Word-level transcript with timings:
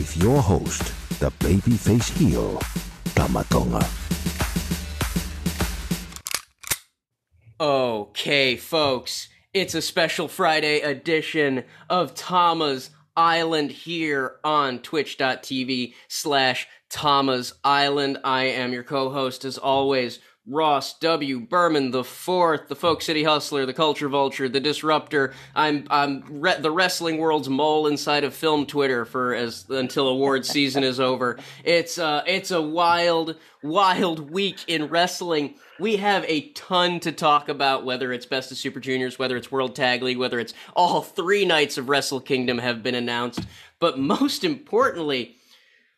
with 0.00 0.16
your 0.16 0.40
host, 0.40 0.82
the 1.20 1.30
babyface 1.32 2.08
heel, 2.16 2.58
Tama 3.14 3.44
Tonga. 3.50 3.86
Okay, 7.60 8.56
folks, 8.56 9.28
it's 9.52 9.74
a 9.74 9.82
special 9.82 10.26
Friday 10.26 10.80
edition 10.80 11.64
of 11.90 12.14
Tama's 12.14 12.88
Island 13.14 13.72
here 13.72 14.36
on 14.42 14.78
twitch.tv 14.78 15.92
slash 16.08 16.66
Tama's 16.88 17.52
Island. 17.62 18.16
I 18.24 18.44
am 18.44 18.72
your 18.72 18.84
co-host 18.84 19.44
as 19.44 19.58
always, 19.58 20.18
Ross 20.50 20.98
W. 20.98 21.40
Berman 21.40 21.92
the 21.92 22.02
fourth, 22.02 22.68
the 22.68 22.74
folk 22.74 23.02
city 23.02 23.22
hustler, 23.22 23.66
the 23.66 23.72
culture 23.72 24.08
vulture, 24.08 24.48
the 24.48 24.60
disruptor. 24.60 25.32
I'm 25.54 25.86
I'm 25.90 26.24
re- 26.28 26.60
the 26.60 26.72
wrestling 26.72 27.18
world's 27.18 27.48
mole 27.48 27.86
inside 27.86 28.24
of 28.24 28.34
film 28.34 28.66
Twitter 28.66 29.04
for 29.04 29.34
as 29.34 29.64
until 29.68 30.08
awards 30.08 30.48
season 30.48 30.82
is 30.82 30.98
over. 30.98 31.38
It's 31.64 31.98
uh 31.98 32.22
it's 32.26 32.50
a 32.50 32.60
wild 32.60 33.36
wild 33.62 34.30
week 34.30 34.58
in 34.66 34.88
wrestling. 34.88 35.54
We 35.78 35.96
have 35.96 36.24
a 36.26 36.48
ton 36.50 37.00
to 37.00 37.12
talk 37.12 37.48
about, 37.48 37.84
whether 37.84 38.12
it's 38.12 38.26
Best 38.26 38.50
of 38.50 38.58
Super 38.58 38.80
Juniors, 38.80 39.18
whether 39.18 39.36
it's 39.36 39.52
World 39.52 39.76
Tag 39.76 40.02
League, 40.02 40.18
whether 40.18 40.40
it's 40.40 40.54
all 40.74 41.02
three 41.02 41.44
nights 41.44 41.78
of 41.78 41.88
Wrestle 41.88 42.20
Kingdom 42.20 42.58
have 42.58 42.82
been 42.82 42.94
announced. 42.94 43.40
But 43.78 43.98
most 43.98 44.44
importantly, 44.44 45.36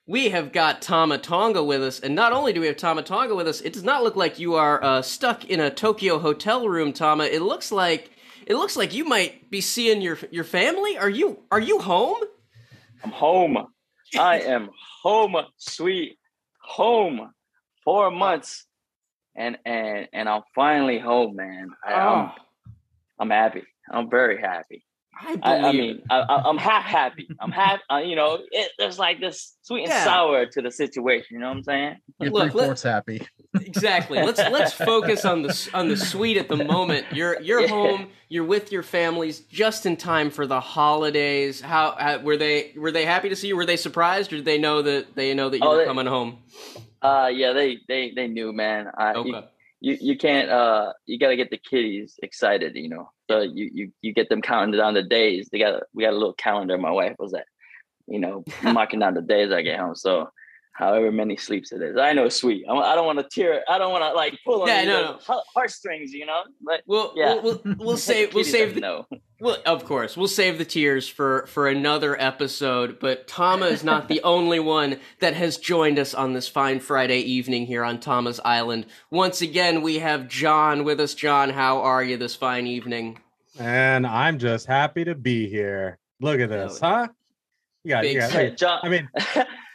we 0.06 0.30
have 0.30 0.52
got 0.52 0.82
Tama 0.82 1.18
Tonga 1.18 1.62
with 1.62 1.82
us, 1.82 2.00
and 2.00 2.14
not 2.14 2.32
only 2.32 2.52
do 2.52 2.60
we 2.60 2.66
have 2.66 2.76
Tama 2.76 3.02
Tonga 3.02 3.34
with 3.34 3.46
us, 3.46 3.60
it 3.60 3.72
does 3.72 3.84
not 3.84 4.02
look 4.02 4.16
like 4.16 4.38
you 4.38 4.54
are 4.54 4.82
uh, 4.82 5.02
stuck 5.02 5.44
in 5.44 5.60
a 5.60 5.70
Tokyo 5.70 6.18
hotel 6.18 6.68
room, 6.68 6.92
Tama. 6.92 7.24
It 7.24 7.42
looks 7.42 7.70
like 7.70 8.10
it 8.46 8.56
looks 8.56 8.76
like 8.76 8.92
you 8.92 9.04
might 9.04 9.50
be 9.50 9.60
seeing 9.60 10.02
your 10.02 10.18
your 10.30 10.44
family. 10.44 10.98
Are 10.98 11.10
you 11.10 11.38
are 11.50 11.60
you 11.60 11.78
home? 11.78 12.18
I'm 13.04 13.10
home. 13.10 13.58
I 14.18 14.40
am 14.40 14.70
home, 15.02 15.36
sweet 15.56 16.18
home. 16.60 17.32
Four 17.84 18.10
months, 18.10 18.66
and 19.34 19.58
and 19.64 20.08
and 20.12 20.28
I'm 20.28 20.42
finally 20.54 20.98
home, 20.98 21.36
man. 21.36 21.70
I, 21.86 21.94
I'm 21.94 22.28
Oh, 22.28 22.32
I'm 23.18 23.30
happy. 23.30 23.62
I'm 23.90 24.10
very 24.10 24.40
happy. 24.40 24.84
I 25.24 25.36
believe. 25.36 25.42
I, 25.44 25.68
I 25.68 25.72
mean, 25.72 26.02
I, 26.10 26.18
I- 26.20 26.48
I'm 26.48 26.58
half 26.58 26.84
happy. 26.84 27.28
I'm 27.40 27.50
half. 27.52 27.80
Uh, 27.90 27.98
you 27.98 28.16
know, 28.16 28.38
it, 28.50 28.72
there's 28.78 28.98
like 28.98 29.20
this 29.20 29.56
sweet 29.62 29.82
and 29.84 29.90
Yeah. 29.90 30.04
sour 30.04 30.46
to 30.46 30.62
the 30.62 30.70
situation. 30.70 31.28
You 31.30 31.38
know 31.40 31.48
what 31.48 31.56
I'm 31.58 31.62
saying? 31.64 31.96
You're 32.20 32.30
Look, 32.32 32.52
three 32.52 32.62
fourths 32.64 32.82
happy. 32.82 33.26
exactly. 33.54 34.18
Let's 34.22 34.38
let's 34.50 34.72
focus 34.72 35.24
on 35.24 35.42
the 35.42 35.70
on 35.74 35.88
the 35.88 35.96
sweet 35.96 36.36
at 36.36 36.48
the 36.48 36.56
moment. 36.56 37.06
You're 37.12 37.40
you're 37.40 37.60
Yeah. 37.62 37.68
home. 37.68 38.08
You're 38.28 38.44
with 38.44 38.72
your 38.72 38.82
families 38.82 39.40
just 39.40 39.84
in 39.84 39.96
time 39.96 40.30
for 40.30 40.46
the 40.46 40.58
holidays. 40.60 41.60
How, 41.60 41.94
how 41.98 42.18
were 42.20 42.36
they? 42.36 42.72
Were 42.76 42.90
they 42.90 43.04
happy 43.04 43.28
to 43.28 43.36
see 43.36 43.48
you? 43.48 43.56
Were 43.56 43.66
they 43.66 43.76
surprised, 43.76 44.32
or 44.32 44.36
did 44.36 44.44
they 44.46 44.58
know 44.58 44.80
that 44.82 45.14
they 45.14 45.34
know 45.34 45.48
that 45.50 45.58
you 45.58 45.64
Oh, 45.66 45.70
were 45.72 45.76
they- 45.78 45.84
coming 45.84 46.06
home? 46.06 46.38
Uh, 47.02 47.28
yeah, 47.32 47.52
they 47.52 47.78
they 47.88 48.12
they 48.14 48.28
knew, 48.28 48.52
man. 48.52 48.86
I, 48.96 49.12
you, 49.14 49.18
Okay. 49.36 49.46
You 49.84 49.98
you 50.00 50.16
can't 50.16 50.48
uh 50.48 50.92
you 51.06 51.18
got 51.18 51.28
to 51.28 51.36
get 51.36 51.50
the 51.50 51.58
kiddies 51.58 52.18
excited 52.22 52.72
you 52.76 52.88
know? 52.88 53.10
So 53.28 53.40
you 53.40 53.70
you 53.78 53.92
you 54.00 54.12
get 54.14 54.28
them 54.28 54.40
counting 54.40 54.78
down 54.78 54.94
the 54.94 55.02
days. 55.02 55.48
They 55.50 55.58
got 55.58 55.82
we 55.92 56.04
got 56.04 56.12
a 56.12 56.20
little 56.22 56.34
calendar 56.46 56.78
my 56.78 56.90
wife 56.90 57.16
was 57.18 57.34
at 57.34 57.46
you 58.06 58.20
know 58.20 58.44
marking 58.62 59.00
down 59.00 59.14
the 59.14 59.22
days 59.22 59.50
i 59.52 59.60
get 59.62 59.78
home. 59.80 59.94
So 59.96 60.30
however 60.74 61.10
many 61.12 61.36
sleeps 61.36 61.72
it 61.72 61.82
is. 61.82 61.96
I 61.98 62.12
know 62.14 62.24
it's 62.26 62.36
sweet. 62.36 62.64
I, 62.68 62.72
I 62.74 62.94
don't 62.94 63.06
want 63.06 63.18
to 63.18 63.28
tear 63.28 63.62
i 63.68 63.76
don't 63.78 63.92
want 63.92 64.04
to 64.04 64.12
like 64.22 64.38
pull 64.46 64.62
on 64.62 64.68
Yeah, 64.68 64.80
these 64.82 65.26
no, 65.28 65.42
heartstrings 65.54 66.12
you 66.12 66.26
know? 66.26 66.42
But 66.68 66.82
We'll, 66.86 67.12
Yeah. 67.16 67.34
we'll, 67.34 67.60
we'll, 67.64 67.76
we'll 67.78 67.96
save 68.10 68.34
we'll 68.34 68.44
save 68.44 68.74
the 68.76 68.80
know. 68.80 69.06
Well, 69.42 69.56
of 69.66 69.84
course, 69.84 70.16
we'll 70.16 70.28
save 70.28 70.58
the 70.58 70.64
tears 70.64 71.08
for 71.08 71.46
for 71.48 71.66
another 71.66 72.18
episode. 72.20 73.00
But 73.00 73.26
Tama 73.26 73.66
is 73.66 73.82
not 73.82 74.06
the 74.06 74.22
only 74.24 74.60
one 74.60 75.00
that 75.18 75.34
has 75.34 75.56
joined 75.56 75.98
us 75.98 76.14
on 76.14 76.32
this 76.32 76.46
fine 76.46 76.78
Friday 76.78 77.18
evening 77.18 77.66
here 77.66 77.82
on 77.82 77.98
Tama's 77.98 78.38
Island. 78.44 78.86
Once 79.10 79.42
again, 79.42 79.82
we 79.82 79.98
have 79.98 80.28
John 80.28 80.84
with 80.84 81.00
us. 81.00 81.14
John, 81.14 81.50
how 81.50 81.80
are 81.80 82.04
you 82.04 82.16
this 82.16 82.36
fine 82.36 82.68
evening? 82.68 83.18
And 83.58 84.06
I'm 84.06 84.38
just 84.38 84.66
happy 84.66 85.02
to 85.06 85.16
be 85.16 85.48
here. 85.48 85.98
Look 86.20 86.38
at 86.38 86.52
oh, 86.52 86.68
this, 86.68 86.78
huh? 86.78 87.08
Yeah, 87.82 87.96
got, 87.96 88.02
Big 88.02 88.14
you 88.14 88.20
got 88.20 88.30
time. 88.30 88.46
look, 88.46 88.56
john 88.56 88.80
I 88.84 88.88
mean, 88.88 89.08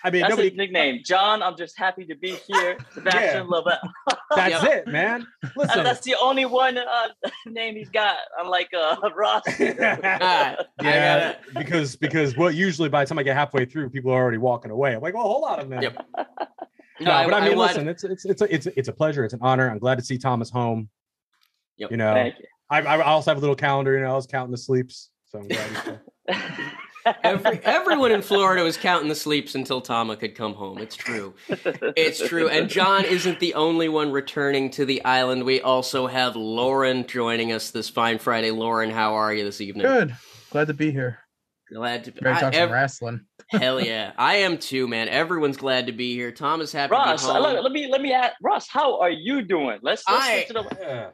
I 0.08 0.12
mean, 0.12 0.22
that's 0.22 0.30
nobody. 0.32 0.50
his 0.50 0.58
nickname 0.58 1.02
john 1.06 1.44
i'm 1.44 1.58
just 1.58 1.78
happy 1.78 2.06
to 2.06 2.16
be 2.16 2.32
here 2.48 2.78
sebastian 2.94 3.48
Lovell. 3.48 3.74
That's 4.36 4.62
Yep. 4.64 4.74
it, 4.74 4.88
man. 4.92 5.26
Listen, 5.56 5.84
that's 5.86 6.02
the 6.02 6.16
only 6.22 6.44
one 6.46 6.78
uh, 6.78 7.08
name 7.46 7.76
he's 7.76 7.90
got, 7.90 8.18
unlike 8.38 8.70
uh, 8.78 8.98
Ross. 9.16 9.42
Ah, 9.48 9.54
I 9.58 10.56
yeah, 10.84 11.34
gotta- 11.34 11.38
because 11.60 11.96
because 11.96 12.36
well, 12.36 12.52
usually 12.52 12.90
by 12.90 13.04
the 13.06 13.08
time 13.10 13.20
I 13.20 13.24
get 13.24 13.38
halfway 13.38 13.64
through, 13.66 13.90
people 13.90 14.12
are 14.12 14.22
already 14.22 14.38
walking 14.38 14.70
away. 14.70 14.94
I'm 14.96 15.02
like, 15.02 15.14
well, 15.14 15.24
hold 15.24 15.46
on 15.46 15.60
a 15.62 15.66
minute. 15.66 15.96
Yep. 16.18 16.28
No, 17.00 17.06
but 17.06 17.34
I 17.34 17.48
mean, 17.48 17.58
wanted- 17.58 17.58
listen, 17.58 17.88
it's 17.88 18.04
it's 18.04 18.26
it's 18.26 18.42
a, 18.42 18.54
it's 18.54 18.66
it's 18.68 18.88
a 18.90 18.94
pleasure. 18.94 19.24
It's 19.24 19.34
an 19.34 19.40
honor. 19.42 19.72
I'm 19.72 19.80
glad 19.80 19.98
to 19.98 20.04
see 20.04 20.18
Tama's 20.18 20.50
home. 20.50 20.90
Yep. 21.78 21.92
You 21.92 21.98
know, 21.98 22.14
Thank 22.14 22.40
you. 22.40 22.46
I, 22.70 22.82
I 22.82 23.02
also 23.04 23.32
have 23.32 23.38
a 23.38 23.42
little 23.42 23.56
calendar. 23.56 23.94
You 23.94 24.02
know, 24.02 24.12
I 24.12 24.16
was 24.16 24.28
counting 24.28 24.52
the 24.52 24.58
sleeps, 24.58 25.10
so 25.30 25.40
I'm 25.40 25.48
glad. 25.48 26.00
He's 27.08 27.16
here. 27.16 27.34
Every, 27.46 27.60
everyone 27.64 28.12
in 28.12 28.22
Florida 28.22 28.64
was 28.64 28.78
counting 28.78 29.10
the 29.10 29.16
sleeps 29.16 29.56
until 29.56 29.82
Tama 29.82 30.18
could 30.18 30.36
come 30.36 30.54
home. 30.54 30.78
It's 30.78 30.96
true. 30.96 31.34
It's 31.50 32.26
true. 32.28 32.50
And 32.50 32.70
John 32.70 33.06
isn't 33.06 33.40
the 33.40 33.54
only 33.54 33.90
one 33.90 34.12
returning 34.12 34.70
to 34.72 34.86
the 34.86 35.04
island. 35.06 35.44
We 35.44 35.62
also 35.62 36.08
have 36.08 36.36
Lauren 36.36 37.06
joining 37.08 37.52
us 37.52 37.72
this 37.72 37.90
fine 37.90 38.20
Friday. 38.20 38.52
Lauren, 38.52 38.90
how 38.90 39.14
are 39.16 39.34
you 39.34 39.44
this 39.44 39.62
evening? 39.62 39.86
Good. 39.86 40.16
Glad 40.52 40.68
to 40.68 40.74
be 40.74 40.92
here. 40.92 41.20
Glad 41.74 42.06
to 42.06 42.12
be 42.12 42.20
Ready 42.22 42.36
to 42.36 42.42
talk 42.46 42.54
I- 42.54 42.58
some 42.58 42.64
ev- 42.64 42.72
wrestling. 42.72 43.22
Hell 43.52 43.82
yeah. 43.82 44.14
I 44.18 44.36
am 44.38 44.58
too, 44.58 44.88
man. 44.88 45.10
Everyone's 45.10 45.58
glad 45.58 45.88
to 45.88 45.92
be 45.92 46.14
here. 46.16 46.32
Tama's 46.32 46.72
happy 46.72 46.92
Ross, 46.94 47.22
to 47.22 47.28
be 47.28 47.34
home. 47.34 47.44
let, 47.44 47.64
let 47.64 47.72
me 47.74 47.88
let 47.92 48.02
me 48.02 48.14
ask 48.14 48.34
Ross, 48.42 48.68
how 48.70 49.00
are 49.02 49.10
you 49.10 49.42
doing? 49.42 49.80
Let's, 49.82 50.04
let's 50.10 50.26
I- 50.26 50.38
get 50.40 50.48
to 50.48 50.54
the. 50.54 50.78
Yeah. 50.80 51.10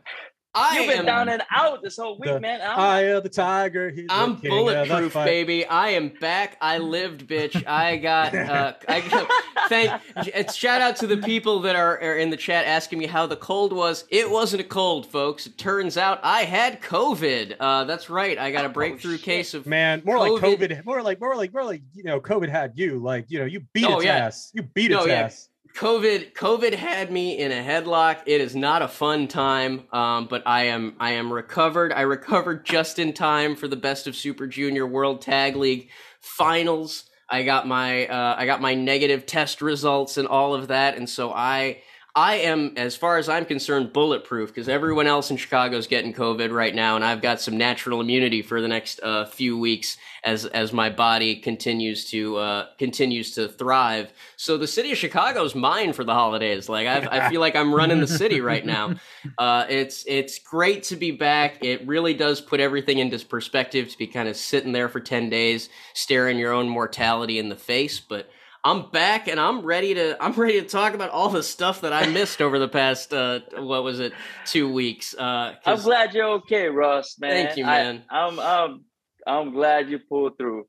I 0.56 0.80
You've 0.80 0.88
been 0.90 1.00
am, 1.00 1.06
down 1.06 1.30
and 1.30 1.42
out 1.56 1.82
this 1.82 1.98
whole 1.98 2.18
week, 2.20 2.30
The 2.32 2.40
man. 2.40 2.62
I'm- 2.62 2.80
Eye 2.80 3.00
of 3.02 3.24
the 3.24 3.30
tiger. 3.30 3.90
He's 3.90 4.06
I'm 4.10 4.40
the 4.40 4.50
bulletproof, 4.50 5.14
fight. 5.14 5.26
baby. 5.26 5.66
I 5.66 5.90
am 5.90 6.10
back. 6.10 6.58
I 6.62 6.78
lived, 6.78 7.28
bitch. 7.28 7.66
I 7.68 7.98
got. 7.98 8.34
Uh, 8.54 8.74
I 8.88 9.00
got. 9.02 9.30
Thank. 9.70 10.02
It's 10.16 10.54
shout 10.54 10.82
out 10.82 10.96
to 10.98 11.08
the 11.08 11.18
people 11.18 11.62
that 11.62 11.76
are, 11.76 11.98
are 12.02 12.18
in 12.18 12.30
the 12.30 12.38
chat 12.38 12.66
asking 12.66 13.00
me 13.00 13.08
how 13.08 13.26
the 13.26 13.36
cold 13.36 13.74
was. 13.74 14.06
It 14.10 14.30
wasn't 14.30 14.62
a 14.62 14.66
cold, 14.66 15.08
folks. 15.08 15.48
It 15.48 15.58
turns 15.58 15.98
out 15.98 16.20
I 16.24 16.44
had 16.44 16.82
COVID. 16.82 17.56
Uh, 17.60 17.86
that's 17.86 18.10
right. 18.10 18.38
I 18.38 18.52
got 18.52 18.66
a 18.66 18.70
breakthrough 18.70 19.14
shit. 19.18 19.24
case 19.26 19.54
of 19.56 19.66
Man, 19.66 20.02
more 20.06 20.20
like 20.20 20.32
COVID. 20.34 20.60
COVID. 20.60 20.86
More 20.86 21.02
like 21.02 21.20
more 21.20 21.36
like 21.36 21.52
more 21.54 21.64
like 21.64 21.82
you 21.94 22.04
know, 22.04 22.20
COVID 22.20 22.50
had 22.50 22.74
you. 22.76 23.00
Like 23.00 23.26
you 23.30 23.40
know, 23.40 23.46
you 23.46 23.62
beat 23.74 23.86
Oh, 23.86 23.96
its 23.98 24.06
yeah. 24.06 24.18
ass. 24.18 24.52
You 24.54 24.62
beat 24.64 24.92
No, 24.92 25.00
its 25.00 25.08
yeah. 25.08 25.14
ass. 25.16 25.50
COVID 25.76 26.34
COVID 26.34 26.76
had 26.76 27.12
me 27.12 27.40
in 27.40 27.52
a 27.52 27.64
headlock. 27.64 28.22
It 28.28 28.42
is 28.42 28.56
not 28.56 28.84
a 28.84 28.88
fun 28.88 29.28
time, 29.28 29.86
um, 29.92 30.28
but 30.28 30.44
I 30.46 30.66
am 30.66 30.96
I 31.00 31.12
am 31.12 31.34
recovered. 31.34 31.92
I 31.92 32.02
recovered 32.02 32.64
just 32.64 33.00
in 33.00 33.12
time 33.12 33.56
for 33.56 33.68
the 33.68 33.76
Best 33.76 34.06
of 34.06 34.16
Super 34.16 34.46
Junior 34.46 34.86
World 34.86 35.22
Tag 35.22 35.56
League 35.56 35.90
finals. 36.20 37.06
I 37.28 37.42
got 37.42 37.68
my 37.68 38.06
uh, 38.06 38.36
I 38.38 38.46
got 38.46 38.62
my 38.62 38.76
negative 38.76 39.26
test 39.26 39.64
results 39.64 40.18
and 40.18 40.28
all 40.28 40.54
of 40.54 40.68
that, 40.68 40.96
and 40.96 41.10
so 41.10 41.34
I 41.34 41.82
I 42.16 42.36
am, 42.36 42.74
as 42.78 42.96
far 42.96 43.18
as 43.18 43.28
I'm 43.28 43.44
concerned, 43.44 43.92
bulletproof 43.92 44.50
because 44.50 44.70
everyone 44.70 45.08
else 45.08 45.32
in 45.32 45.38
Chicago 45.38 45.78
is 45.78 45.88
getting 45.88 46.14
COVID 46.14 46.54
right 46.54 46.76
now, 46.76 46.96
and 46.96 47.04
I've 47.04 47.24
got 47.24 47.42
some 47.42 47.58
natural 47.58 48.00
immunity 48.00 48.44
for 48.44 48.62
the 48.62 48.68
next 48.68 49.00
uh, 49.02 49.26
few 49.26 49.58
weeks 49.58 49.98
as 50.24 50.46
as 50.46 50.72
my 50.72 50.90
body 50.90 51.36
continues 51.36 52.06
to 52.12 52.38
uh, 52.38 52.68
continues 52.78 53.32
to 53.36 53.48
thrive. 53.50 54.12
So 54.38 54.58
the 54.58 54.68
city 54.68 54.92
of 54.92 54.98
Chicago 54.98 55.44
is 55.44 55.54
mine 55.54 55.94
for 55.94 56.04
the 56.04 56.14
holidays. 56.14 56.70
Like 56.70 56.88
I've, 56.88 57.08
I 57.08 57.30
feel 57.30 57.42
like 57.42 57.56
I'm 57.56 57.74
running 57.74 58.00
the 58.00 58.08
city 58.08 58.42
right 58.42 58.66
now. 58.66 58.96
Uh, 59.38 59.66
it's 59.70 60.04
it's 60.06 60.38
great 60.40 60.84
to 60.84 60.96
be 60.96 61.12
back. 61.12 61.64
It 61.64 61.88
really 61.88 62.14
does 62.14 62.42
put 62.42 62.60
everything 62.60 63.00
into 63.00 63.26
perspective 63.26 63.90
to 63.90 63.98
be 63.98 64.06
kind 64.06 64.28
of 64.28 64.36
sitting 64.36 64.74
there 64.74 64.90
for 64.90 65.00
ten 65.00 65.30
days, 65.30 65.70
staring 65.94 66.38
your 66.38 66.52
own 66.52 66.68
mortality 66.68 67.40
in 67.40 67.50
the 67.50 67.56
face, 67.56 68.00
but. 68.00 68.30
I'm 68.66 68.92
back 68.92 69.28
and 69.28 69.42
I'm 69.42 69.62
ready 69.62 69.94
to 69.96 70.16
I'm 70.24 70.32
ready 70.34 70.62
to 70.62 70.68
talk 70.68 70.94
about 70.94 71.10
all 71.10 71.28
the 71.28 71.44
stuff 71.44 71.82
that 71.82 71.92
I 71.92 72.08
missed 72.08 72.42
over 72.42 72.60
the 72.60 72.70
past 72.70 73.14
uh 73.14 73.42
what 73.58 73.84
was 73.84 74.00
it 74.00 74.14
two 74.46 74.72
weeks. 74.72 75.14
Uh, 75.14 75.56
I'm 75.66 75.82
glad 75.82 76.14
you're 76.14 76.30
okay, 76.36 76.70
Russ. 76.70 77.20
Man, 77.20 77.32
thank 77.32 77.58
you, 77.58 77.66
man. 77.66 78.06
I, 78.10 78.28
am 78.28 78.40
I'm, 78.40 78.40
I'm 78.40 78.86
I'm 79.28 79.54
glad 79.54 79.90
you 79.90 80.00
pulled 80.00 80.38
through. 80.38 80.66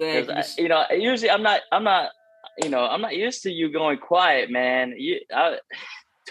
Thank 0.00 0.28
you. 0.28 0.34
I, 0.34 0.44
you 0.58 0.68
know, 0.68 0.84
usually 0.90 1.30
I'm 1.30 1.42
not 1.42 1.60
I'm 1.70 1.84
not 1.84 2.10
you 2.62 2.68
know 2.68 2.84
I'm 2.84 3.00
not 3.00 3.16
used 3.16 3.42
to 3.44 3.50
you 3.50 3.72
going 3.72 3.98
quiet, 3.98 4.50
man. 4.50 4.94
You 4.96 5.20
I, 5.32 5.58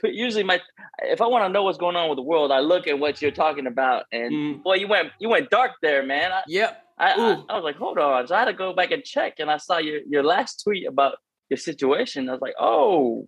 usually 0.03 0.43
my 0.43 0.59
if 0.99 1.21
I 1.21 1.27
want 1.27 1.45
to 1.45 1.49
know 1.49 1.63
what's 1.63 1.77
going 1.77 1.95
on 1.95 2.09
with 2.09 2.17
the 2.17 2.23
world, 2.23 2.51
I 2.51 2.59
look 2.59 2.87
at 2.87 2.99
what 2.99 3.21
you're 3.21 3.31
talking 3.31 3.67
about, 3.67 4.05
and 4.11 4.31
mm. 4.31 4.63
boy, 4.63 4.75
you 4.75 4.87
went 4.87 5.11
you 5.19 5.29
went 5.29 5.49
dark 5.49 5.71
there, 5.81 6.05
man. 6.05 6.31
I, 6.31 6.41
yep. 6.47 6.83
I, 6.97 7.13
I, 7.13 7.43
I, 7.49 7.55
was 7.55 7.63
like, 7.63 7.77
hold 7.77 7.97
on. 7.97 8.27
So 8.27 8.35
I 8.35 8.39
had 8.39 8.45
to 8.45 8.53
go 8.53 8.73
back 8.73 8.91
and 8.91 9.03
check, 9.03 9.35
and 9.39 9.49
I 9.49 9.57
saw 9.57 9.77
your 9.77 10.01
your 10.07 10.23
last 10.23 10.63
tweet 10.63 10.87
about 10.87 11.15
your 11.49 11.57
situation. 11.57 12.29
I 12.29 12.33
was 12.33 12.41
like, 12.41 12.53
oh, 12.59 13.27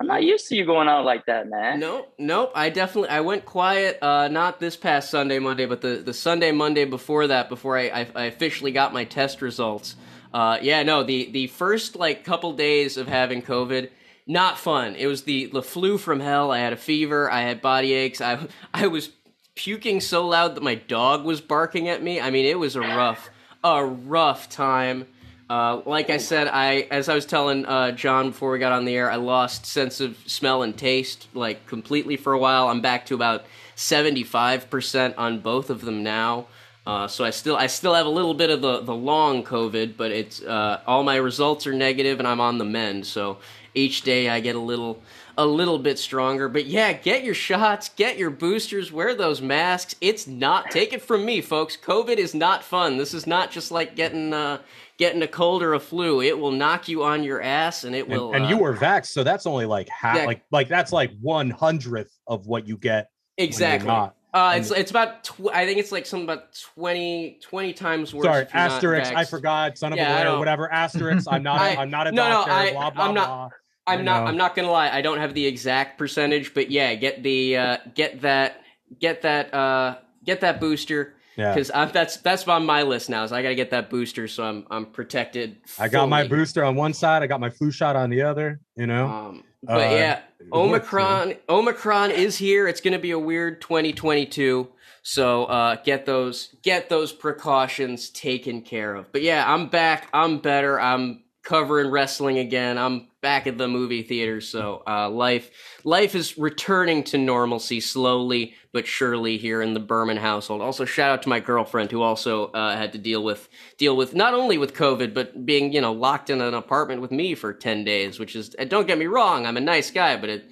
I'm 0.00 0.08
not 0.08 0.24
used 0.24 0.48
to 0.48 0.56
you 0.56 0.64
going 0.64 0.88
out 0.88 1.04
like 1.04 1.26
that, 1.26 1.48
man. 1.48 1.78
Nope, 1.78 2.12
nope. 2.18 2.52
I 2.54 2.68
definitely 2.70 3.10
I 3.10 3.20
went 3.20 3.44
quiet. 3.44 3.98
Uh, 4.02 4.28
not 4.28 4.58
this 4.58 4.76
past 4.76 5.10
Sunday, 5.10 5.38
Monday, 5.38 5.66
but 5.66 5.80
the 5.80 5.96
the 5.96 6.14
Sunday, 6.14 6.50
Monday 6.50 6.84
before 6.84 7.28
that, 7.28 7.48
before 7.48 7.78
I 7.78 7.82
I, 7.88 8.06
I 8.14 8.24
officially 8.24 8.72
got 8.72 8.92
my 8.92 9.04
test 9.04 9.40
results. 9.40 9.94
Uh, 10.32 10.58
yeah, 10.60 10.82
no, 10.82 11.04
the 11.04 11.30
the 11.30 11.46
first 11.46 11.94
like 11.94 12.24
couple 12.24 12.52
days 12.54 12.96
of 12.96 13.06
having 13.06 13.40
COVID 13.40 13.90
not 14.26 14.58
fun. 14.58 14.96
It 14.96 15.06
was 15.06 15.22
the 15.22 15.46
the 15.46 15.62
flu 15.62 15.98
from 15.98 16.20
hell. 16.20 16.50
I 16.50 16.58
had 16.58 16.72
a 16.72 16.76
fever. 16.76 17.30
I 17.30 17.42
had 17.42 17.60
body 17.60 17.92
aches. 17.92 18.20
I 18.20 18.48
I 18.74 18.88
was 18.88 19.10
puking 19.54 20.00
so 20.00 20.26
loud 20.26 20.56
that 20.56 20.62
my 20.62 20.74
dog 20.74 21.24
was 21.24 21.40
barking 21.40 21.88
at 21.88 22.02
me. 22.02 22.20
I 22.20 22.30
mean, 22.30 22.44
it 22.44 22.58
was 22.58 22.74
a 22.74 22.80
rough, 22.80 23.30
a 23.62 23.84
rough 23.84 24.48
time. 24.48 25.06
Uh, 25.48 25.82
like 25.84 26.08
I 26.08 26.16
said, 26.16 26.48
I 26.48 26.86
as 26.90 27.08
I 27.08 27.14
was 27.14 27.26
telling 27.26 27.66
uh, 27.66 27.92
John 27.92 28.30
before 28.30 28.50
we 28.50 28.58
got 28.58 28.72
on 28.72 28.86
the 28.86 28.96
air, 28.96 29.10
I 29.10 29.16
lost 29.16 29.66
sense 29.66 30.00
of 30.00 30.16
smell 30.26 30.62
and 30.62 30.76
taste 30.76 31.28
like 31.34 31.66
completely 31.66 32.16
for 32.16 32.32
a 32.32 32.38
while. 32.38 32.68
I'm 32.68 32.80
back 32.80 33.06
to 33.06 33.14
about 33.14 33.44
seventy 33.74 34.22
five 34.22 34.70
percent 34.70 35.16
on 35.18 35.40
both 35.40 35.68
of 35.68 35.82
them 35.82 36.02
now. 36.02 36.46
Uh, 36.86 37.08
so 37.08 37.24
I 37.24 37.30
still 37.30 37.56
I 37.56 37.66
still 37.66 37.94
have 37.94 38.06
a 38.06 38.10
little 38.10 38.34
bit 38.34 38.50
of 38.50 38.62
the, 38.62 38.80
the 38.80 38.94
long 38.94 39.42
COVID, 39.42 39.96
but 39.96 40.10
it's 40.10 40.42
uh, 40.42 40.80
all 40.86 41.02
my 41.02 41.16
results 41.16 41.66
are 41.66 41.74
negative 41.74 42.18
and 42.18 42.28
I'm 42.28 42.40
on 42.40 42.58
the 42.58 42.64
mend. 42.64 43.06
So 43.06 43.38
each 43.74 44.02
day 44.02 44.28
I 44.28 44.40
get 44.40 44.54
a 44.56 44.60
little 44.60 45.02
a 45.36 45.46
little 45.46 45.78
bit 45.78 45.98
stronger. 45.98 46.48
But 46.48 46.66
yeah, 46.66 46.92
get 46.92 47.24
your 47.24 47.34
shots, 47.34 47.88
get 47.88 48.18
your 48.18 48.30
boosters, 48.30 48.92
wear 48.92 49.14
those 49.14 49.40
masks. 49.40 49.94
It's 50.00 50.26
not 50.26 50.70
take 50.70 50.92
it 50.92 51.02
from 51.02 51.24
me, 51.24 51.40
folks. 51.40 51.76
COVID 51.76 52.16
is 52.16 52.34
not 52.34 52.62
fun. 52.62 52.98
This 52.98 53.14
is 53.14 53.26
not 53.26 53.50
just 53.50 53.70
like 53.70 53.96
getting 53.96 54.32
uh, 54.32 54.58
getting 54.98 55.22
a 55.22 55.28
cold 55.28 55.62
or 55.62 55.74
a 55.74 55.80
flu. 55.80 56.20
It 56.20 56.38
will 56.38 56.52
knock 56.52 56.88
you 56.88 57.04
on 57.04 57.22
your 57.22 57.40
ass, 57.42 57.84
and 57.84 57.94
it 57.94 58.08
will. 58.08 58.28
And, 58.28 58.36
and 58.36 58.44
uh, 58.46 58.48
you 58.48 58.58
were 58.58 58.74
vaxxed, 58.74 59.06
so 59.06 59.24
that's 59.24 59.46
only 59.46 59.66
like 59.66 59.88
half. 59.88 60.16
Yeah. 60.16 60.26
Like 60.26 60.42
like 60.50 60.68
that's 60.68 60.92
like 60.92 61.12
one 61.20 61.50
hundredth 61.50 62.12
of 62.26 62.46
what 62.46 62.66
you 62.66 62.76
get. 62.76 63.10
Exactly. 63.36 63.90
Uh, 64.34 64.54
it's 64.56 64.72
it's 64.72 64.90
about 64.90 65.22
tw- 65.22 65.52
I 65.52 65.64
think 65.64 65.78
it's 65.78 65.92
like 65.92 66.06
something 66.06 66.24
about 66.24 66.60
20, 66.74 67.38
20 67.40 67.72
times 67.72 68.12
worse. 68.12 68.24
Sorry, 68.24 68.46
asterisk. 68.52 69.14
I 69.14 69.24
forgot. 69.24 69.78
Son 69.78 69.92
of 69.92 69.96
yeah, 69.96 70.24
a 70.24 70.28
lawyer, 70.28 70.38
whatever. 70.40 70.72
Asterisk. 70.72 71.28
I'm 71.30 71.44
not. 71.44 71.60
I, 71.60 71.80
am 71.80 71.88
not 71.88 72.08
a 72.08 72.12
no, 72.12 72.28
doctor. 72.28 72.50
No, 72.50 72.56
I, 72.56 72.72
blah 72.72 72.90
blah 72.90 73.04
I'm 73.04 73.14
not, 73.14 73.26
blah. 73.26 73.48
I'm 73.86 74.04
not. 74.04 74.26
I'm 74.26 74.36
not 74.36 74.56
gonna 74.56 74.72
lie. 74.72 74.90
I 74.90 75.02
don't 75.02 75.18
have 75.18 75.34
the 75.34 75.46
exact 75.46 75.98
percentage, 75.98 76.52
but 76.52 76.68
yeah, 76.68 76.96
get 76.96 77.22
the 77.22 77.56
uh, 77.56 77.76
get 77.94 78.22
that 78.22 78.62
get 78.98 79.22
that 79.22 79.54
uh, 79.54 79.98
get 80.24 80.40
that 80.40 80.58
booster. 80.58 81.13
Because 81.36 81.68
that's 81.68 82.18
that's 82.18 82.46
on 82.48 82.64
my 82.66 82.82
list 82.82 83.10
now. 83.10 83.24
Is 83.24 83.32
I 83.32 83.42
got 83.42 83.48
to 83.48 83.54
get 83.54 83.70
that 83.70 83.90
booster, 83.90 84.28
so 84.28 84.44
I'm 84.44 84.66
I'm 84.70 84.86
protected. 84.86 85.56
Fully. 85.66 85.86
I 85.86 85.88
got 85.88 86.08
my 86.08 86.26
booster 86.26 86.64
on 86.64 86.76
one 86.76 86.92
side. 86.92 87.22
I 87.22 87.26
got 87.26 87.40
my 87.40 87.50
flu 87.50 87.70
shot 87.70 87.96
on 87.96 88.10
the 88.10 88.22
other. 88.22 88.60
You 88.76 88.86
know. 88.86 89.06
Um, 89.06 89.44
but 89.62 89.88
uh, 89.88 89.94
yeah, 89.94 90.20
Omicron 90.52 91.34
Omicron 91.48 92.10
is 92.10 92.36
here. 92.36 92.68
It's 92.68 92.80
going 92.80 92.92
to 92.92 92.98
be 92.98 93.12
a 93.12 93.18
weird 93.18 93.60
2022. 93.60 94.68
So 95.02 95.44
uh, 95.44 95.76
get 95.84 96.06
those 96.06 96.54
get 96.62 96.88
those 96.88 97.12
precautions 97.12 98.10
taken 98.10 98.62
care 98.62 98.94
of. 98.94 99.10
But 99.12 99.22
yeah, 99.22 99.44
I'm 99.46 99.68
back. 99.68 100.08
I'm 100.12 100.38
better. 100.38 100.80
I'm 100.80 101.24
covering 101.42 101.90
wrestling 101.90 102.38
again. 102.38 102.78
I'm 102.78 103.08
back 103.24 103.46
at 103.46 103.56
the 103.56 103.66
movie 103.66 104.02
theater, 104.02 104.42
so 104.42 104.82
uh, 104.86 105.08
life 105.08 105.50
life 105.82 106.14
is 106.14 106.36
returning 106.36 107.02
to 107.04 107.16
normalcy 107.16 107.80
slowly 107.80 108.54
but 108.70 108.86
surely 108.86 109.38
here 109.38 109.62
in 109.62 109.72
the 109.72 109.80
Berman 109.80 110.18
household. 110.18 110.60
Also, 110.60 110.84
shout 110.84 111.10
out 111.10 111.22
to 111.22 111.30
my 111.30 111.40
girlfriend 111.40 111.90
who 111.90 112.02
also 112.02 112.48
uh, 112.48 112.76
had 112.76 112.92
to 112.92 112.98
deal 112.98 113.24
with 113.24 113.48
deal 113.78 113.96
with 113.96 114.14
not 114.14 114.34
only 114.34 114.58
with 114.58 114.74
COVID 114.74 115.14
but 115.14 115.46
being 115.46 115.72
you 115.72 115.80
know 115.80 115.94
locked 115.94 116.28
in 116.28 116.42
an 116.42 116.52
apartment 116.52 117.00
with 117.00 117.10
me 117.10 117.34
for 117.34 117.54
ten 117.54 117.82
days, 117.82 118.18
which 118.18 118.36
is 118.36 118.50
don't 118.68 118.86
get 118.86 118.98
me 118.98 119.06
wrong, 119.06 119.46
I'm 119.46 119.56
a 119.56 119.60
nice 119.74 119.90
guy, 119.90 120.16
but 120.16 120.28
it. 120.28 120.44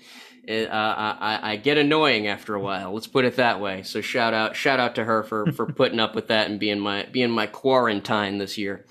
It, 0.44 0.68
uh, 0.68 1.16
I, 1.20 1.52
I 1.52 1.56
get 1.56 1.78
annoying 1.78 2.26
after 2.26 2.56
a 2.56 2.60
while. 2.60 2.92
Let's 2.92 3.06
put 3.06 3.24
it 3.24 3.36
that 3.36 3.60
way. 3.60 3.84
So 3.84 4.00
shout 4.00 4.34
out, 4.34 4.56
shout 4.56 4.80
out 4.80 4.96
to 4.96 5.04
her 5.04 5.22
for 5.22 5.52
for 5.52 5.66
putting 5.66 6.00
up 6.00 6.16
with 6.16 6.26
that 6.28 6.50
and 6.50 6.58
being 6.58 6.80
my 6.80 7.06
being 7.12 7.30
my 7.30 7.46
quarantine 7.46 8.38
this 8.38 8.58
year. 8.58 8.84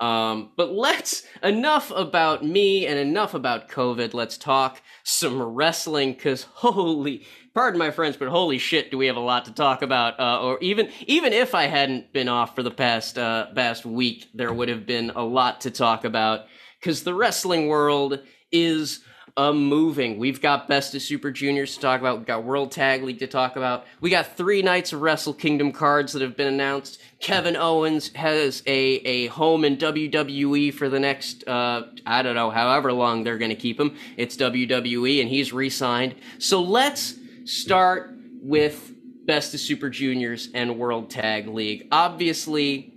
Um, 0.00 0.50
but 0.56 0.72
let's 0.72 1.24
enough 1.42 1.90
about 1.90 2.44
me 2.44 2.86
and 2.86 2.98
enough 2.98 3.34
about 3.34 3.68
COVID. 3.68 4.12
Let's 4.12 4.36
talk 4.36 4.82
some 5.04 5.40
wrestling 5.40 6.12
because 6.12 6.42
holy, 6.42 7.26
pardon 7.54 7.78
my 7.78 7.90
friends, 7.90 8.16
but 8.16 8.28
holy 8.28 8.58
shit, 8.58 8.90
do 8.90 8.98
we 8.98 9.06
have 9.06 9.16
a 9.16 9.20
lot 9.20 9.44
to 9.44 9.52
talk 9.52 9.82
about? 9.82 10.18
Uh, 10.18 10.42
or 10.42 10.58
even 10.60 10.90
even 11.06 11.32
if 11.32 11.54
I 11.54 11.66
hadn't 11.66 12.12
been 12.12 12.28
off 12.28 12.54
for 12.54 12.62
the 12.62 12.70
past 12.70 13.18
uh, 13.18 13.46
past 13.54 13.86
week, 13.86 14.28
there 14.34 14.52
would 14.52 14.68
have 14.68 14.84
been 14.84 15.10
a 15.10 15.22
lot 15.22 15.60
to 15.62 15.70
talk 15.70 16.04
about 16.04 16.46
because 16.84 17.02
the 17.02 17.14
wrestling 17.14 17.66
world 17.66 18.18
is 18.52 19.00
a 19.38 19.54
moving. 19.54 20.18
We've 20.18 20.42
got 20.42 20.68
Best 20.68 20.94
of 20.94 21.00
Super 21.00 21.30
Juniors 21.30 21.76
to 21.76 21.80
talk 21.80 21.98
about. 21.98 22.18
We've 22.18 22.26
got 22.26 22.44
World 22.44 22.72
Tag 22.72 23.02
League 23.02 23.20
to 23.20 23.26
talk 23.26 23.56
about. 23.56 23.86
We 24.02 24.10
got 24.10 24.36
three 24.36 24.60
nights 24.60 24.92
of 24.92 25.00
Wrestle 25.00 25.32
Kingdom 25.32 25.72
cards 25.72 26.12
that 26.12 26.20
have 26.20 26.36
been 26.36 26.46
announced. 26.46 27.00
Kevin 27.20 27.56
Owens 27.56 28.14
has 28.14 28.62
a, 28.66 28.70
a 28.70 29.26
home 29.28 29.64
in 29.64 29.78
WWE 29.78 30.74
for 30.74 30.90
the 30.90 31.00
next, 31.00 31.48
uh, 31.48 31.84
I 32.04 32.22
don't 32.22 32.34
know, 32.34 32.50
however 32.50 32.92
long 32.92 33.24
they're 33.24 33.38
going 33.38 33.50
to 33.50 33.56
keep 33.56 33.80
him. 33.80 33.96
It's 34.18 34.36
WWE 34.36 35.22
and 35.22 35.28
he's 35.30 35.54
re 35.54 35.70
signed. 35.70 36.16
So 36.38 36.62
let's 36.62 37.14
start 37.46 38.14
with 38.42 38.92
Best 39.24 39.54
of 39.54 39.60
Super 39.60 39.88
Juniors 39.88 40.50
and 40.52 40.78
World 40.78 41.08
Tag 41.08 41.48
League. 41.48 41.88
Obviously, 41.90 42.92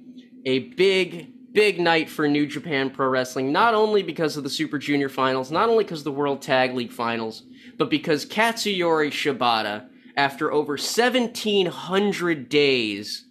a 0.46 0.60
big 0.60 1.37
big 1.58 1.80
night 1.80 2.08
for 2.08 2.28
New 2.28 2.46
Japan 2.46 2.92
Pro 2.92 3.08
Wrestling, 3.08 3.52
not 3.52 3.74
only 3.74 4.04
because 4.04 4.38
of 4.38 4.44
the 4.44 4.50
Super 4.50 4.78
Junior 4.78 5.10
finals, 5.10 5.50
not 5.50 5.70
only 5.70 5.84
because 5.84 6.02
of 6.02 6.04
the 6.04 6.12
World 6.12 6.40
Tag 6.40 6.76
League 6.76 6.92
finals, 6.92 7.42
but 7.80 7.90
because 7.90 8.28
Katsuyori 8.28 9.10
Shibata, 9.10 9.88
after 10.16 10.52
over 10.52 10.74
1,700 10.74 12.48
days 12.48 13.26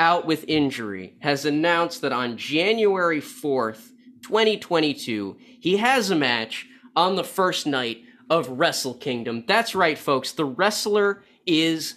out 0.00 0.26
with 0.26 0.44
injury, 0.48 1.14
has 1.20 1.44
announced 1.44 2.00
that 2.00 2.12
on 2.12 2.36
January 2.36 3.20
4th, 3.20 3.90
2022, 4.22 5.36
he 5.60 5.76
has 5.76 6.10
a 6.10 6.16
match 6.16 6.66
on 6.96 7.14
the 7.14 7.22
first 7.22 7.68
night 7.68 8.02
of 8.28 8.48
Wrestle 8.48 8.94
Kingdom. 8.94 9.44
That's 9.46 9.76
right, 9.76 9.96
folks. 9.96 10.32
The 10.32 10.44
wrestler 10.44 11.22
is 11.46 11.94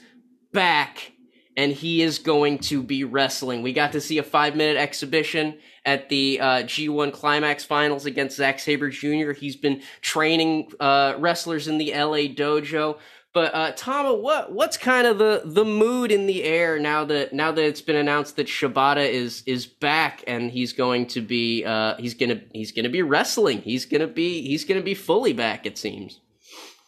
back 0.53 1.13
and 1.57 1.71
he 1.73 2.03
is 2.03 2.19
going 2.19 2.59
to 2.59 2.83
be 2.83 3.03
wrestling. 3.03 3.63
We 3.63 3.73
got 3.73 3.91
to 3.93 3.99
see 3.99 4.19
a 4.19 4.23
five 4.23 4.55
minute 4.55 4.77
exhibition 4.77 5.57
at 5.83 6.07
the 6.07 6.39
uh, 6.39 6.45
G1 6.63 7.11
Climax 7.11 7.65
Finals 7.65 8.05
against 8.05 8.37
Zack 8.37 8.59
Sabre 8.59 8.89
Jr. 8.89 9.31
He's 9.31 9.55
been 9.55 9.81
training 10.01 10.71
uh, 10.79 11.15
wrestlers 11.17 11.67
in 11.67 11.79
the 11.79 11.91
LA 11.91 12.29
dojo. 12.29 12.99
But 13.33 13.53
uh, 13.53 13.71
Tama, 13.75 14.15
what 14.15 14.51
what's 14.51 14.77
kind 14.77 15.05
of 15.05 15.17
the, 15.17 15.41
the 15.45 15.65
mood 15.65 16.11
in 16.11 16.27
the 16.27 16.43
air 16.43 16.79
now 16.79 17.03
that 17.05 17.33
now 17.33 17.51
that 17.51 17.63
it's 17.63 17.81
been 17.81 17.95
announced 17.95 18.35
that 18.37 18.47
Shibata 18.47 19.07
is 19.07 19.43
is 19.45 19.65
back 19.65 20.23
and 20.25 20.49
he's 20.49 20.73
going 20.73 21.07
to 21.07 21.21
be 21.21 21.63
uh, 21.63 21.95
he's 21.97 22.13
gonna 22.13 22.41
he's 22.53 22.71
gonna 22.71 22.89
be 22.89 23.01
wrestling. 23.01 23.61
He's 23.61 23.85
gonna 23.85 24.07
be 24.07 24.41
he's 24.47 24.65
gonna 24.65 24.81
be 24.81 24.95
fully 24.95 25.33
back. 25.33 25.65
It 25.65 25.77
seems. 25.77 26.19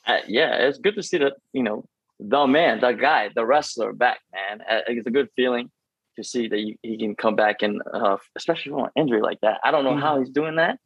Uh, 0.07 0.19
yeah, 0.27 0.55
it's 0.55 0.79
good 0.79 0.95
to 0.95 1.03
see 1.03 1.19
that 1.19 1.33
you 1.53 1.61
know 1.61 1.85
the 2.19 2.47
man, 2.47 2.81
the 2.81 2.91
guy, 2.91 3.29
the 3.33 3.45
wrestler 3.45 3.93
back, 3.93 4.19
man. 4.33 4.61
Uh, 4.61 4.81
it's 4.87 5.07
a 5.07 5.11
good 5.11 5.29
feeling 5.35 5.71
to 6.17 6.23
see 6.23 6.47
that 6.47 6.57
he, 6.57 6.77
he 6.83 6.97
can 6.97 7.15
come 7.15 7.35
back 7.35 7.61
and, 7.61 7.81
uh, 7.93 8.17
especially 8.35 8.71
from 8.71 8.85
an 8.85 8.91
injury 8.95 9.21
like 9.21 9.39
that. 9.41 9.59
I 9.63 9.71
don't 9.71 9.83
know 9.83 9.91
mm-hmm. 9.91 10.01
how 10.01 10.19
he's 10.19 10.29
doing 10.29 10.57
that, 10.57 10.79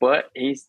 but 0.00 0.26
he's, 0.34 0.66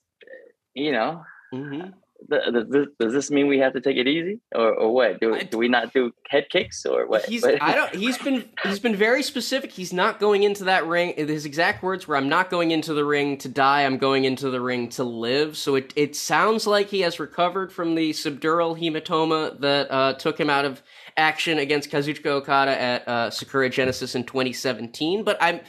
you 0.74 0.92
know, 0.92 1.24
mm-hmm. 1.54 1.90
Does 2.28 2.68
this, 2.70 2.88
does 3.00 3.14
this 3.14 3.32
mean 3.32 3.48
we 3.48 3.60
have 3.60 3.74
to 3.74 3.82
take 3.82 3.98
it 3.98 4.08
easy 4.08 4.40
or, 4.54 4.74
or 4.74 4.94
what? 4.94 5.20
Do, 5.20 5.40
do 5.40 5.58
we 5.58 5.68
not 5.68 5.94
do 5.94 6.12
head 6.30 6.48
kicks 6.50 6.86
or 6.86 7.08
what? 7.08 7.26
He's 7.26 7.44
I 7.44 7.74
don't 7.74 7.96
he's 7.96 8.18
been 8.18 8.50
he's 8.64 8.80
been 8.80 8.96
very 8.96 9.24
specific. 9.24 9.72
He's 9.72 9.94
not 9.94 10.20
going 10.20 10.44
into 10.44 10.66
that 10.66 10.86
ring. 10.86 11.14
His 11.16 11.46
exact 11.46 11.82
words 11.82 12.08
were 12.08 12.18
I'm 12.18 12.30
not 12.30 12.50
going 12.50 12.72
into 12.72 12.94
the 12.94 13.06
ring 13.06 13.38
to 13.40 13.50
die, 13.50 13.84
I'm 13.84 13.98
going 13.98 14.26
into 14.26 14.50
the 14.50 14.62
ring 14.62 14.90
to 14.90 15.04
live. 15.04 15.58
So 15.58 15.76
it 15.76 15.94
it 15.96 16.16
sounds 16.16 16.68
like 16.68 16.90
he 16.90 17.02
has 17.02 17.20
recovered 17.20 17.72
from 17.72 17.96
the 17.96 18.12
subdural 18.12 18.80
hematoma 18.80 19.60
that 19.62 19.92
uh, 19.92 20.14
took 20.14 20.40
him 20.40 20.50
out 20.50 20.66
of 20.66 20.82
action 21.16 21.58
against 21.58 21.90
Kazuchika 21.90 22.28
Okada 22.28 22.80
at 22.80 23.08
uh, 23.08 23.30
Sakura 23.30 23.70
Genesis 23.70 24.16
in 24.16 24.24
2017, 24.24 25.24
but 25.24 25.38
I'm 25.42 25.62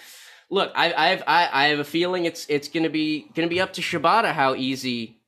look, 0.51 0.73
I, 0.75 0.93
I 0.93 1.09
have 1.09 1.23
I, 1.27 1.49
I 1.53 1.67
have 1.69 1.79
a 1.79 1.85
feeling 1.85 2.25
it's 2.25 2.47
it's 2.49 2.69
gonna 2.69 2.91
be 2.91 3.27
gonna 3.35 3.49
be 3.49 3.61
up 3.61 3.73
to 3.75 3.83
Shibata 3.83 4.33
how 4.33 4.55
easy 4.55 5.20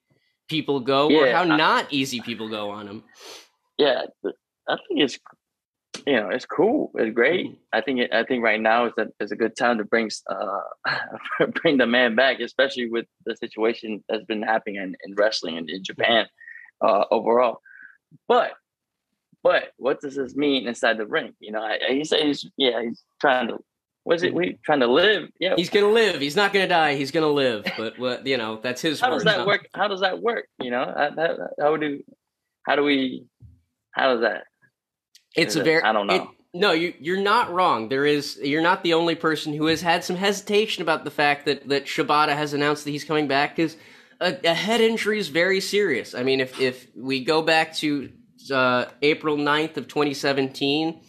people 0.52 0.80
go 0.80 1.09
yeah, 1.09 1.18
or 1.18 1.32
how 1.32 1.42
I, 1.42 1.56
not 1.56 1.87
easy 1.90 2.21
people 2.21 2.50
go 2.50 2.71
on 2.71 2.87
him. 2.87 3.04
Yeah, 3.78 4.02
I 4.68 4.76
think 4.87 5.00
it's 5.00 5.18
you 6.06 6.16
know 6.16 6.28
it's 6.28 6.44
cool. 6.44 6.90
It's 6.94 7.14
great. 7.14 7.47
Mm-hmm. 7.47 7.54
I 7.73 7.80
think 7.80 8.00
it, 8.00 8.12
I 8.12 8.23
think 8.25 8.44
right 8.44 8.61
now 8.61 8.85
is 8.85 8.92
a 8.99 9.06
is 9.18 9.32
a 9.32 9.37
good 9.37 9.56
time 9.56 9.78
to 9.78 9.85
bring 9.85 10.11
uh 10.28 11.47
bring 11.62 11.78
the 11.78 11.87
man 11.87 12.14
back, 12.14 12.40
especially 12.40 12.90
with 12.90 13.06
the 13.25 13.35
situation 13.37 14.04
that's 14.09 14.25
been 14.25 14.42
happening 14.42 14.76
in, 14.76 14.94
in 15.04 15.14
wrestling 15.16 15.56
in, 15.56 15.71
in 15.71 15.82
Japan 15.82 16.26
uh, 16.82 17.04
overall. 17.11 17.61
But 18.28 18.52
but 19.42 19.73
what 19.78 20.02
does 20.02 20.16
this 20.16 20.37
mean 20.37 20.68
inside 20.68 20.99
the 20.99 21.06
ring? 21.06 21.32
You 21.40 21.52
know, 21.52 21.62
I, 21.62 21.78
he 21.88 22.04
says 22.04 22.21
he's 22.23 22.50
yeah 22.59 22.82
he's 22.82 23.02
trying 23.23 23.49
to 23.49 23.56
was 24.04 24.23
it 24.23 24.35
we 24.35 24.59
trying 24.64 24.80
to 24.80 24.87
live? 24.87 25.28
Yeah, 25.38 25.54
he's 25.56 25.71
gonna 25.71 25.90
live. 25.90 26.21
He's 26.21 26.37
not 26.37 26.52
gonna 26.52 26.68
die. 26.68 26.94
He's 26.97 27.11
gonna 27.11 27.28
live. 27.28 27.64
But 27.76 27.99
what 27.99 28.26
you 28.26 28.37
know, 28.37 28.61
that's 28.62 28.80
his. 28.80 29.00
how 29.00 29.11
does 29.11 29.25
that 29.25 29.47
work? 29.47 29.68
How 29.75 29.88
does 29.88 30.00
that 30.00 30.21
work? 30.21 30.47
You 30.61 30.71
know, 30.71 30.85
how, 30.85 31.37
how 31.61 31.76
do 31.76 32.02
how 32.66 32.76
do 32.76 32.82
we 32.82 33.26
how 33.92 34.12
does 34.12 34.23
that? 34.23 34.44
It's 35.37 35.56
a 35.56 35.62
very. 35.62 35.82
I 35.82 35.92
don't 35.92 36.06
know. 36.06 36.14
It, 36.14 36.28
no, 36.54 36.73
you 36.73 36.94
you're 37.00 37.21
not 37.21 37.52
wrong. 37.52 37.88
There 37.88 38.04
is 38.04 38.38
you're 38.42 38.62
not 38.62 38.82
the 38.82 38.94
only 38.94 39.14
person 39.14 39.54
who 39.54 39.66
has 39.66 39.80
had 39.80 40.04
some 40.04 40.16
hesitation 40.16 40.82
about 40.82 41.04
the 41.04 41.11
fact 41.11 41.47
that 41.47 41.68
that 41.68 41.87
Shibata 41.87 42.35
has 42.35 42.52
announced 42.52 42.85
that 42.85 42.90
he's 42.90 43.04
coming 43.04 43.28
back 43.28 43.56
because 43.56 43.76
a, 44.21 44.37
a, 44.44 44.54
head 44.54 44.80
injury 44.80 45.18
is 45.18 45.28
very 45.28 45.61
serious. 45.61 46.14
I 46.14 46.23
mean, 46.23 46.40
if 46.40 46.61
if 46.61 46.88
we 46.94 47.25
go 47.25 47.40
back 47.40 47.75
to 47.76 48.11
uh, 48.50 48.87
April 49.00 49.37
9th 49.37 49.76
of 49.76 49.88
2017 49.88 51.00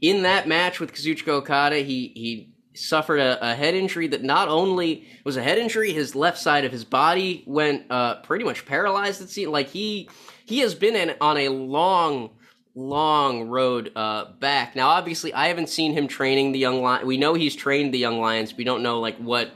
in 0.00 0.22
that 0.22 0.46
match 0.46 0.80
with 0.80 0.92
Kazuchika 0.92 1.28
Okada, 1.28 1.78
he 1.78 2.12
he 2.14 2.52
suffered 2.74 3.18
a, 3.18 3.52
a, 3.52 3.54
head 3.54 3.74
injury 3.74 4.06
that 4.08 4.22
not 4.22 4.48
only 4.48 5.06
was 5.24 5.36
a 5.36 5.42
head 5.42 5.56
injury, 5.56 5.92
his 5.92 6.14
left 6.14 6.38
side 6.38 6.64
of 6.64 6.72
his 6.72 6.84
body 6.84 7.42
went 7.46 7.90
uh, 7.90 8.16
pretty 8.16 8.44
much 8.44 8.66
paralyzed. 8.66 9.22
It 9.22 9.30
seemed 9.30 9.52
like 9.52 9.68
he 9.68 10.08
he 10.44 10.58
has 10.60 10.74
been 10.74 10.94
in, 10.94 11.14
on 11.20 11.38
a 11.38 11.48
long, 11.48 12.30
long 12.74 13.48
road 13.48 13.92
uh, 13.96 14.26
back. 14.38 14.76
Now, 14.76 14.88
obviously, 14.88 15.32
I 15.32 15.48
haven't 15.48 15.70
seen 15.70 15.92
him 15.92 16.06
training 16.06 16.52
the 16.52 16.58
young 16.58 16.82
lion. 16.82 17.06
We 17.06 17.16
know 17.16 17.34
he's 17.34 17.56
trained 17.56 17.94
the 17.94 17.98
young 17.98 18.20
lions. 18.20 18.54
We 18.54 18.64
don't 18.64 18.82
know 18.82 19.00
like 19.00 19.16
what 19.16 19.50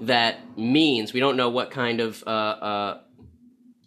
that 0.00 0.56
means. 0.56 1.12
We 1.12 1.20
don't 1.20 1.36
know 1.36 1.50
what 1.50 1.70
kind 1.70 2.00
of 2.00 2.22
uh, 2.26 2.30
uh 2.30 3.00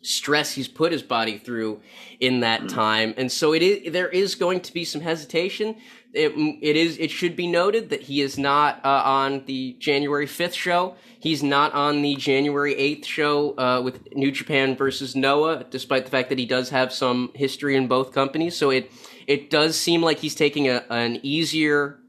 stress 0.03 0.53
he's 0.53 0.67
put 0.67 0.91
his 0.91 1.01
body 1.01 1.37
through 1.37 1.81
in 2.19 2.41
that 2.41 2.61
mm. 2.61 2.69
time. 2.69 3.13
And 3.17 3.31
so 3.31 3.53
it 3.53 3.61
is 3.63 3.91
there 3.91 4.09
is 4.09 4.35
going 4.35 4.61
to 4.61 4.73
be 4.73 4.85
some 4.85 5.01
hesitation. 5.01 5.77
It, 6.13 6.31
it 6.61 6.75
is 6.75 6.97
it 6.99 7.09
should 7.09 7.35
be 7.35 7.47
noted 7.47 7.89
that 7.89 8.03
he 8.03 8.21
is 8.21 8.37
not 8.37 8.85
uh, 8.85 9.01
on 9.03 9.45
the 9.45 9.75
January 9.79 10.27
5th 10.27 10.53
show. 10.53 10.95
He's 11.19 11.41
not 11.41 11.73
on 11.73 12.01
the 12.01 12.15
January 12.15 12.75
8th 12.75 13.05
show 13.05 13.57
uh, 13.57 13.81
with 13.81 14.13
New 14.13 14.31
Japan 14.31 14.75
versus 14.75 15.15
Noah 15.15 15.63
despite 15.69 16.05
the 16.05 16.11
fact 16.11 16.29
that 16.29 16.37
he 16.37 16.45
does 16.45 16.69
have 16.69 16.93
some 16.93 17.31
history 17.33 17.75
in 17.75 17.87
both 17.87 18.11
companies. 18.11 18.55
So 18.55 18.69
it 18.69 18.91
it 19.25 19.49
does 19.49 19.77
seem 19.77 20.01
like 20.01 20.19
he's 20.19 20.35
taking 20.35 20.67
a, 20.67 20.83
an 20.89 21.19
easier 21.23 21.99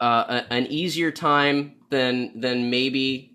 uh, 0.00 0.40
a, 0.48 0.52
an 0.52 0.66
easier 0.66 1.10
time 1.10 1.74
than 1.90 2.40
than 2.40 2.70
maybe 2.70 3.33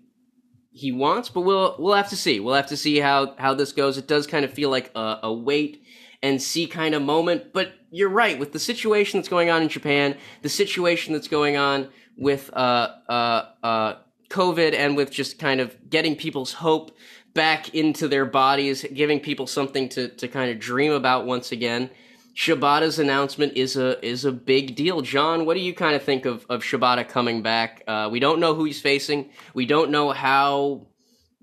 he 0.80 0.92
wants, 0.92 1.28
but 1.28 1.42
we'll 1.42 1.76
we'll 1.78 1.94
have 1.94 2.08
to 2.08 2.16
see. 2.16 2.40
We'll 2.40 2.54
have 2.54 2.68
to 2.68 2.76
see 2.76 2.98
how 2.98 3.34
how 3.36 3.52
this 3.52 3.72
goes. 3.72 3.98
It 3.98 4.06
does 4.06 4.26
kind 4.26 4.46
of 4.46 4.52
feel 4.52 4.70
like 4.70 4.90
a, 4.94 5.18
a 5.24 5.32
wait 5.32 5.84
and 6.22 6.40
see 6.40 6.66
kind 6.66 6.94
of 6.94 7.02
moment, 7.02 7.52
but 7.52 7.72
you're 7.90 8.08
right 8.08 8.38
with 8.38 8.52
the 8.52 8.58
situation 8.58 9.20
that's 9.20 9.28
going 9.28 9.50
on 9.50 9.62
in 9.62 9.68
Japan, 9.68 10.16
the 10.40 10.48
situation 10.48 11.12
that's 11.12 11.28
going 11.28 11.58
on 11.58 11.90
with 12.16 12.50
uh 12.54 12.88
uh 13.08 13.44
uh 13.62 13.94
COVID 14.30 14.74
and 14.74 14.96
with 14.96 15.10
just 15.10 15.38
kind 15.38 15.60
of 15.60 15.76
getting 15.90 16.16
people's 16.16 16.54
hope 16.54 16.96
back 17.34 17.74
into 17.74 18.08
their 18.08 18.24
bodies, 18.24 18.84
giving 18.94 19.20
people 19.20 19.46
something 19.46 19.86
to 19.90 20.08
to 20.08 20.28
kind 20.28 20.50
of 20.50 20.58
dream 20.58 20.92
about 20.92 21.26
once 21.26 21.52
again. 21.52 21.90
Shibata's 22.34 22.98
announcement 22.98 23.54
is 23.56 23.76
a 23.76 24.04
is 24.06 24.24
a 24.24 24.32
big 24.32 24.74
deal. 24.76 25.00
John, 25.02 25.46
what 25.46 25.54
do 25.54 25.60
you 25.60 25.74
kind 25.74 25.94
of 25.94 26.02
think 26.02 26.26
of 26.26 26.46
of 26.48 26.62
Shibata 26.62 27.08
coming 27.08 27.42
back? 27.42 27.82
Uh, 27.86 28.08
we 28.10 28.20
don't 28.20 28.40
know 28.40 28.54
who 28.54 28.64
he's 28.64 28.80
facing. 28.80 29.30
We 29.54 29.66
don't 29.66 29.90
know 29.90 30.10
how 30.10 30.86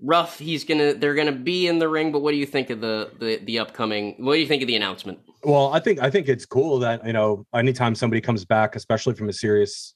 rough 0.02 0.38
he's 0.38 0.64
gonna 0.64 0.94
they're 0.94 1.14
gonna 1.14 1.32
be 1.32 1.66
in 1.66 1.78
the 1.78 1.88
ring. 1.88 2.12
But 2.12 2.20
what 2.20 2.32
do 2.32 2.36
you 2.38 2.46
think 2.46 2.70
of 2.70 2.80
the 2.80 3.10
the 3.18 3.40
the 3.44 3.58
upcoming? 3.58 4.14
What 4.18 4.34
do 4.34 4.40
you 4.40 4.46
think 4.46 4.62
of 4.62 4.66
the 4.66 4.76
announcement? 4.76 5.18
Well, 5.44 5.72
I 5.72 5.80
think 5.80 6.00
I 6.00 6.10
think 6.10 6.28
it's 6.28 6.46
cool 6.46 6.78
that 6.80 7.06
you 7.06 7.12
know 7.12 7.46
anytime 7.54 7.94
somebody 7.94 8.20
comes 8.20 8.44
back, 8.44 8.74
especially 8.74 9.14
from 9.14 9.28
a 9.28 9.32
serious 9.32 9.94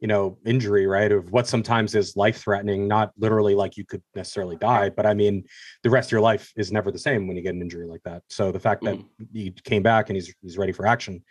you 0.00 0.06
know 0.08 0.38
injury 0.46 0.86
right 0.86 1.10
of 1.10 1.32
what 1.32 1.46
sometimes 1.46 1.94
is 1.94 2.16
life 2.16 2.38
threatening 2.38 2.86
not 2.86 3.12
literally 3.18 3.54
like 3.54 3.76
you 3.76 3.84
could 3.84 4.02
necessarily 4.14 4.56
die 4.56 4.88
but 4.88 5.06
i 5.06 5.12
mean 5.12 5.44
the 5.82 5.90
rest 5.90 6.08
of 6.08 6.12
your 6.12 6.20
life 6.20 6.52
is 6.56 6.70
never 6.70 6.90
the 6.90 6.98
same 6.98 7.26
when 7.26 7.36
you 7.36 7.42
get 7.42 7.54
an 7.54 7.62
injury 7.62 7.86
like 7.86 8.02
that. 8.04 8.22
So 8.28 8.52
the 8.52 8.60
fact 8.60 8.84
that 8.84 8.94
mm. 8.96 9.06
he 9.32 9.50
came 9.50 9.82
back 9.82 10.08
and 10.08 10.16
he's 10.16 10.32
he's 10.42 10.58
ready 10.58 10.72
for 10.72 10.86
action 10.86 11.22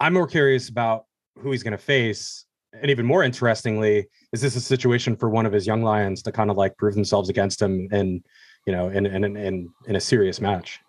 i'm 0.00 0.14
more 0.14 0.26
curious 0.26 0.68
about 0.68 1.04
who 1.38 1.50
he's 1.50 1.62
going 1.62 1.72
to 1.72 1.78
face. 1.78 2.44
And 2.72 2.90
even 2.90 3.04
more 3.04 3.24
interestingly 3.24 4.08
is 4.32 4.40
this 4.40 4.54
a 4.54 4.60
situation 4.60 5.16
for 5.16 5.28
one 5.28 5.44
of 5.44 5.52
his 5.52 5.66
young 5.66 5.82
lions 5.82 6.22
to 6.22 6.32
kind 6.32 6.50
of 6.50 6.56
like 6.56 6.76
prove 6.76 6.94
themselves 6.94 7.28
against 7.28 7.60
him 7.60 7.88
and 7.90 8.24
you 8.64 8.72
know 8.72 8.88
in 8.90 9.06
in 9.06 9.24
in, 9.36 9.68
in 9.88 9.96
a 9.96 10.00
serious 10.00 10.40
match? 10.40 10.80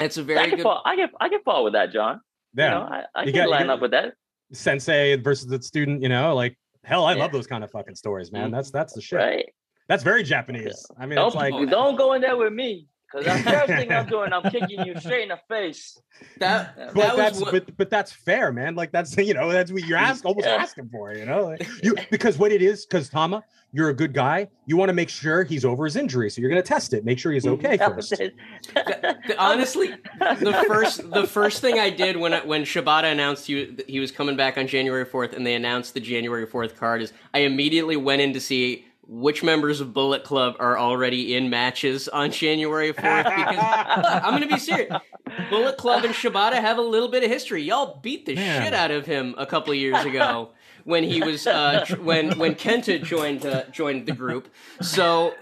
It's 0.00 0.16
a 0.16 0.24
very 0.24 0.40
I 0.40 0.50
good 0.50 0.62
fall, 0.62 0.82
i 0.84 0.96
get 0.96 1.10
i 1.20 1.28
get 1.28 1.44
fall 1.44 1.62
with 1.62 1.74
that 1.74 1.92
john. 1.92 2.20
Yeah. 2.56 2.64
you 2.64 2.70
know, 2.70 2.82
i, 2.82 3.04
I 3.14 3.24
can 3.26 3.34
got, 3.34 3.48
line 3.48 3.70
up 3.70 3.80
with 3.80 3.92
that 3.92 4.14
sensei 4.52 5.16
versus 5.16 5.46
the 5.46 5.60
student, 5.62 6.02
you 6.02 6.08
know, 6.08 6.34
like 6.34 6.56
hell, 6.84 7.04
I 7.04 7.14
yeah. 7.14 7.22
love 7.22 7.32
those 7.32 7.46
kind 7.46 7.64
of 7.64 7.70
fucking 7.70 7.94
stories, 7.94 8.32
man. 8.32 8.46
Mm-hmm. 8.46 8.54
That's 8.54 8.70
that's 8.70 8.92
the 8.92 9.00
shit. 9.00 9.18
Right. 9.18 9.46
That's 9.88 10.02
very 10.02 10.22
Japanese. 10.22 10.86
I 10.98 11.06
mean, 11.06 11.16
don't, 11.16 11.28
it's 11.28 11.36
like 11.36 11.52
don't 11.68 11.96
go 11.96 12.12
in 12.12 12.22
there 12.22 12.36
with 12.36 12.52
me. 12.52 12.86
Because 13.10 13.26
the 13.26 13.50
first 13.50 13.66
thing 13.66 13.92
I'm 13.92 14.06
doing, 14.06 14.32
I'm 14.32 14.50
kicking 14.50 14.84
you 14.86 14.98
straight 15.00 15.24
in 15.24 15.30
the 15.30 15.40
face. 15.48 16.00
That, 16.38 16.76
that 16.76 16.94
but 16.94 17.16
that's 17.16 17.40
what... 17.40 17.52
but, 17.52 17.76
but 17.76 17.90
that's 17.90 18.12
fair, 18.12 18.52
man. 18.52 18.74
Like 18.74 18.92
that's 18.92 19.16
you 19.16 19.34
know 19.34 19.50
that's 19.50 19.72
what 19.72 19.84
you're 19.84 19.98
asking, 19.98 20.28
almost 20.28 20.46
yeah. 20.46 20.54
asking 20.54 20.88
for. 20.90 21.14
You 21.14 21.26
know, 21.26 21.46
like, 21.46 21.66
you 21.82 21.96
because 22.10 22.38
what 22.38 22.52
it 22.52 22.62
is, 22.62 22.86
because 22.86 23.08
Tama, 23.08 23.42
you're 23.72 23.88
a 23.88 23.94
good 23.94 24.12
guy. 24.12 24.48
You 24.66 24.76
want 24.76 24.88
to 24.88 24.92
make 24.92 25.08
sure 25.08 25.44
he's 25.44 25.64
over 25.64 25.84
his 25.84 25.96
injury, 25.96 26.30
so 26.30 26.40
you're 26.40 26.50
going 26.50 26.62
to 26.62 26.66
test 26.66 26.92
it, 26.92 27.04
make 27.04 27.18
sure 27.18 27.32
he's 27.32 27.44
mm-hmm. 27.44 27.66
okay 27.66 27.76
first. 27.78 28.14
Honestly, 29.38 29.94
the 30.18 30.64
first 30.66 31.10
the 31.10 31.26
first 31.26 31.60
thing 31.60 31.78
I 31.78 31.90
did 31.90 32.16
when 32.16 32.32
when 32.46 32.62
Shibata 32.62 33.10
announced 33.10 33.46
he 33.46 33.76
he 33.88 34.00
was 34.00 34.10
coming 34.10 34.36
back 34.36 34.58
on 34.58 34.66
January 34.66 35.04
4th, 35.04 35.34
and 35.34 35.46
they 35.46 35.54
announced 35.54 35.94
the 35.94 36.00
January 36.00 36.46
4th 36.46 36.76
card 36.76 37.02
is 37.02 37.12
I 37.34 37.40
immediately 37.40 37.96
went 37.96 38.22
in 38.22 38.32
to 38.34 38.40
see 38.40 38.86
which 39.06 39.42
members 39.42 39.80
of 39.80 39.92
Bullet 39.92 40.24
Club 40.24 40.56
are 40.60 40.78
already 40.78 41.34
in 41.34 41.50
matches 41.50 42.08
on 42.08 42.30
January 42.30 42.92
4th 42.92 43.24
because 43.24 43.56
I'm 44.22 44.30
going 44.30 44.48
to 44.48 44.54
be 44.54 44.58
serious. 44.58 44.94
Bullet 45.48 45.76
Club 45.76 46.04
and 46.04 46.14
Shibata 46.14 46.60
have 46.60 46.78
a 46.78 46.82
little 46.82 47.08
bit 47.08 47.24
of 47.24 47.30
history. 47.30 47.62
Y'all 47.62 47.98
beat 48.02 48.26
the 48.26 48.34
Man. 48.34 48.62
shit 48.62 48.74
out 48.74 48.90
of 48.90 49.06
him 49.06 49.34
a 49.38 49.46
couple 49.46 49.72
of 49.72 49.78
years 49.78 50.04
ago 50.04 50.50
when 50.84 51.04
he 51.04 51.22
was 51.22 51.46
uh, 51.46 51.84
when 52.00 52.38
when 52.38 52.54
Kenta 52.54 53.02
joined 53.02 53.44
uh, 53.44 53.64
joined 53.70 54.06
the 54.06 54.12
group. 54.12 54.48
So 54.80 55.34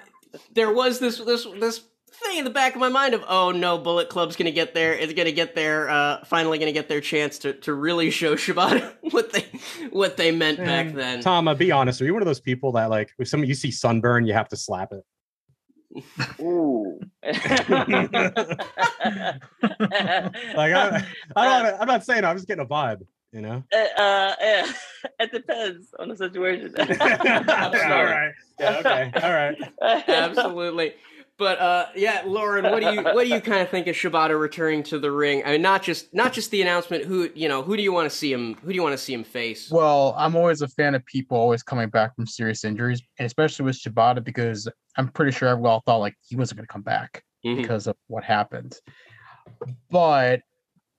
there 0.53 0.73
was 0.73 0.99
this 0.99 1.19
this 1.19 1.47
this 1.59 1.81
thing 2.25 2.38
in 2.38 2.44
the 2.44 2.50
back 2.50 2.75
of 2.75 2.80
my 2.80 2.88
mind 2.88 3.14
of 3.14 3.25
oh 3.28 3.50
no 3.50 3.78
bullet 3.78 4.08
club's 4.08 4.37
gonna 4.37 4.50
get 4.50 4.75
there 4.75 4.92
is 4.92 5.12
gonna 5.12 5.32
get 5.32 5.54
there 5.54 5.88
uh 5.88 6.25
finally 6.25 6.58
gonna 6.58 6.72
get 6.72 6.88
their 6.88 7.00
chance 7.00 7.38
to 7.38 7.52
to 7.52 7.72
really 7.72 8.10
show 8.18 8.34
shibata 8.34 8.94
what 9.12 9.32
they 9.32 9.46
what 9.90 10.16
they 10.16 10.30
meant 10.30 10.58
back 10.58 10.92
then 10.94 11.20
tom 11.20 11.48
uh, 11.48 11.54
be 11.54 11.70
honest 11.70 12.00
are 12.02 12.04
you 12.04 12.12
one 12.12 12.22
of 12.22 12.26
those 12.26 12.40
people 12.40 12.72
that 12.72 12.90
like 12.90 13.10
if 13.18 13.28
some 13.28 13.44
you 13.44 13.54
see 13.54 13.70
sunburn 13.70 14.26
you 14.26 14.32
have 14.32 14.48
to 14.48 14.56
slap 14.56 14.92
it 14.92 15.04
Ooh. 16.40 17.00
like 17.22 17.34
I, 20.54 21.06
I 21.34 21.62
don't, 21.62 21.80
I'm 21.80 21.87
not 21.87 22.04
saying 22.04 22.25
I'm 22.25 22.37
just 22.37 22.46
getting 22.46 22.64
a 22.64 22.68
vibe, 22.68 23.06
you 23.32 23.40
know. 23.40 23.64
Uh, 23.72 24.00
uh 24.00 24.34
yeah, 24.40 24.72
it 25.18 25.32
depends 25.32 25.94
on 25.98 26.08
the 26.08 26.16
situation. 26.16 26.75
all 26.78 26.87
right. 26.87 28.32
Yeah. 28.60 28.76
Okay. 28.78 29.12
All 29.22 29.32
right. 29.32 29.56
Absolutely. 30.08 30.94
But 31.38 31.61
uh, 31.61 31.87
yeah, 31.95 32.23
Lauren, 32.26 32.64
what 32.64 32.83
do 32.83 32.92
you 32.92 33.02
what 33.02 33.25
do 33.26 33.33
you 33.33 33.40
kind 33.40 33.62
of 33.62 33.68
think 33.68 33.87
of 33.87 33.95
Shibata 33.95 34.38
returning 34.38 34.83
to 34.85 34.99
the 34.99 35.11
ring? 35.12 35.42
I 35.47 35.52
mean, 35.52 35.62
not 35.62 35.83
just 35.85 36.12
not 36.12 36.33
just 36.33 36.50
the 36.50 36.61
announcement. 36.62 37.04
Who 37.04 37.30
you 37.35 37.49
know? 37.49 37.62
Who 37.62 37.76
do 37.76 37.83
you 37.83 37.92
want 37.92 38.11
to 38.11 38.16
see 38.16 38.33
him? 38.33 38.54
Who 38.57 38.71
do 38.71 38.75
you 38.75 38.83
want 38.83 38.95
to 38.95 38.99
see 38.99 39.14
him 39.14 39.23
face? 39.23 39.71
Well, 39.71 40.14
I'm 40.18 40.35
always 40.35 40.62
a 40.62 40.68
fan 40.68 40.97
of 40.97 41.07
people 41.07 41.38
always 41.38 41.62
coming 41.62 41.90
back 41.90 42.16
from 42.16 42.26
serious 42.26 42.64
injuries, 42.64 43.00
and 43.18 43.26
especially 43.26 43.64
with 43.66 43.76
Shibata 43.80 44.23
because 44.23 44.68
I'm 44.97 45.09
pretty 45.09 45.30
sure 45.30 45.57
we 45.57 45.68
all 45.68 45.80
thought 45.87 45.99
like 45.99 46.16
he 46.26 46.35
wasn't 46.35 46.59
going 46.59 46.66
to 46.66 46.73
come 46.73 46.83
back. 46.83 47.23
Mhm. 47.47 47.57
because 47.62 47.87
of 47.87 47.95
what 48.09 48.25
happened. 48.25 48.75
But 49.90 50.40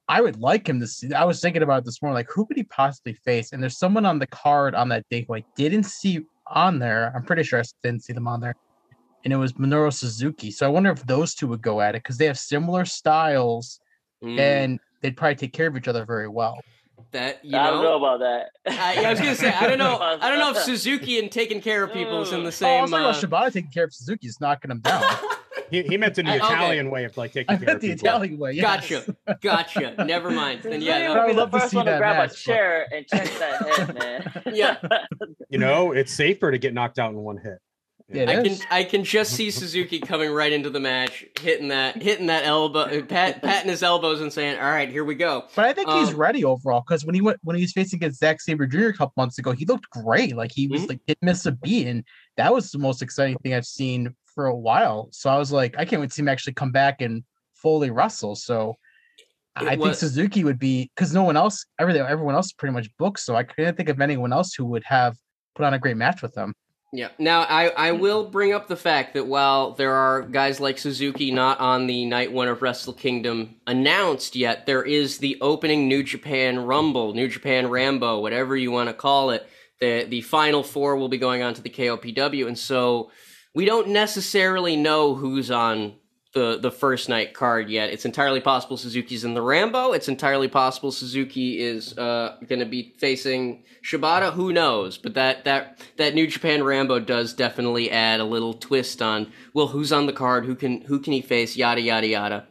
I 0.08 0.22
would 0.22 0.40
like 0.40 0.66
him 0.66 0.80
to 0.80 0.86
see. 0.86 1.12
I 1.12 1.24
was 1.24 1.38
thinking 1.40 1.62
about 1.62 1.82
it 1.82 1.84
this 1.84 2.00
morning, 2.00 2.14
like 2.14 2.30
who 2.30 2.46
could 2.46 2.56
he 2.56 2.62
possibly 2.64 3.12
face? 3.12 3.52
And 3.52 3.62
there's 3.62 3.78
someone 3.78 4.06
on 4.06 4.18
the 4.18 4.26
card 4.26 4.74
on 4.74 4.88
that 4.88 5.04
day 5.10 5.26
who 5.28 5.34
I 5.34 5.44
didn't 5.54 5.84
see 5.84 6.20
on 6.46 6.78
there. 6.78 7.12
I'm 7.14 7.24
pretty 7.24 7.42
sure 7.42 7.60
I 7.60 7.62
didn't 7.82 8.04
see 8.04 8.14
them 8.14 8.26
on 8.26 8.40
there, 8.40 8.54
and 9.24 9.32
it 9.32 9.36
was 9.36 9.52
Minoru 9.54 9.92
Suzuki. 9.92 10.50
So 10.50 10.66
I 10.66 10.68
wonder 10.68 10.90
if 10.90 11.04
those 11.06 11.34
two 11.34 11.46
would 11.48 11.62
go 11.62 11.80
at 11.80 11.94
it 11.94 12.02
because 12.02 12.16
they 12.18 12.26
have 12.26 12.38
similar 12.38 12.84
styles 12.84 13.80
Mm, 14.22 14.38
and 14.38 14.80
they'd 15.00 15.16
probably 15.16 15.34
take 15.34 15.54
care 15.54 15.66
of 15.66 15.76
each 15.78 15.88
other 15.88 16.04
very 16.04 16.28
well. 16.28 16.60
that 17.12 17.42
you 17.42 17.56
I 17.56 17.70
don't 17.70 17.82
know 17.82 17.98
know. 17.98 18.04
about 18.04 18.20
that. 18.20 18.50
I, 18.78 19.02
I 19.06 19.10
was 19.10 19.18
gonna 19.18 19.34
say 19.34 19.48
I 19.50 19.66
don't 19.66 19.78
know. 19.78 19.96
I 20.20 20.28
don't 20.28 20.38
know 20.38 20.50
if 20.50 20.58
Suzuki 20.58 21.18
and 21.18 21.32
taking 21.32 21.62
care 21.62 21.82
of 21.84 21.90
people 21.94 22.20
is 22.20 22.30
in 22.30 22.40
the 22.40 22.44
Oh, 22.44 22.48
I 22.48 22.50
same. 22.50 22.80
was 22.82 22.90
talking 22.90 23.06
uh, 23.06 23.08
about 23.08 23.22
Shibata 23.48 23.52
taking 23.54 23.70
care 23.70 23.84
of 23.84 23.94
Suzuki, 23.94 24.26
is 24.26 24.38
knocking 24.38 24.70
him 24.70 24.80
down. 24.80 25.02
He, 25.70 25.84
he 25.84 25.96
meant 25.96 26.18
in 26.18 26.26
the 26.26 26.32
I- 26.32 26.36
okay. 26.44 26.52
Italian 26.52 26.90
way 26.90 27.04
of 27.04 27.16
like 27.16 27.32
taking 27.32 27.54
I 27.54 27.56
care 27.58 27.64
meant 27.66 27.76
of 27.76 27.80
the 27.80 27.88
people. 27.94 28.08
Italian 28.08 28.38
way. 28.38 28.52
yes. 28.52 28.62
Gotcha. 28.90 29.16
Gotcha. 29.40 30.04
Never 30.04 30.30
mind. 30.30 30.64
Then 30.64 30.82
yeah, 30.82 30.98
yeah. 30.98 31.10
I 31.12 31.14
no, 31.14 31.20
would 31.22 31.26
be 31.28 31.32
the 31.32 31.40
love 31.40 31.50
to 31.52 31.68
see 31.68 31.76
one 31.78 31.86
to 31.86 31.96
grab 31.96 32.16
match, 32.18 32.26
a 32.26 32.32
but- 32.32 32.36
chair 32.36 32.86
and 32.92 33.06
check 33.06 33.24
that 33.38 33.78
head, 33.78 33.94
man. 33.98 34.54
Yeah. 34.54 34.76
You 35.48 35.58
know, 35.58 35.92
it's 35.92 36.12
safer 36.12 36.50
to 36.50 36.58
get 36.58 36.74
knocked 36.74 36.98
out 36.98 37.12
in 37.12 37.16
one 37.16 37.38
hit. 37.38 37.58
Yeah, 38.12 38.28
I 38.28 38.42
can. 38.42 38.56
I 38.70 38.84
can 38.84 39.04
just 39.04 39.32
see 39.34 39.50
Suzuki 39.52 40.00
coming 40.00 40.32
right 40.32 40.52
into 40.52 40.68
the 40.68 40.80
match, 40.80 41.24
hitting 41.40 41.68
that 41.68 42.02
hitting 42.02 42.26
that 42.26 42.44
elbow, 42.44 43.02
pat, 43.02 43.40
patting 43.40 43.70
his 43.70 43.84
elbows 43.84 44.20
and 44.20 44.32
saying, 44.32 44.58
"All 44.58 44.68
right, 44.70 44.88
here 44.88 45.04
we 45.04 45.14
go." 45.14 45.44
But 45.54 45.66
I 45.66 45.72
think 45.72 45.88
he's 45.88 46.10
Um, 46.10 46.16
ready 46.16 46.44
overall 46.44 46.82
because 46.86 47.04
when 47.04 47.14
he 47.14 47.20
went 47.20 47.38
when 47.42 47.54
he 47.54 47.62
was 47.62 47.72
facing 47.72 47.98
against 47.98 48.18
Zack 48.18 48.40
Sabre 48.40 48.66
Jr. 48.66 48.88
a 48.88 48.92
couple 48.94 49.12
months 49.16 49.38
ago, 49.38 49.52
he 49.52 49.64
looked 49.64 49.88
great. 49.90 50.34
Like 50.34 50.50
he 50.52 50.66
was 50.66 50.82
Mhm. 50.82 50.88
like 50.88 51.00
didn't 51.06 51.22
miss 51.22 51.46
a 51.46 51.52
beat, 51.52 51.86
and 51.86 52.02
that 52.36 52.52
was 52.52 52.70
the 52.72 52.78
most 52.78 53.00
exciting 53.00 53.36
thing 53.38 53.54
I've 53.54 53.64
seen 53.66 54.14
for 54.34 54.46
a 54.46 54.56
while. 54.56 55.08
So 55.12 55.30
I 55.30 55.38
was 55.38 55.52
like, 55.52 55.76
I 55.78 55.84
can't 55.84 56.00
wait 56.00 56.08
to 56.10 56.14
see 56.14 56.22
him 56.22 56.28
actually 56.28 56.54
come 56.54 56.72
back 56.72 57.00
and 57.00 57.22
fully 57.54 57.90
wrestle. 57.90 58.34
So 58.34 58.76
It 59.60 59.68
I 59.68 59.76
think 59.76 59.94
Suzuki 59.94 60.42
would 60.44 60.58
be 60.58 60.90
because 60.96 61.12
no 61.12 61.22
one 61.24 61.36
else, 61.36 61.66
everything, 61.78 62.02
everyone 62.02 62.34
else 62.34 62.46
is 62.46 62.52
pretty 62.54 62.72
much 62.72 62.88
booked. 62.96 63.20
So 63.20 63.36
I 63.36 63.42
couldn't 63.44 63.76
think 63.76 63.88
of 63.88 64.00
anyone 64.00 64.32
else 64.32 64.54
who 64.54 64.64
would 64.66 64.84
have 64.84 65.16
put 65.54 65.64
on 65.64 65.74
a 65.74 65.78
great 65.78 65.96
match 65.96 66.22
with 66.22 66.34
them. 66.34 66.54
Yeah. 66.92 67.10
Now, 67.18 67.42
I, 67.42 67.88
I 67.88 67.92
hmm. 67.92 68.00
will 68.00 68.30
bring 68.30 68.52
up 68.52 68.66
the 68.66 68.76
fact 68.76 69.14
that 69.14 69.26
while 69.26 69.72
there 69.72 69.94
are 69.94 70.22
guys 70.22 70.58
like 70.58 70.78
Suzuki 70.78 71.30
not 71.30 71.60
on 71.60 71.86
the 71.86 72.04
night 72.04 72.32
one 72.32 72.48
of 72.48 72.62
Wrestle 72.62 72.92
Kingdom 72.92 73.56
announced 73.66 74.34
yet, 74.34 74.66
there 74.66 74.82
is 74.82 75.18
the 75.18 75.38
opening 75.40 75.86
New 75.86 76.02
Japan 76.02 76.58
Rumble, 76.58 77.14
New 77.14 77.28
Japan 77.28 77.68
Rambo, 77.68 78.20
whatever 78.20 78.56
you 78.56 78.70
want 78.70 78.88
to 78.88 78.94
call 78.94 79.30
it. 79.30 79.46
The 79.80 80.04
the 80.04 80.20
final 80.20 80.62
four 80.62 80.96
will 80.96 81.08
be 81.08 81.16
going 81.16 81.42
on 81.42 81.54
to 81.54 81.62
the 81.62 81.70
KOPW, 81.70 82.46
and 82.46 82.58
so 82.58 83.10
we 83.54 83.64
don't 83.64 83.88
necessarily 83.88 84.76
know 84.76 85.14
who's 85.14 85.50
on 85.50 85.94
the 86.32 86.58
the 86.58 86.70
first 86.70 87.08
night 87.08 87.34
card 87.34 87.68
yet. 87.68 87.90
It's 87.90 88.04
entirely 88.04 88.40
possible 88.40 88.76
Suzuki's 88.76 89.24
in 89.24 89.34
the 89.34 89.42
Rambo. 89.42 89.92
It's 89.92 90.08
entirely 90.08 90.48
possible 90.48 90.92
Suzuki 90.92 91.60
is 91.60 91.96
uh, 91.98 92.36
going 92.46 92.60
to 92.60 92.66
be 92.66 92.94
facing 92.98 93.64
Shibata. 93.82 94.32
Who 94.32 94.52
knows? 94.52 94.96
But 94.96 95.14
that 95.14 95.44
that 95.44 95.78
that 95.96 96.14
New 96.14 96.26
Japan 96.26 96.62
Rambo 96.62 97.00
does 97.00 97.32
definitely 97.32 97.90
add 97.90 98.20
a 98.20 98.24
little 98.24 98.54
twist 98.54 99.02
on 99.02 99.32
well, 99.54 99.68
who's 99.68 99.92
on 99.92 100.06
the 100.06 100.12
card? 100.12 100.44
Who 100.44 100.54
can 100.54 100.82
who 100.82 101.00
can 101.00 101.12
he 101.12 101.20
face? 101.20 101.56
Yada 101.56 101.80
yada 101.80 102.06
yada. 102.06 102.46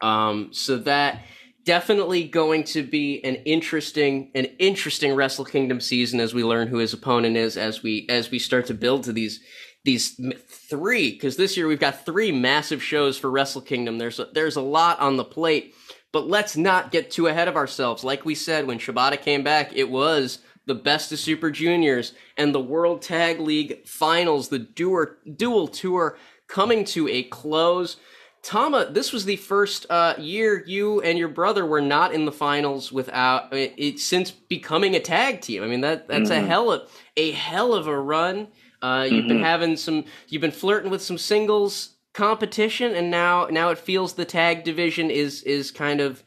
Um, 0.00 0.50
so 0.52 0.76
that 0.78 1.22
definitely 1.64 2.22
going 2.22 2.62
to 2.62 2.82
be 2.84 3.22
an 3.24 3.34
interesting 3.44 4.30
an 4.36 4.44
interesting 4.58 5.14
Wrestle 5.14 5.44
Kingdom 5.44 5.80
season 5.80 6.20
as 6.20 6.32
we 6.32 6.44
learn 6.44 6.68
who 6.68 6.78
his 6.78 6.92
opponent 6.92 7.36
is 7.36 7.56
as 7.56 7.82
we 7.82 8.06
as 8.08 8.30
we 8.30 8.38
start 8.38 8.66
to 8.66 8.74
build 8.74 9.02
to 9.04 9.12
these 9.12 9.40
these 9.86 10.20
three 10.48 11.12
because 11.12 11.36
this 11.36 11.56
year 11.56 11.66
we've 11.66 11.80
got 11.80 12.04
three 12.04 12.30
massive 12.30 12.82
shows 12.82 13.16
for 13.16 13.30
Wrestle 13.30 13.62
Kingdom. 13.62 13.96
There's 13.96 14.18
a, 14.18 14.26
there's 14.34 14.56
a 14.56 14.60
lot 14.60 15.00
on 15.00 15.16
the 15.16 15.24
plate, 15.24 15.74
but 16.12 16.28
let's 16.28 16.56
not 16.56 16.90
get 16.90 17.10
too 17.10 17.28
ahead 17.28 17.48
of 17.48 17.56
ourselves. 17.56 18.04
Like 18.04 18.26
we 18.26 18.34
said 18.34 18.66
when 18.66 18.78
Shibata 18.78 19.18
came 19.18 19.42
back, 19.42 19.74
it 19.74 19.88
was 19.88 20.40
the 20.66 20.74
best 20.74 21.12
of 21.12 21.18
Super 21.18 21.50
Juniors 21.50 22.12
and 22.36 22.54
the 22.54 22.60
World 22.60 23.00
Tag 23.00 23.40
League 23.40 23.86
Finals, 23.86 24.48
the 24.48 24.58
dual 24.58 25.06
dual 25.36 25.68
tour 25.68 26.18
coming 26.48 26.84
to 26.86 27.08
a 27.08 27.22
close. 27.22 27.96
Tama, 28.42 28.88
this 28.90 29.12
was 29.12 29.24
the 29.24 29.36
first 29.36 29.86
uh, 29.90 30.14
year 30.18 30.62
you 30.66 31.00
and 31.00 31.18
your 31.18 31.28
brother 31.28 31.66
were 31.66 31.80
not 31.80 32.12
in 32.12 32.26
the 32.26 32.32
finals 32.32 32.92
without 32.92 33.52
it, 33.52 33.74
it 33.76 33.98
since 33.98 34.30
becoming 34.30 34.94
a 34.94 35.00
tag 35.00 35.40
team. 35.40 35.62
I 35.62 35.66
mean 35.66 35.80
that 35.80 36.06
that's 36.06 36.30
a 36.30 36.40
hell 36.40 36.70
of 36.70 36.90
a 37.16 37.30
hell 37.32 37.74
of 37.74 37.86
a 37.86 37.98
run. 37.98 38.48
Uh, 38.82 39.06
you've 39.10 39.28
been 39.28 39.42
having 39.42 39.76
some, 39.76 40.04
you've 40.28 40.42
been 40.42 40.50
flirting 40.50 40.90
with 40.90 41.02
some 41.02 41.18
singles 41.18 41.94
competition, 42.12 42.94
and 42.94 43.10
now 43.10 43.46
now 43.50 43.70
it 43.70 43.78
feels 43.78 44.14
the 44.14 44.24
tag 44.24 44.64
division 44.64 45.10
is 45.10 45.42
is 45.42 45.70
kind 45.70 46.00
of 46.00 46.22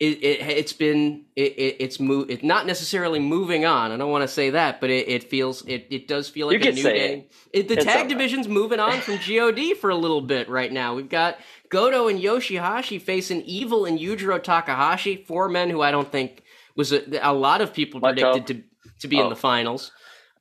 it, 0.00 0.18
it 0.22 0.40
it's 0.40 0.72
been 0.72 1.24
it, 1.36 1.52
it 1.58 1.76
it's 1.80 2.00
move 2.00 2.30
it 2.30 2.42
not 2.42 2.66
necessarily 2.66 3.18
moving 3.20 3.64
on. 3.64 3.92
I 3.92 3.96
don't 3.96 4.10
want 4.10 4.22
to 4.22 4.28
say 4.28 4.50
that, 4.50 4.80
but 4.80 4.90
it, 4.90 5.08
it 5.08 5.24
feels 5.24 5.62
it, 5.66 5.86
it 5.90 6.08
does 6.08 6.28
feel 6.28 6.48
like 6.48 6.62
You 6.64 6.70
a 6.70 6.72
new 6.74 6.82
day. 6.82 7.26
It, 7.52 7.68
the 7.68 7.74
It's 7.74 7.84
tag 7.84 8.08
division's 8.08 8.48
moving 8.48 8.80
on 8.80 9.00
from 9.00 9.18
God 9.26 9.60
for 9.80 9.90
a 9.90 9.96
little 9.96 10.20
bit 10.20 10.48
right 10.48 10.72
now. 10.72 10.94
We've 10.94 11.08
got 11.08 11.38
Goto 11.68 12.08
and 12.08 12.20
Yoshihashi 12.20 13.00
facing 13.00 13.42
Evil 13.42 13.84
and 13.84 13.98
Yujiro 13.98 14.42
Takahashi, 14.42 15.24
four 15.26 15.48
men 15.48 15.70
who 15.70 15.80
I 15.82 15.90
don't 15.90 16.10
think 16.10 16.42
was 16.76 16.92
a, 16.92 17.02
a 17.22 17.32
lot 17.32 17.60
of 17.60 17.72
people 17.72 18.00
Much 18.00 18.16
predicted 18.18 18.46
to 18.48 18.98
to 19.00 19.08
be 19.08 19.18
in 19.18 19.26
Oh. 19.26 19.28
the 19.28 19.36
finals. 19.36 19.92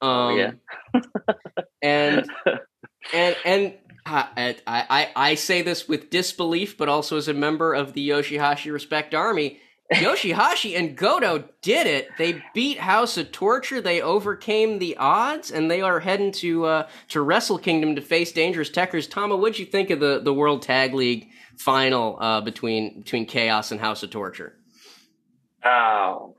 Um, 0.01 0.37
yeah. 0.37 0.51
and 1.81 2.29
and 3.13 3.35
and 3.45 3.73
I, 4.05 4.55
I 4.67 5.09
I 5.15 5.35
say 5.35 5.61
this 5.61 5.87
with 5.87 6.09
disbelief, 6.09 6.77
but 6.77 6.89
also 6.89 7.17
as 7.17 7.27
a 7.27 7.33
member 7.33 7.73
of 7.73 7.93
the 7.93 8.09
Yoshihashi 8.09 8.71
Respect 8.71 9.13
Army. 9.13 9.59
Yoshihashi 9.91 10.77
and 10.77 10.95
Goto 10.95 11.43
did 11.61 11.85
it. 11.85 12.07
They 12.17 12.41
beat 12.53 12.79
House 12.79 13.17
of 13.17 13.33
Torture. 13.33 13.81
They 13.81 14.01
overcame 14.01 14.79
the 14.79 14.95
odds, 14.95 15.51
and 15.51 15.69
they 15.69 15.81
are 15.81 15.99
heading 15.99 16.31
to 16.33 16.65
uh, 16.65 16.87
to 17.09 17.21
Wrestle 17.21 17.57
Kingdom 17.57 17.95
to 17.95 18.01
face 18.01 18.31
Dangerous 18.31 18.69
Tekkers. 18.69 19.09
Tama, 19.09 19.35
what'd 19.35 19.59
you 19.59 19.65
think 19.65 19.89
of 19.89 19.99
the, 19.99 20.21
the 20.23 20.33
World 20.33 20.61
Tag 20.61 20.93
League 20.93 21.27
final 21.57 22.17
uh, 22.21 22.39
between 22.39 23.01
between 23.01 23.25
Chaos 23.25 23.71
and 23.71 23.81
House 23.81 24.01
of 24.01 24.11
Torture? 24.11 24.55
Oh, 25.63 26.35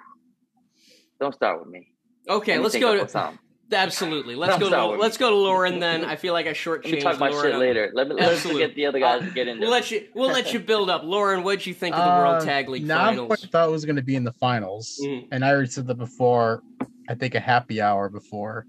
don't 1.20 1.34
start 1.34 1.60
with 1.60 1.68
me. 1.68 1.92
Okay, 2.28 2.58
let's 2.58 2.78
go 2.78 3.04
to. 3.04 3.38
Absolutely. 3.72 4.34
Let's 4.34 4.58
Don't 4.58 4.70
go 4.70 4.92
to 4.94 4.98
let's 5.00 5.16
go 5.16 5.30
to 5.30 5.36
Lauren 5.36 5.78
then. 5.80 6.04
I 6.04 6.16
feel 6.16 6.32
like 6.32 6.46
I 6.46 6.52
shortchanged 6.52 6.84
Let 6.84 6.92
me 6.92 7.00
talk 7.00 7.18
my 7.20 7.28
Lauren 7.30 7.52
shit 7.52 7.58
later. 7.60 7.90
Let 7.94 8.08
me 8.08 8.14
let's 8.16 8.44
get 8.44 8.74
the 8.74 8.86
other 8.86 8.98
guys 9.00 9.22
Uh, 9.22 9.26
to 9.26 9.30
get 9.32 9.48
in 9.48 9.58
We'll 9.60 9.70
let 9.70 9.90
you 9.90 10.08
we'll 10.14 10.30
let 10.30 10.52
you 10.52 10.60
build 10.60 10.90
up. 10.90 11.02
Lauren, 11.04 11.42
what'd 11.42 11.64
you 11.66 11.74
think 11.74 11.94
of 11.96 12.04
the 12.04 12.10
World 12.10 12.42
Uh, 12.42 12.44
Tag 12.44 12.68
League 12.68 12.86
Nav 12.86 13.08
finals? 13.08 13.44
I 13.44 13.46
thought 13.48 13.68
it 13.68 13.72
was 13.72 13.84
going 13.84 13.96
to 13.96 14.02
be 14.02 14.16
in 14.16 14.24
the 14.24 14.32
finals, 14.32 15.00
Mhm. 15.04 15.28
and 15.32 15.44
I 15.44 15.50
already 15.50 15.68
said 15.70 15.86
that 15.88 15.96
before. 15.96 16.62
I 17.08 17.14
think 17.14 17.34
a 17.34 17.40
happy 17.40 17.80
hour 17.80 18.08
before, 18.08 18.66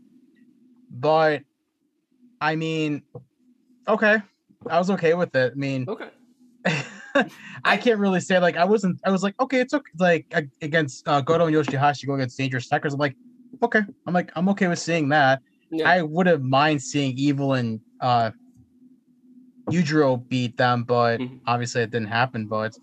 but 0.90 1.44
I 2.42 2.56
mean, 2.56 3.04
okay, 3.88 4.18
I 4.70 4.80
was 4.80 4.90
okay 4.92 5.14
with 5.14 5.36
it. 5.36 5.54
I 5.54 5.56
mean, 5.56 5.86
Okay. 5.88 6.10
I 7.64 7.78
can't 7.78 8.00
really 8.00 8.20
say 8.20 8.40
like 8.40 8.58
I 8.58 8.66
wasn't. 8.66 9.00
I 9.06 9.12
was 9.12 9.22
like, 9.24 9.36
okay, 9.40 9.60
it's 9.60 9.74
okay. 9.74 9.92
Like 10.00 10.34
against 10.62 11.08
uh, 11.08 11.22
Goto 11.22 11.46
and 11.46 11.56
Yoshihashi 11.56 12.08
go 12.08 12.16
against 12.16 12.38
Dangerous 12.38 12.68
Tekkers. 12.68 12.94
I'm 12.94 13.00
like, 13.00 13.16
okay, 13.64 13.82
I'm 14.06 14.14
like, 14.14 14.32
I'm 14.36 14.50
okay 14.50 14.68
with 14.68 14.80
seeing 14.80 15.10
that. 15.10 15.42
Yeah. 15.72 15.90
I 15.90 16.02
would 16.02 16.28
have 16.28 16.42
mind 16.42 16.82
seeing 16.82 17.18
Evil 17.18 17.54
and 17.54 17.82
uh 18.00 18.32
Yujiro 19.72 20.28
beat 20.28 20.58
them, 20.58 20.84
but 20.84 21.20
Mhm. 21.22 21.42
obviously 21.46 21.82
it 21.84 21.92
didn't 21.92 22.10
happen. 22.10 22.48
But 22.48 22.74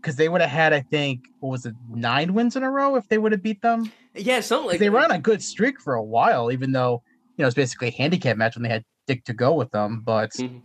because 0.00 0.16
they 0.16 0.28
would 0.28 0.40
have 0.40 0.50
had, 0.50 0.72
I 0.72 0.80
think, 0.80 1.20
what 1.40 1.50
was 1.50 1.66
it, 1.66 1.74
nine 1.88 2.32
wins 2.32 2.56
in 2.56 2.62
a 2.62 2.70
row 2.70 2.96
if 2.96 3.06
they 3.08 3.18
would 3.18 3.32
have 3.32 3.42
beat 3.42 3.60
them? 3.62 3.92
yeah, 4.14 4.40
something 4.40 4.68
like 4.68 4.80
they 4.80 4.90
were 4.90 5.00
on 5.00 5.10
a 5.10 5.18
good 5.18 5.42
streak 5.42 5.80
for 5.80 5.94
a 5.94 6.02
while, 6.02 6.50
even 6.50 6.72
though 6.72 7.02
you 7.36 7.42
know 7.42 7.46
it's 7.46 7.54
basically 7.54 7.88
a 7.88 7.92
handicap 7.92 8.36
match 8.36 8.56
when 8.56 8.62
they 8.62 8.68
had 8.68 8.84
Dick 9.06 9.24
Togo 9.24 9.52
with 9.52 9.70
them. 9.70 10.00
But 10.04 10.30
Mhm. 10.30 10.62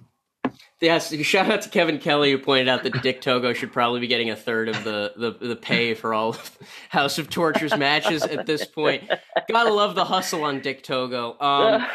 Yes, 0.86 1.12
shout 1.24 1.50
out 1.50 1.64
to 1.64 1.70
Kevin 1.70 1.98
Kelly 1.98 2.30
who 2.32 2.38
pointed 2.38 2.68
out 2.70 2.84
that 2.84 3.02
Dick 3.02 3.20
Togo 3.20 3.54
should 3.54 3.74
probably 3.74 4.02
be 4.02 4.06
getting 4.08 4.30
a 4.30 4.36
third 4.36 4.70
of 4.70 4.84
the, 4.84 5.14
the, 5.18 5.32
the 5.48 5.56
pay 5.56 5.96
for 5.96 6.14
all 6.14 6.30
of 6.30 6.58
House 6.90 7.18
of 7.18 7.28
Torture's 7.28 7.76
matches 7.76 8.22
at 8.24 8.46
this 8.46 8.66
point. 8.68 9.04
Gotta 9.50 9.74
love 9.74 9.96
the 9.96 10.06
hustle 10.06 10.44
on 10.44 10.60
Dick 10.60 10.84
Togo. 10.84 11.38
Um, 11.40 11.88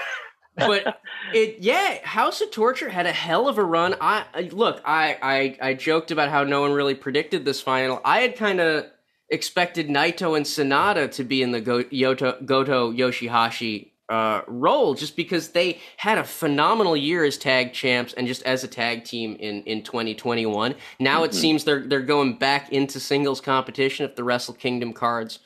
but 0.57 1.01
it 1.33 1.59
yeah 1.61 2.05
house 2.05 2.41
of 2.41 2.51
torture 2.51 2.89
had 2.89 3.07
a 3.07 3.13
hell 3.13 3.49
of 3.49 3.57
a 3.57 3.65
run 3.65 3.95
i 4.01 4.25
I- 4.35 4.51
look 4.53 4.83
I, 4.85 5.57
I 5.63 5.69
i 5.71 5.75
joked 5.75 6.11
about 6.11 6.29
how 6.29 6.43
no 6.43 6.61
one 6.63 6.73
really 6.73 6.97
predicted 6.97 7.45
this 7.45 7.61
final 7.63 8.01
i 8.05 8.19
had 8.21 8.37
kind 8.37 8.61
of 8.61 8.87
expected 9.31 9.89
naito 9.89 10.37
and 10.37 10.45
sanada 10.45 11.11
to 11.13 11.25
be 11.25 11.41
in 11.41 11.53
the 11.53 11.61
Go- 11.61 11.85
Yoto, 11.85 12.45
goto 12.45 12.93
yoshihashi 12.93 13.90
uh, 14.11 14.43
role 14.49 14.95
just 14.95 15.15
because 15.17 15.51
they 15.51 15.79
had 15.97 16.19
a 16.19 16.25
phenomenal 16.25 16.97
year 16.97 17.25
as 17.25 17.39
tag 17.39 17.73
champs 17.73 18.13
and 18.15 18.27
just 18.27 18.43
as 18.43 18.65
a 18.65 18.69
tag 18.69 19.05
team 19.05 19.37
in 19.39 19.63
in 19.63 19.83
2021 19.83 20.75
now 20.99 21.23
it 21.25 21.33
seems 21.33 21.65
they're 21.65 21.87
they're 21.87 22.01
going 22.01 22.37
back 22.37 22.71
into 22.73 22.99
singles 23.01 23.41
competition 23.41 24.05
if 24.05 24.17
the 24.17 24.25
wrestle 24.25 24.55
kingdom 24.55 24.93
cards 24.93 25.39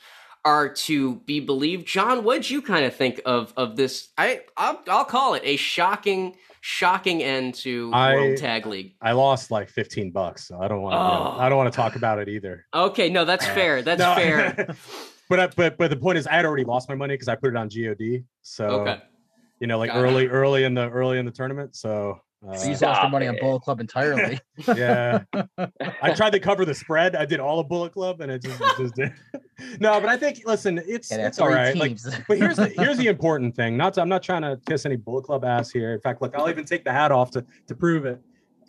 are 0.43 0.69
to 0.69 1.15
be 1.25 1.39
believed. 1.39 1.87
John, 1.87 2.23
what'd 2.23 2.47
you 2.51 2.61
kind 2.61 2.85
of 2.85 2.95
think 2.95 3.19
of 3.25 3.51
of 3.57 3.75
this? 3.77 4.09
I 4.15 4.41
I'll, 4.55 4.79
I'll 4.87 5.03
call 5.05 5.33
it 5.33 5.41
a 5.43 5.55
shocking 5.55 6.35
shocking 6.61 7.23
end 7.23 7.55
to 7.55 7.89
I- 7.93 8.13
World 8.13 8.37
Tag 8.37 8.67
League. 8.67 8.93
I 9.01 9.13
lost 9.13 9.49
like 9.49 9.69
15 9.69 10.11
bucks, 10.11 10.47
so 10.47 10.59
I 10.59 10.67
don't 10.67 10.83
want 10.83 10.93
to. 10.93 10.97
Oh. 10.99 11.41
I 11.43 11.49
don't 11.49 11.57
want 11.57 11.73
to 11.73 11.75
talk 11.75 11.95
about 11.95 12.19
it 12.19 12.29
either. 12.29 12.65
Okay, 12.75 13.09
no, 13.09 13.25
that's 13.25 13.45
fair. 13.47 13.81
That's 13.81 13.99
No. 13.99 14.13
fair. 14.15 14.75
but 15.29 15.39
I- 15.39 15.47
but 15.47 15.77
but 15.77 15.89
the 15.89 15.97
point 15.97 16.17
is, 16.17 16.27
I 16.27 16.33
had 16.33 16.45
already 16.45 16.63
lost 16.63 16.89
my 16.89 16.95
money 16.95 17.13
because 17.15 17.27
I 17.27 17.35
put 17.35 17.49
it 17.49 17.57
on 17.57 17.69
God. 17.69 18.23
So 18.41 18.65
Okay. 18.67 19.01
you 19.59 19.67
know, 19.67 19.77
like 19.77 19.89
Got 19.91 19.97
it. 19.97 20.01
early 20.01 20.27
early 20.27 20.63
in 20.63 20.73
the 20.73 20.89
early 20.89 21.17
in 21.17 21.25
the 21.25 21.31
tournament. 21.31 21.75
So 21.75 22.21
So 22.55 22.67
you 22.67 22.75
uh, 22.75 22.77
lost 22.81 23.01
your 23.01 23.09
money 23.11 23.27
on 23.27 23.35
it. 23.35 23.41
Bullet 23.41 23.61
Club 23.61 23.79
entirely. 23.79 24.39
yeah, 24.75 25.23
I 26.01 26.13
tried 26.13 26.31
to 26.31 26.39
cover 26.39 26.63
the 26.65 26.75
spread. 26.75 27.15
I 27.15 27.25
did 27.25 27.39
all 27.39 27.59
of 27.59 27.67
Bullet 27.67 27.93
Club, 27.93 28.21
and 28.21 28.31
it 28.31 28.41
just, 28.41 28.61
it 28.61 28.77
just 28.77 28.95
did. 28.95 29.13
no, 29.79 29.99
but 29.99 30.09
I 30.09 30.17
think 30.17 30.41
listen, 30.45 30.77
it's 30.85 31.11
and 31.11 31.21
it's 31.21 31.37
that's 31.37 31.39
all. 31.39 31.49
Like, 31.49 31.97
but 32.27 32.37
here's 32.37 32.57
the 32.57 32.67
here's 32.67 32.97
the 32.97 33.07
important 33.07 33.55
thing. 33.55 33.77
Not 33.77 33.93
to, 33.95 34.01
I'm 34.01 34.09
not 34.09 34.21
trying 34.23 34.43
to 34.43 34.59
kiss 34.67 34.85
any 34.85 34.95
Bullet 34.95 35.23
Club 35.23 35.43
ass 35.43 35.71
here. 35.71 35.93
In 35.93 36.01
fact, 36.01 36.21
look, 36.21 36.35
I'll 36.35 36.49
even 36.49 36.65
take 36.65 36.83
the 36.83 36.91
hat 36.91 37.11
off 37.11 37.31
to 37.31 37.45
to 37.67 37.75
prove 37.75 38.05
it. 38.05 38.21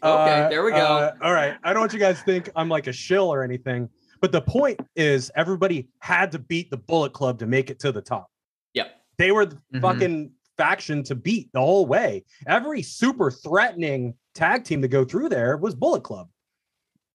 Okay, 0.02 0.46
there 0.50 0.62
we 0.62 0.70
go. 0.72 0.76
uh, 0.78 1.12
all 1.22 1.32
right. 1.32 1.56
I 1.64 1.72
don't 1.72 1.80
want 1.80 1.92
you 1.92 1.98
guys 1.98 2.18
to 2.18 2.24
think 2.24 2.48
I'm 2.54 2.68
like 2.68 2.86
a 2.86 2.92
shill 2.92 3.32
or 3.32 3.42
anything. 3.42 3.88
But 4.20 4.32
the 4.32 4.40
point 4.40 4.80
is, 4.94 5.30
everybody 5.36 5.88
had 6.00 6.32
to 6.32 6.38
beat 6.38 6.70
the 6.70 6.76
Bullet 6.76 7.12
Club 7.12 7.38
to 7.40 7.46
make 7.46 7.70
it 7.70 7.78
to 7.80 7.92
the 7.92 8.00
top. 8.02 8.30
Yeah, 8.74 8.88
They 9.18 9.32
were 9.32 9.46
the 9.46 9.56
Mhm. 9.74 9.80
fucking 9.80 10.32
faction 10.58 11.02
to 11.04 11.14
beat 11.14 11.50
the 11.52 11.60
whole 11.60 11.86
way. 11.86 12.24
Every 12.46 12.82
super 12.82 13.30
threatening 13.30 14.14
tag 14.34 14.64
team 14.64 14.82
to 14.82 14.88
go 14.88 15.04
through 15.04 15.30
there 15.30 15.56
was 15.56 15.74
Bullet 15.74 16.02
Club. 16.02 16.28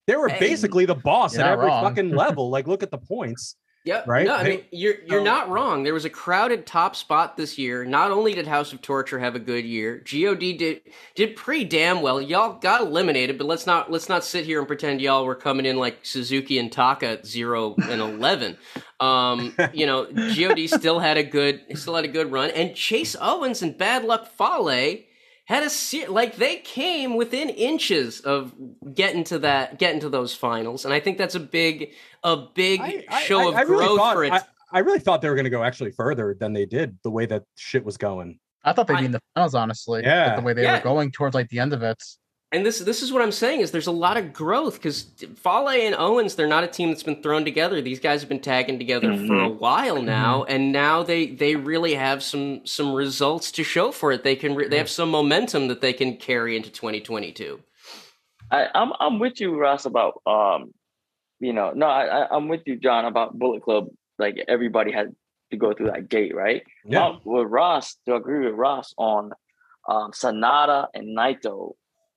They 0.08 0.16
were 0.16 0.30
Hey, 0.30 0.40
basically 0.40 0.86
the 0.86 0.96
boss 0.96 1.38
at 1.38 1.46
every 1.46 1.68
wrong. 1.68 1.84
fucking 1.84 2.10
level. 2.16 2.50
Like, 2.50 2.68
look 2.68 2.82
at 2.82 2.90
the 2.92 2.98
points. 2.98 3.56
Yep. 3.84 4.08
Right? 4.08 4.28
No, 4.28 4.36
I 4.36 4.44
mean 4.44 4.64
you're 4.70 4.96
you're 5.08 5.24
not 5.24 5.50
wrong. 5.50 5.82
There 5.84 5.94
was 5.94 6.06
a 6.06 6.10
crowded 6.10 6.68
top 6.68 6.96
spot 6.96 7.36
this 7.36 7.58
year. 7.58 7.84
Not 7.84 8.12
only 8.12 8.36
did 8.36 8.46
House 8.46 8.74
of 8.74 8.82
Torture 8.82 9.18
have 9.18 9.34
a 9.34 9.40
good 9.40 9.66
year, 9.66 10.04
God 10.06 10.54
did 10.54 10.82
did 11.16 11.36
pretty 11.36 11.66
damn 11.66 12.02
well. 12.02 12.22
Y'all 12.22 12.60
got 12.60 12.82
eliminated, 12.82 13.40
but 13.40 13.48
let's 13.48 13.66
not 13.66 13.92
let's 13.92 14.08
not 14.08 14.24
sit 14.24 14.46
here 14.46 14.60
and 14.60 14.68
pretend 14.68 15.02
y'all 15.02 15.26
were 15.26 15.34
coming 15.34 15.66
in 15.66 15.78
like 15.78 15.98
Suzuki 16.04 16.60
and 16.60 16.72
Taka 16.72 17.08
at 17.08 17.26
zero 17.26 17.76
and 17.82 18.02
eleven. 18.02 18.56
Um, 19.00 19.56
you 19.74 19.88
know, 19.88 20.06
God 20.30 20.68
still 20.68 21.00
had 21.00 21.18
a 21.18 21.24
good 21.24 21.62
still 21.74 21.96
had 21.96 22.06
a 22.06 22.10
good 22.10 22.32
run, 22.32 22.52
and 22.52 22.76
Chase 22.76 23.16
Owens 23.20 23.64
and 23.64 23.76
Bad 23.76 24.06
Luck 24.06 24.28
Fale 24.28 25.08
had 25.46 25.64
a 25.64 25.70
se- 25.70 26.08
like 26.08 26.36
they 26.38 26.58
came 26.58 27.16
within 27.16 27.50
inches 27.50 28.22
of 28.22 28.54
getting 28.94 29.24
to 29.26 29.40
that 29.40 29.80
getting 29.80 30.00
to 30.02 30.10
those 30.10 30.34
finals, 30.36 30.86
and 30.86 30.94
I 30.94 31.00
think 31.00 31.18
that's 31.18 31.36
a 31.36 31.40
big 31.40 31.94
a 32.24 32.38
big 32.38 32.80
I- 32.82 33.06
I- 33.10 33.22
show 33.24 33.40
I- 33.42 33.50
of 33.50 33.56
I 33.56 33.62
really 33.62 33.86
growth 33.86 33.98
thought- 33.98 34.14
for 34.16 34.24
it. 34.24 34.32
I, 34.34 34.42
I 34.74 34.80
really 34.80 35.00
thought 35.00 35.22
they 35.22 35.28
were 35.30 35.36
going 35.36 35.44
to 35.46 35.50
go 35.50 35.64
actually 35.64 35.92
further 35.92 36.36
than 36.40 36.54
they 36.54 36.66
did. 36.66 36.98
The 37.04 37.12
way 37.12 37.26
that 37.26 37.44
shit 37.56 37.84
was 37.84 37.98
going. 37.98 38.40
I 38.64 38.72
thought 38.74 38.88
they'd 38.88 38.98
be 39.00 39.06
in 39.06 39.12
the 39.12 39.20
finals, 39.36 39.56
honestly. 39.56 40.02
Yeah. 40.04 40.28
with 40.36 40.36
the 40.40 40.46
way 40.46 40.54
they 40.54 40.64
Yeah. 40.64 40.78
were 40.78 40.84
going 40.84 41.12
towards 41.12 41.34
like 41.36 41.50
the 41.50 41.60
end 41.60 41.74
of 41.74 41.82
it. 41.84 42.02
And 42.54 42.66
this 42.66 42.80
this 42.80 43.02
is 43.02 43.14
what 43.14 43.22
I'm 43.22 43.32
saying 43.32 43.62
is 43.62 43.72
there's 43.72 43.88
a 43.88 43.94
lot 43.94 44.18
of 44.18 44.34
growth 44.34 44.74
because 44.74 45.04
Fale 45.38 45.70
and 45.70 45.96
Owens 45.96 46.36
they're 46.36 46.48
not 46.48 46.66
a 46.66 46.68
team 46.68 46.90
that's 46.90 47.04
been 47.04 47.22
thrown 47.24 47.46
together. 47.46 47.82
These 47.82 48.02
guys 48.02 48.22
have 48.22 48.28
been 48.28 48.42
tagging 48.42 48.78
together 48.78 49.16
for 49.26 49.40
a 49.40 49.50
while 49.50 50.02
now, 50.02 50.44
and 50.44 50.74
now 50.74 51.02
they 51.02 51.28
they 51.28 51.56
really 51.56 51.94
have 51.94 52.22
some 52.22 52.66
some 52.66 52.94
results 52.94 53.54
to 53.54 53.64
show 53.64 53.94
for 53.94 54.12
it. 54.12 54.26
They 54.26 54.36
can 54.36 54.54
re- 54.56 54.68
they 54.68 54.78
have 54.78 54.90
some 54.90 55.10
momentum 55.10 55.70
that 55.70 55.80
they 55.80 55.94
can 55.94 56.18
carry 56.18 56.58
into 56.58 56.70
2022. 56.70 57.62
I, 58.52 58.68
I'm 58.76 58.92
I'm 59.00 59.20
with 59.20 59.40
you, 59.40 59.58
Ross, 59.58 59.86
about 59.86 60.22
um, 60.26 60.74
you 61.40 61.54
know, 61.54 61.72
no, 61.74 61.86
I, 61.86 62.24
I 62.24 62.36
I'm 62.36 62.50
with 62.50 62.64
you, 62.66 62.76
John, 62.78 63.06
about 63.06 63.40
Bullet 63.40 63.64
Club. 63.64 63.88
Like 64.20 64.44
everybody 64.50 64.92
had 64.92 65.16
to 65.52 65.58
go 65.58 65.74
through 65.74 65.92
that 65.92 66.10
gate, 66.10 66.36
right? 66.36 66.64
Yeah. 66.84 67.16
With 67.24 67.48
Ross, 67.48 67.96
to 68.08 68.16
agree 68.16 68.46
with 68.46 68.56
Ross 68.56 68.94
on 68.98 69.32
um, 69.88 70.12
Sanada 70.12 70.88
and 70.94 71.18
Naito, 71.18 71.76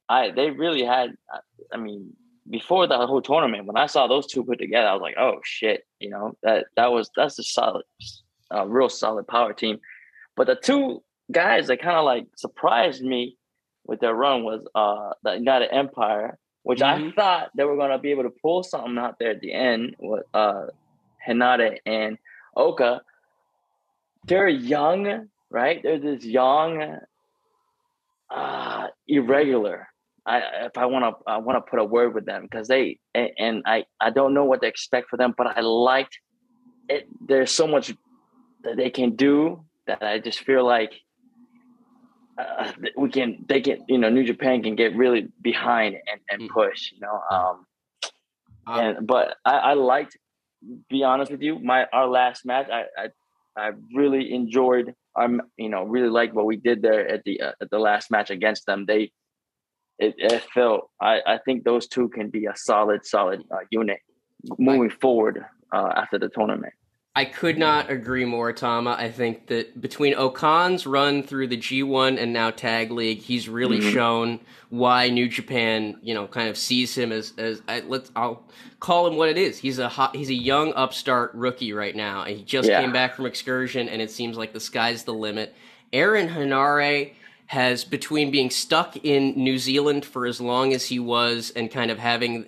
I 0.08 0.30
they 0.30 0.50
really 0.50 0.84
had. 0.84 1.16
I- 1.32 1.40
I 1.72 1.76
mean, 1.76 2.14
before 2.50 2.86
the 2.86 3.06
whole 3.06 3.22
tournament, 3.22 3.64
when 3.66 3.76
I 3.76 3.86
saw 3.86 4.06
those 4.06 4.26
two 4.26 4.44
put 4.44 4.58
together, 4.58 4.86
I 4.86 4.92
was 4.92 5.00
like, 5.02 5.16
oh 5.18 5.40
shit, 5.44 5.86
you 5.98 6.10
know 6.10 6.36
that 6.42 6.66
that 6.76 6.92
was 6.92 7.10
that's 7.16 7.38
a 7.38 7.42
solid, 7.42 7.84
uh, 8.54 8.66
real 8.66 8.88
solid 8.90 9.26
power 9.26 9.52
team. 9.54 9.80
But 10.36 10.46
the 10.46 10.54
two 10.56 11.02
guys 11.32 11.66
that 11.68 11.80
kind 11.80 11.96
of 11.96 12.04
like 12.04 12.26
surprised 12.36 13.02
me 13.02 13.38
with 13.86 14.00
their 14.00 14.14
run 14.14 14.44
was 14.44 14.66
uh 14.74 15.14
the 15.22 15.32
United 15.36 15.74
Empire, 15.74 16.38
which 16.64 16.82
I 16.82 16.98
Mhm. 16.98 17.14
thought 17.16 17.50
they 17.56 17.64
were 17.64 17.76
gonna 17.76 17.98
be 17.98 18.10
able 18.10 18.24
to 18.24 18.30
pull 18.42 18.62
something 18.62 18.98
out 18.98 19.18
there 19.18 19.30
at 19.30 19.40
the 19.40 19.52
end 19.52 19.96
with 19.98 20.24
uh 20.34 20.66
Henare 21.26 21.78
and 21.86 22.18
O-Khan. 22.54 23.00
They're 24.26 24.48
young, 24.48 25.28
right? 25.50 25.82
They're 25.82 25.98
this 25.98 26.24
young, 26.24 27.00
uh 28.30 28.88
irregular. 29.08 29.88
I 30.26 30.38
if 30.66 30.78
I 30.78 30.86
want 30.86 31.04
to 31.04 31.30
I 31.30 31.38
want 31.38 31.64
to 31.64 31.70
put 31.70 31.78
a 31.80 31.84
word 31.84 32.14
with 32.14 32.24
them 32.26 32.42
because 32.42 32.68
they 32.68 32.98
and, 33.14 33.62
I 33.66 33.84
I 34.00 34.10
don't 34.10 34.34
know 34.34 34.44
what 34.44 34.62
to 34.62 34.68
expect 34.68 35.10
for 35.10 35.16
them, 35.16 35.34
but 35.36 35.46
I 35.56 35.60
liked 35.60 36.18
it. 36.88 37.06
There's 37.26 37.50
so 37.50 37.66
much 37.66 37.94
that 38.64 38.76
they 38.76 38.90
can 38.90 39.16
do 39.16 39.64
that 39.86 40.02
I 40.02 40.18
just 40.18 40.40
feel 40.40 40.64
like 40.64 40.94
uh, 42.38 42.72
we 42.96 43.10
can 43.10 43.44
they 43.48 43.60
get 43.60 43.80
you 43.88 43.98
know 43.98 44.08
New 44.10 44.24
Japan 44.24 44.62
can 44.62 44.76
get 44.76 44.96
really 44.96 45.28
behind 45.42 45.96
and, 45.96 46.20
and 46.30 46.42
Mm. 46.42 46.48
push 46.48 46.92
you 46.92 47.00
know 47.00 47.20
um 47.30 47.66
Uh, 48.66 48.80
and 48.80 49.06
but 49.06 49.36
I, 49.44 49.58
I 49.58 49.74
liked 49.74 50.16
be 50.88 51.02
honest 51.04 51.30
with 51.30 51.42
you 51.42 51.58
my 51.58 51.86
our 51.92 52.08
last 52.08 52.46
match 52.46 52.68
I 52.70 52.84
I, 52.96 53.08
I 53.56 53.70
really 53.94 54.32
enjoyed 54.32 54.94
I'm 55.16 55.42
you 55.56 55.68
know 55.68 55.84
really 55.84 56.08
liked 56.08 56.34
what 56.34 56.46
we 56.46 56.56
did 56.56 56.82
there 56.82 57.06
at 57.06 57.22
the 57.24 57.40
uh, 57.40 57.52
at 57.60 57.70
the 57.70 57.78
last 57.78 58.10
match 58.10 58.30
against 58.30 58.66
them 58.66 58.86
they 58.86 59.12
it, 59.98 60.14
it 60.18 60.42
felt 60.54 60.90
I 61.00 61.20
I 61.26 61.38
think 61.44 61.64
those 61.64 61.86
two 61.86 62.08
can 62.08 62.28
be 62.30 62.46
a 62.46 62.56
solid 62.56 63.04
solid 63.06 63.42
uh, 63.50 63.58
unit 63.70 64.00
moving 64.58 64.90
forward 64.90 65.44
uh, 65.72 65.92
after 65.96 66.18
the 66.18 66.28
tournament 66.28 66.72
I 67.16 67.24
could 67.26 67.58
not 67.58 67.90
agree 67.90 68.24
more, 68.24 68.52
Tama. 68.52 68.96
I 68.98 69.08
think 69.08 69.46
that 69.46 69.80
between 69.80 70.14
O-Khan's 70.16 70.84
run 70.84 71.22
through 71.22 71.46
the 71.46 71.56
G1 71.56 72.20
and 72.20 72.32
now 72.32 72.50
Tag 72.50 72.90
League, 72.90 73.20
he's 73.20 73.48
really 73.48 73.78
Mhm. 73.78 73.92
shown 73.92 74.40
why 74.70 75.10
New 75.10 75.28
Japan, 75.28 75.96
you 76.02 76.12
know, 76.12 76.26
kind 76.26 76.48
of 76.48 76.58
sees 76.58 76.92
him 76.98 77.12
as 77.12 77.32
as 77.38 77.62
I, 77.68 77.82
let's 77.86 78.10
I'll 78.16 78.42
call 78.80 79.06
him 79.06 79.14
what 79.16 79.28
it 79.28 79.38
is. 79.38 79.58
He's 79.58 79.78
a 79.78 79.88
hot, 79.88 80.16
he's 80.16 80.28
a 80.28 80.34
young 80.34 80.72
upstart 80.74 81.30
rookie 81.34 81.72
right 81.72 81.94
now, 81.94 82.22
and 82.24 82.36
he 82.36 82.42
just 82.42 82.68
Yeah. 82.68 82.80
came 82.80 82.90
back 82.92 83.14
from 83.14 83.26
excursion, 83.26 83.88
and 83.88 84.02
it 84.02 84.10
seems 84.10 84.36
like 84.36 84.52
the 84.52 84.58
sky's 84.58 85.04
the 85.04 85.14
limit. 85.14 85.54
Aaron 85.92 86.28
Henare 86.28 87.12
has 87.54 87.84
between 87.84 88.30
being 88.32 88.50
stuck 88.50 88.96
in 89.04 89.32
New 89.36 89.58
Zealand 89.58 90.04
for 90.04 90.26
as 90.26 90.40
long 90.40 90.72
as 90.72 90.84
he 90.86 90.98
was 90.98 91.52
and 91.54 91.70
kind 91.70 91.90
of 91.90 91.98
having 91.98 92.46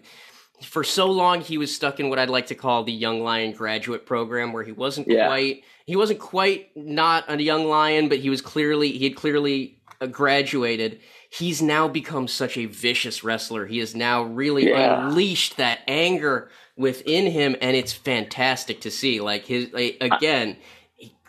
for 0.63 0.83
so 0.83 1.07
long 1.07 1.41
he 1.41 1.59
was 1.59 1.75
stuck 1.75 2.01
in 2.01 2.09
what 2.11 2.19
I'd 2.19 2.29
like 2.31 2.47
to 2.47 2.55
call 2.55 2.83
the 2.83 2.93
young 2.93 3.23
lion 3.23 3.53
graduate 3.53 4.05
program 4.05 4.53
where 4.53 4.65
he 4.65 4.73
wasn't 4.73 5.07
Yeah. 5.09 5.29
quite 5.29 5.63
he 5.87 5.97
wasn't 5.97 6.19
quite 6.19 6.71
not 6.77 7.31
a 7.31 7.41
young 7.43 7.67
lion 7.67 8.09
but 8.09 8.19
he 8.19 8.31
was 8.31 8.41
clearly 8.43 8.91
he 8.93 9.05
had 9.05 9.17
clearly 9.17 9.79
uh, 10.01 10.07
graduated 10.07 10.99
he's 11.31 11.61
now 11.63 11.87
become 11.89 12.27
such 12.27 12.57
a 12.57 12.67
vicious 12.67 13.23
wrestler 13.23 13.67
he 13.67 13.79
has 13.79 13.95
now 13.95 14.23
really 14.25 14.69
Yeah. 14.69 15.09
unleashed 15.09 15.57
that 15.59 15.81
anger 15.87 16.51
within 16.77 17.31
him 17.31 17.55
and 17.61 17.77
it's 17.77 17.93
fantastic 17.93 18.81
to 18.81 18.91
see 18.91 19.21
like 19.21 19.45
his 19.47 19.73
like, 19.73 19.99
again 20.01 20.57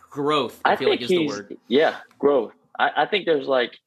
growth 0.10 0.60
I, 0.66 0.72
I, 0.72 0.76
feel 0.78 0.90
like 0.90 1.02
is 1.02 1.10
the 1.10 1.28
word 1.28 1.58
yeah 1.68 1.98
growth. 2.18 2.54
I, 2.80 3.04
I 3.04 3.06
think 3.06 3.26
there's 3.26 3.48
like 3.48 3.78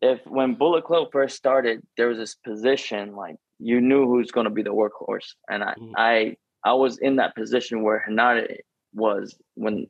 if 0.00 0.20
when 0.26 0.54
Bullet 0.54 0.84
Club 0.84 1.08
first 1.12 1.36
started, 1.36 1.82
there 1.96 2.08
was 2.08 2.18
this 2.18 2.34
position 2.34 3.14
like 3.16 3.36
you 3.58 3.80
knew 3.80 4.06
who's 4.06 4.30
going 4.30 4.44
to 4.44 4.50
be 4.50 4.62
the 4.62 4.74
workhorse, 4.74 5.34
and 5.48 5.62
I 5.64 5.74
Mhm. 5.74 5.92
I 5.96 6.36
I 6.64 6.74
was 6.74 6.98
in 6.98 7.16
that 7.16 7.34
position 7.34 7.82
where 7.82 8.04
Henare 8.06 8.58
was 8.94 9.36
when 9.54 9.86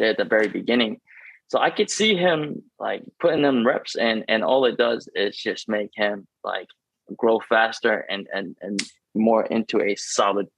at 0.00 0.16
the 0.16 0.24
very 0.24 0.48
beginning. 0.48 1.00
So 1.48 1.58
I 1.58 1.70
could 1.70 1.90
see 1.90 2.16
him 2.16 2.62
like 2.78 3.02
putting 3.20 3.42
them 3.42 3.66
reps 3.66 3.96
and 3.96 4.24
and 4.28 4.42
all 4.44 4.64
it 4.64 4.76
does 4.76 5.08
is 5.14 5.36
just 5.36 5.68
make 5.68 5.90
him 5.94 6.26
like 6.42 6.68
grow 7.16 7.40
faster 7.40 8.06
and 8.08 8.26
and 8.32 8.56
and 8.62 8.80
more 9.14 9.44
into 9.46 9.80
a 9.80 9.94
solid 9.96 10.48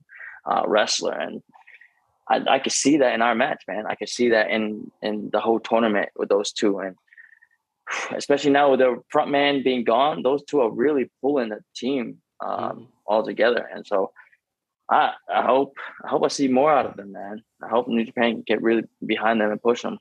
uh, 0.47 0.63
wrestler 0.67 1.13
and 1.13 1.43
I, 2.29 2.43
I 2.49 2.59
could 2.59 2.73
see 2.73 2.97
that 2.99 3.15
in 3.15 3.23
our 3.23 3.35
match, 3.35 3.63
man. 3.69 3.87
I 3.87 3.95
could 3.95 4.09
see 4.09 4.31
that 4.31 4.51
in 4.51 4.91
in 5.03 5.31
the 5.33 5.41
whole 5.41 5.61
tournament 5.61 6.11
with 6.17 6.29
those 6.29 6.53
two, 6.53 6.79
and 6.81 6.97
especially 8.15 8.51
now 8.51 8.71
with 8.71 8.81
the 8.81 9.03
front 9.11 9.31
man 9.31 9.63
being 9.63 9.85
gone, 9.85 10.23
those 10.23 10.43
two 10.45 10.61
are 10.61 10.71
really 10.71 11.11
pulling 11.23 11.51
the 11.51 11.61
team 11.77 12.19
um, 12.45 12.51
Mhm. 12.51 12.87
all 13.07 13.25
together. 13.25 13.69
And 13.73 13.87
so, 13.87 14.13
I 14.91 15.13
I 15.33 15.43
hope 15.43 15.77
I 16.05 16.09
hope 16.09 16.25
I 16.25 16.29
see 16.29 16.49
more 16.49 16.73
out 16.73 16.87
of 16.87 16.97
them, 16.97 17.13
man. 17.13 17.43
I 17.63 17.69
hope 17.69 17.89
New 17.89 18.05
Japan 18.05 18.33
can 18.35 18.43
get 18.47 18.63
really 18.63 18.85
behind 19.05 19.41
them 19.41 19.51
and 19.51 19.63
push 19.63 19.83
them. 19.83 19.99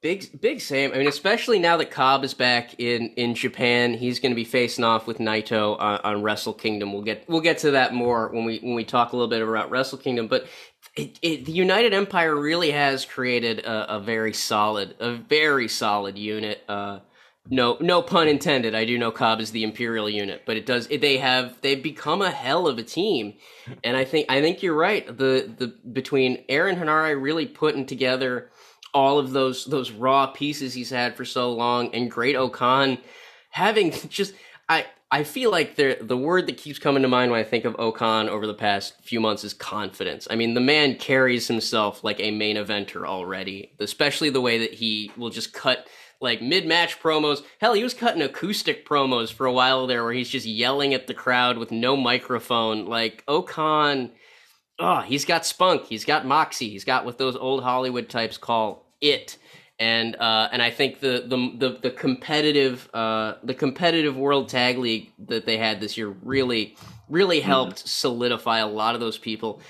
Big, 0.00 0.40
big 0.40 0.60
Sam. 0.60 0.92
I 0.94 0.98
mean, 0.98 1.08
especially 1.08 1.58
now 1.58 1.76
that 1.78 1.90
Cobb 1.90 2.22
is 2.22 2.32
back 2.32 2.78
in 2.78 3.08
in 3.16 3.34
Japan, 3.34 3.94
he's 3.94 4.20
going 4.20 4.30
to 4.30 4.36
be 4.36 4.44
facing 4.44 4.84
off 4.84 5.08
with 5.08 5.18
Naito 5.18 5.76
on, 5.80 5.98
on 6.04 6.22
Wrestle 6.22 6.52
Kingdom. 6.52 6.92
We'll 6.92 7.02
get 7.02 7.28
we'll 7.28 7.40
get 7.40 7.58
to 7.58 7.72
that 7.72 7.94
more 7.94 8.28
when 8.28 8.44
we 8.44 8.58
when 8.60 8.74
we 8.74 8.84
talk 8.84 9.12
a 9.12 9.16
little 9.16 9.28
bit 9.28 9.42
about 9.42 9.70
Wrestle 9.70 9.98
Kingdom. 9.98 10.28
But 10.28 10.46
it, 10.94 11.18
it, 11.22 11.44
the 11.44 11.52
United 11.52 11.94
Empire 11.94 12.34
really 12.34 12.70
has 12.70 13.04
created 13.04 13.60
a, 13.60 13.96
a, 13.96 14.00
very 14.00 14.32
solid, 14.32 14.96
a 14.98 15.14
very 15.14 15.68
solid 15.68 16.18
unit. 16.18 16.62
Uh, 16.68 17.00
no, 17.50 17.76
no 17.80 18.02
pun 18.02 18.28
intended. 18.28 18.74
I 18.74 18.84
do 18.84 18.98
know 18.98 19.10
Cobb 19.10 19.40
is 19.40 19.52
the 19.52 19.64
Imperial 19.64 20.10
unit, 20.10 20.42
but 20.44 20.56
it 20.56 20.66
does. 20.66 20.86
It, 20.90 21.00
they 21.00 21.18
have 21.18 21.58
they've 21.62 21.82
become 21.82 22.20
a 22.20 22.30
hell 22.30 22.66
of 22.66 22.78
a 22.78 22.82
team, 22.82 23.34
and 23.82 23.96
I 23.96 24.04
think 24.04 24.26
I 24.28 24.42
think 24.42 24.62
you're 24.62 24.74
right. 24.74 25.06
The 25.06 25.50
the 25.56 25.74
between 25.90 26.44
Aaron 26.48 26.76
Henare 26.76 27.20
really 27.20 27.46
putting 27.46 27.86
together 27.86 28.50
all 28.92 29.18
of 29.18 29.32
those 29.32 29.64
those 29.64 29.90
raw 29.90 30.26
pieces 30.26 30.74
he's 30.74 30.90
had 30.90 31.16
for 31.16 31.24
so 31.24 31.52
long, 31.52 31.94
and 31.94 32.10
Great-O-Khan 32.10 32.98
having 33.50 33.92
just 34.08 34.34
I 34.68 34.84
I 35.10 35.24
feel 35.24 35.50
like 35.50 35.76
the 35.76 35.96
the 36.00 36.16
word 36.16 36.46
that 36.46 36.58
keeps 36.58 36.78
coming 36.78 37.02
to 37.02 37.08
mind 37.08 37.30
when 37.30 37.40
I 37.40 37.44
think 37.44 37.64
of 37.64 37.76
O-Khan 37.78 38.28
over 38.28 38.46
the 38.46 38.54
past 38.54 38.94
few 39.02 39.20
months 39.20 39.42
is 39.42 39.54
confidence. 39.54 40.28
I 40.30 40.36
mean, 40.36 40.52
the 40.52 40.60
man 40.60 40.96
carries 40.96 41.48
himself 41.48 42.04
like 42.04 42.20
a 42.20 42.30
main 42.30 42.56
eventer 42.56 43.06
already, 43.06 43.72
especially 43.78 44.28
the 44.28 44.42
way 44.42 44.58
that 44.58 44.74
he 44.74 45.10
will 45.16 45.30
just 45.30 45.54
cut 45.54 45.86
like 46.20 46.42
mid 46.42 46.66
match 46.66 47.00
promos. 47.00 47.42
Hell, 47.58 47.72
he 47.72 47.82
was 47.82 47.94
cutting 47.94 48.20
acoustic 48.20 48.86
promos 48.86 49.32
for 49.32 49.46
a 49.46 49.52
while 49.52 49.86
there 49.86 50.04
where 50.04 50.12
he's 50.12 50.28
just 50.28 50.46
yelling 50.46 50.92
at 50.92 51.06
the 51.06 51.14
crowd 51.14 51.56
with 51.56 51.70
no 51.70 51.96
microphone. 51.96 52.84
Like 52.84 53.24
O-Khan, 53.26 54.10
oh, 54.78 54.84
ah, 54.84 55.02
he's 55.02 55.24
got 55.24 55.46
spunk, 55.46 55.84
he's 55.84 56.04
got 56.04 56.26
moxie, 56.26 56.68
he's 56.68 56.84
got 56.84 57.06
what 57.06 57.16
those 57.16 57.36
old 57.36 57.62
Hollywood 57.62 58.10
types 58.10 58.36
call 58.36 58.92
it. 59.00 59.38
And 59.78 60.16
uh, 60.16 60.48
and 60.50 60.60
I 60.60 60.70
think 60.70 61.00
the 61.00 61.24
the 61.26 61.52
the, 61.56 61.78
the 61.82 61.90
competitive 61.90 62.88
uh, 62.92 63.34
the 63.44 63.54
competitive 63.54 64.16
World 64.16 64.48
Tag 64.48 64.76
League 64.78 65.12
that 65.28 65.46
they 65.46 65.56
had 65.56 65.80
this 65.80 65.96
year 65.96 66.08
really 66.22 66.76
really 67.08 67.38
mm-hmm. 67.38 67.46
helped 67.46 67.88
solidify 67.88 68.58
a 68.58 68.66
lot 68.66 68.94
of 68.94 69.00
those 69.00 69.18
people. 69.18 69.60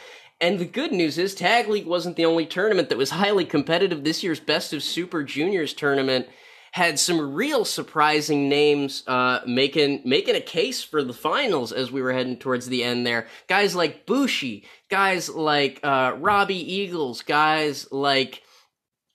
And 0.40 0.58
the 0.58 0.64
good 0.64 0.92
news 0.92 1.18
is 1.18 1.34
Tag 1.34 1.68
League 1.68 1.86
wasn't 1.86 2.16
the 2.16 2.24
only 2.24 2.46
tournament 2.46 2.88
that 2.90 2.98
was 2.98 3.10
highly 3.10 3.44
competitive. 3.44 4.04
This 4.04 4.22
year's 4.22 4.38
Best 4.38 4.72
of 4.72 4.82
Super 4.82 5.24
Juniors 5.24 5.74
tournament 5.74 6.28
had 6.72 6.98
some 6.98 7.34
real 7.34 7.64
surprising 7.64 8.48
names 8.48 9.02
uh, 9.06 9.40
making 9.46 10.02
making 10.04 10.36
a 10.36 10.40
case 10.40 10.82
for 10.82 11.02
the 11.02 11.12
finals 11.12 11.72
as 11.72 11.90
we 11.90 12.00
were 12.00 12.12
heading 12.12 12.36
towards 12.36 12.68
the 12.68 12.84
end 12.84 13.06
there. 13.06 13.26
Guys 13.48 13.74
like 13.74 14.06
Bushi, 14.06 14.64
guys 14.88 15.28
like 15.28 15.80
uh, 15.82 16.14
Robbie 16.18 16.74
Eagles, 16.74 17.22
guys 17.22 17.90
like 17.90 18.42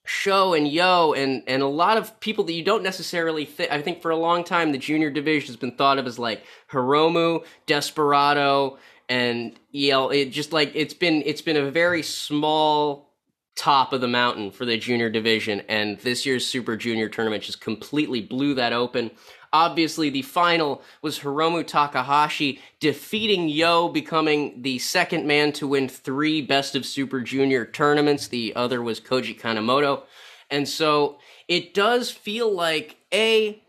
Sho 0.05 0.53
and 0.53 0.67
Yo, 0.67 1.13
and 1.13 1.43
and 1.47 1.61
a 1.61 1.67
lot 1.67 1.97
of 1.97 2.19
people 2.19 2.43
that 2.45 2.53
you 2.53 2.63
don't 2.63 2.83
necessarily 2.83 3.45
think. 3.45 3.71
I 3.71 3.81
think 3.81 4.01
for 4.01 4.11
a 4.11 4.17
long 4.17 4.43
time 4.43 4.71
the 4.71 4.77
junior 4.77 5.09
division 5.09 5.47
has 5.47 5.55
been 5.55 5.75
thought 5.75 5.97
of 5.97 6.05
as 6.05 6.19
like 6.19 6.43
Hiromu, 6.71 7.45
Desperado, 7.65 8.77
and 9.09 9.53
EL 9.75 10.09
it 10.09 10.25
just 10.31 10.53
like 10.53 10.71
it's 10.75 10.93
been 10.93 11.23
it's 11.25 11.41
been 11.41 11.57
a 11.57 11.69
very 11.69 12.01
small 12.03 13.11
top 13.55 13.93
of 13.93 14.01
the 14.01 14.07
mountain 14.07 14.49
for 14.49 14.65
the 14.65 14.77
junior 14.77 15.09
division 15.09 15.61
and 15.69 15.99
this 15.99 16.25
year's 16.25 16.45
super 16.45 16.75
junior 16.75 17.07
tournament 17.07 17.43
just 17.43 17.61
completely 17.61 18.19
blew 18.19 18.55
that 18.55 18.73
open 18.73 19.11
obviously 19.53 20.09
the 20.09 20.23
final 20.23 20.81
was 21.01 21.19
hiromu 21.19 21.65
takahashi 21.65 22.59
defeating 22.79 23.47
yo 23.47 23.87
becoming 23.87 24.61
the 24.63 24.79
second 24.79 25.25
man 25.25 25.53
to 25.53 25.67
win 25.67 25.87
three 25.87 26.41
best 26.41 26.75
of 26.75 26.85
super 26.85 27.21
junior 27.21 27.65
tournaments. 27.65 28.27
The 28.27 28.53
other 28.55 28.81
was 28.81 28.99
koji 28.99 29.39
kanemoto. 29.39 30.03
And 30.49 30.67
so 30.67 31.19
it 31.47 31.73
does 31.73 32.11
feel 32.11 32.53
like 32.53 32.97
a 33.13 33.61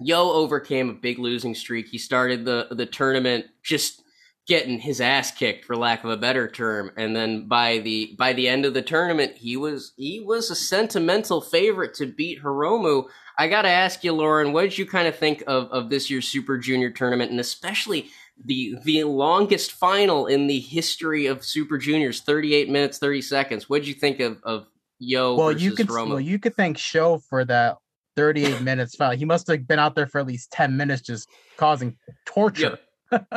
yo 0.00 0.32
overcame 0.32 0.90
a 0.90 0.94
big 0.94 1.18
losing 1.18 1.54
streak. 1.54 1.88
He 1.88 1.98
started 1.98 2.44
the 2.44 2.68
the 2.70 2.86
tournament 2.86 3.46
just 3.62 4.02
getting 4.48 4.78
his 4.78 5.00
ass 5.00 5.30
kicked 5.30 5.66
for 5.66 5.76
lack 5.76 6.02
of 6.02 6.10
a 6.10 6.16
better 6.16 6.48
term. 6.48 6.90
And 6.96 7.14
then 7.14 7.46
by 7.46 7.78
the 7.78 8.16
by 8.18 8.32
the 8.32 8.48
end 8.48 8.64
of 8.64 8.74
the 8.74 8.82
tournament 8.82 9.36
he 9.36 9.56
was 9.56 9.92
he 9.96 10.20
was 10.20 10.50
a 10.50 10.56
sentimental 10.56 11.40
favorite 11.40 11.94
to 11.94 12.06
beat 12.06 12.42
Hiromu. 12.42 13.04
I 13.38 13.48
got 13.48 13.62
to 13.62 13.68
ask 13.68 14.02
you 14.02 14.12
Lauren, 14.12 14.52
what 14.52 14.62
did 14.62 14.76
you 14.76 14.86
kind 14.86 15.08
of 15.08 15.16
think 15.16 15.42
of 15.46 15.70
of 15.70 15.90
this 15.90 16.10
year's 16.10 16.28
Super 16.28 16.58
Junior 16.58 16.90
tournament 16.90 17.30
and 17.30 17.40
especially 17.40 18.10
the 18.44 18.76
the 18.84 19.04
longest 19.04 19.72
final 19.72 20.26
in 20.26 20.46
the 20.46 20.60
history 20.60 21.26
of 21.26 21.44
Super 21.44 21.78
Juniors, 21.78 22.20
38 22.20 22.68
minutes 22.68 22.98
30 22.98 23.22
seconds. 23.22 23.68
What 23.68 23.78
did 23.78 23.88
you 23.88 23.94
think 23.94 24.20
of 24.20 24.42
of 24.42 24.66
Yo 25.00 25.36
well, 25.36 25.52
you 25.52 25.72
could 25.72 25.86
Hiromu? 25.86 26.08
well, 26.08 26.20
you 26.20 26.40
could 26.40 26.56
thank 26.56 26.76
Sho 26.76 27.18
for 27.18 27.44
that 27.44 27.76
38 28.16 28.62
minutes 28.62 28.96
final. 28.96 29.16
He 29.16 29.24
must 29.24 29.46
have 29.46 29.66
been 29.68 29.78
out 29.78 29.94
there 29.94 30.08
for 30.08 30.20
at 30.20 30.26
least 30.26 30.50
10 30.50 30.76
minutes 30.76 31.02
just 31.02 31.28
causing 31.56 31.96
torture. 32.26 32.62
Yep 32.62 32.80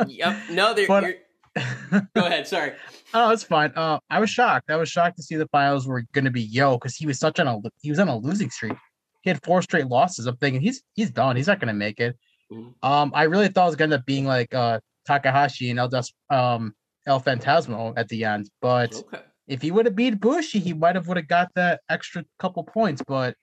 yep. 0.06 0.36
No, 0.50 0.74
they're. 0.74 0.86
But, 1.54 1.64
Go 2.14 2.24
ahead. 2.24 2.46
Sorry. 2.46 2.72
Oh, 3.12 3.30
it's 3.30 3.42
fine. 3.44 3.72
Uh, 3.76 3.98
I 4.08 4.20
was 4.20 4.30
shocked. 4.30 4.70
I 4.70 4.76
was 4.76 4.88
shocked 4.88 5.18
to 5.18 5.22
see 5.22 5.36
the 5.36 5.46
finals 5.48 5.86
were 5.86 6.02
going 6.14 6.24
to 6.24 6.30
be 6.30 6.40
Yo 6.40 6.78
because 6.78 6.96
he 6.96 7.04
was 7.04 7.18
such 7.18 7.38
on 7.38 7.46
a 7.46 7.58
he 7.82 7.90
was 7.90 7.98
on 7.98 8.08
a 8.08 8.16
losing 8.16 8.48
streak. 8.48 8.72
He 9.22 9.30
had 9.30 9.42
four 9.42 9.62
straight 9.62 9.86
losses. 9.86 10.26
I'm 10.26 10.36
thinking 10.36 10.60
he's 10.60 10.82
he's 10.94 11.10
done. 11.10 11.36
He's 11.36 11.46
not 11.46 11.60
going 11.60 11.68
to 11.68 11.74
make 11.74 12.00
it. 12.00 12.16
Mm-hmm. 12.52 12.86
Um, 12.86 13.12
I 13.14 13.24
really 13.24 13.48
thought 13.48 13.64
it 13.64 13.68
was 13.68 13.76
going 13.76 13.90
to 13.90 13.94
end 13.94 14.00
up 14.00 14.06
being 14.06 14.26
like 14.26 14.54
uh 14.54 14.80
Takahashi 15.06 15.70
and 15.70 15.78
El 15.78 15.88
Des- 15.88 16.12
um 16.30 16.74
El 17.06 17.20
Phantasmo 17.20 17.92
at 17.96 18.08
the 18.08 18.24
end, 18.24 18.50
but 18.60 18.94
okay. 18.94 19.22
if 19.48 19.60
he 19.62 19.70
would 19.70 19.86
have 19.86 19.96
beat 19.96 20.20
Bushi, 20.20 20.60
he 20.60 20.72
might 20.72 20.94
have 20.94 21.08
would 21.08 21.16
have 21.16 21.28
got 21.28 21.52
that 21.54 21.80
extra 21.88 22.24
couple 22.38 22.62
points. 22.62 23.02
But 23.06 23.36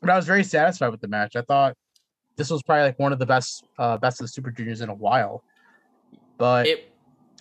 but 0.00 0.10
I 0.10 0.16
was 0.16 0.26
very 0.26 0.44
satisfied 0.44 0.88
with 0.88 1.00
the 1.00 1.08
match. 1.08 1.36
I 1.36 1.42
thought 1.42 1.76
this 2.36 2.50
was 2.50 2.62
probably 2.62 2.84
like 2.84 2.98
one 2.98 3.12
of 3.12 3.18
the 3.18 3.26
best 3.26 3.64
uh 3.78 3.96
best 3.96 4.20
of 4.20 4.24
the 4.24 4.28
Super 4.28 4.50
Juniors 4.50 4.80
in 4.80 4.90
a 4.90 4.94
while. 4.94 5.42
But 6.36 6.66
it, 6.66 6.92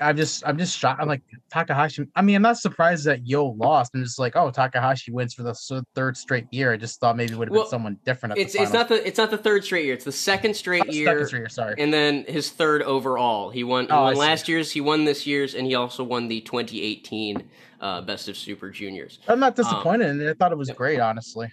I'm 0.02 0.18
just 0.18 0.44
I'm 0.46 0.58
just 0.58 0.78
shocked. 0.78 1.02
I'm 1.02 1.08
like 1.08 1.22
Takahashi. 1.52 2.08
I 2.16 2.22
mean, 2.22 2.36
I'm 2.36 2.42
not 2.42 2.58
surprised 2.58 3.06
that 3.06 3.28
Yo 3.28 3.48
lost. 3.48 3.92
I'm 3.94 4.04
just 4.04 4.18
like, 4.18 4.36
oh, 4.36 4.50
Takahashi 4.50 5.12
wins 5.12 5.34
for 5.34 5.44
the 5.44 5.54
third 5.94 6.18
straight 6.18 6.48
year. 6.52 6.74
I 6.74 6.78
just 6.78 7.00
thought 7.00 7.16
maybe 7.16 7.34
it 7.34 7.38
would 7.38 7.50
have 7.50 7.54
well, 7.54 7.64
been 7.64 7.70
someone 7.70 7.98
different. 8.06 8.38
it's 8.38 8.56
it's 8.56 8.74
not 8.74 8.90
the 8.90 9.06
it's 9.06 9.18
not 9.18 9.30
the 9.30 9.38
third 9.38 9.64
straight 9.64 9.86
year. 9.86 9.94
It's 9.94 10.06
the 10.06 10.12
second 10.12 10.56
straight 10.56 10.92
year. 10.92 11.06
Second 11.06 11.28
straight 11.28 11.40
year, 11.40 11.50
sorry. 11.50 11.76
And 11.78 11.94
then 11.94 12.26
his 12.28 12.50
third 12.50 12.82
overall. 12.82 13.50
He 13.50 13.64
won. 13.64 13.86
He 13.86 13.92
oh, 13.92 14.04
won 14.04 14.16
last 14.16 14.48
year's. 14.48 14.72
He 14.72 14.82
won 14.82 15.06
this 15.06 15.28
year's, 15.28 15.54
and 15.54 15.68
he 15.68 15.76
also 15.76 16.04
won 16.04 16.28
the 16.28 16.42
2018 16.42 17.44
uh, 17.82 18.02
Best 18.02 18.28
of 18.28 18.36
Super 18.36 18.70
Juniors. 18.70 19.20
I'm 19.28 19.40
not 19.40 19.56
disappointed. 19.56 20.10
Um, 20.10 20.28
I 20.28 20.34
thought 20.34 20.52
it 20.52 20.58
was 20.58 20.72
great, 20.72 21.00
honestly. 21.00 21.52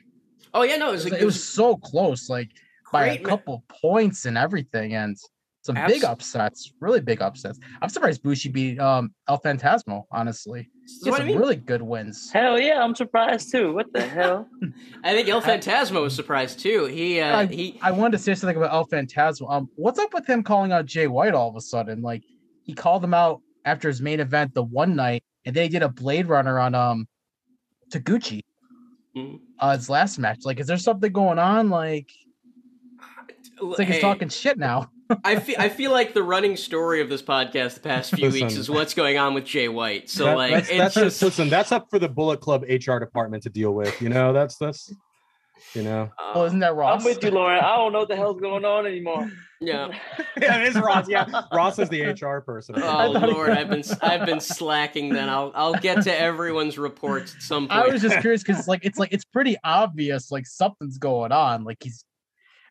Oh 0.54 0.62
yeah, 0.62 0.76
no, 0.76 0.88
it 0.88 0.92
was, 0.92 1.06
it 1.06 1.12
was, 1.12 1.22
it 1.22 1.24
was 1.24 1.48
so 1.48 1.76
close. 1.76 2.30
Like 2.30 2.48
by 2.90 3.10
a 3.10 3.18
couple 3.18 3.64
points 3.82 4.24
and 4.24 4.38
everything, 4.38 4.94
and 4.94 5.16
some 5.62 5.76
Abs- 5.76 5.92
big 5.92 6.04
upsets, 6.04 6.72
really 6.80 7.00
big 7.00 7.20
upsets. 7.20 7.58
I'm 7.82 7.90
surprised 7.90 8.22
Bushi 8.22 8.48
beat 8.48 8.80
um, 8.80 9.12
El 9.28 9.38
Phantasmo. 9.38 10.04
Honestly, 10.10 10.70
he 10.86 11.10
some 11.10 11.14
I 11.14 11.24
mean. 11.24 11.38
really 11.38 11.56
good 11.56 11.82
wins. 11.82 12.30
Hell 12.32 12.58
yeah, 12.58 12.82
I'm 12.82 12.94
surprised 12.94 13.50
too. 13.52 13.74
What 13.74 13.92
the 13.92 14.02
hell? 14.02 14.48
I 15.04 15.12
think 15.12 15.28
El 15.28 15.42
Phantasmo 15.42 16.02
was 16.02 16.14
surprised 16.14 16.60
too. 16.60 16.86
He 16.86 17.20
uh, 17.20 17.40
I, 17.40 17.46
he. 17.46 17.78
I 17.82 17.90
wanted 17.90 18.12
to 18.12 18.22
say 18.22 18.34
something 18.34 18.56
about 18.56 18.72
El 18.72 18.86
Phantasmo. 18.86 19.50
Um, 19.50 19.68
what's 19.76 19.98
up 19.98 20.14
with 20.14 20.26
him 20.26 20.42
calling 20.42 20.72
out 20.72 20.86
Jay 20.86 21.06
White 21.06 21.34
all 21.34 21.50
of 21.50 21.56
a 21.56 21.60
sudden? 21.60 22.00
Like 22.00 22.24
he 22.62 22.72
called 22.72 23.04
him 23.04 23.14
out 23.14 23.42
after 23.66 23.88
his 23.88 24.00
main 24.00 24.20
event 24.20 24.54
the 24.54 24.62
one 24.62 24.96
night, 24.96 25.22
and 25.44 25.54
then 25.54 25.64
he 25.64 25.68
did 25.68 25.82
a 25.82 25.88
Blade 25.88 26.26
Runner 26.26 26.58
on 26.58 26.74
um 26.74 27.06
Taguchi. 27.90 28.40
Mm-hmm. 29.14 29.36
Uh, 29.58 29.76
his 29.76 29.90
last 29.90 30.18
match. 30.18 30.38
Like, 30.44 30.60
is 30.60 30.68
there 30.68 30.78
something 30.78 31.12
going 31.12 31.38
on? 31.38 31.68
Like, 31.68 32.10
it's 33.60 33.78
like 33.78 33.88
hey, 33.88 33.94
he's 33.94 34.00
talking 34.02 34.28
shit 34.28 34.56
now. 34.56 34.88
I 35.24 35.38
feel 35.38 35.56
I 35.58 35.68
feel 35.68 35.92
like 35.92 36.14
the 36.14 36.22
running 36.22 36.56
story 36.56 37.00
of 37.00 37.08
this 37.08 37.22
podcast 37.22 37.74
the 37.74 37.80
past 37.80 38.14
few 38.14 38.26
listen, 38.26 38.46
weeks 38.46 38.56
is 38.56 38.70
what's 38.70 38.94
going 38.94 39.18
on 39.18 39.34
with 39.34 39.44
Jay 39.44 39.68
White. 39.68 40.10
So 40.10 40.24
that, 40.24 40.36
like, 40.36 40.52
that's, 40.52 40.68
that's 40.68 40.94
just... 40.94 41.22
a, 41.22 41.24
listen, 41.26 41.48
that's 41.48 41.72
up 41.72 41.88
for 41.90 41.98
the 41.98 42.08
Bullet 42.08 42.40
Club 42.40 42.62
HR 42.62 42.98
department 42.98 43.42
to 43.44 43.50
deal 43.50 43.72
with. 43.72 44.00
You 44.00 44.08
know, 44.08 44.32
that's 44.32 44.56
that's 44.56 44.92
you 45.74 45.82
know. 45.82 46.10
Well, 46.34 46.44
isn't 46.44 46.58
that 46.60 46.74
Ross? 46.74 47.00
I'm 47.00 47.04
with 47.04 47.22
you, 47.22 47.30
Lauren. 47.30 47.60
I 47.60 47.76
don't 47.76 47.92
know 47.92 48.00
what 48.00 48.08
the 48.08 48.16
hell's 48.16 48.40
going 48.40 48.64
on 48.64 48.86
anymore. 48.86 49.30
Yeah, 49.60 49.88
yeah, 50.40 50.62
it 50.62 50.68
is 50.68 50.74
Ross. 50.76 51.08
Yeah, 51.08 51.42
Ross 51.52 51.78
is 51.78 51.88
the 51.88 52.02
HR 52.02 52.40
person. 52.40 52.76
Oh 52.82 53.10
Lord, 53.10 53.50
I've 53.50 53.68
been 53.68 53.82
I've 54.02 54.26
been 54.26 54.40
slacking. 54.40 55.12
Then 55.12 55.28
I'll 55.28 55.52
I'll 55.54 55.74
get 55.74 56.02
to 56.04 56.18
everyone's 56.18 56.78
reports 56.78 57.34
at 57.34 57.42
some 57.42 57.68
point. 57.68 57.80
I 57.80 57.86
was 57.86 58.00
just 58.02 58.18
curious 58.20 58.42
because 58.42 58.66
like 58.66 58.84
it's 58.84 58.98
like 58.98 59.12
it's 59.12 59.24
pretty 59.24 59.56
obvious 59.62 60.30
like 60.30 60.46
something's 60.46 60.98
going 60.98 61.32
on. 61.32 61.64
Like 61.64 61.78
he's 61.82 62.04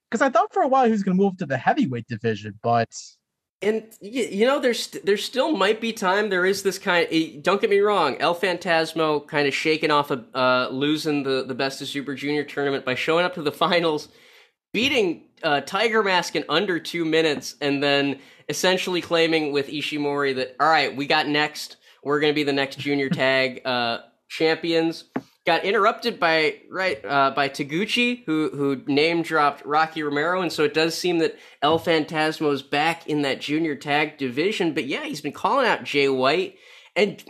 because 0.09 0.21
I 0.21 0.29
thought 0.29 0.53
for 0.53 0.61
a 0.61 0.67
while 0.67 0.85
he 0.85 0.91
was 0.91 1.03
going 1.03 1.17
to 1.17 1.23
move 1.23 1.37
to 1.37 1.45
the 1.45 1.57
heavyweight 1.57 2.07
division, 2.07 2.59
but 2.63 2.89
and 3.61 3.83
you 4.01 4.45
know 4.45 4.59
there's 4.59 4.87
there 5.03 5.17
still 5.17 5.55
might 5.55 5.81
be 5.81 5.91
time. 5.91 6.29
There 6.29 6.45
is 6.45 6.63
this 6.63 6.79
kind. 6.79 7.05
Of, 7.05 7.13
eh, 7.13 7.39
don't 7.41 7.61
get 7.61 7.69
me 7.69 7.79
wrong. 7.79 8.15
El 8.19 8.35
Phantasmo 8.35 9.27
kind 9.27 9.47
of 9.47 9.53
shaking 9.53 9.91
off 9.91 10.11
a 10.11 10.23
uh, 10.33 10.69
losing 10.71 11.23
the 11.23 11.43
the 11.45 11.55
Best 11.55 11.81
of 11.81 11.87
Super 11.87 12.15
Junior 12.15 12.43
tournament 12.43 12.85
by 12.85 12.95
showing 12.95 13.25
up 13.25 13.35
to 13.35 13.41
the 13.41 13.51
finals, 13.65 14.09
beating 14.73 15.25
uh, 15.43 15.61
Tiger 15.61 16.03
Mask 16.03 16.35
in 16.35 16.45
under 16.49 16.79
two 16.79 17.05
minutes, 17.05 17.55
and 17.61 17.83
then 17.83 18.19
essentially 18.47 19.01
claiming 19.01 19.51
with 19.51 19.67
Ishimori 19.67 20.35
that 20.37 20.55
all 20.59 20.69
right, 20.69 20.95
we 20.95 21.05
got 21.05 21.27
next. 21.27 21.77
We're 22.01 22.21
going 22.21 22.31
to 22.31 22.35
be 22.35 22.43
the 22.43 22.53
next 22.53 22.79
junior 22.79 23.09
tag 23.09 23.61
uh, 23.65 23.99
champions 24.29 25.03
got 25.49 25.65
interrupted 25.65 26.19
by 26.19 26.57
right 26.69 27.03
uh, 27.03 27.31
by 27.35 27.49
Taguchi, 27.49 28.23
who 28.27 28.51
who 28.53 28.83
name 28.85 29.23
dropped 29.23 29.65
Rocky 29.65 30.03
Romero, 30.03 30.41
and 30.41 30.53
so 30.53 30.63
it 30.63 30.75
does 30.75 30.95
seem 30.95 31.17
that 31.19 31.35
El 31.63 31.79
Phantasmo 31.79 32.53
is 32.53 32.61
back 32.61 33.07
in 33.07 33.23
that 33.23 33.41
junior 33.41 33.75
tag 33.75 34.19
division. 34.19 34.75
But 34.75 34.85
yeah, 34.85 35.05
he's 35.05 35.21
been 35.21 35.31
calling 35.31 35.65
out 35.65 35.83
Jay 35.83 36.07
White, 36.07 36.57
and 36.95 37.23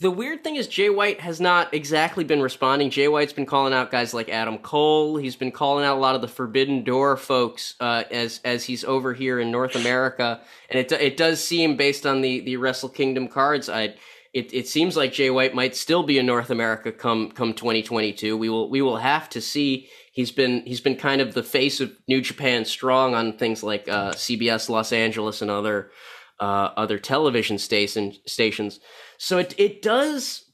The 0.00 0.10
weird 0.10 0.42
thing 0.42 0.56
is 0.56 0.66
Jay 0.66 0.88
White 0.88 1.20
has 1.20 1.42
not 1.42 1.74
exactly 1.74 2.24
been 2.24 2.40
responding. 2.40 2.88
Jay 2.88 3.06
White's 3.06 3.34
been 3.34 3.44
calling 3.44 3.74
out 3.74 3.90
guys 3.90 4.14
like 4.14 4.30
Adam 4.30 4.56
Cole. 4.56 5.18
He's 5.18 5.36
been 5.36 5.52
calling 5.52 5.84
out 5.84 5.98
a 5.98 6.00
lot 6.00 6.14
of 6.14 6.22
the 6.22 6.28
Forbidden 6.28 6.84
Door 6.84 7.18
folks 7.18 7.74
uh, 7.80 8.04
as 8.10 8.40
as 8.42 8.64
he's 8.64 8.82
over 8.82 9.12
here 9.12 9.38
in 9.38 9.50
North 9.50 9.76
America, 9.76 10.40
and 10.70 10.80
it 10.80 10.90
it 10.92 11.18
does 11.18 11.44
seem 11.44 11.76
based 11.76 12.06
on 12.06 12.22
the 12.22 12.40
the 12.40 12.56
Wrestle 12.56 12.88
Kingdom 12.88 13.28
cards. 13.28 13.68
I 13.68 13.94
it, 14.32 14.54
it 14.54 14.68
seems 14.68 14.96
like 14.96 15.12
Jay 15.12 15.30
White 15.30 15.54
might 15.54 15.74
still 15.74 16.04
be 16.04 16.18
in 16.18 16.26
North 16.26 16.50
America 16.50 16.92
come 16.92 17.30
come 17.32 17.52
2022. 17.52 18.36
We 18.36 18.48
will 18.48 18.70
we 18.70 18.80
will 18.80 18.98
have 18.98 19.28
to 19.30 19.40
see. 19.40 19.88
He's 20.12 20.30
been 20.30 20.62
he's 20.66 20.80
been 20.80 20.96
kind 20.96 21.20
of 21.20 21.34
the 21.34 21.42
face 21.42 21.80
of 21.80 21.92
New 22.06 22.20
Japan 22.20 22.64
Strong 22.64 23.14
on 23.14 23.36
things 23.36 23.62
like 23.62 23.88
uh, 23.88 24.12
CBS 24.12 24.68
Los 24.68 24.92
Angeles 24.92 25.42
and 25.42 25.50
other 25.50 25.90
uh, 26.38 26.70
other 26.76 26.98
television 26.98 27.58
station 27.58 28.14
stations. 28.26 28.78
So 29.18 29.38
it 29.38 29.54
it 29.58 29.82
does, 29.82 30.44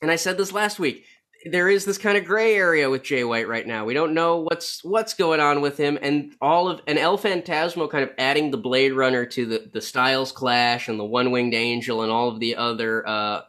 and 0.00 0.10
I 0.10 0.16
said 0.16 0.38
this 0.38 0.52
last 0.52 0.78
week. 0.78 1.04
There 1.44 1.68
is 1.68 1.84
this 1.84 1.98
kind 1.98 2.16
of 2.16 2.24
gray 2.24 2.54
area 2.54 2.88
with 2.88 3.02
Jay 3.02 3.24
White 3.24 3.48
right 3.48 3.66
now. 3.66 3.84
We 3.84 3.94
don't 3.94 4.14
know 4.14 4.38
what's 4.38 4.84
what's 4.84 5.14
going 5.14 5.40
on 5.40 5.60
with 5.60 5.76
him, 5.76 5.98
and 6.00 6.34
all 6.40 6.68
of 6.68 6.80
and 6.86 6.98
El 6.98 7.18
Phantasmo 7.18 7.90
kind 7.90 8.04
of 8.04 8.10
adding 8.16 8.50
the 8.50 8.56
Blade 8.56 8.92
Runner 8.92 9.26
to 9.26 9.46
the 9.46 9.70
the 9.72 9.80
Styles 9.80 10.30
Clash 10.30 10.88
and 10.88 11.00
the 11.00 11.04
One 11.04 11.32
Winged 11.32 11.54
Angel 11.54 12.02
and 12.02 12.12
all 12.12 12.28
of 12.28 12.38
the 12.38 12.56
other 12.56 13.06
uh, 13.08 13.40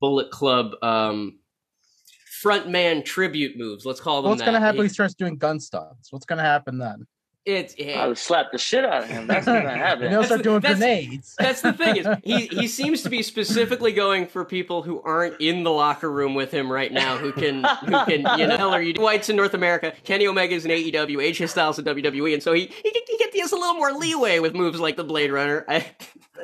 Bullet 0.00 0.30
Club 0.30 0.72
um, 0.82 1.38
frontman 2.42 3.04
tribute 3.04 3.56
moves. 3.56 3.86
Let's 3.86 4.00
call 4.00 4.22
them. 4.22 4.30
What's 4.30 4.42
gonna 4.42 4.58
happen 4.58 4.76
It- 4.76 4.78
when 4.78 4.88
he 4.88 4.92
starts 4.92 5.14
doing 5.14 5.36
gun 5.36 5.60
stunts? 5.60 6.12
What's 6.12 6.26
gonna 6.26 6.42
happen 6.42 6.78
then? 6.78 7.06
It's 7.46 7.74
hey, 7.74 7.94
I 7.94 8.08
would 8.08 8.18
slap 8.18 8.50
the 8.50 8.58
shit 8.58 8.84
out 8.84 9.04
of 9.04 9.08
him. 9.08 9.28
That's 9.28 9.46
gonna 9.46 9.70
happen. 9.70 10.08
he'll 10.10 10.24
start 10.24 10.42
doing 10.42 10.58
that's- 10.58 10.80
grenades. 10.80 11.36
That's 11.38 11.60
the 11.60 11.72
thing 11.72 11.96
is 11.96 12.06
he 12.24 12.46
he 12.46 12.66
seems 12.66 13.02
to 13.02 13.08
be 13.08 13.22
specifically 13.22 13.92
going 13.92 14.26
for 14.26 14.44
people 14.44 14.82
who 14.82 15.00
aren't 15.02 15.40
in 15.40 15.62
the 15.62 15.70
locker 15.70 16.10
room 16.10 16.34
with 16.34 16.50
him 16.50 16.70
right 16.70 16.92
now 16.92 17.16
who 17.16 17.30
can 17.30 17.62
who 17.84 18.04
can 18.04 18.38
you 18.38 18.48
know 18.48 18.72
or 18.72 18.82
you 18.82 18.94
White's 19.00 19.28
in 19.28 19.36
North 19.36 19.54
America, 19.54 19.92
Kenny 20.02 20.26
Omega's 20.26 20.64
in 20.64 20.72
AEW, 20.72 21.18
AJ 21.18 21.48
Styles 21.48 21.78
in 21.78 21.84
WWE, 21.84 22.34
and 22.34 22.42
so 22.42 22.52
he 22.52 22.62
he 22.82 22.90
can, 22.90 23.02
he 23.06 23.38
gets 23.38 23.52
a 23.52 23.56
little 23.56 23.74
more 23.74 23.92
leeway 23.92 24.40
with 24.40 24.52
moves 24.54 24.80
like 24.80 24.96
the 24.96 25.04
Blade 25.04 25.30
Runner. 25.30 25.64
I 25.68 25.86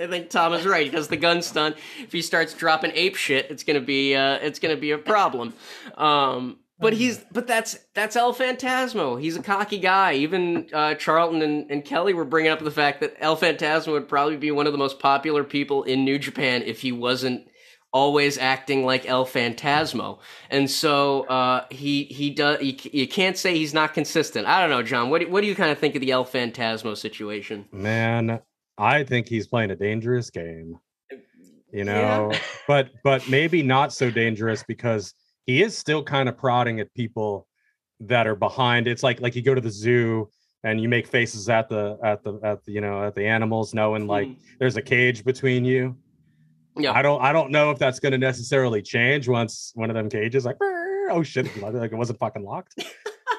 I 0.00 0.06
think 0.06 0.30
Tom 0.30 0.52
is 0.54 0.64
right. 0.64 0.84
He 0.86 0.90
does 0.90 1.08
the 1.08 1.16
gun 1.16 1.42
stunt. 1.42 1.76
If 2.00 2.12
he 2.12 2.22
starts 2.22 2.54
dropping 2.54 2.92
ape 2.94 3.16
shit, 3.16 3.50
it's 3.50 3.64
gonna 3.64 3.80
be 3.80 4.14
uh 4.14 4.34
it's 4.34 4.60
gonna 4.60 4.76
be 4.76 4.92
a 4.92 4.98
problem. 4.98 5.52
Um 5.96 6.58
but 6.82 6.92
he's 6.92 7.24
but 7.32 7.46
that's 7.46 7.78
that's 7.94 8.16
El 8.16 8.34
Phantasmo. 8.34 9.20
He's 9.20 9.36
a 9.36 9.42
cocky 9.42 9.78
guy. 9.78 10.14
Even 10.14 10.68
uh, 10.72 10.94
Charlton 10.96 11.40
and, 11.40 11.70
and 11.70 11.84
Kelly 11.84 12.12
were 12.12 12.24
bringing 12.26 12.50
up 12.52 12.58
the 12.60 12.70
fact 12.70 13.00
that 13.00 13.14
El 13.20 13.36
Phantasmo 13.36 13.92
would 13.92 14.08
probably 14.08 14.36
be 14.36 14.50
one 14.50 14.66
of 14.66 14.72
the 14.72 14.78
most 14.78 14.98
popular 14.98 15.44
people 15.44 15.84
in 15.84 16.04
New 16.04 16.18
Japan 16.18 16.62
if 16.62 16.80
he 16.80 16.92
wasn't 16.92 17.46
always 17.94 18.38
acting 18.38 18.84
like 18.86 19.06
El 19.06 19.26
Phantasmo. 19.26 20.18
And 20.50 20.70
so 20.70 21.22
uh, 21.24 21.66
he 21.70 22.04
he 22.04 22.30
does. 22.30 22.60
You, 22.62 22.74
you 22.92 23.06
can't 23.08 23.36
say 23.38 23.54
he's 23.54 23.74
not 23.74 23.94
consistent. 23.94 24.46
I 24.46 24.60
don't 24.60 24.70
know, 24.70 24.82
John. 24.82 25.10
What 25.10 25.20
do, 25.20 25.30
what 25.30 25.40
do 25.42 25.46
you 25.46 25.54
kind 25.54 25.70
of 25.70 25.78
think 25.78 25.94
of 25.94 26.00
the 26.00 26.10
El 26.10 26.24
Phantasmo 26.24 26.96
situation? 26.96 27.66
Man, 27.72 28.40
I 28.78 29.04
think 29.04 29.28
he's 29.28 29.46
playing 29.46 29.70
a 29.70 29.76
dangerous 29.76 30.30
game. 30.30 30.78
You 31.10 31.84
Yeah. 31.84 31.84
know, 31.84 32.32
but 32.66 32.90
but 33.02 33.26
maybe 33.28 33.62
not 33.62 33.92
so 33.92 34.10
dangerous 34.10 34.62
because 34.62 35.14
he 35.46 35.62
is 35.62 35.76
still 35.76 36.02
kind 36.02 36.28
of 36.28 36.36
prodding 36.36 36.80
at 36.80 36.92
people 36.94 37.46
that 38.00 38.26
are 38.26 38.34
behind. 38.36 38.86
It's 38.88 39.02
like 39.02 39.20
like 39.20 39.34
you 39.36 39.42
go 39.42 39.54
to 39.54 39.60
the 39.60 39.70
zoo 39.70 40.28
and 40.64 40.80
you 40.80 40.88
make 40.88 41.06
faces 41.06 41.48
at 41.48 41.68
the 41.68 41.98
at 42.02 42.22
the 42.22 42.38
at 42.42 42.64
the 42.64 42.72
you 42.72 42.80
know 42.80 43.02
at 43.04 43.14
the 43.14 43.26
animals, 43.26 43.74
knowing 43.74 44.06
like 44.06 44.28
Mm. 44.28 44.36
there's 44.58 44.76
a 44.76 44.82
cage 44.82 45.24
between 45.24 45.64
you. 45.64 45.96
Yeah. 46.76 46.92
I 46.92 47.02
don't 47.02 47.20
I 47.20 47.32
don't 47.32 47.50
know 47.50 47.70
if 47.70 47.78
that's 47.78 48.00
going 48.00 48.12
to 48.12 48.18
necessarily 48.18 48.80
change 48.82 49.28
once 49.28 49.72
one 49.74 49.90
of 49.90 49.94
them 49.94 50.08
cages 50.08 50.44
like 50.44 50.56
oh 50.60 51.22
shit 51.22 51.54
like 51.62 51.92
it 51.92 51.96
wasn't 51.96 52.18
fucking 52.18 52.44
locked. 52.44 52.74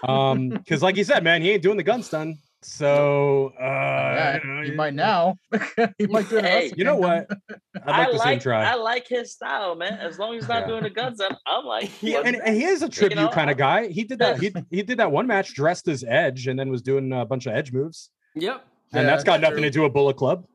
Um, 0.03 0.49
because 0.49 0.81
like 0.83 0.97
you 0.97 1.03
said, 1.05 1.23
man, 1.23 1.41
he 1.41 1.51
ain't 1.51 1.63
doing 1.63 1.77
the 1.77 1.83
gun 1.83 2.03
stun. 2.03 2.37
So 2.65 3.53
uh, 3.59 3.63
yeah, 3.63 4.39
you 4.43 4.49
know, 4.49 4.61
he 4.63 4.71
might 4.71 4.93
now. 4.93 5.35
he 5.97 6.07
might 6.07 6.29
do 6.29 6.37
it. 6.37 6.45
Hey, 6.45 6.71
You 6.75 6.83
know 6.83 6.95
what? 6.95 7.27
I'd 7.85 7.87
like 7.87 8.07
I 8.07 8.11
to 8.11 8.11
see 8.11 8.23
him 8.23 8.33
like 8.33 8.41
try. 8.41 8.63
I 8.63 8.75
like 8.75 9.07
his 9.07 9.31
style, 9.33 9.75
man. 9.75 9.93
As 9.93 10.17
long 10.19 10.35
as 10.35 10.43
he's 10.43 10.49
not 10.49 10.61
Yeah. 10.61 10.67
doing 10.67 10.83
the 10.83 10.89
guns, 10.89 11.19
I'm, 11.21 11.35
I'm 11.45 11.65
like, 11.65 11.91
Yeah, 12.01 12.21
and, 12.23 12.35
and 12.37 12.55
he 12.55 12.63
is 12.65 12.81
a 12.81 12.89
tribute 12.89 13.15
know, 13.17 13.29
kind 13.29 13.49
of 13.49 13.57
guy. 13.57 13.87
He 13.87 14.03
did 14.03 14.19
that. 14.19 14.39
He 14.39 14.53
he 14.69 14.81
did 14.83 14.99
that 14.99 15.11
one 15.11 15.27
match 15.27 15.53
dressed 15.53 15.87
as 15.87 16.03
Edge, 16.07 16.47
and 16.47 16.57
then 16.57 16.69
was 16.69 16.81
doing 16.81 17.11
a 17.13 17.25
bunch 17.25 17.45
of 17.45 17.53
Edge 17.53 17.71
moves, 17.71 18.09
Yep. 18.35 18.65
and 18.93 19.01
Yeah, 19.01 19.03
that's 19.03 19.23
got 19.23 19.33
that's 19.33 19.41
nothing 19.41 19.57
true. 19.57 19.63
to 19.65 19.69
do 19.71 19.81
with 19.83 19.93
Bullet 19.93 20.15
Club. 20.17 20.45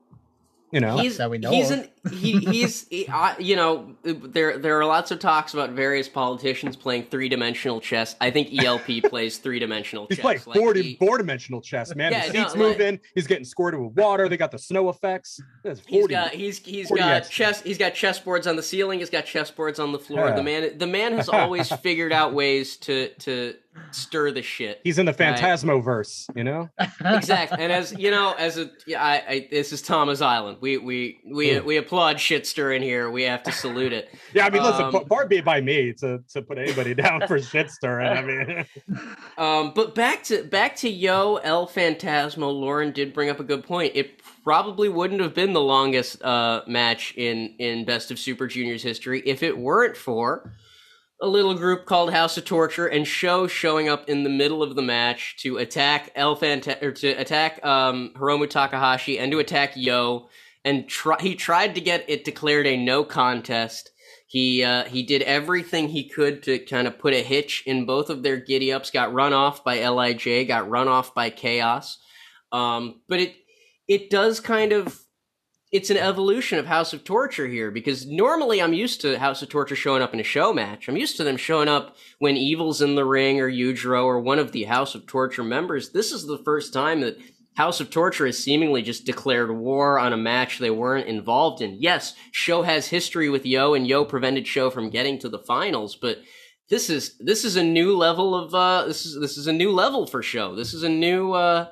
You 0.71 0.79
know, 0.81 0.97
he's 0.97 1.17
that 1.17 1.29
we 1.31 1.39
know 1.39 1.49
he's 1.51 1.71
of. 1.71 1.79
an 1.79 1.89
he 2.11 2.37
he's 2.39 2.87
he, 2.89 3.07
I, 3.07 3.37
you 3.39 3.55
know 3.55 3.95
there 4.03 4.57
there 4.57 4.79
are 4.79 4.85
lots 4.85 5.11
of 5.11 5.19
talks 5.19 5.53
about 5.53 5.71
various 5.71 6.07
politicians 6.07 6.75
playing 6.75 7.03
three 7.11 7.29
dimensional 7.29 7.81
chess. 7.81 8.15
I 8.21 8.31
think 8.31 8.49
ELP 8.63 9.03
plays 9.09 9.37
three 9.37 9.59
dimensional 9.59 10.07
he's 10.09 10.19
playing 10.19 10.41
Like, 10.45 10.57
four 10.57 10.73
he- 10.73 10.95
four 10.95 11.17
dimensional 11.17 11.61
chess, 11.61 11.93
man. 11.95 12.11
Yeah, 12.11 12.27
the 12.27 12.33
no, 12.33 12.39
seats 12.43 12.55
like- 12.55 12.59
moving. 12.77 12.99
He's 13.15 13.27
getting 13.27 13.45
squirted 13.45 13.79
with 13.79 13.93
water. 13.93 14.29
They 14.29 14.37
got 14.37 14.51
the 14.51 14.59
snow 14.59 14.89
effects. 14.89 15.39
That's 15.63 15.81
He's 15.85 15.99
40. 15.99 16.13
got 16.13 16.31
he's 16.31 16.59
he's 16.59 16.87
40 16.87 17.01
got 17.01 17.11
extra. 17.13 17.35
chess 17.45 17.61
he's 17.61 17.77
got 17.77 17.93
chessboards 17.93 18.47
on 18.47 18.55
the 18.55 18.63
ceiling. 18.63 18.99
He's 18.99 19.09
got 19.09 19.25
chessboards 19.25 19.81
on 19.81 19.91
the 19.91 19.99
floor. 19.99 20.27
Yeah. 20.29 20.35
The 20.35 20.43
man 20.43 20.77
the 20.77 20.87
man 20.87 21.13
has 21.13 21.29
always 21.39 21.71
figured 21.71 22.13
out 22.13 22.33
ways 22.33 22.77
to 22.77 23.09
to 23.19 23.55
stir 23.91 24.31
the 24.31 24.41
shit. 24.41 24.81
He's 24.83 24.99
in 24.99 25.05
the 25.05 25.13
Right. 25.19 25.39
You 26.35 26.43
know, 26.43 26.69
exactly. 27.05 27.57
And 27.63 27.71
as 27.71 27.93
you 27.97 28.11
know, 28.11 28.33
as 28.37 28.57
a 28.57 28.69
yeah, 28.85 29.03
I, 29.03 29.23
I 29.27 29.47
this 29.51 29.71
is 29.71 29.81
Thomas 29.81 30.21
Island. 30.21 30.57
We 30.61 30.77
we 30.77 31.19
we 31.25 31.59
we 31.59 31.77
applaud 31.89 32.19
shit 32.19 32.45
stirring 32.45 32.83
here. 32.83 33.09
We 33.09 33.23
have 33.23 33.41
to 33.43 33.51
salute 33.51 33.93
it. 33.93 34.13
yeah. 34.33 34.45
I 34.45 34.51
mean, 34.51 34.61
listen, 34.61 34.85
Um, 34.85 35.05
far 35.07 35.25
be 35.25 35.37
it 35.37 35.45
by 35.45 35.59
me 35.59 35.91
to 35.93 36.19
to 36.33 36.41
put 36.43 36.59
anybody 36.59 36.93
down 37.03 37.25
for 37.27 37.41
shit 37.41 37.71
stirring. 37.71 38.07
I 38.07 38.21
mean, 38.21 38.65
Um, 39.39 39.71
but 39.73 39.95
back 39.95 40.21
to 40.25 40.43
back 40.43 40.75
to 40.77 40.89
Yo 40.89 41.37
El 41.37 41.67
Phantasmo. 41.67 42.51
Lauren 42.53 42.91
did 42.91 43.11
bring 43.13 43.29
up 43.31 43.39
a 43.39 43.43
good 43.43 43.63
point. 43.63 43.93
It 43.95 44.21
probably 44.43 44.87
wouldn't 44.87 45.19
have 45.21 45.33
been 45.33 45.53
the 45.53 45.61
longest 45.61 46.21
uh, 46.21 46.61
match 46.67 47.15
in 47.17 47.55
in 47.57 47.85
Best 47.85 48.11
of 48.11 48.19
Super 48.19 48.45
Juniors 48.47 48.83
history 48.83 49.23
if 49.25 49.41
it 49.41 49.57
weren't 49.57 49.97
for 49.97 50.53
a 51.21 51.27
little 51.27 51.53
group 51.55 51.85
called 51.85 52.13
House 52.13 52.37
of 52.37 52.45
Torture 52.45 52.87
and 52.87 53.05
Sho 53.05 53.45
showing 53.47 53.89
up 53.89 54.07
in 54.07 54.23
the 54.23 54.29
middle 54.29 54.61
of 54.63 54.75
the 54.75 54.81
match 54.81 55.35
to 55.39 55.57
attack 55.57 56.11
El 56.15 56.37
Phanta- 56.37 56.81
or 56.81 56.91
to 56.93 57.09
attack 57.09 57.59
um, 57.65 58.13
Hiromu 58.15 58.47
Takahashi 58.49 59.17
and 59.19 59.31
to 59.31 59.39
attack 59.39 59.73
Yo. 59.75 60.29
And 60.65 60.87
try- 60.89 61.21
he 61.21 61.35
tried 61.35 61.75
to 61.75 61.81
get 61.81 62.05
it 62.09 62.25
declared 62.25 62.67
a 62.67 62.77
no 62.77 63.03
contest. 63.03 63.91
He 64.27 64.63
uh, 64.63 64.83
he 64.83 65.03
did 65.03 65.23
everything 65.23 65.89
he 65.89 66.07
could 66.07 66.43
to 66.43 66.59
kind 66.59 66.87
of 66.87 66.99
put 66.99 67.13
a 67.13 67.23
hitch 67.23 67.63
in 67.65 67.85
both 67.85 68.09
of 68.09 68.21
their 68.21 68.37
giddy 68.37 68.71
ups. 68.71 68.91
Got 68.91 69.13
run 69.13 69.33
off 69.33 69.63
by 69.63 69.87
Lij. 69.87 70.47
Got 70.47 70.69
run 70.69 70.87
off 70.87 71.15
by 71.15 71.29
Chaos. 71.29 71.97
Um, 72.51 73.01
but 73.07 73.19
it 73.19 73.35
it 73.87 74.09
does 74.09 74.39
kind 74.39 74.71
of 74.71 74.99
it's 75.71 75.89
an 75.91 75.97
evolution 75.97 76.57
of 76.57 76.65
House 76.65 76.93
of 76.93 77.03
Torture 77.03 77.47
here 77.47 77.69
because 77.69 78.07
normally 78.07 78.61
I'm 78.61 78.73
used 78.73 79.01
to 79.01 79.19
House 79.19 79.41
of 79.41 79.49
Torture 79.49 79.75
showing 79.75 80.01
up 80.01 80.13
in 80.13 80.19
a 80.19 80.23
Sho 80.23 80.51
match. 80.51 80.87
I'm 80.87 80.97
used 80.97 81.17
to 81.17 81.23
them 81.23 81.37
showing 81.37 81.67
up 81.67 81.95
when 82.17 82.37
Evil's 82.37 82.81
in 82.81 82.95
the 82.95 83.05
ring 83.05 83.39
or 83.39 83.49
Yujiro 83.49 84.03
or 84.03 84.19
one 84.19 84.39
of 84.39 84.51
the 84.51 84.63
House 84.63 84.95
of 84.95 85.05
Torture 85.05 85.43
members. 85.43 85.91
This 85.91 86.11
is 86.11 86.25
the 86.25 86.39
first 86.39 86.73
time 86.73 87.01
that 87.01 87.17
House 87.55 87.79
of 87.79 87.89
Torture 87.89 88.25
has 88.25 88.41
seemingly 88.41 88.81
just 88.81 89.05
declared 89.05 89.51
war 89.51 89.99
on 89.99 90.13
a 90.13 90.17
match 90.17 90.59
they 90.59 90.69
weren't 90.69 91.07
involved 91.07 91.61
in. 91.61 91.77
Yes, 91.79 92.13
Sho 92.31 92.61
has 92.61 92.87
history 92.87 93.29
with 93.29 93.45
Yo, 93.45 93.73
and 93.73 93.85
Yo 93.85 94.05
prevented 94.05 94.47
Sho 94.47 94.69
from 94.69 94.89
getting 94.89 95.19
to 95.19 95.29
the 95.29 95.39
finals, 95.39 95.95
but 95.95 96.19
this 96.69 96.89
is 96.89 97.17
this 97.19 97.43
is 97.43 97.55
a 97.55 97.63
new 97.63 97.97
level 97.97 98.35
of 98.35 98.53
uh 98.53 98.85
this 98.85 99.05
is 99.05 99.19
this 99.19 99.37
is 99.37 99.47
a 99.47 99.53
new 99.53 99.71
level 99.71 100.05
for 100.05 100.21
Sho. 100.21 100.55
This 100.55 100.73
is 100.73 100.83
a 100.83 100.89
new 100.89 101.33
uh 101.33 101.67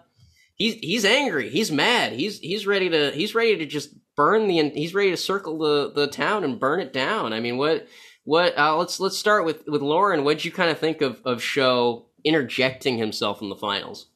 he's 0.56 0.76
he's 0.76 1.06
angry. 1.06 1.50
He's 1.50 1.72
mad. 1.72 2.14
He's 2.14 2.40
he's 2.40 2.68
ready 2.68 2.90
to 2.90 3.12
he's 3.12 3.36
ready 3.36 3.58
to 3.58 3.66
just 3.66 3.92
burn 4.16 4.48
the 4.48 4.70
he's 4.72 4.94
ready 4.94 5.12
to 5.12 5.18
circle 5.18 5.58
the 5.60 5.92
the 5.94 6.08
town 6.08 6.44
and 6.44 6.60
burn 6.60 6.82
it 6.82 6.92
down. 6.92 7.32
I 7.32 7.40
mean, 7.40 7.58
what 7.58 7.88
what 8.24 8.58
uh, 8.58 8.76
let's 8.76 9.00
let's 9.00 9.18
start 9.18 9.46
with 9.46 9.66
with 9.68 9.82
Lauren. 9.82 10.24
What'd 10.24 10.44
you 10.44 10.52
kind 10.52 10.70
of 10.70 10.80
think 10.80 11.02
of 11.02 11.22
of 11.24 11.42
Sho 11.42 12.08
interjecting 12.26 12.98
himself 12.98 13.42
in 13.42 13.50
the 13.50 13.56
finals? 13.56 14.08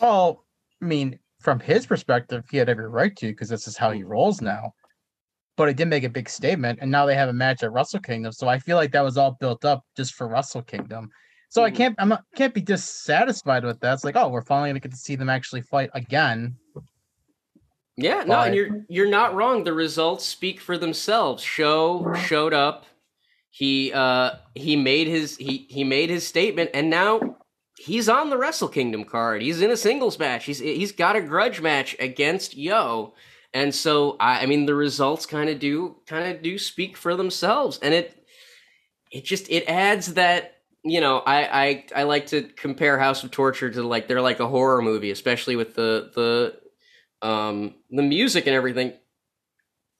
Well, 0.00 0.43
I 0.84 0.86
mean, 0.86 1.18
from 1.40 1.60
his 1.60 1.86
perspective, 1.86 2.44
he 2.50 2.58
had 2.58 2.68
every 2.68 2.88
right 2.88 3.16
to 3.16 3.28
because 3.28 3.48
this 3.48 3.66
is 3.66 3.76
how 3.76 3.90
he 3.90 4.04
rolls 4.04 4.42
now. 4.42 4.74
But 5.56 5.68
he 5.68 5.74
did 5.74 5.88
make 5.88 6.04
a 6.04 6.10
big 6.10 6.28
statement, 6.28 6.80
and 6.82 6.90
now 6.90 7.06
they 7.06 7.14
have 7.14 7.30
a 7.30 7.32
match 7.32 7.62
at 7.62 7.72
Wrestle 7.72 8.00
Kingdom. 8.00 8.32
So 8.32 8.48
I 8.48 8.58
feel 8.58 8.76
like 8.76 8.92
that 8.92 9.04
was 9.04 9.16
all 9.16 9.36
built 9.40 9.64
up 9.64 9.82
just 9.96 10.14
for 10.14 10.28
Wrestle 10.28 10.62
Kingdom. 10.62 11.08
So 11.48 11.62
I 11.62 11.70
Mhm. 11.70 11.74
can't, 11.76 11.94
I'm 11.98 12.08
not, 12.10 12.24
can't 12.36 12.52
be 12.52 12.60
dissatisfied 12.60 13.64
with 13.64 13.80
that. 13.80 13.94
It's 13.94 14.04
like, 14.04 14.16
oh, 14.16 14.28
we're 14.28 14.42
finally 14.42 14.70
gonna 14.70 14.80
get 14.80 14.90
to 14.90 14.96
see 14.96 15.16
them 15.16 15.30
actually 15.30 15.62
fight 15.62 15.88
again. 15.94 16.56
Yeah, 17.96 18.24
no, 18.24 18.42
and 18.42 18.54
you're 18.54 18.84
you're 18.88 19.08
not 19.08 19.34
wrong. 19.34 19.62
The 19.64 19.72
results 19.72 20.26
speak 20.26 20.60
for 20.60 20.76
themselves. 20.76 21.42
Sho 21.42 22.12
showed 22.26 22.52
up. 22.52 22.86
He 23.50 23.92
uh 23.92 24.32
he 24.56 24.74
made 24.74 25.06
his 25.06 25.36
he 25.36 25.66
he 25.70 25.84
made 25.84 26.10
his 26.10 26.26
statement, 26.26 26.70
and 26.74 26.90
now 26.90 27.36
he's 27.76 28.08
on 28.08 28.30
the 28.30 28.38
Wrestle 28.38 28.68
Kingdom 28.68 29.04
card. 29.04 29.42
He's 29.42 29.60
in 29.60 29.70
a 29.70 29.76
singles 29.76 30.18
match. 30.18 30.44
He's 30.44 30.58
he's 30.58 30.92
got 30.92 31.16
a 31.16 31.20
grudge 31.20 31.60
match 31.60 31.96
against 31.98 32.56
Yo, 32.56 33.14
And 33.52 33.74
so 33.74 34.16
I, 34.20 34.42
I 34.42 34.46
mean 34.46 34.66
the 34.66 34.74
results 34.74 35.26
kind 35.26 35.50
of 35.50 35.58
do 35.58 35.96
kind 36.06 36.34
of 36.34 36.42
do 36.42 36.58
speak 36.58 36.96
for 36.96 37.16
themselves 37.16 37.78
and 37.82 37.94
it 37.94 38.24
it 39.10 39.24
just 39.24 39.50
it 39.50 39.64
adds 39.68 40.14
that 40.14 40.58
you 40.84 41.00
know 41.00 41.18
I, 41.18 41.64
I 41.64 41.84
I 41.96 42.02
like 42.04 42.26
to 42.28 42.42
compare 42.42 42.98
House 42.98 43.24
of 43.24 43.30
Torture 43.30 43.70
to 43.70 43.82
like 43.82 44.08
they're 44.08 44.20
like 44.20 44.40
a 44.40 44.48
horror 44.48 44.82
movie 44.82 45.10
especially 45.10 45.56
with 45.56 45.74
the 45.74 46.10
the 46.14 47.26
um 47.26 47.74
the 47.90 48.02
music 48.02 48.46
and 48.46 48.54
everything 48.54 48.92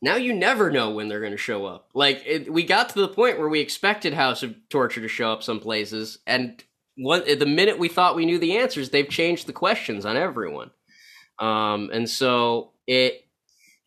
now 0.05 0.17
you 0.17 0.35
never 0.35 0.71
know 0.71 0.91
when 0.91 1.09
they're 1.09 1.21
going 1.21 1.33
to 1.33 1.39
show 1.39 1.65
up. 1.65 1.89
Like 1.95 2.23
it, 2.27 2.53
we 2.53 2.63
got 2.65 2.91
to 2.91 3.01
the 3.01 3.09
point 3.09 3.39
where 3.39 3.49
we 3.49 3.61
expected 3.61 4.13
House 4.13 4.43
of 4.43 4.55
Torture 4.69 5.01
to 5.01 5.09
show 5.09 5.33
up 5.33 5.43
some 5.43 5.61
places, 5.61 6.19
and 6.27 6.63
one, 6.97 7.23
the 7.27 7.47
minute 7.47 7.79
we 7.79 7.89
thought 7.89 8.17
we 8.17 8.27
knew 8.27 8.39
the 8.39 8.57
answers, 8.59 8.91
they've 8.91 9.09
changed 9.09 9.47
the 9.47 9.53
questions 9.53 10.05
on 10.05 10.17
everyone. 10.17 10.71
Um, 11.39 11.91
and 11.93 12.09
so 12.09 12.73
it, 12.87 13.25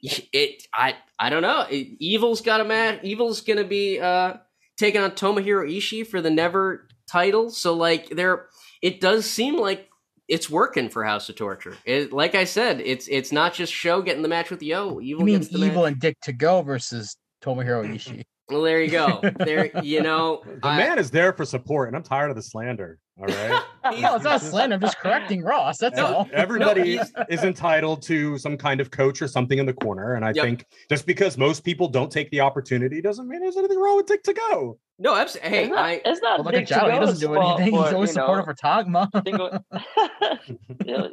it, 0.02 0.64
I, 0.74 0.96
I 1.20 1.30
don't 1.30 1.42
know. 1.42 1.66
It, 1.70 1.88
Evil's 2.00 2.42
got 2.42 2.62
a 2.62 2.66
match. 2.66 3.04
Evil's 3.04 3.42
going 3.42 3.58
to 3.58 3.64
be 3.64 4.00
uh, 4.00 4.34
taking 4.78 5.02
on 5.02 5.12
Tomohiro 5.12 5.70
Ishii 5.70 6.06
for 6.08 6.22
the 6.22 6.30
Never 6.30 6.88
title. 7.10 7.50
So 7.50 7.74
like 7.74 8.10
there, 8.10 8.48
it 8.82 9.02
does 9.02 9.26
seem 9.30 9.58
like 9.58 9.90
it's 10.28 10.50
working 10.50 10.90
for 10.90 11.04
House 11.04 11.30
of 11.30 11.36
Torture. 11.36 11.76
It, 11.86 12.12
like 12.12 12.36
I 12.36 12.44
said, 12.44 12.82
it's 12.82 13.08
it's 13.08 13.32
not 13.32 13.54
just 13.54 13.72
Sho 13.72 14.02
getting 14.02 14.22
the 14.24 14.28
match 14.28 14.50
with 14.50 14.62
Yo. 14.62 15.00
Evil 15.00 15.04
You 15.04 15.20
mean 15.20 15.48
Evil 15.52 15.84
match. 15.84 15.92
and 15.94 16.02
Dick 16.02 16.18
Togo 16.24 16.62
versus 16.62 17.16
Tomohiro 17.42 17.88
Ishii? 17.96 18.24
Well, 18.50 18.62
there 18.62 18.82
you 18.82 18.90
go. 18.90 19.20
There, 19.40 19.70
you 19.84 20.02
know, 20.02 20.42
The 20.62 20.68
I- 20.68 20.78
man 20.78 21.00
is 21.00 21.12
there 21.12 21.34
for 21.34 21.46
support, 21.46 21.90
and 21.90 21.98
I'm 21.98 22.04
tired 22.04 22.30
of 22.30 22.36
the 22.36 22.42
slander. 22.42 23.00
All 23.20 23.26
right. 23.26 23.64
No, 24.02 24.16
it's 24.16 24.26
not 24.26 24.42
slander. 24.42 24.76
I'm 24.76 24.82
just 24.82 24.98
correcting 24.98 25.42
Ross. 25.42 25.78
That's 25.78 25.96
No, 25.96 26.06
all. 26.08 26.30
Everybody 26.34 26.84
he's- 26.84 27.10
is 27.30 27.44
entitled 27.46 28.02
to 28.04 28.38
some 28.38 28.58
kind 28.58 28.82
of 28.82 28.92
coach 28.92 29.22
or 29.22 29.30
something 29.30 29.60
in 29.60 29.66
the 29.66 29.72
corner. 29.74 30.16
And 30.16 30.26
I 30.26 30.34
Yep. 30.36 30.44
think 30.46 30.66
just 30.90 31.06
because 31.06 31.38
most 31.38 31.64
people 31.64 31.88
don't 31.88 32.12
take 32.12 32.30
the 32.32 32.42
opportunity 32.42 33.02
doesn't 33.02 33.30
mean 33.30 33.40
there's 33.40 33.56
anything 33.56 33.80
wrong 33.80 33.96
with 33.96 34.08
Dick 34.08 34.24
Togo. 34.24 34.78
No, 35.00 35.16
absolutely. 35.16 35.50
Hey, 35.52 35.64
it's 35.66 35.70
not, 35.70 35.86
I 35.86 36.02
it's 36.06 36.22
not 36.22 36.40
Well, 36.40 36.46
look 36.46 36.54
at 36.56 36.68
Dick 36.68 36.78
He 36.92 37.00
doesn't 37.00 37.20
do 37.20 37.36
fault 37.36 37.60
anything. 37.60 37.80
He's 37.80 37.94
always 37.94 38.10
you 38.12 38.16
know, 38.16 38.22
supportive 38.24 38.46
for 38.46 38.54
Tagma. 38.56 39.12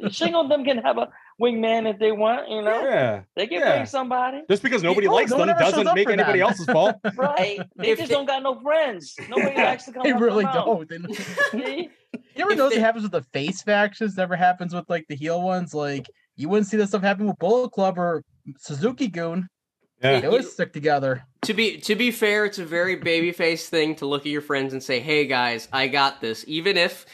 Shingo, 0.09 0.43
you 0.43 0.49
them 0.49 0.63
can 0.65 0.77
have 0.79 0.97
a 0.97 1.09
wingman 1.41 1.87
if 1.91 1.99
they 1.99 2.11
want, 2.11 2.49
you 2.49 2.61
know. 2.61 2.81
Yeah. 2.83 3.21
They 3.35 3.47
can 3.47 3.59
Yeah. 3.59 3.75
bring 3.75 3.85
somebody, 3.85 4.41
Just 4.49 4.63
because 4.63 4.81
nobody 4.81 5.07
Oh, 5.07 5.13
likes 5.13 5.31
no 5.31 5.37
them 5.37 5.49
ever 5.49 5.59
doesn't 5.59 5.93
make 5.93 6.09
anybody 6.09 6.39
them. 6.39 6.47
else's 6.47 6.65
fault. 6.65 6.95
right? 7.15 7.59
They 7.75 7.89
If 7.89 7.99
just 7.99 8.09
they- 8.09 8.15
don't 8.15 8.25
got 8.25 8.41
no 8.43 8.59
friends. 8.61 9.15
Nobody 9.29 9.55
likes 9.55 9.85
to 9.85 9.91
come. 9.93 10.03
They 10.03 10.13
really 10.13 10.45
don't. 10.45 10.89
They- 10.89 11.13
See? 11.51 11.89
You 12.35 12.41
ever 12.43 12.51
If 12.53 12.57
notice 12.57 12.77
it 12.77 12.81
happens 12.81 13.03
with 13.03 13.11
the 13.11 13.23
face 13.33 13.61
factions? 13.61 14.17
Never 14.17 14.35
happens 14.35 14.73
with 14.73 14.89
like 14.89 15.05
the 15.09 15.15
heel 15.15 15.41
ones. 15.41 15.73
Like 15.73 16.07
you 16.35 16.49
wouldn't 16.49 16.67
see 16.67 16.77
this 16.77 16.89
stuff 16.89 17.01
happen 17.01 17.27
with 17.27 17.37
Bullet 17.39 17.71
Club 17.71 17.97
or 17.99 18.23
Suzuki 18.57 19.07
Gun. 19.07 19.47
Yeah. 20.13 20.19
They 20.21 20.27
always 20.27 20.51
stick 20.51 20.73
together. 20.73 21.25
to 21.43 21.53
be 21.53 21.77
to 21.81 21.95
be 21.95 22.11
fair, 22.11 22.45
it's 22.45 22.59
a 22.59 22.65
very 22.65 22.97
babyface 22.97 23.67
thing 23.67 23.95
to 23.95 24.05
look 24.05 24.21
at 24.21 24.31
your 24.31 24.41
friends 24.41 24.73
and 24.73 24.81
say, 24.81 24.99
"Hey 24.99 25.25
guys, 25.25 25.67
I 25.71 25.87
got 25.87 26.21
this," 26.21 26.43
even 26.47 26.77
if 26.77 27.05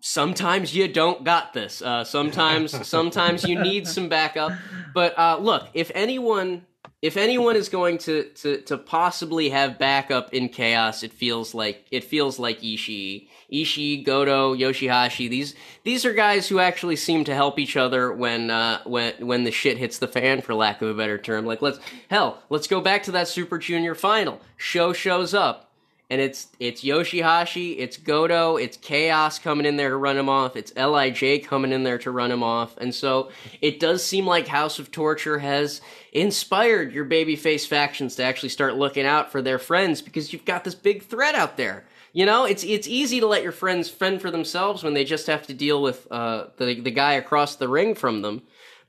sometimes 0.00 0.74
you 0.76 0.86
don't 0.86 1.24
got 1.24 1.52
this. 1.54 1.80
Uh, 1.80 2.04
sometimes 2.04 2.86
sometimes 2.96 3.44
you 3.44 3.60
need 3.60 3.86
some 3.86 4.08
backup. 4.08 4.52
But 4.92 5.18
uh, 5.18 5.38
look, 5.40 5.68
if 5.74 5.90
anyone 5.94 6.66
if 7.04 7.18
anyone 7.18 7.54
is 7.54 7.68
going 7.68 7.98
to, 7.98 8.22
to 8.30 8.62
to 8.62 8.78
possibly 8.78 9.50
have 9.50 9.78
backup 9.78 10.32
in 10.32 10.48
chaos, 10.48 11.02
it 11.02 11.12
feels 11.12 11.52
like 11.52 11.84
it 11.90 12.02
feels 12.02 12.38
like 12.38 12.62
Ishii, 12.62 13.28
Ishii, 13.52 14.02
Goto, 14.06 14.54
Yoshihashi. 14.54 15.28
These 15.28 15.54
these 15.82 16.06
are 16.06 16.14
guys 16.14 16.48
who 16.48 16.60
actually 16.60 16.96
seem 16.96 17.24
to 17.24 17.34
help 17.34 17.58
each 17.58 17.76
other 17.76 18.10
when 18.10 18.50
uh, 18.50 18.80
when 18.84 19.12
when 19.20 19.44
the 19.44 19.50
shit 19.50 19.76
hits 19.76 19.98
the 19.98 20.08
fan, 20.08 20.40
for 20.40 20.54
lack 20.54 20.80
of 20.80 20.88
a 20.88 20.94
better 20.94 21.18
term. 21.18 21.44
Like 21.44 21.60
let's 21.60 21.78
hell, 22.08 22.42
let's 22.48 22.66
go 22.66 22.80
back 22.80 23.02
to 23.02 23.12
that 23.12 23.28
Super 23.28 23.58
Junior 23.58 23.94
final. 23.94 24.40
Sho 24.56 24.94
shows 24.94 25.34
up 25.34 25.73
and 26.10 26.20
it's 26.20 26.48
it's 26.58 26.82
Yoshihashi, 26.82 27.76
it's 27.78 27.96
Goto, 27.96 28.56
it's 28.56 28.76
Chaos 28.76 29.38
coming 29.38 29.66
in 29.66 29.76
there 29.76 29.90
to 29.90 29.96
run 29.96 30.16
him 30.16 30.28
off, 30.28 30.56
it's 30.56 30.74
Lij 30.76 31.42
coming 31.44 31.72
in 31.72 31.82
there 31.82 31.98
to 31.98 32.10
run 32.10 32.30
him 32.30 32.42
off, 32.42 32.76
and 32.76 32.94
so 32.94 33.30
it 33.60 33.80
does 33.80 34.04
seem 34.04 34.26
like 34.26 34.46
House 34.46 34.78
of 34.78 34.90
Torture 34.90 35.38
has 35.38 35.80
inspired 36.12 36.92
your 36.92 37.04
babyface 37.04 37.66
factions 37.66 38.16
to 38.16 38.22
actually 38.22 38.50
start 38.50 38.76
looking 38.76 39.06
out 39.06 39.32
for 39.32 39.42
their 39.42 39.58
friends 39.58 40.02
because 40.02 40.32
you've 40.32 40.44
got 40.44 40.64
this 40.64 40.74
big 40.74 41.02
threat 41.02 41.34
out 41.34 41.56
there. 41.56 41.84
You 42.12 42.26
know, 42.26 42.44
it's 42.44 42.62
it's 42.62 42.86
easy 42.86 43.18
to 43.18 43.26
let 43.26 43.42
your 43.42 43.50
friends 43.50 43.88
fend 43.88 44.20
for 44.20 44.30
themselves 44.30 44.84
when 44.84 44.94
they 44.94 45.04
just 45.04 45.26
have 45.26 45.46
to 45.48 45.54
deal 45.54 45.82
with 45.82 46.06
uh, 46.12 46.46
the 46.58 46.80
the 46.80 46.92
guy 46.92 47.14
across 47.14 47.56
the 47.56 47.68
ring 47.68 47.96
from 47.96 48.22
them. 48.22 48.42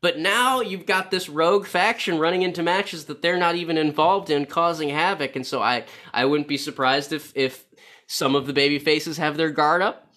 But 0.06 0.20
now 0.20 0.62
you've 0.62 0.86
got 0.86 1.10
this 1.10 1.28
rogue 1.30 1.66
faction 1.66 2.20
running 2.20 2.44
into 2.44 2.62
matches 2.62 3.06
that 3.06 3.24
they're 3.24 3.40
not 3.40 3.56
even 3.56 3.76
involved 3.76 4.30
in, 4.30 4.46
causing 4.46 4.90
havoc. 4.90 5.36
And 5.36 5.48
so 5.48 5.64
I, 5.64 5.86
I 6.14 6.26
wouldn't 6.26 6.48
be 6.48 6.58
surprised 6.58 7.12
if 7.12 7.32
if 7.34 7.66
some 8.06 8.36
of 8.36 8.46
the 8.46 8.54
baby 8.54 8.78
faces 8.78 9.18
have 9.18 9.36
their 9.36 9.50
guard 9.50 9.82
up, 9.82 10.14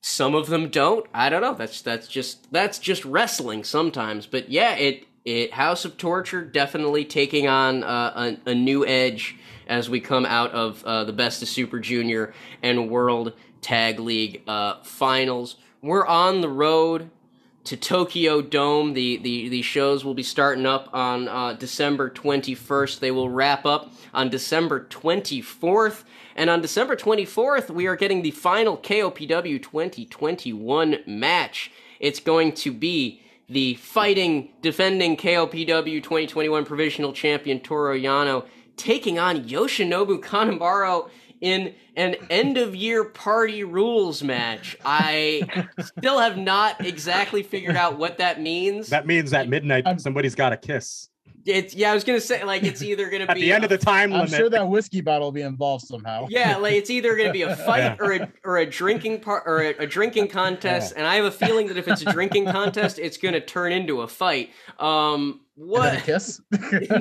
some 0.00 0.36
of 0.36 0.46
them 0.46 0.68
don't. 0.68 1.06
I 1.12 1.28
don't 1.28 1.40
know. 1.40 1.54
That's 1.54 1.82
that's 1.82 2.06
just 2.06 2.52
that's 2.52 2.78
just 2.78 3.04
wrestling 3.04 3.64
sometimes. 3.64 4.26
But 4.26 4.48
yeah, 4.48 4.76
it 4.76 5.08
it 5.24 5.54
House 5.54 5.84
of 5.84 5.96
Torture 5.96 6.44
definitely 6.44 7.04
taking 7.04 7.48
on 7.48 7.82
uh, 7.82 8.36
a, 8.46 8.50
a 8.50 8.54
new 8.54 8.86
edge 8.86 9.36
as 9.66 9.90
we 9.90 9.98
come 9.98 10.24
out 10.24 10.52
of 10.52 10.84
uh, 10.84 11.02
the 11.02 11.12
Best 11.12 11.42
of 11.42 11.48
Super 11.48 11.80
Junior 11.80 12.32
and 12.62 12.88
World 12.88 13.32
Tag 13.60 13.98
League 13.98 14.42
uh, 14.46 14.84
finals. 14.84 15.56
We're 15.82 16.06
on 16.06 16.42
the 16.42 16.48
road 16.48 17.10
to 17.64 17.76
Tokyo 17.76 18.42
Dome. 18.42 18.92
The, 18.94 19.18
the, 19.18 19.48
the 19.48 19.62
shows 19.62 20.04
will 20.04 20.14
be 20.14 20.22
starting 20.22 20.66
up 20.66 20.88
on 20.92 21.28
uh, 21.28 21.54
December 21.54 22.10
21st. 22.10 22.98
They 23.00 23.10
will 23.10 23.30
wrap 23.30 23.64
up 23.64 23.92
on 24.12 24.28
December 24.28 24.86
24th. 24.90 26.04
And 26.34 26.50
on 26.50 26.60
December 26.60 26.96
24th, 26.96 27.70
we 27.70 27.86
are 27.86 27.96
getting 27.96 28.22
the 28.22 28.30
final 28.30 28.76
KOPW 28.76 29.62
2021 29.62 30.98
match. 31.06 31.70
It's 32.00 32.20
going 32.20 32.52
to 32.52 32.72
be 32.72 33.22
the 33.48 33.74
fighting, 33.74 34.48
defending 34.62 35.16
KOPW 35.16 36.02
2021 36.02 36.64
provisional 36.64 37.12
champion 37.12 37.60
Toru 37.60 38.00
Yano 38.00 38.46
taking 38.76 39.18
on 39.18 39.44
Yoshinobu 39.44 40.20
Kanemaru 40.20 41.08
in 41.42 41.74
an 41.96 42.14
end 42.30 42.56
of 42.56 42.74
year 42.74 43.04
party 43.04 43.64
rules 43.64 44.22
match. 44.22 44.76
I 44.84 45.42
still 45.98 46.18
have 46.18 46.38
not 46.38 46.86
exactly 46.86 47.42
figured 47.42 47.76
out 47.76 47.98
what 47.98 48.16
that 48.18 48.40
means. 48.40 48.88
That 48.88 49.06
means 49.06 49.32
at 49.34 49.48
midnight 49.48 49.86
I'm- 49.86 49.98
somebody's 49.98 50.34
got 50.34 50.52
a 50.52 50.56
kiss. 50.56 51.08
it's 51.44 51.74
yeah, 51.74 51.90
I 51.90 51.94
was 51.94 52.04
gonna 52.04 52.20
say 52.20 52.44
like 52.44 52.62
it's 52.62 52.80
either 52.82 53.10
gonna 53.10 53.24
At 53.24 53.34
be 53.34 53.40
the 53.42 53.52
end 53.52 53.64
of 53.64 53.70
the 53.70 53.76
time 53.76 54.10
limit. 54.12 54.22
I'm 54.22 54.26
limit. 54.26 54.38
sure 54.38 54.50
that 54.50 54.68
whiskey 54.68 55.00
bottle 55.00 55.26
will 55.26 55.32
be 55.32 55.42
involved 55.42 55.84
somehow. 55.84 56.28
yeah, 56.30 56.56
like 56.56 56.74
it's 56.74 56.88
either 56.90 57.16
going 57.16 57.26
to 57.26 57.32
be 57.32 57.42
a 57.42 57.56
fight 57.66 57.96
or 58.00 58.12
a 58.12 58.32
or 58.44 58.58
a 58.58 58.66
drinking 58.66 59.18
part 59.20 59.42
or 59.44 59.60
a, 59.60 59.70
a 59.80 59.86
drinking 59.86 60.28
contest, 60.28 60.94
and 60.96 61.04
I 61.04 61.16
have 61.16 61.24
a 61.24 61.32
feeling 61.32 61.66
that 61.66 61.76
if 61.76 61.88
it's 61.88 62.02
a 62.02 62.12
drinking 62.12 62.44
contest, 62.46 63.00
it's 63.00 63.16
going 63.16 63.34
to 63.34 63.40
turn 63.40 63.72
into 63.72 64.02
a 64.02 64.06
fight. 64.06 64.50
Um, 64.78 65.40
a 65.58 65.60
what? 65.60 66.02
kiss. 66.04 66.40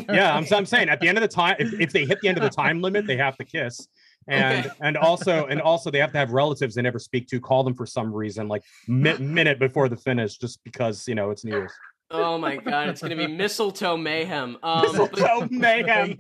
yeah, 0.10 0.36
I'm, 0.36 0.46
I'm 0.52 0.66
saying 0.66 0.90
at 0.90 1.00
the 1.00 1.08
end 1.08 1.20
of 1.20 1.22
the 1.22 1.28
time, 1.28 1.56
if, 1.60 1.80
if 1.80 1.94
they 1.94 2.06
hit 2.06 2.20
the 2.22 2.28
end 2.28 2.38
of 2.40 2.44
the 2.44 2.50
time 2.50 2.82
limit, 2.82 3.06
they 3.06 3.18
have 3.18 3.38
to 3.38 3.46
kiss. 3.46 3.88
And 4.32 4.66
Okay. 4.66 4.76
and 4.82 4.96
also 4.98 5.46
and 5.48 5.60
also 5.62 5.92
they 5.92 6.00
have 6.00 6.12
to 6.14 6.18
have 6.18 6.32
relatives 6.32 6.74
they 6.76 6.82
never 6.82 7.00
speak 7.00 7.28
to 7.28 7.40
call 7.42 7.64
them 7.66 7.74
for 7.76 7.86
some 7.86 8.14
reason 8.14 8.48
like 8.48 8.64
mi- 8.88 9.18
minute 9.20 9.60
before 9.60 9.90
the 9.90 9.98
finish 9.98 10.38
just 10.38 10.64
because 10.64 11.06
you 11.08 11.16
know 11.16 11.32
it's 11.32 11.44
New 11.44 11.52
Year's. 11.52 11.74
Oh 12.14 12.38
my 12.38 12.58
god, 12.58 12.90
it's 12.90 13.00
going 13.02 13.18
to 13.18 13.28
be 13.28 13.28
mistletoe 13.44 13.96
mayhem. 13.98 14.58
Um, 14.64 14.82
but- 14.82 14.84
Mistletoe 14.92 15.48
mayhem, 15.52 16.16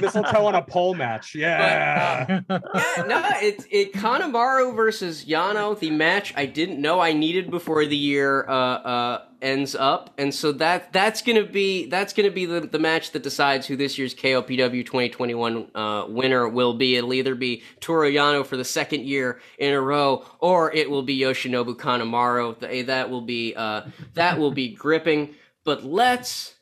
mistletoe 0.00 0.46
on 0.46 0.54
a 0.54 0.62
pole 0.62 0.94
match. 0.94 1.34
Yeah, 1.34 2.40
yeah, 2.48 2.58
no, 3.06 3.22
it 3.42 3.64
it 3.70 3.92
Kanemaru 3.92 4.74
versus 4.76 5.24
Yano, 5.24 5.78
the 5.78 5.90
match 5.90 6.34
I 6.36 6.46
didn't 6.46 6.80
know 6.80 7.00
I 7.00 7.12
needed 7.12 7.50
before 7.50 7.84
the 7.84 7.96
year 7.96 8.46
uh, 8.48 8.52
uh, 8.52 9.24
ends 9.46 9.76
up, 9.76 10.12
and 10.18 10.34
so 10.34 10.50
that 10.52 10.92
that's 10.92 11.22
gonna 11.22 11.44
be 11.44 11.86
that's 11.86 12.12
gonna 12.12 12.30
be 12.32 12.46
the, 12.46 12.60
the 12.60 12.78
match 12.80 13.12
that 13.12 13.22
decides 13.22 13.66
who 13.66 13.76
this 13.76 13.96
year's 13.96 14.14
KOPW 14.14 14.84
2021 14.84 15.70
uh, 15.74 16.06
winner 16.08 16.48
will 16.48 16.74
be. 16.74 16.96
It'll 16.96 17.14
either 17.14 17.36
be 17.36 17.62
Toru 17.80 18.10
Yano 18.10 18.44
for 18.44 18.56
the 18.56 18.64
second 18.64 19.04
year 19.04 19.40
in 19.58 19.72
a 19.72 19.80
row, 19.80 20.24
or 20.40 20.72
it 20.74 20.90
will 20.90 21.02
be 21.04 21.18
Yoshinobu 21.18 21.76
Kanemaru. 21.76 22.58
Th- 22.58 22.86
That 22.86 23.08
will 23.08 23.22
be 23.22 23.54
uh, 23.54 23.82
that 24.14 24.38
will 24.38 24.50
be 24.52 24.74
gripping. 24.74 25.34
But 25.64 25.84
let's 25.84 26.56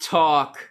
talk 0.00 0.70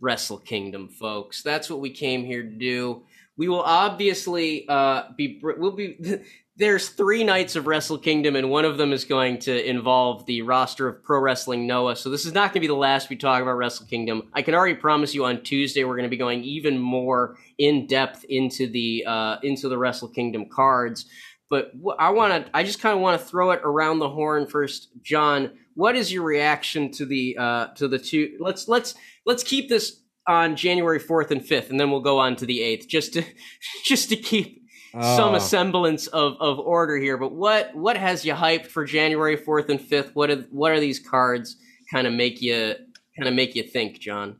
Wrestle 0.00 0.38
Kingdom, 0.38 0.88
folks. 0.88 1.42
That's 1.42 1.70
what 1.70 1.80
we 1.80 1.90
came 1.90 2.24
here 2.24 2.42
to 2.42 2.50
do. 2.50 3.02
We 3.38 3.48
will 3.48 3.62
obviously 3.62 4.66
uh, 4.68 5.04
be. 5.16 5.40
We'll 5.42 5.72
be. 5.72 5.96
There's 6.62 6.90
three 6.90 7.24
nights 7.24 7.56
of 7.56 7.66
Wrestle 7.66 7.98
Kingdom, 7.98 8.36
and 8.36 8.48
one 8.48 8.64
of 8.64 8.78
them 8.78 8.92
is 8.92 9.04
going 9.04 9.40
to 9.40 9.68
involve 9.68 10.26
the 10.26 10.42
roster 10.42 10.86
of 10.86 11.02
Pro 11.02 11.18
Wrestling 11.18 11.66
Noah. 11.66 11.96
So 11.96 12.08
this 12.08 12.24
is 12.24 12.34
not 12.34 12.50
going 12.50 12.52
to 12.52 12.60
be 12.60 12.66
the 12.68 12.74
last 12.74 13.10
we 13.10 13.16
talk 13.16 13.42
about 13.42 13.56
Wrestle 13.56 13.86
Kingdom. 13.86 14.30
I 14.32 14.42
can 14.42 14.54
already 14.54 14.76
promise 14.76 15.12
you 15.12 15.24
on 15.24 15.42
Tuesday 15.42 15.82
we're 15.82 15.96
going 15.96 16.04
to 16.04 16.08
be 16.08 16.16
going 16.16 16.44
even 16.44 16.78
more 16.78 17.36
in 17.58 17.88
depth 17.88 18.22
into 18.28 18.68
the 18.68 19.04
uh, 19.08 19.38
into 19.42 19.68
the 19.68 19.76
Wrestle 19.76 20.06
Kingdom 20.06 20.46
cards. 20.48 21.06
But 21.50 21.72
I 21.98 22.10
want 22.10 22.46
to. 22.46 22.56
I 22.56 22.62
just 22.62 22.80
kind 22.80 22.94
of 22.94 23.02
want 23.02 23.20
to 23.20 23.26
throw 23.26 23.50
it 23.50 23.60
around 23.64 23.98
the 23.98 24.10
horn 24.10 24.46
first, 24.46 24.90
John. 25.02 25.50
What 25.74 25.96
is 25.96 26.12
your 26.12 26.22
reaction 26.22 26.92
to 26.92 27.04
the 27.04 27.38
uh, 27.40 27.66
to 27.74 27.88
the 27.88 27.98
two? 27.98 28.36
Let's 28.38 28.68
let's 28.68 28.94
let's 29.26 29.42
keep 29.42 29.68
this 29.68 30.00
on 30.28 30.54
January 30.54 31.00
fourth 31.00 31.32
and 31.32 31.44
fifth, 31.44 31.70
and 31.70 31.80
then 31.80 31.90
we'll 31.90 32.02
go 32.02 32.20
on 32.20 32.36
to 32.36 32.46
the 32.46 32.62
eighth, 32.62 32.86
just 32.86 33.14
to 33.14 33.24
just 33.84 34.10
to 34.10 34.16
keep 34.16 34.61
some 34.92 35.34
Oh. 35.34 35.38
semblance 35.38 36.06
of, 36.08 36.34
of 36.40 36.58
order 36.58 36.96
here. 36.96 37.16
But 37.16 37.32
what 37.32 37.74
what 37.74 37.96
has 37.96 38.24
you 38.24 38.34
hyped 38.34 38.66
for 38.66 38.84
January 38.84 39.36
fourth 39.36 39.68
and 39.70 39.80
fifth? 39.80 40.14
What 40.14 40.30
are 40.30 40.42
what 40.50 40.72
are 40.72 40.80
these 40.80 40.98
cards 40.98 41.56
kind 41.92 42.06
of 42.06 42.12
make 42.12 42.42
you 42.42 42.74
kind 43.16 43.28
of 43.28 43.34
make 43.34 43.54
you 43.54 43.62
think, 43.62 43.98
John? 44.00 44.36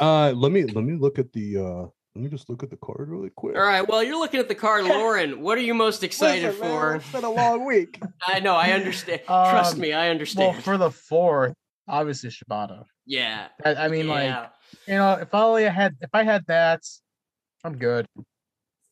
Uh, 0.00 0.32
let 0.32 0.52
me 0.52 0.64
let 0.64 0.84
me 0.84 0.94
look 0.94 1.18
at 1.18 1.32
the 1.32 1.56
uh 1.58 1.86
let 2.14 2.22
me 2.24 2.28
just 2.30 2.48
look 2.48 2.62
at 2.62 2.70
the 2.70 2.76
card 2.78 3.08
really 3.10 3.30
quick. 3.30 3.56
All 3.56 3.62
right. 3.62 3.86
Well, 3.86 4.02
you're 4.02 4.18
looking 4.18 4.40
at 4.40 4.48
the 4.48 4.54
card, 4.54 4.84
Lauren. 4.94 5.40
What 5.42 5.58
are 5.58 5.62
you 5.62 5.74
most 5.74 6.02
excited 6.04 6.44
Listen, 6.44 6.60
man, 6.62 6.70
for? 6.70 6.94
It's 6.96 7.12
been 7.12 7.24
a 7.24 7.30
long 7.30 7.64
week. 7.66 8.00
I 8.26 8.40
know. 8.40 8.54
I 8.54 8.70
understand. 8.72 9.20
Trust 9.26 9.74
Um, 9.74 9.80
me. 9.80 9.92
I 9.92 10.08
understand. 10.08 10.54
Well, 10.54 10.62
for 10.62 10.78
the 10.78 10.90
fourth, 10.90 11.52
obviously 11.88 12.30
Shibata. 12.30 12.84
yeah. 13.06 13.48
I, 13.64 13.74
I 13.74 13.88
mean, 13.88 14.08
like 14.08 14.50
you 14.88 14.94
know, 14.94 15.12
if 15.14 15.34
I 15.34 15.42
only 15.42 15.64
had 15.64 15.96
if 16.00 16.10
I 16.14 16.22
had 16.22 16.46
that, 16.46 16.80
I'm 17.64 17.76
good. 17.76 18.06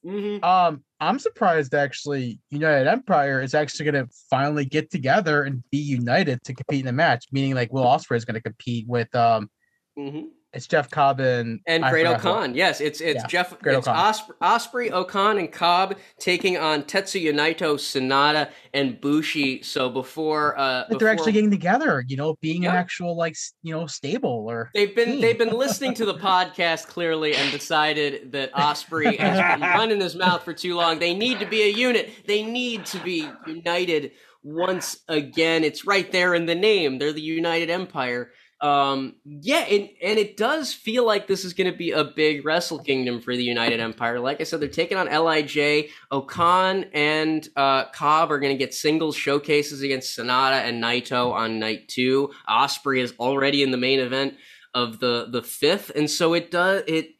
Mhm. 0.04 0.44
Um, 0.44 0.84
I'm 1.04 1.18
surprised 1.18 1.74
actually. 1.74 2.38
United 2.50 2.88
Empire 2.88 3.42
is 3.42 3.54
actually 3.54 3.90
going 3.90 4.06
to 4.06 4.12
finally 4.30 4.64
get 4.64 4.90
together 4.90 5.42
and 5.42 5.62
be 5.70 5.78
united 5.78 6.42
to 6.44 6.54
compete 6.54 6.80
in 6.82 6.88
a 6.88 6.92
match. 6.92 7.26
Meaning, 7.32 7.54
like 7.54 7.72
Will 7.72 7.84
Ospreay 7.84 8.16
is 8.16 8.24
going 8.24 8.34
to 8.34 8.40
compete 8.40 8.86
with 8.88 9.14
um, 9.14 9.50
Mhm. 9.98 10.28
It's 10.54 10.66
Jeff 10.66 10.90
Cobb 10.90 11.20
and 11.20 11.60
And 11.66 11.82
Great 11.84 12.06
O-Khan. 12.06 12.54
Yes, 12.54 12.80
it's 12.80 13.00
it's 13.00 13.22
Yeah, 13.22 13.26
Jeff. 13.26 13.58
Great 13.60 13.78
it's. 13.78 13.88
Ospreay, 13.88 14.90
O-Khan, 14.92 15.38
and 15.38 15.50
Cobb 15.50 15.96
taking 16.18 16.56
on 16.56 16.82
Tetsuya 16.84 17.32
Naito, 17.34 17.74
Sanada, 17.76 18.50
and 18.72 19.00
Bushi. 19.00 19.62
So 19.62 19.90
before, 19.90 20.58
uh, 20.58 20.84
But 20.88 20.98
they're 20.98 21.08
actually 21.08 21.32
getting 21.32 21.50
together. 21.50 22.04
You 22.06 22.16
know, 22.16 22.36
being 22.40 22.62
Yeah. 22.62 22.70
an 22.70 22.76
actual 22.76 23.16
like 23.16 23.36
you 23.62 23.74
know 23.74 23.86
stable 23.86 24.46
or 24.48 24.70
They've 24.74 24.94
been 24.94 25.12
team. 25.12 25.20
they've 25.20 25.38
been 25.38 25.56
listening 25.58 25.94
to 25.94 26.04
the 26.04 26.14
podcast 26.14 26.86
clearly 26.86 27.34
and 27.34 27.50
decided 27.50 28.32
that 28.32 28.52
Ospreay 28.52 29.18
has 29.18 29.38
been 29.58 29.68
running 29.68 30.00
his 30.00 30.14
mouth 30.14 30.42
for 30.44 30.52
too 30.52 30.76
long. 30.76 30.98
They 30.98 31.14
need 31.14 31.40
to 31.40 31.46
be 31.46 31.62
a 31.62 31.68
unit. 31.68 32.10
They 32.26 32.42
need 32.42 32.86
to 32.86 32.98
be 33.00 33.28
united 33.46 34.12
once 34.42 34.98
again. 35.08 35.64
It's 35.64 35.86
right 35.86 36.10
there 36.12 36.34
in 36.34 36.46
the 36.46 36.54
name. 36.54 36.98
They're 36.98 37.12
the 37.12 37.20
United 37.22 37.70
Empire. 37.70 38.30
Um, 38.64 39.16
yeah, 39.26 39.58
and, 39.58 39.90
and 40.02 40.18
it 40.18 40.38
does 40.38 40.72
feel 40.72 41.04
like 41.04 41.26
this 41.26 41.44
is 41.44 41.52
going 41.52 41.70
to 41.70 41.76
be 41.76 41.90
a 41.90 42.02
big 42.02 42.46
Wrestle 42.46 42.78
Kingdom 42.78 43.20
for 43.20 43.36
the 43.36 43.44
United 43.44 43.78
Empire. 43.78 44.18
Like 44.18 44.40
I 44.40 44.44
said, 44.44 44.58
they're 44.58 44.70
taking 44.70 44.96
on 44.96 45.06
Lij. 45.06 45.90
O-Khan 46.10 46.86
and 46.94 47.46
uh, 47.56 47.84
Cobb 47.90 48.32
are 48.32 48.38
going 48.38 48.54
to 48.54 48.58
get 48.58 48.72
singles 48.72 49.16
showcases 49.16 49.82
against 49.82 50.18
Sanada 50.18 50.66
and 50.66 50.82
Naito 50.82 51.30
on 51.30 51.58
night 51.58 51.88
two. 51.88 52.30
Ospreay 52.48 53.02
is 53.02 53.12
already 53.18 53.62
in 53.62 53.70
the 53.70 53.76
main 53.76 54.00
event 54.00 54.32
of 54.72 54.98
the 54.98 55.28
the 55.30 55.42
fifth, 55.42 55.90
and 55.94 56.10
so 56.10 56.32
it 56.32 56.50
does 56.50 56.84
it. 56.86 57.10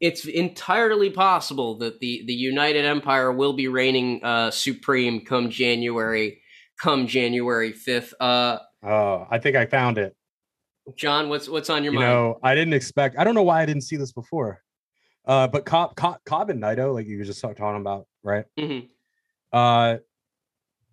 It's 0.00 0.24
entirely 0.24 1.10
possible 1.10 1.76
that 1.80 2.00
the 2.00 2.24
the 2.26 2.32
United 2.32 2.86
Empire 2.86 3.30
will 3.30 3.52
be 3.52 3.68
reigning 3.68 4.24
uh, 4.24 4.50
supreme 4.50 5.26
come 5.26 5.50
January, 5.50 6.40
come 6.80 7.06
January 7.06 7.72
fifth. 7.72 8.14
Uh, 8.18 8.60
Oh, 8.82 9.26
I 9.30 9.38
think 9.38 9.56
I 9.56 9.64
found 9.64 9.96
it. 9.96 10.14
John, 10.96 11.28
what's 11.28 11.48
what's 11.48 11.70
on 11.70 11.82
your 11.84 11.92
you 11.94 11.98
mind? 12.00 12.10
know, 12.10 12.38
I 12.42 12.54
didn't 12.54 12.74
expect. 12.74 13.16
I 13.18 13.24
don't 13.24 13.34
know 13.34 13.42
why 13.42 13.62
I 13.62 13.66
didn't 13.66 13.82
see 13.82 13.96
this 13.96 14.12
before. 14.12 14.60
Uh, 15.26 15.46
but 15.48 15.64
Cobb, 15.64 15.96
Cobb, 15.96 16.18
Cobb 16.26 16.50
and 16.50 16.62
Naito, 16.62 16.92
like 16.92 17.06
you 17.06 17.16
were 17.18 17.24
just 17.24 17.40
talking 17.40 17.56
about, 17.76 18.06
right? 18.22 18.44
Mhm. 18.58 18.88
Uh, 19.52 19.96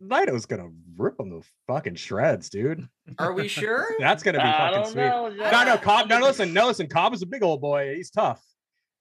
Naito's 0.02 0.46
gonna 0.46 0.70
rip 0.98 1.18
them 1.18 1.30
to 1.32 1.42
fucking 1.68 1.96
shreds, 1.96 2.50
dude. 2.50 2.88
Are 3.20 3.34
we 3.34 3.48
sure? 3.48 3.88
That's 4.00 4.24
gonna 4.24 4.38
be 4.40 4.44
I 4.46 4.52
fucking 4.58 4.82
don't 4.84 4.92
sweet. 4.92 5.02
know. 5.02 5.30
No, 5.52 5.64
no, 5.66 5.78
Cobb. 5.78 6.08
No, 6.10 6.20
listen, 6.20 6.54
no, 6.54 6.68
listen. 6.68 6.88
Cobb 6.88 7.14
is 7.14 7.22
a 7.22 7.26
big 7.26 7.44
old 7.44 7.60
boy. 7.62 7.94
He's 7.96 8.10
tough. 8.10 8.42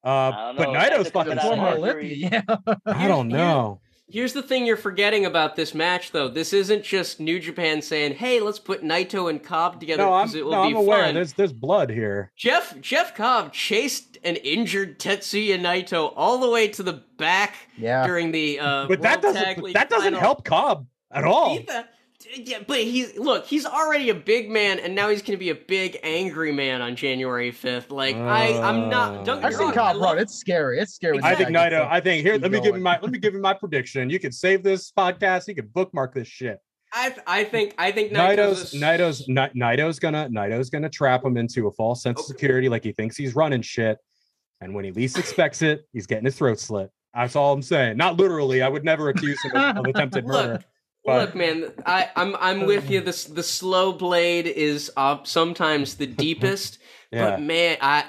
Uh, 0.02 0.52
but 0.54 0.72
know. 0.72 0.78
Naito's 0.78 1.10
fucking 1.10 1.38
former 1.38 1.56
smart. 1.56 1.78
Olympian. 1.78 2.32
Yeah. 2.32 2.56
I 2.86 3.06
don't 3.06 3.28
know. 3.38 3.80
Here's 4.12 4.32
the 4.32 4.42
thing 4.42 4.66
you're 4.66 4.76
forgetting 4.76 5.24
about 5.24 5.56
this 5.56 5.74
match, 5.74 6.10
though. 6.12 6.28
This 6.28 6.52
isn't 6.52 6.82
just 6.84 7.20
New 7.20 7.38
Japan 7.40 7.80
saying, 7.82 8.14
"Hey, 8.14 8.40
let's 8.40 8.58
put 8.58 8.82
Naito 8.82 9.30
and 9.30 9.42
Cobb 9.42 9.78
together 9.80 10.02
No, 10.04 10.12
I'm, 10.12 10.26
because 10.26 10.34
it 10.34 10.44
will 10.44 10.52
no, 10.52 10.62
be 10.64 10.70
I'm 10.70 10.76
aware. 10.76 11.04
fun." 11.04 11.14
There's 11.14 11.32
there's 11.34 11.52
blood 11.52 11.90
here. 11.90 12.32
Jeff 12.36 12.78
Jeff 12.80 13.14
Cobb 13.14 13.52
chased 13.52 14.18
an 14.24 14.36
injured 14.36 14.98
Tetsuya 14.98 15.58
Naito 15.60 16.12
all 16.16 16.38
the 16.38 16.50
way 16.50 16.68
to 16.68 16.82
the 16.82 17.02
back 17.18 17.54
Yeah. 17.78 18.06
during 18.06 18.32
the 18.32 18.58
uh, 18.60 18.86
But 18.86 19.02
that 19.02 19.22
World 19.22 19.34
Tag 19.36 19.44
doesn't 19.46 19.64
League 19.64 19.74
that 19.74 19.88
doesn't 19.90 20.04
final. 20.14 20.20
help 20.20 20.44
Cobb 20.44 20.86
at 21.12 21.24
all. 21.24 21.56
Either- 21.58 21.88
Yeah, 22.34 22.58
but 22.66 22.78
he's 22.78 23.16
look, 23.16 23.46
he's 23.46 23.64
already 23.64 24.10
a 24.10 24.14
big 24.14 24.50
man, 24.50 24.78
and 24.78 24.94
now 24.94 25.08
he's 25.08 25.22
going 25.22 25.38
to 25.38 25.42
be 25.42 25.48
a 25.48 25.54
big 25.54 25.98
angry 26.02 26.52
man 26.52 26.82
on 26.82 26.94
January 26.94 27.50
fifth. 27.50 27.90
Like 27.90 28.14
I, 28.14 28.60
I'm 28.60 28.90
not. 28.90 29.20
Oh. 29.20 29.24
Don't 29.24 29.40
get 29.40 29.46
I've 29.46 29.52
me 29.52 29.56
seen 29.56 29.66
wrong. 29.66 29.74
Cobb 29.74 29.96
run. 29.96 30.18
It's 30.18 30.34
scary. 30.34 30.78
It's 30.78 30.94
scary. 30.94 31.14
when 31.14 31.24
I 31.24 31.34
think 31.34 31.52
guy 31.52 31.70
gets 31.70 31.82
Naito. 31.82 31.88
I 31.90 32.00
think 32.00 32.22
here. 32.22 32.34
keep 32.34 32.42
Let 32.42 32.50
me 32.50 32.58
give 32.58 32.66
you 32.66 32.70
going. 32.72 32.82
my. 32.82 32.98
Let 33.00 33.10
me 33.10 33.18
give 33.18 33.32
you 33.32 33.40
my 33.40 33.54
prediction. 33.54 34.10
You 34.10 34.18
can 34.18 34.32
save 34.32 34.62
this 34.62 34.92
podcast. 34.92 35.48
You 35.48 35.54
can 35.54 35.68
bookmark 35.68 36.14
this 36.14 36.28
shit. 36.28 36.58
I, 36.92 37.14
I 37.26 37.44
think 37.44 37.74
I 37.78 37.92
think 37.92 38.12
Naito's, 38.12 38.74
Naito's 38.74 39.26
Naito's 39.28 39.54
Naito's 39.54 39.98
gonna 39.98 40.28
Naito's 40.28 40.70
gonna 40.70 40.90
trap 40.90 41.24
him 41.24 41.36
into 41.36 41.68
a 41.68 41.72
false 41.72 42.02
sense 42.02 42.20
of 42.20 42.26
security, 42.26 42.68
like 42.68 42.84
he 42.84 42.92
thinks 42.92 43.16
he's 43.16 43.34
running 43.34 43.62
shit, 43.62 43.98
and 44.60 44.74
when 44.74 44.84
he 44.84 44.90
least 44.90 45.18
expects 45.18 45.62
it, 45.62 45.86
he's 45.92 46.06
getting 46.06 46.24
his 46.24 46.36
throat 46.36 46.58
slit. 46.58 46.90
That's 47.14 47.34
all 47.34 47.52
I'm 47.52 47.62
saying. 47.62 47.96
Not 47.96 48.16
literally. 48.16 48.62
I 48.62 48.68
would 48.68 48.84
never 48.84 49.08
accuse 49.08 49.40
him 49.44 49.52
of, 49.54 49.78
of 49.78 49.84
attempted 49.86 50.26
Look, 50.26 50.46
murder. 50.46 50.64
But- 51.04 51.20
Look, 51.20 51.34
man, 51.34 51.72
I, 51.86 52.10
I'm 52.14 52.36
I'm 52.38 52.66
with 52.66 52.90
you. 52.90 53.00
The 53.00 53.30
the 53.32 53.42
slow 53.42 53.92
blade 53.92 54.46
is 54.46 54.90
uh, 54.96 55.18
sometimes 55.24 55.94
the 55.96 56.06
deepest, 56.06 56.78
Yeah. 57.10 57.30
but 57.30 57.40
man, 57.42 57.78
I 57.80 58.04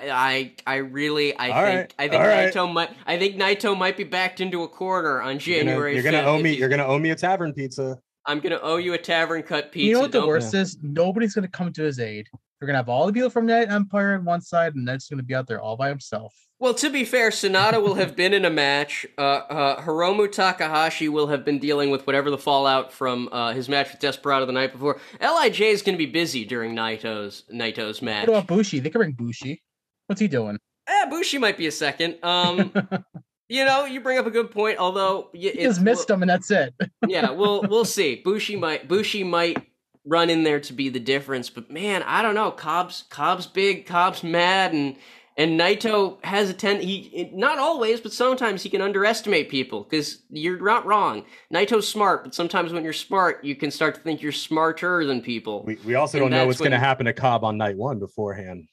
I 0.67 0.73
I 0.73 0.75
really 0.77 1.35
I 1.37 1.49
All 1.49 1.65
think 1.65 1.79
right, 1.79 1.93
I 1.97 2.07
think 2.09 2.21
all 2.21 2.27
right. 2.27 2.53
Naito 2.53 2.71
might 2.73 2.89
I 3.05 3.17
think 3.17 3.37
Naito 3.37 3.77
might 3.77 3.95
be 3.95 4.03
backed 4.03 4.41
into 4.41 4.63
a 4.63 4.67
corner 4.67 5.21
on 5.21 5.39
You're 5.39 5.59
gonna, 5.59 5.71
January. 5.71 5.93
you're 5.95 6.03
gonna 6.03 6.23
owe 6.23 6.37
me. 6.41 6.53
You're 6.53 6.67
gonna 6.69 6.85
owe 6.85 6.99
me 6.99 7.11
a 7.11 7.15
tavern 7.15 7.53
pizza. 7.53 7.97
I'm 8.25 8.39
gonna 8.41 8.59
owe 8.61 8.75
you 8.77 8.93
a 8.93 8.97
tavern 8.97 9.41
cut 9.43 9.71
pizza. 9.71 9.87
You 9.87 9.93
know 9.93 10.01
what 10.01 10.11
the 10.11 10.19
Don't- 10.19 10.27
worst 10.27 10.53
is? 10.53 10.77
Nobody's 10.81 11.33
gonna 11.33 11.47
come 11.47 11.71
to 11.73 11.83
his 11.83 11.97
aid. 11.99 12.27
We're 12.59 12.67
gonna 12.67 12.77
have 12.79 12.89
all 12.89 13.07
the 13.07 13.13
people 13.13 13.29
from 13.31 13.47
that 13.47 13.71
empire 13.71 14.13
on 14.15 14.25
one 14.25 14.41
side, 14.41 14.75
and 14.75 14.83
Ned's 14.85 15.07
gonna 15.07 15.23
be 15.23 15.33
out 15.33 15.47
there 15.47 15.61
all 15.61 15.77
by 15.77 15.87
himself. 15.89 16.35
Well, 16.61 16.75
to 16.75 16.91
be 16.91 17.05
fair, 17.05 17.31
Sanada 17.31 17.81
will 17.81 17.95
have 17.95 18.15
been 18.15 18.35
in 18.35 18.45
a 18.45 18.49
match. 18.51 19.03
Uh, 19.17 19.21
uh, 19.21 19.81
Hiromu 19.81 20.31
Takahashi 20.31 21.09
will 21.09 21.25
have 21.25 21.43
been 21.43 21.57
dealing 21.57 21.89
with 21.89 22.05
whatever 22.05 22.29
the 22.29 22.37
fallout 22.37 22.93
from 22.93 23.29
uh, 23.31 23.51
his 23.53 23.67
match 23.67 23.91
with 23.91 23.99
Desperado 23.99 24.45
the 24.45 24.51
night 24.51 24.71
before. 24.71 24.99
Lij 25.19 25.59
is 25.59 25.81
going 25.81 25.95
to 25.95 25.97
be 25.97 26.05
busy 26.05 26.45
during 26.45 26.75
Naito's 26.75 27.45
Naito's 27.51 28.03
match. 28.03 28.27
What 28.27 28.35
about 28.37 28.47
Bushi? 28.47 28.79
They 28.79 28.91
can 28.91 28.99
bring 28.99 29.13
Bushi. 29.13 29.63
What's 30.05 30.21
he 30.21 30.27
doing? 30.27 30.59
Eh, 30.85 31.05
Bushi 31.09 31.39
might 31.39 31.57
be 31.57 31.65
a 31.65 31.71
second. 31.71 32.23
Um, 32.23 32.71
you 33.49 33.65
know, 33.65 33.85
you 33.85 33.99
bring 33.99 34.19
up 34.19 34.27
a 34.27 34.31
good 34.31 34.51
point. 34.51 34.77
Although, 34.77 35.29
y- 35.33 35.39
He 35.39 35.47
it's- 35.47 35.65
just 35.65 35.81
missed 35.81 36.11
him, 36.11 36.21
and 36.21 36.29
that's 36.29 36.51
it. 36.51 36.75
yeah, 37.07 37.31
we'll 37.31 37.63
we'll 37.63 37.85
see. 37.85 38.21
Bushi 38.23 38.55
might 38.55 38.87
Bushi 38.87 39.23
might 39.23 39.65
run 40.05 40.29
in 40.29 40.43
there 40.43 40.59
to 40.59 40.73
be 40.73 40.89
the 40.89 40.99
difference, 40.99 41.49
but 41.49 41.71
man, 41.71 42.03
I 42.03 42.21
don't 42.21 42.35
know. 42.35 42.51
Cobb's 42.51 43.05
Cobb's 43.09 43.47
big, 43.47 43.87
Cobb's 43.87 44.21
mad, 44.23 44.73
and 44.73 44.95
and 45.41 45.59
Naito 45.59 46.23
has 46.23 46.49
a 46.49 46.53
ten. 46.53 46.79
He 46.81 47.29
not 47.33 47.57
always, 47.57 47.99
but 47.99 48.13
sometimes 48.13 48.61
he 48.63 48.69
can 48.69 48.81
underestimate 48.81 49.49
people 49.49 49.83
because 49.83 50.21
you're 50.29 50.59
not 50.63 50.85
wrong. 50.85 51.25
Naito's 51.53 51.87
smart, 51.87 52.23
but 52.23 52.35
sometimes 52.35 52.73
when 52.73 52.83
you're 52.83 52.93
smart, 52.93 53.43
you 53.43 53.55
can 53.55 53.71
start 53.71 53.95
to 53.95 54.01
think 54.01 54.21
you're 54.21 54.31
smarter 54.31 55.05
than 55.05 55.21
people. 55.21 55.63
We, 55.65 55.75
we 55.85 55.95
also 55.95 56.17
And 56.17 56.23
don't 56.25 56.31
know 56.31 56.37
that's 56.37 56.47
what's 56.47 56.59
going 56.59 56.71
to 56.71 56.79
happen 56.79 57.05
to 57.07 57.13
Cobb 57.13 57.43
on 57.43 57.57
night 57.57 57.75
one 57.77 57.99
beforehand. 57.99 58.67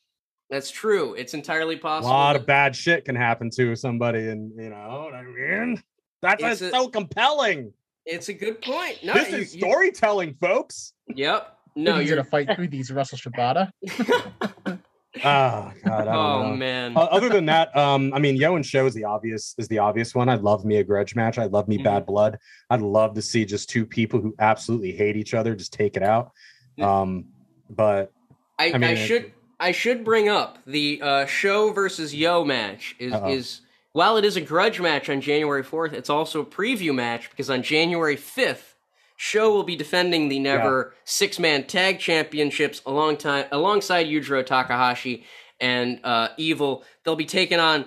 That's 0.50 0.70
true. 0.70 1.14
It's 1.14 1.34
entirely 1.34 1.76
possible. 1.76 2.10
A 2.10 2.12
lot 2.12 2.36
of 2.36 2.46
bad 2.46 2.74
shit 2.74 3.04
can 3.04 3.14
happen 3.16 3.50
to 3.56 3.74
somebody, 3.76 4.28
and 4.28 4.52
you 4.60 4.70
know 4.70 5.04
what 5.06 5.14
I 5.14 5.22
mean. 5.22 5.82
That's 6.22 6.42
why 6.42 6.52
It's 6.52 6.60
it's 6.62 6.74
a- 6.74 6.76
so 6.76 6.88
compelling. 6.88 7.72
it's 8.06 8.28
a 8.28 8.32
good 8.34 8.60
point. 8.62 8.98
No, 9.04 9.12
this 9.14 9.30
you- 9.30 9.36
is 9.38 9.54
you- 9.54 9.60
storytelling, 9.60 10.34
folks. 10.40 10.92
Yep. 11.14 11.54
No, 11.76 11.92
No, 11.94 11.98
you're. 12.00 12.16
gonna 12.16 12.28
fight 12.28 12.48
through 12.56 12.68
these 12.68 12.90
Russell 12.90 13.18
Shibata. 13.18 13.70
Oh 15.16 15.72
God, 15.84 16.08
I 16.08 16.14
oh 16.16 16.42
know. 16.50 16.56
man. 16.56 16.92
O- 16.96 17.00
Other 17.00 17.28
than 17.28 17.46
that, 17.46 17.74
um, 17.76 18.12
I 18.14 18.18
mean, 18.18 18.36
Yo 18.36 18.54
and 18.56 18.64
Sho 18.64 18.86
is 18.86 18.94
the 18.94 19.04
obvious 19.04 19.54
is 19.58 19.66
the 19.68 19.78
obvious 19.78 20.14
one. 20.14 20.28
I 20.28 20.34
love 20.34 20.64
me 20.64 20.76
a 20.76 20.84
grudge 20.84 21.16
match. 21.16 21.38
I 21.38 21.46
love 21.46 21.66
me 21.66 21.78
Mhm. 21.78 21.84
bad 21.84 22.06
blood. 22.06 22.38
I'd 22.70 22.82
love 22.82 23.14
to 23.14 23.22
see 23.22 23.44
just 23.44 23.70
two 23.70 23.86
people 23.86 24.20
who 24.20 24.34
absolutely 24.38 24.92
hate 24.92 25.16
each 25.16 25.34
other 25.34 25.54
just 25.54 25.72
take 25.72 25.96
it 25.96 26.02
out. 26.02 26.32
Um, 26.80 27.24
but 27.70 28.12
I, 28.58 28.66
I 28.66 28.72
I, 28.74 28.78
mean, 28.78 28.90
it- 28.90 28.96
should 29.06 29.32
I 29.58 29.72
should 29.72 30.04
bring 30.04 30.28
up 30.28 30.58
the 30.66 31.00
uh, 31.02 31.26
Sho 31.26 31.72
versus 31.72 32.14
Yo 32.14 32.44
match 32.44 32.94
is 32.98 33.12
Uh-oh. 33.14 33.30
is 33.32 33.60
while 33.92 34.16
it 34.18 34.24
is 34.24 34.36
a 34.36 34.40
grudge 34.40 34.80
match 34.80 35.08
on 35.08 35.20
January 35.20 35.62
fourth, 35.64 35.92
it's 35.94 36.10
also 36.10 36.42
a 36.42 36.46
preview 36.46 36.94
match 36.94 37.30
because 37.30 37.50
on 37.50 37.62
January 37.62 38.14
fifth, 38.16 38.67
Sho 39.20 39.52
will 39.52 39.64
be 39.64 39.74
defending 39.74 40.28
the 40.28 40.38
Never 40.38 40.94
six 41.04 41.40
man 41.40 41.64
tag 41.64 41.98
championships 41.98 42.80
along 42.86 43.16
time 43.16 43.46
alongside 43.50 44.06
Yujiro 44.06 44.46
Takahashi 44.46 45.24
and 45.60 45.98
uh, 46.04 46.28
Evil. 46.36 46.84
They'll 47.04 47.16
be 47.16 47.26
taking 47.26 47.58
on 47.58 47.86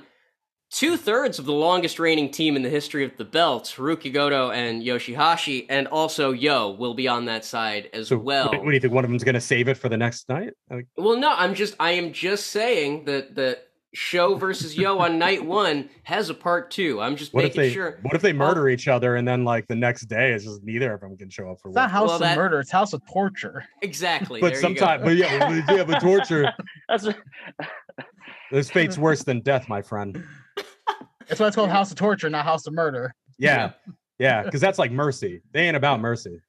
two 0.72 0.98
thirds 0.98 1.40
of 1.40 1.46
the 1.46 1.54
longest 1.54 2.00
reigning 2.00 2.32
team 2.32 2.58
in 2.58 2.64
the 2.64 2.70
history 2.70 3.06
of 3.06 3.16
the 3.16 3.24
belt, 3.24 3.74
Hirooki 3.78 4.12
Goto 4.12 4.52
and 4.52 4.84
Yoshihashi, 4.84 5.68
and 5.70 5.88
also 5.88 6.32
Yo 6.34 6.72
will 6.72 6.96
be 6.96 7.08
on 7.08 7.24
that 7.26 7.46
side 7.46 7.90
as 7.94 8.10
So 8.10 8.18
well. 8.18 8.50
what, 8.52 8.66
do 8.66 8.72
you 8.72 8.80
think? 8.82 8.94
One 8.94 9.06
of 9.06 9.10
them's 9.10 9.24
going 9.24 9.36
to 9.36 9.42
save 9.42 9.70
it 9.70 9.78
for 9.78 9.88
the 9.88 9.98
next 9.98 10.28
night? 10.28 10.50
Well, 10.98 11.18
no, 11.18 11.34
I'm 11.34 11.56
just 11.56 11.76
I 11.80 11.92
am 11.92 12.12
just 12.12 12.48
saying 12.48 13.06
that 13.06 13.36
the 13.36 13.58
Sho 13.94 14.36
versus 14.36 14.78
Yo 14.78 14.98
on 15.00 15.20
night 15.20 15.44
one 15.46 15.90
has 16.04 16.30
a 16.30 16.34
part 16.34 16.72
two. 16.72 17.02
I'm 17.02 17.18
just 17.18 17.34
what 17.34 17.44
if 17.44 17.50
making 17.58 17.62
they? 17.62 17.74
sure. 17.74 18.00
What 18.04 18.16
if 18.16 18.22
they 18.22 18.32
murder 18.32 18.70
each 18.70 18.88
other 18.88 19.18
and 19.18 19.28
then 19.28 19.44
like 19.44 19.68
the 19.68 19.76
next 19.76 20.04
day 20.04 20.32
is 20.32 20.46
just 20.46 20.64
neither 20.64 20.94
of 20.94 21.02
them 21.02 21.18
can 21.18 21.30
show 21.30 21.52
up 21.52 21.60
for 21.60 21.70
It's 21.70 21.76
not? 21.76 21.92
House 21.92 22.08
Well, 22.08 22.16
of 22.16 22.22
that- 22.22 22.38
Murder. 22.38 22.60
It's 22.62 22.72
House 22.72 22.94
of 22.94 23.02
Torture. 23.12 23.66
Exactly. 23.82 24.40
But 24.40 24.54
there 24.54 24.62
you 24.62 24.62
go. 24.62 24.68
sometimes, 24.80 25.04
but 25.04 25.16
yeah, 25.18 25.64
but 25.66 25.76
yeah, 25.76 25.84
but 25.84 26.00
torture. 26.00 26.54
That's 26.90 27.08
This 28.52 28.70
fate's 28.72 28.98
worse 28.98 29.24
than 29.24 29.42
death, 29.42 29.68
my 29.68 29.82
friend. 29.82 30.24
That's 31.28 31.40
why 31.40 31.48
it's 31.48 31.56
called 31.56 31.70
House 31.70 31.92
of 31.92 31.98
Torture, 31.98 32.30
not 32.30 32.46
House 32.46 32.68
of 32.68 32.74
Murder. 32.74 33.14
Yeah, 33.38 33.72
yeah, 34.20 34.44
because 34.44 34.62
that's 34.62 34.80
like 34.80 34.92
mercy. 34.92 35.42
They 35.52 35.68
ain't 35.68 35.76
about 35.78 36.00
mercy. 36.00 36.40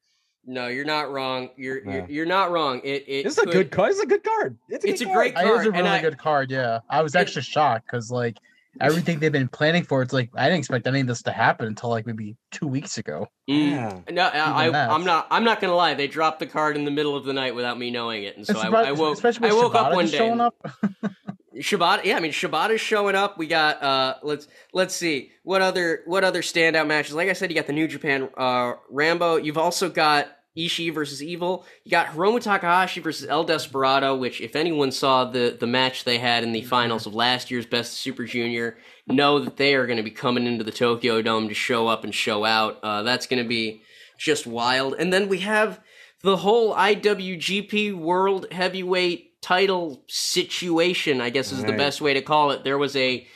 No, 0.44 0.66
you're 0.68 0.84
not 0.84 1.10
wrong. 1.12 1.50
You're 1.56 1.84
Yeah. 1.84 1.92
you're, 1.94 2.06
you're 2.10 2.26
not 2.26 2.50
wrong. 2.50 2.80
It 2.84 3.04
it 3.06 3.22
This 3.24 3.38
is 3.38 3.44
a 3.44 3.46
good 3.46 3.70
card. 3.70 3.90
This 3.90 3.98
is 3.98 4.02
a 4.02 4.06
good 4.06 4.24
card. 4.24 4.58
It's 4.68 4.84
a, 4.84 4.88
It's 4.88 5.00
good 5.00 5.10
a 5.10 5.14
great 5.14 5.34
card. 5.34 5.46
It 5.46 5.60
is 5.60 5.66
a 5.66 5.70
really 5.72 5.88
I- 5.88 6.00
good 6.02 6.18
card. 6.18 6.50
Yeah, 6.50 6.80
I 6.90 7.02
was 7.02 7.14
It- 7.14 7.18
actually 7.20 7.42
shocked 7.42 7.86
because 7.86 8.10
like 8.10 8.38
everything 8.80 9.18
they've 9.20 9.30
been 9.30 9.48
planning 9.48 9.84
for, 9.84 10.02
it's 10.02 10.12
like 10.12 10.30
I 10.34 10.44
didn't 10.46 10.58
expect 10.60 10.86
any 10.86 11.00
of 11.00 11.06
this 11.06 11.22
to 11.22 11.30
happen 11.32 11.66
until 11.66 11.90
like 11.90 12.06
maybe 12.06 12.36
two 12.50 12.66
weeks 12.66 12.98
ago. 12.98 13.26
Mm. 13.48 13.70
Yeah. 13.70 14.00
No, 14.10 14.22
I, 14.28 14.68
I 14.68 14.88
I'm 14.94 15.04
not. 15.04 15.26
I'm 15.30 15.44
not 15.44 15.60
gonna 15.60 15.74
lie. 15.76 15.94
They 15.94 16.08
dropped 16.08 16.40
the 16.40 16.46
card 16.46 16.76
in 16.76 16.84
the 16.84 16.90
middle 16.90 17.14
of 17.14 17.24
the 17.24 17.32
night 17.32 17.54
without 17.54 17.78
me 17.78 17.90
knowing 17.90 18.24
it, 18.24 18.36
and 18.36 18.44
so 18.46 18.54
It's 18.54 18.64
I, 18.64 18.68
about- 18.68 18.86
I 18.86 18.92
woke. 18.92 19.14
especially 19.14 19.48
I 19.48 19.52
with 19.52 19.62
woke 19.62 19.74
up 19.76 19.92
one 19.92 20.06
day. 20.06 20.16
showing 20.18 20.40
Shibata, 21.56 22.04
yeah, 22.04 22.16
I 22.16 22.20
mean 22.20 22.32
Shibata's 22.32 22.80
showing 22.80 23.14
up. 23.14 23.38
We 23.38 23.46
got 23.46 23.82
uh 23.82 24.14
let's 24.22 24.48
let's 24.72 24.94
see 24.94 25.32
what 25.42 25.62
other 25.62 26.02
what 26.06 26.24
other 26.24 26.42
standout 26.42 26.86
matches. 26.86 27.14
Like 27.14 27.28
I 27.28 27.32
said, 27.32 27.50
you 27.50 27.56
got 27.56 27.66
the 27.66 27.72
New 27.72 27.88
Japan 27.88 28.28
uh 28.36 28.74
Rambo. 28.90 29.36
You've 29.36 29.58
also 29.58 29.88
got 29.88 30.28
Ishii 30.56 30.92
versus 30.92 31.22
Evil. 31.22 31.64
You 31.84 31.90
got 31.90 32.08
Hiromu 32.08 32.40
Takahashi 32.40 33.00
versus 33.00 33.26
El 33.28 33.44
Desperado, 33.44 34.16
which 34.16 34.40
if 34.40 34.54
anyone 34.54 34.92
saw 34.92 35.24
the 35.24 35.56
the 35.58 35.66
match 35.66 36.04
they 36.04 36.18
had 36.18 36.44
in 36.44 36.52
the 36.52 36.62
finals 36.62 37.06
of 37.06 37.14
last 37.14 37.50
year's 37.50 37.66
Best 37.66 37.94
Super 37.94 38.24
Junior, 38.24 38.76
know 39.06 39.38
that 39.38 39.56
they 39.56 39.74
are 39.74 39.86
going 39.86 39.96
to 39.96 40.02
be 40.02 40.10
coming 40.10 40.46
into 40.46 40.64
the 40.64 40.72
Tokyo 40.72 41.22
Dome 41.22 41.48
to 41.48 41.54
show 41.54 41.88
up 41.88 42.04
and 42.04 42.14
show 42.14 42.44
out. 42.44 42.78
Uh, 42.82 43.02
that's 43.02 43.26
going 43.26 43.42
to 43.42 43.48
be 43.48 43.82
just 44.18 44.46
wild. 44.46 44.94
And 44.98 45.12
then 45.12 45.28
we 45.28 45.38
have 45.38 45.80
the 46.22 46.38
whole 46.38 46.74
IWGP 46.74 47.94
World 47.94 48.46
Heavyweight 48.52 49.31
title 49.42 50.04
situation, 50.08 51.20
I 51.20 51.30
guess 51.30 51.52
is 51.52 51.64
the 51.64 51.72
best 51.72 52.00
way 52.00 52.14
to 52.14 52.22
call 52.22 52.52
it. 52.52 52.64
There 52.64 52.78
was 52.78 52.96
a 52.96 53.26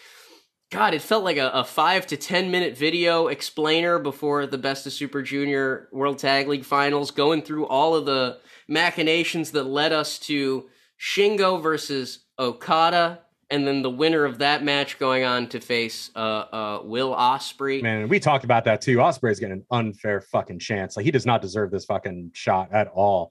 God, 0.71 0.95
it 0.95 1.03
felt 1.03 1.23
like 1.23 1.37
a, 1.37 1.51
a 1.51 1.65
five 1.65 2.07
to 2.09 2.17
ten 2.17 2.51
minute 2.51 2.77
video 2.77 3.29
explainer 3.29 3.99
before 3.99 4.47
the 4.47 4.59
Best 4.59 4.87
of 4.87 4.93
Super 4.93 5.23
Junior 5.23 5.89
World 5.93 6.19
Tag 6.19 6.49
League 6.49 6.65
Finals, 6.65 7.11
going 7.11 7.43
through 7.43 7.67
all 7.67 7.95
of 7.95 8.07
the 8.07 8.39
machinations 8.67 9.53
that 9.53 9.65
led 9.65 9.93
us 9.93 10.19
to 10.21 10.69
Shingo 11.01 11.63
versus 11.63 12.25
Okada, 12.39 13.21
and 13.49 13.67
then 13.67 13.83
the 13.83 13.91
winner 13.91 14.25
of 14.25 14.39
that 14.39 14.65
match 14.65 14.99
going 14.99 15.23
on 15.23 15.49
to 15.51 15.61
face 15.61 16.11
uh, 16.17 16.19
uh, 16.19 16.81
Will 16.83 17.15
Ospreay. 17.15 17.81
Man, 17.83 18.09
we 18.09 18.19
talked 18.19 18.45
about 18.45 18.65
that 18.65 18.81
too. 18.81 18.97
Ospreay's 18.97 19.39
getting 19.39 19.59
an 19.59 19.67
unfair 19.71 20.21
fucking 20.21 20.59
chance. 20.59 20.97
Like 20.97 21.05
he 21.05 21.13
does 21.13 21.27
not 21.27 21.43
deserve 21.43 21.71
this 21.71 21.85
fucking 21.85 22.33
shot 22.35 22.73
at 22.73 22.89
all. 22.89 23.31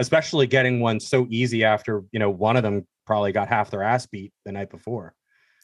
Especially 0.00 0.46
getting 0.46 0.80
one 0.80 0.98
so 0.98 1.26
easy 1.30 1.62
after 1.64 2.02
you 2.10 2.18
know 2.18 2.30
one 2.30 2.56
of 2.56 2.62
them 2.62 2.86
probably 3.06 3.32
got 3.32 3.48
half 3.48 3.70
their 3.70 3.82
ass 3.82 4.06
beat 4.06 4.32
the 4.44 4.52
night 4.52 4.70
before. 4.70 5.14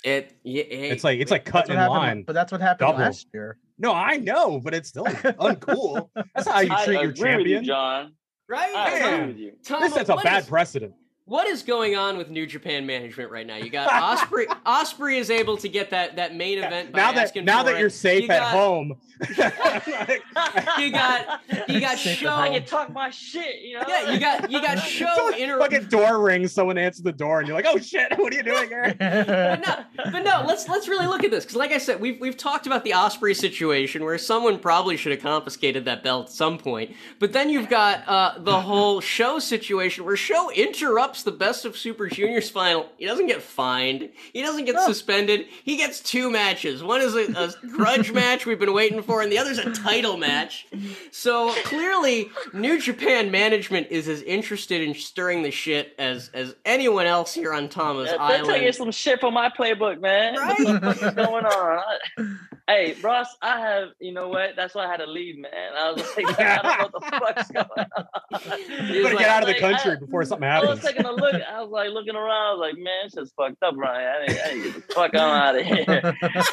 It, 0.05 0.37
yeah, 0.45 0.62
It's 0.64 1.03
like 1.05 1.18
it's 1.20 1.30
like 1.30 1.45
That's 1.45 1.53
cutting 1.53 1.76
what 1.76 1.82
in 1.87 1.91
happened, 1.91 1.99
line. 2.18 2.22
but 2.26 2.32
that's 2.34 2.53
what 2.53 2.61
happened 2.61 2.87
Double. 2.89 2.99
last 3.01 3.26
year. 3.34 3.59
No, 3.78 3.93
I 3.93 4.18
know, 4.18 4.61
but 4.62 4.74
it's 4.74 4.89
still 4.91 5.05
uncool. 5.07 6.09
That's 6.34 6.47
how 6.47 6.61
you 6.61 6.70
I 6.76 6.84
treat 6.84 6.97
agree 6.97 7.01
your 7.01 7.09
with 7.09 7.16
you, 7.18 7.24
champion. 7.24 7.64
John. 7.64 8.12
right. 8.49 8.72
I 8.76 8.91
Man. 8.91 9.14
agree 9.20 9.26
with 9.32 9.39
you. 9.39 9.53
Tom, 9.64 9.80
This 9.80 9.95
sets 9.95 10.11
a 10.11 10.16
bad 10.16 10.43
is- 10.43 10.49
precedent. 10.49 10.93
What 11.29 11.49
is 11.49 11.64
going 11.64 11.97
on 11.97 12.18
with 12.18 12.31
New 12.31 12.47
Japan 12.47 12.87
management 12.87 13.33
right 13.33 13.45
now? 13.45 13.57
You 13.57 13.68
got 13.68 13.89
Ospreay. 14.18 14.47
Ospreay 14.64 15.18
is 15.18 15.29
able 15.29 15.57
to 15.57 15.68
get 15.68 15.91
that 15.91 16.14
that 16.16 16.37
main 16.37 16.59
event 16.59 16.93
by 16.93 16.99
Now 17.01 17.11
that 17.12 17.24
asking 17.24 17.45
now 17.47 17.64
for 17.64 17.70
that 17.70 17.77
it. 17.79 17.81
you're 17.81 17.91
safe 17.91 18.22
You 18.24 18.31
at 18.31 18.39
got- 18.39 18.53
home, 18.53 18.95
You 20.79 20.91
got 20.93 21.41
you 21.68 21.81
got 21.81 21.99
Safe 21.99 22.18
show. 22.18 22.33
I 22.33 22.51
can 22.51 22.64
talk 22.64 22.93
my 22.93 23.11
shit, 23.11 23.62
you 23.62 23.74
know. 23.79 23.85
Yeah, 23.89 24.12
you 24.12 24.20
got 24.20 24.51
you 24.53 24.61
got 24.61 24.79
Sho 24.79 25.07
Fucking 25.07 25.43
inter. 25.43 25.59
fucking 25.59 25.85
door 25.87 26.20
rings, 26.22 26.53
someone 26.53 26.79
answers 26.79 27.03
the 27.03 27.12
door, 27.12 27.39
and 27.41 27.49
you're 27.49 27.57
like, 27.57 27.66
"Oh 27.66 27.79
shit, 27.79 28.16
what 28.18 28.33
are 28.33 28.37
you 28.37 28.43
doing 28.45 28.68
here?" 28.68 28.95
But 28.99 29.61
no, 29.66 29.85
but 30.12 30.20
no, 30.22 30.45
let's 30.47 30.68
let's 30.68 30.87
really 30.87 31.07
look 31.07 31.24
at 31.24 31.31
this 31.33 31.45
because, 31.45 31.57
like 31.57 31.72
I 31.72 31.79
said, 31.79 31.99
we've 32.01 32.20
we've 32.20 32.37
talked 32.37 32.66
about 32.66 32.85
the 32.85 32.91
Ospreay 32.91 33.35
situation 33.35 34.05
where 34.05 34.18
someone 34.18 34.59
probably 34.61 34.97
should 34.97 35.12
have 35.12 35.22
confiscated 35.22 35.87
that 35.87 36.05
belt 36.05 36.27
at 36.27 36.33
some 36.33 36.59
point. 36.59 36.95
But 37.18 37.33
then 37.33 37.49
you've 37.51 37.68
got 37.70 38.07
uh, 38.07 38.35
the 38.39 38.61
whole 38.61 39.01
Sho 39.01 39.39
situation 39.41 40.05
where 40.05 40.16
Sho 40.16 40.51
interrupts 40.51 41.16
the 41.23 41.33
Best 41.33 41.64
of 41.64 41.77
Super 41.77 42.09
Juniors 42.09 42.51
final. 42.51 42.89
He 42.97 43.07
doesn't 43.07 43.27
get 43.27 43.43
fined. 43.43 44.11
He 44.33 44.43
doesn't 44.43 44.64
get 44.64 44.81
suspended. 44.81 45.47
He 45.64 45.77
gets 45.77 46.01
two 46.01 46.31
matches. 46.31 46.83
One 46.83 47.01
is 47.01 47.14
a, 47.14 47.33
a 47.33 47.67
grudge 47.69 48.12
match 48.14 48.47
we've 48.47 48.59
been 48.59 48.73
waiting 48.73 49.03
for, 49.03 49.23
and 49.23 49.31
the 49.31 49.39
other's 49.39 49.59
a 49.59 49.73
title 49.73 50.17
match. 50.17 50.67
So 51.11 51.53
clearly, 51.64 52.29
New 52.53 52.81
Japan 52.81 53.31
management 53.31 53.89
is 53.91 54.09
as 54.09 54.23
interested 54.23 54.81
in 54.83 54.95
stirring 54.95 55.43
the 55.43 55.51
shit 55.51 55.95
as 55.99 56.31
as 56.35 56.55
anyone 56.64 57.07
else 57.07 57.35
here 57.35 57.53
on 57.53 57.69
Thomas 57.69 58.11
Island. 58.11 58.21
They're 58.21 58.37
Island. 58.37 58.47
taking 58.49 58.73
some 58.73 58.91
shit 58.91 59.21
from 59.21 59.35
my 59.35 59.51
playbook, 59.51 60.01
man. 60.01 60.35
What 60.35 60.59
the 60.59 60.81
fuck 60.81 61.03
is 61.03 61.14
going 61.14 61.45
on? 61.47 62.39
Hey, 62.69 62.97
Ross, 63.01 63.29
I 63.43 63.61
have, 63.61 63.91
you 64.01 64.12
know 64.12 64.27
what? 64.29 64.51
That's 64.57 64.75
why 64.75 64.87
I 64.87 64.91
had 64.91 64.97
to 64.97 65.07
leave, 65.07 65.39
man. 65.39 65.53
I 65.79 65.93
was 65.93 66.03
like, 66.17 66.41
I 66.41 66.57
don't 66.57 66.64
know 66.64 66.89
what 66.91 66.93
the 66.93 67.11
fuck's 67.45 67.51
going 67.53 67.87
on. 67.97 68.59
You 68.89 69.03
better 69.05 69.14
like- 69.14 69.19
get 69.19 69.29
out 69.29 69.43
of 69.43 69.47
the 69.47 69.53
like, 69.53 69.61
country 69.61 69.93
I- 69.93 69.97
before 70.05 70.25
something 70.25 70.49
happens. 70.49 70.71
I 70.71 70.75
was 70.75 70.83
taking 70.83 71.07
a 71.07 71.12
look. 71.12 71.35
I 71.35 71.61
was 71.62 71.71
like 71.71 71.91
looking 71.91 72.17
around. 72.17 72.31
I 72.47 72.53
was 72.55 72.61
like, 72.61 72.75
man, 72.83 73.05
this 73.05 73.17
is 73.17 73.33
fucked 73.37 73.62
up, 73.62 73.77
Ryan. 73.77 74.23
I 74.23 74.27
need, 74.27 74.41
I 74.41 74.55
need 74.55 74.62
to 74.64 74.71
get 74.73 74.89
the 74.89 74.95
fuck 74.95 75.14
out 75.14 75.57
of 75.57 75.64
here. 75.67 75.87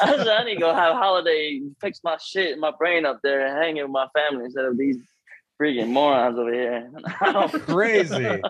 I, 0.02 0.16
was, 0.16 0.28
I 0.28 0.44
need 0.44 0.54
to 0.54 0.60
go 0.60 0.72
have 0.72 0.92
a 0.94 0.98
holiday, 0.98 1.60
fix 1.80 1.98
my 2.04 2.16
shit, 2.18 2.58
my 2.58 2.70
brain 2.78 3.04
up 3.06 3.18
there, 3.24 3.44
and 3.46 3.58
hang 3.60 3.76
with 3.82 3.90
my 3.90 4.06
family 4.14 4.44
instead 4.44 4.66
of 4.66 4.78
these 4.78 4.98
freaking 5.60 5.88
morons 5.88 6.38
over 6.38 6.52
here. 6.52 6.90
Crazy, 7.66 8.40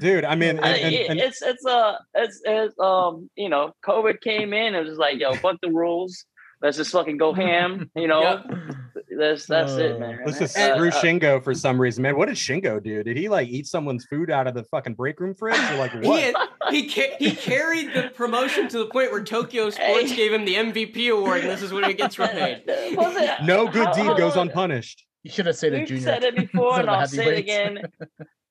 dude. 0.00 0.24
I 0.24 0.34
mean, 0.36 0.58
and, 0.58 0.64
and- 0.64 0.94
and- 0.94 1.20
it's 1.20 1.42
it's 1.42 1.64
uh 1.66 1.96
it's 2.14 2.40
it's 2.44 2.74
um 2.78 3.28
you 3.36 3.48
know 3.50 3.72
COVID 3.84 4.20
came 4.20 4.52
in 4.54 4.74
and 4.74 4.86
it 4.86 4.88
was 4.88 4.98
like 4.98 5.18
yo 5.18 5.34
fuck 5.34 5.56
the 5.62 5.70
rules 5.70 6.24
let's 6.62 6.76
just 6.76 6.90
fucking 6.92 7.16
go 7.16 7.32
ham 7.32 7.90
you 7.96 8.08
know 8.08 8.22
Yep. 8.22 8.76
that's 9.18 9.46
that's 9.46 9.72
Uh, 9.72 9.80
it 9.80 10.00
man 10.00 10.20
let's 10.24 10.38
just 10.38 10.56
Uh, 10.56 10.74
screw 10.76 10.88
uh, 10.88 10.92
Shingo 10.92 11.42
for 11.42 11.54
some 11.54 11.80
reason, 11.80 12.02
man. 12.02 12.16
What 12.16 12.26
did 12.26 12.36
Shingo 12.36 12.82
do? 12.82 13.02
Did 13.02 13.16
he 13.16 13.28
like 13.28 13.48
eat 13.48 13.66
someone's 13.66 14.04
food 14.06 14.30
out 14.30 14.46
of 14.46 14.54
the 14.54 14.64
fucking 14.64 14.94
break 14.94 15.20
room 15.20 15.34
fridge, 15.34 15.58
or 15.72 15.76
like 15.76 15.92
He, 16.02 16.08
what? 16.08 16.20
had- 16.22 16.34
he 16.70 16.88
ca- 16.88 17.16
he 17.18 17.30
carried 17.32 17.92
the 17.94 18.10
promotion 18.14 18.68
to 18.68 18.78
the 18.78 18.86
point 18.86 19.12
where 19.12 19.22
Tokyo 19.22 19.68
Sports 19.70 20.10
Hey. 20.10 20.16
gave 20.16 20.32
him 20.32 20.44
the 20.46 20.54
MVP 20.54 21.12
award, 21.12 21.40
and 21.42 21.50
this 21.50 21.60
is 21.62 21.72
what 21.72 21.86
he 21.86 21.92
gets 21.94 22.18
repaid. 22.18 22.62
was 22.96 23.14
No 23.44 23.66
good 23.68 23.88
deed 23.94 24.06
how 24.06 24.14
goes 24.14 24.36
unpunished. 24.36 25.04
You 25.22 25.30
should 25.30 25.46
have 25.46 25.56
said 25.56 25.74
it, 25.74 25.80
We've 25.80 25.88
Junior. 25.88 26.02
said 26.04 26.24
it 26.24 26.36
before 26.52 26.80
and 26.80 26.88
I'll 26.90 27.06
say 27.06 27.34
it 27.34 27.38
again 27.38 27.80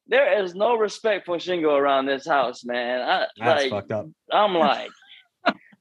there 0.07 0.43
is 0.43 0.53
no 0.53 0.75
respect 0.75 1.25
for 1.25 1.37
Shingo 1.37 1.77
around 1.79 2.05
this 2.07 2.27
house 2.27 2.65
man 2.65 3.01
I, 3.01 3.25
That's 3.37 3.61
like 3.63 3.69
fucked 3.71 3.91
up. 3.93 4.07
I'm 4.31 4.53
like 4.53 4.89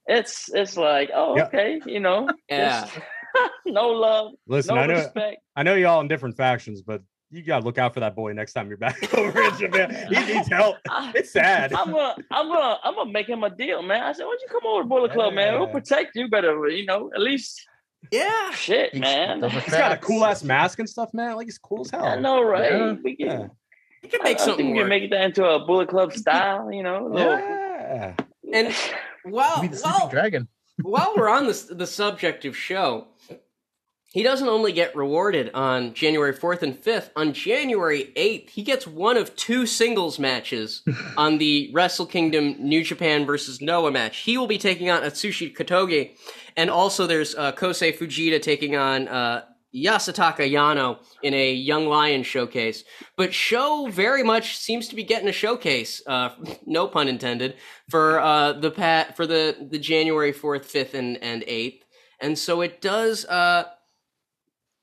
it's 0.07 0.49
it's 0.53 0.77
like 0.77 1.11
oh 1.15 1.37
Yeah. 1.37 1.45
okay 1.47 1.81
you 1.87 2.01
know 2.01 2.29
Yeah. 2.49 2.89
no 3.67 3.89
love 3.89 4.33
Listen, 4.47 4.75
no 4.75 4.81
I 4.83 4.87
know, 4.87 4.95
respect 4.95 5.41
I 5.57 5.63
know 5.63 5.75
y'all 5.75 6.01
in 6.01 6.09
different 6.09 6.37
factions, 6.37 6.83
but 6.83 7.03
you 7.31 7.43
gotta 7.43 7.65
look 7.65 7.79
out 7.79 7.95
for 7.95 8.01
that 8.01 8.15
boy 8.15 8.33
next 8.35 8.53
time 8.53 8.69
you're 8.69 8.77
back 8.77 9.15
over 9.17 9.41
in 9.43 9.57
Japan. 9.57 10.07
He 10.13 10.35
needs 10.35 10.49
help. 10.49 10.77
It's 11.15 11.33
sad. 11.33 11.73
I'm 11.73 11.91
gonna, 11.91 12.15
I'm 12.31 12.47
gonna, 12.49 12.79
I'm 12.85 12.95
gonna 12.95 13.11
make 13.11 13.27
him 13.27 13.43
a 13.43 13.49
deal, 13.49 13.81
man. 13.83 14.03
I 14.03 14.13
said, 14.13 14.25
"Why 14.25 14.37
don't 14.39 14.43
you 14.43 14.49
come 14.49 14.67
over 14.71 14.83
to 14.83 14.89
Bullet 14.89 15.13
Club, 15.13 15.33
man? 15.33 15.59
We'll 15.59 15.69
protect 15.69 16.11
you 16.15 16.29
better, 16.29 16.69
you 16.69 16.85
know. 16.85 17.11
At 17.15 17.23
least, 17.23 17.67
Yeah. 18.11 18.51
shit, 18.51 18.93
He's- 18.93 19.01
man. 19.01 19.43
He's 19.49 19.71
got 19.71 19.93
a 19.93 19.97
cool 19.97 20.25
ass 20.27 20.45
mask 20.45 20.79
and 20.81 20.89
stuff, 20.89 21.09
man. 21.15 21.37
Like 21.37 21.47
he's 21.47 21.57
cool 21.59 21.81
as 21.87 21.91
hell. 21.91 22.05
I 22.05 22.17
know, 22.17 22.43
right? 22.43 22.71
Yeah. 22.71 22.93
We 23.03 23.17
can, 23.17 23.27
Yeah. 23.27 23.47
He 24.03 24.09
can 24.09 24.21
I, 24.21 24.25
make 24.25 24.37
I 24.37 24.39
think 24.39 24.41
something 24.41 24.73
we 24.73 24.79
can 24.81 24.89
make 24.91 25.11
that 25.11 25.23
into 25.25 25.47
a 25.49 25.65
Bullet 25.65 25.89
Club 25.89 26.13
style, 26.13 26.71
you 26.71 26.83
know. 26.83 27.07
little- 27.07 27.39
Yeah. 27.39 28.15
And 28.53 28.75
the 29.25 29.77
sleeping 29.77 29.99
well, 30.01 30.09
dragon. 30.09 30.49
while 30.83 31.15
we're 31.17 31.29
on 31.29 31.47
this 31.47 31.65
the 31.65 31.87
subject 31.87 32.45
of 32.45 32.57
Sho, 32.57 33.07
he 34.13 34.23
doesn't 34.23 34.49
only 34.49 34.73
get 34.73 34.95
rewarded 34.95 35.51
on 35.55 35.95
January 35.95 36.35
4th 36.35 36.63
and 36.63 36.77
5th, 36.77 37.11
on 37.17 37.33
January 37.33 38.13
8th, 38.15 38.51
he 38.51 38.63
gets 38.63 38.87
one 38.87 39.17
of 39.17 39.35
two 39.37 39.65
singles 39.65 40.19
matches 40.19 40.83
on 41.17 41.39
the 41.39 41.71
Wrestle 41.73 42.05
Kingdom 42.05 42.57
New 42.59 42.85
Japan 42.85 43.25
versus 43.25 43.63
Noah 43.63 43.91
match. 43.91 44.19
He 44.19 44.37
will 44.37 44.47
be 44.47 44.59
taking 44.59 44.91
on 44.91 45.03
Atsushi 45.03 45.57
Kotoge, 45.57 46.11
and 46.57 46.69
also 46.69 47.07
there's 47.07 47.35
uh, 47.35 47.53
Kosei 47.53 47.97
Fujita 47.97 48.41
taking 48.41 48.77
on 48.77 49.09
uh, 49.09 49.45
Yasutaka 49.75 50.51
Yano 50.51 50.99
in 51.23 51.35
a 51.35 51.53
Young 51.53 51.87
Lion 51.87 52.23
showcase. 52.23 52.85
But 53.17 53.33
Sho 53.33 53.89
very 53.91 54.23
much 54.23 54.59
seems 54.59 54.89
to 54.89 54.97
be 54.97 55.03
getting 55.03 55.29
a 55.29 55.33
showcase, 55.33 56.03
uh, 56.07 56.31
no 56.67 56.87
pun 56.87 57.09
intended, 57.09 57.57
for 57.91 58.21
uh, 58.21 58.53
the 58.55 58.71
pat 58.71 59.17
for 59.17 59.27
the 59.27 59.69
the 59.71 59.79
January 59.79 60.33
fourth, 60.33 60.67
fifth, 60.67 60.95
and 60.95 61.17
and 61.23 61.45
eighth. 61.47 61.85
And 62.21 62.39
so 62.39 62.61
it 62.61 62.81
does. 62.81 63.25
Uh, 63.25 63.65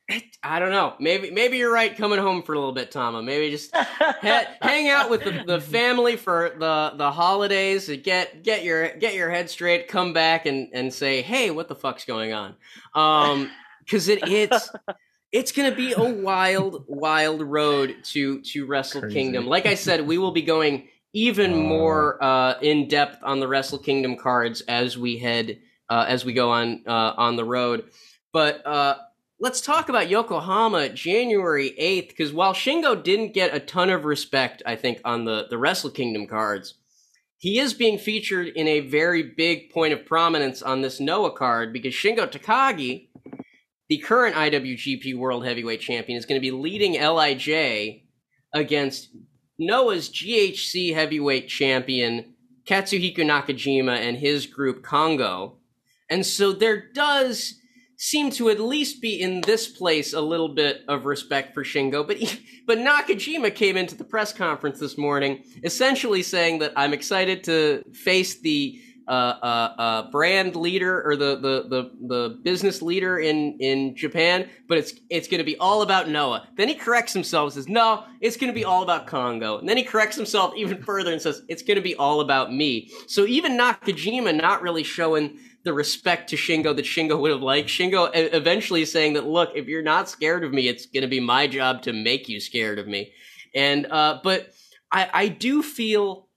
it, 0.09 0.23
I 0.41 0.57
don't 0.57 0.71
know. 0.71 0.95
Maybe 0.99 1.29
maybe 1.29 1.57
you're 1.57 1.71
right. 1.71 1.95
Coming 1.95 2.17
home 2.17 2.41
for 2.41 2.53
a 2.53 2.57
little 2.57 2.73
bit, 2.73 2.89
Tama. 2.89 3.21
Maybe 3.21 3.51
just 3.51 3.73
ha- 3.75 4.47
hang 4.59 4.89
out 4.89 5.11
with 5.11 5.23
the, 5.23 5.43
the 5.45 5.61
family 5.61 6.15
for 6.15 6.55
the 6.57 6.93
the 6.95 7.11
holidays. 7.11 7.87
Get 8.03 8.43
get 8.43 8.63
your 8.63 8.97
get 8.97 9.13
your 9.13 9.29
head 9.29 9.51
straight. 9.51 9.87
Come 9.87 10.11
back 10.11 10.47
and 10.47 10.69
and 10.73 10.91
say, 10.91 11.21
hey, 11.21 11.51
what 11.51 11.67
the 11.67 11.75
fuck's 11.75 12.05
going 12.05 12.33
on? 12.33 12.55
Um, 12.95 13.51
because 13.89 14.07
it 14.07 14.27
it's 14.27 14.69
it's 15.31 15.51
gonna 15.51 15.75
be 15.75 15.93
a 15.93 16.03
wild 16.03 16.85
wild 16.87 17.41
road 17.41 17.95
to 18.03 18.41
to 18.41 18.65
Wrestle 18.65 19.01
Crazy. 19.01 19.13
Kingdom. 19.13 19.47
Like 19.47 19.65
I 19.65 19.75
said, 19.75 20.05
we 20.05 20.17
will 20.17 20.31
be 20.31 20.41
going 20.41 20.87
even 21.13 21.55
more 21.55 22.23
uh, 22.23 22.59
in 22.61 22.87
depth 22.87 23.17
on 23.23 23.39
the 23.39 23.47
Wrestle 23.47 23.79
Kingdom 23.79 24.15
cards 24.15 24.61
as 24.61 24.97
we 24.97 25.17
head 25.17 25.59
uh, 25.89 26.05
as 26.07 26.23
we 26.23 26.33
go 26.33 26.51
on 26.51 26.83
uh, 26.87 27.13
on 27.17 27.35
the 27.35 27.45
road. 27.45 27.89
But 28.31 28.65
uh, 28.65 28.97
let's 29.39 29.61
talk 29.61 29.89
about 29.89 30.09
Yokohama 30.09 30.89
January 30.89 31.73
eighth, 31.77 32.09
because 32.09 32.31
while 32.31 32.53
Shingo 32.53 33.01
didn't 33.01 33.33
get 33.33 33.55
a 33.55 33.59
ton 33.59 33.89
of 33.89 34.05
respect, 34.05 34.61
I 34.65 34.75
think 34.75 35.01
on 35.03 35.25
the 35.25 35.47
the 35.49 35.57
Wrestle 35.57 35.91
Kingdom 35.91 36.27
cards. 36.27 36.75
He 37.41 37.57
is 37.57 37.73
being 37.73 37.97
featured 37.97 38.47
in 38.47 38.67
a 38.67 38.81
very 38.81 39.23
big 39.23 39.69
point 39.69 39.93
of 39.93 40.05
prominence 40.05 40.61
on 40.61 40.81
this 40.81 40.99
Noah 40.99 41.31
card 41.31 41.71
because 41.71 41.93
Shingo 41.93 42.29
Takagi, 42.29 43.07
the 43.89 43.97
current 43.97 44.35
IWGP 44.35 45.17
World 45.17 45.45
Heavyweight 45.45 45.81
Champion, 45.81 46.17
is 46.17 46.25
going 46.25 46.39
to 46.39 46.45
be 46.45 46.51
leading 46.51 46.93
LIJ 46.93 48.03
against 48.53 49.09
Noah's 49.57 50.09
GHC 50.09 50.93
Heavyweight 50.93 51.47
Champion 51.47 52.35
Katsuhiko 52.65 53.19
Nakajima 53.19 53.97
and 53.97 54.17
his 54.17 54.45
group 54.45 54.83
Kongo. 54.83 55.57
And 56.09 56.25
so 56.25 56.51
there 56.51 56.91
does 56.93 57.55
seem 57.97 58.31
to 58.31 58.49
at 58.49 58.59
least 58.59 59.01
be 59.01 59.19
in 59.19 59.41
this 59.41 59.67
place 59.67 60.13
a 60.13 60.21
little 60.21 60.47
bit 60.47 60.83
of 60.87 61.05
respect 61.05 61.53
for 61.53 61.63
Shingo, 61.63 62.07
but 62.07 62.17
but 62.65 62.77
Nakajima 62.77 63.53
came 63.53 63.75
into 63.75 63.95
the 63.95 64.05
press 64.05 64.31
conference 64.31 64.79
this 64.79 64.97
morning 64.97 65.43
essentially 65.63 66.23
saying 66.23 66.59
that 66.59 66.71
I'm 66.77 66.93
excited 66.93 67.43
to 67.45 67.83
face 67.93 68.39
the 68.39 68.79
uh, 69.09 69.73
uh, 69.77 70.11
brand 70.11 70.55
leader 70.55 71.01
or 71.03 71.15
the, 71.15 71.35
the, 71.35 71.67
the, 71.67 71.91
the 72.07 72.39
business 72.43 72.81
leader 72.81 73.17
in, 73.17 73.57
in 73.59 73.95
Japan, 73.95 74.47
but 74.67 74.77
it's 74.77 74.93
it's 75.09 75.27
going 75.27 75.39
to 75.39 75.43
be 75.43 75.57
all 75.57 75.81
about 75.81 76.07
Noah. 76.07 76.47
Then 76.55 76.67
he 76.67 76.75
corrects 76.75 77.13
himself 77.13 77.47
and 77.47 77.53
says, 77.53 77.67
no, 77.67 78.03
it's 78.21 78.37
going 78.37 78.51
to 78.51 78.55
be 78.55 78.65
all 78.65 78.83
about 78.83 79.07
Kongo. 79.07 79.57
And 79.57 79.67
then 79.67 79.77
he 79.77 79.83
corrects 79.83 80.15
himself 80.15 80.53
even 80.55 80.83
further 80.83 81.11
and 81.11 81.21
says, 81.21 81.41
it's 81.47 81.63
going 81.63 81.77
to 81.77 81.81
be 81.81 81.95
all 81.95 82.21
about 82.21 82.53
me. 82.53 82.91
So 83.07 83.25
even 83.25 83.57
Nakajima 83.57 84.35
not 84.35 84.61
really 84.61 84.83
showing 84.83 85.39
the 85.63 85.73
respect 85.73 86.29
to 86.29 86.35
Shingo 86.35 86.75
that 86.75 86.85
Shingo 86.85 87.19
would 87.19 87.31
have 87.31 87.41
liked. 87.41 87.69
Shingo 87.69 88.09
eventually 88.13 88.85
saying 88.85 89.13
that, 89.13 89.25
look, 89.25 89.49
if 89.55 89.67
you're 89.67 89.81
not 89.81 90.07
scared 90.07 90.43
of 90.43 90.53
me, 90.53 90.67
it's 90.67 90.85
going 90.85 91.01
to 91.01 91.07
be 91.07 91.19
my 91.19 91.47
job 91.47 91.81
to 91.83 91.93
make 91.93 92.29
you 92.29 92.39
scared 92.39 92.79
of 92.79 92.87
me. 92.87 93.11
And, 93.53 93.87
uh, 93.87 94.19
but 94.23 94.53
I, 94.91 95.09
I 95.11 95.27
do 95.27 95.61
feel 95.61 96.27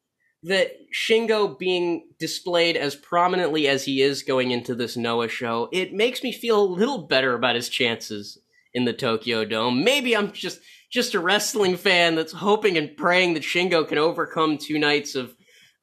that 0.44 0.72
Shingo 0.92 1.58
being 1.58 2.08
displayed 2.18 2.76
as 2.76 2.94
prominently 2.94 3.66
as 3.66 3.84
he 3.84 4.02
is 4.02 4.22
going 4.22 4.50
into 4.50 4.74
this 4.74 4.96
Noah 4.96 5.28
show, 5.28 5.68
it 5.72 5.92
makes 5.92 6.22
me 6.22 6.32
feel 6.32 6.62
a 6.62 6.64
little 6.64 7.06
better 7.06 7.34
about 7.34 7.56
his 7.56 7.68
chances 7.68 8.38
in 8.74 8.84
the 8.84 8.92
Tokyo 8.92 9.44
Dome. 9.44 9.84
Maybe 9.84 10.16
I'm 10.16 10.32
just 10.32 10.60
just 10.90 11.14
a 11.14 11.20
wrestling 11.20 11.76
fan 11.76 12.14
that's 12.14 12.32
hoping 12.32 12.76
and 12.76 12.94
praying 12.96 13.34
that 13.34 13.42
Shingo 13.42 13.88
can 13.88 13.96
overcome 13.96 14.58
two 14.58 14.78
nights 14.78 15.14
of 15.14 15.34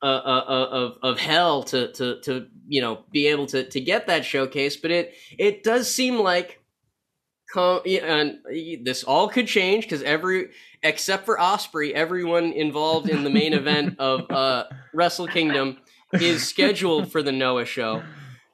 uh, 0.01 0.05
uh, 0.05 0.45
uh, 0.47 0.70
of 0.72 0.91
of 1.01 1.20
hell 1.20 1.64
to 1.64 1.91
to 1.93 2.22
to 2.22 2.47
you 2.68 2.82
know 2.82 3.03
be 3.12 3.28
able 3.28 3.47
to 3.47 3.68
to 3.70 3.82
get 3.82 4.07
that 4.07 4.24
showcase. 4.24 4.78
But 4.78 4.91
it 4.91 5.14
it 5.38 5.64
does 5.64 5.93
seem 5.93 6.20
like 6.20 6.60
and 7.55 8.38
this 8.84 9.03
all 9.03 9.28
could 9.28 9.47
change 9.47 9.86
because 9.86 10.03
every 10.03 10.49
except 10.84 11.26
for 11.26 11.38
Ospreay, 11.38 11.92
everyone 11.92 12.52
involved 12.54 13.10
in 13.10 13.24
the 13.24 13.30
main 13.30 13.54
event 13.54 13.96
of 14.00 14.30
uh, 14.32 14.66
Wrestle 14.94 15.28
Kingdom 15.28 15.78
is 16.14 16.48
scheduled 16.48 17.12
for 17.12 17.22
the 17.22 17.32
Noah 17.32 17.66
show. 17.66 18.04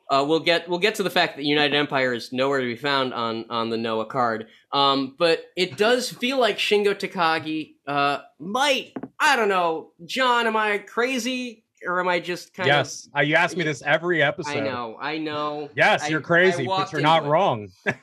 Uh, 0.09 0.23
we'll 0.27 0.39
get 0.39 0.69
we'll 0.69 0.77
get 0.79 0.95
to 0.95 1.03
the 1.03 1.09
fact 1.09 1.35
that 1.35 1.45
United 1.45 1.75
Empire 1.75 2.13
is 2.13 2.31
nowhere 2.31 2.59
to 2.59 2.65
be 2.67 2.75
found 2.75 3.11
on 3.13 3.45
on 3.49 3.69
the 3.69 3.77
Noah 3.77 4.05
card. 4.05 4.47
Um, 4.71 5.15
but 5.17 5.45
it 5.55 5.77
does 5.77 6.11
feel 6.11 6.39
like 6.39 6.57
Shingo 6.59 6.93
Takagi 6.93 7.75
uh, 7.87 8.19
might. 8.39 8.93
I 9.19 9.35
don't 9.35 9.49
know, 9.49 9.93
John. 10.05 10.45
Am 10.45 10.55
I 10.55 10.77
crazy 10.77 11.63
or 11.85 11.99
am 11.99 12.07
I 12.07 12.19
just 12.19 12.53
kind 12.53 12.69
of. 12.69 12.75
yes, 12.75 13.09
uh, 13.17 13.21
you 13.21 13.35
ask 13.35 13.57
me 13.57 13.63
this 13.63 13.81
every 13.83 14.21
episode. 14.21 14.57
I 14.57 14.59
know, 14.59 14.97
I 14.99 15.17
know. 15.17 15.69
Yes, 15.75 16.03
I- 16.03 16.07
you're 16.09 16.21
crazy, 16.21 16.65
but 16.65 16.91
you're 16.91 17.01
not 17.01 17.25
it. 17.25 17.29
wrong. 17.29 17.69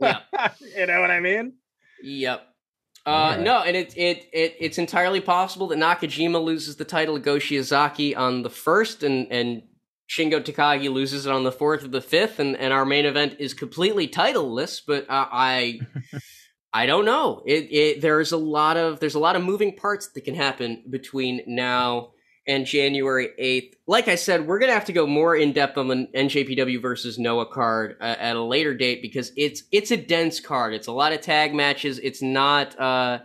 Yeah. 0.00 0.18
you 0.76 0.86
know 0.86 1.00
what 1.00 1.12
I 1.12 1.20
mean? 1.20 1.52
Yep. 2.02 2.42
Uh, 3.04 3.10
Alright. 3.10 3.40
No, 3.40 3.62
and 3.62 3.76
it, 3.76 3.96
it 3.96 4.28
it 4.32 4.56
it's 4.60 4.78
entirely 4.78 5.20
possible 5.20 5.66
that 5.68 5.78
Nakajima 5.78 6.42
loses 6.42 6.76
the 6.76 6.84
title 6.84 7.16
to 7.16 7.20
Go 7.20 7.36
Shiozaki 7.36 8.16
on 8.16 8.42
the 8.42 8.50
first, 8.50 9.02
and 9.02 9.30
and 9.32 9.62
Shingo 10.08 10.40
Takagi 10.40 10.92
loses 10.92 11.26
it 11.26 11.32
on 11.32 11.42
the 11.42 11.52
fourth 11.52 11.84
or 11.84 11.88
the 11.88 12.00
fifth, 12.00 12.38
and, 12.38 12.56
and 12.56 12.72
our 12.72 12.84
main 12.84 13.04
event 13.04 13.36
is 13.38 13.54
completely 13.54 14.06
titleless. 14.06 14.80
But 14.86 15.10
uh, 15.10 15.26
I 15.32 15.80
I 16.72 16.86
don't 16.86 17.04
know. 17.04 17.42
It 17.44 17.72
it 17.72 18.00
there's 18.00 18.30
a 18.30 18.36
lot 18.36 18.76
of 18.76 19.00
there's 19.00 19.16
a 19.16 19.20
lot 19.20 19.36
of 19.36 19.42
moving 19.42 19.76
parts 19.76 20.08
that 20.08 20.20
can 20.22 20.34
happen 20.34 20.84
between 20.88 21.42
now 21.46 22.11
and 22.46 22.66
January 22.66 23.30
8th. 23.40 23.74
Like 23.86 24.08
I 24.08 24.16
said, 24.16 24.46
we're 24.46 24.58
going 24.58 24.70
to 24.70 24.74
have 24.74 24.86
to 24.86 24.92
go 24.92 25.06
more 25.06 25.36
in 25.36 25.52
depth 25.52 25.78
on 25.78 25.88
the 25.88 26.08
NJPW 26.14 26.80
versus 26.82 27.18
Noah 27.18 27.46
card 27.46 27.96
uh, 28.00 28.16
at 28.18 28.36
a 28.36 28.42
later 28.42 28.74
date 28.74 29.02
because 29.02 29.32
it's 29.36 29.62
it's 29.70 29.90
a 29.90 29.96
dense 29.96 30.40
card. 30.40 30.74
It's 30.74 30.88
a 30.88 30.92
lot 30.92 31.12
of 31.12 31.20
tag 31.20 31.54
matches. 31.54 31.98
It's 31.98 32.22
not 32.22 32.78
uh 32.80 33.20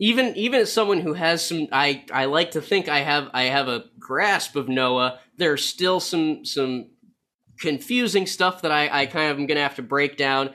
even 0.00 0.36
even 0.36 0.60
as 0.60 0.72
someone 0.72 1.00
who 1.00 1.14
has 1.14 1.44
some 1.44 1.68
I 1.72 2.04
I 2.12 2.26
like 2.26 2.52
to 2.52 2.60
think 2.60 2.88
I 2.88 3.00
have 3.00 3.28
I 3.32 3.44
have 3.44 3.68
a 3.68 3.84
grasp 3.98 4.56
of 4.56 4.68
Noah, 4.68 5.18
there's 5.36 5.64
still 5.64 6.00
some 6.00 6.44
some 6.44 6.90
confusing 7.60 8.26
stuff 8.26 8.62
that 8.62 8.70
I 8.70 9.02
I 9.02 9.06
kind 9.06 9.30
of 9.30 9.38
am 9.38 9.46
going 9.46 9.56
to 9.56 9.62
have 9.62 9.76
to 9.76 9.82
break 9.82 10.16
down. 10.16 10.50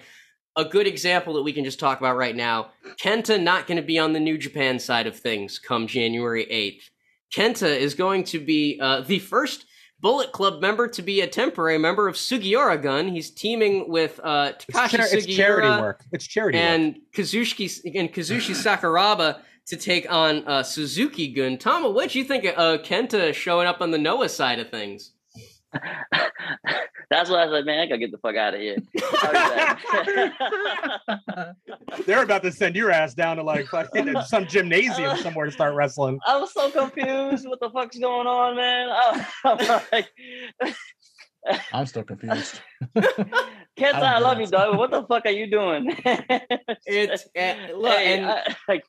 A 0.55 0.63
good 0.63 0.85
example 0.85 1.33
that 1.33 1.41
we 1.41 1.51
can 1.51 1.63
just 1.63 1.79
talk 1.79 1.99
about 1.99 2.15
right 2.15 2.35
now, 2.35 2.69
Kenta 3.01 3.41
not 3.41 3.65
going 3.65 3.77
to 3.77 3.81
be 3.81 3.97
on 3.97 4.13
the 4.13 4.19
New 4.19 4.37
Japan 4.37 4.77
side 4.77 5.07
of 5.07 5.17
things 5.17 5.57
come 5.57 5.87
January 5.87 6.45
8th. 6.45 6.91
Kenta 7.33 7.67
is 7.75 7.93
going 7.93 8.23
to 8.25 8.39
be 8.39 8.79
uh, 8.81 9.01
the 9.01 9.19
first 9.19 9.65
Bullet 9.99 10.31
Club 10.33 10.61
member 10.61 10.87
to 10.89 11.01
be 11.01 11.21
a 11.21 11.27
temporary 11.27 11.77
member 11.77 12.07
of 12.07 12.15
Sugiura 12.15 12.81
Gun. 12.81 13.07
He's 13.07 13.31
teaming 13.31 13.89
with 13.89 14.19
uh, 14.23 14.51
It's, 14.55 14.65
Takashi 14.65 14.97
char- 14.97 15.07
it's 15.11 15.25
charity 15.25 15.69
work. 15.81 16.03
It's 16.11 16.27
charity 16.27 16.57
work. 16.57 16.65
and 16.67 16.97
Kazushi 17.15 17.79
and 17.95 18.11
Kazushi 18.13 18.53
Sakuraba 18.53 19.39
to 19.67 19.77
take 19.77 20.11
on 20.11 20.45
uh, 20.45 20.61
Suzuki 20.61 21.31
Gun. 21.31 21.57
Tama, 21.57 21.89
what 21.89 22.09
do 22.11 22.19
you 22.19 22.25
think 22.25 22.43
of 22.43 22.57
uh, 22.57 22.83
Kenta 22.83 23.33
showing 23.33 23.65
up 23.65 23.79
on 23.81 23.91
the 23.91 23.97
Noah 23.97 24.27
side 24.29 24.59
of 24.59 24.69
things? 24.69 25.13
That's 27.09 27.29
why 27.29 27.41
I 27.41 27.45
was 27.45 27.51
like, 27.53 27.65
man, 27.65 27.79
I 27.79 27.85
gotta 27.85 27.99
get 27.99 28.11
the 28.11 28.17
fuck 28.17 28.35
out 28.35 28.53
of 28.53 28.59
here. 28.61 28.77
They're 32.05 32.23
about 32.23 32.43
to 32.43 32.51
send 32.51 32.75
your 32.75 32.91
ass 32.91 33.13
down 33.13 33.37
to 33.37 33.43
like 33.43 33.67
fucking 33.67 34.15
some 34.27 34.47
gymnasium 34.47 35.17
somewhere 35.17 35.45
to 35.45 35.51
start 35.51 35.75
wrestling. 35.75 36.19
I 36.25 36.37
was 36.37 36.53
so 36.53 36.69
confused. 36.71 37.47
What 37.47 37.59
the 37.59 37.69
fuck's 37.69 37.97
going 37.97 38.27
on, 38.27 38.55
man? 38.55 38.89
I- 38.89 39.27
I'm 39.45 39.57
like, 39.91 40.75
I'm 41.73 41.85
still 41.85 42.03
confused. 42.03 42.61
Kenta, 42.95 43.95
I 43.95 44.19
love 44.19 44.39
you, 44.39 44.47
dog. 44.47 44.77
What 44.77 44.91
the 44.91 45.03
fuck 45.03 45.25
are 45.25 45.31
you 45.31 45.49
doing? 45.49 45.93
It's 46.85 47.25
uh, 47.37 47.55
look, 47.75 47.97
Hey, 47.97 48.17
and 48.19 48.25
I, 48.25 48.55
I. 48.69 48.81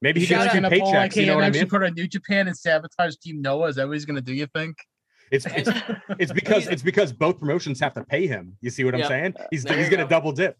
Maybe 0.00 0.20
he 0.20 0.26
Shout 0.26 0.52
gets 0.52 0.54
two 0.54 0.64
out 0.64 0.70
Paul. 0.70 1.20
You 1.20 1.26
know 1.26 1.34
what 1.34 1.44
I 1.44 1.46
actually 1.48 1.60
mean? 1.62 1.68
put 1.70 1.82
on 1.82 1.94
New 1.94 2.06
Japan 2.06 2.46
and 2.46 2.56
sabotage 2.56 3.16
Team 3.16 3.42
Noah. 3.42 3.68
Is 3.68 3.76
that 3.76 3.88
what 3.88 3.94
he's 3.94 4.04
gonna 4.04 4.20
do? 4.20 4.32
You 4.32 4.46
think? 4.54 4.76
It's 5.30 5.46
it's, 5.46 5.70
it's 6.18 6.32
because 6.32 6.66
it's 6.66 6.82
because 6.82 7.12
both 7.12 7.38
promotions 7.38 7.78
have 7.80 7.94
to 7.94 8.04
pay 8.04 8.26
him. 8.26 8.56
You 8.60 8.70
see 8.70 8.84
what 8.84 8.94
I'm 8.94 9.04
saying? 9.04 9.34
He's 9.50 9.64
There 9.64 9.76
he's 9.76 9.88
gonna 9.88 10.02
go. 10.04 10.08
double 10.08 10.32
dip. 10.32 10.58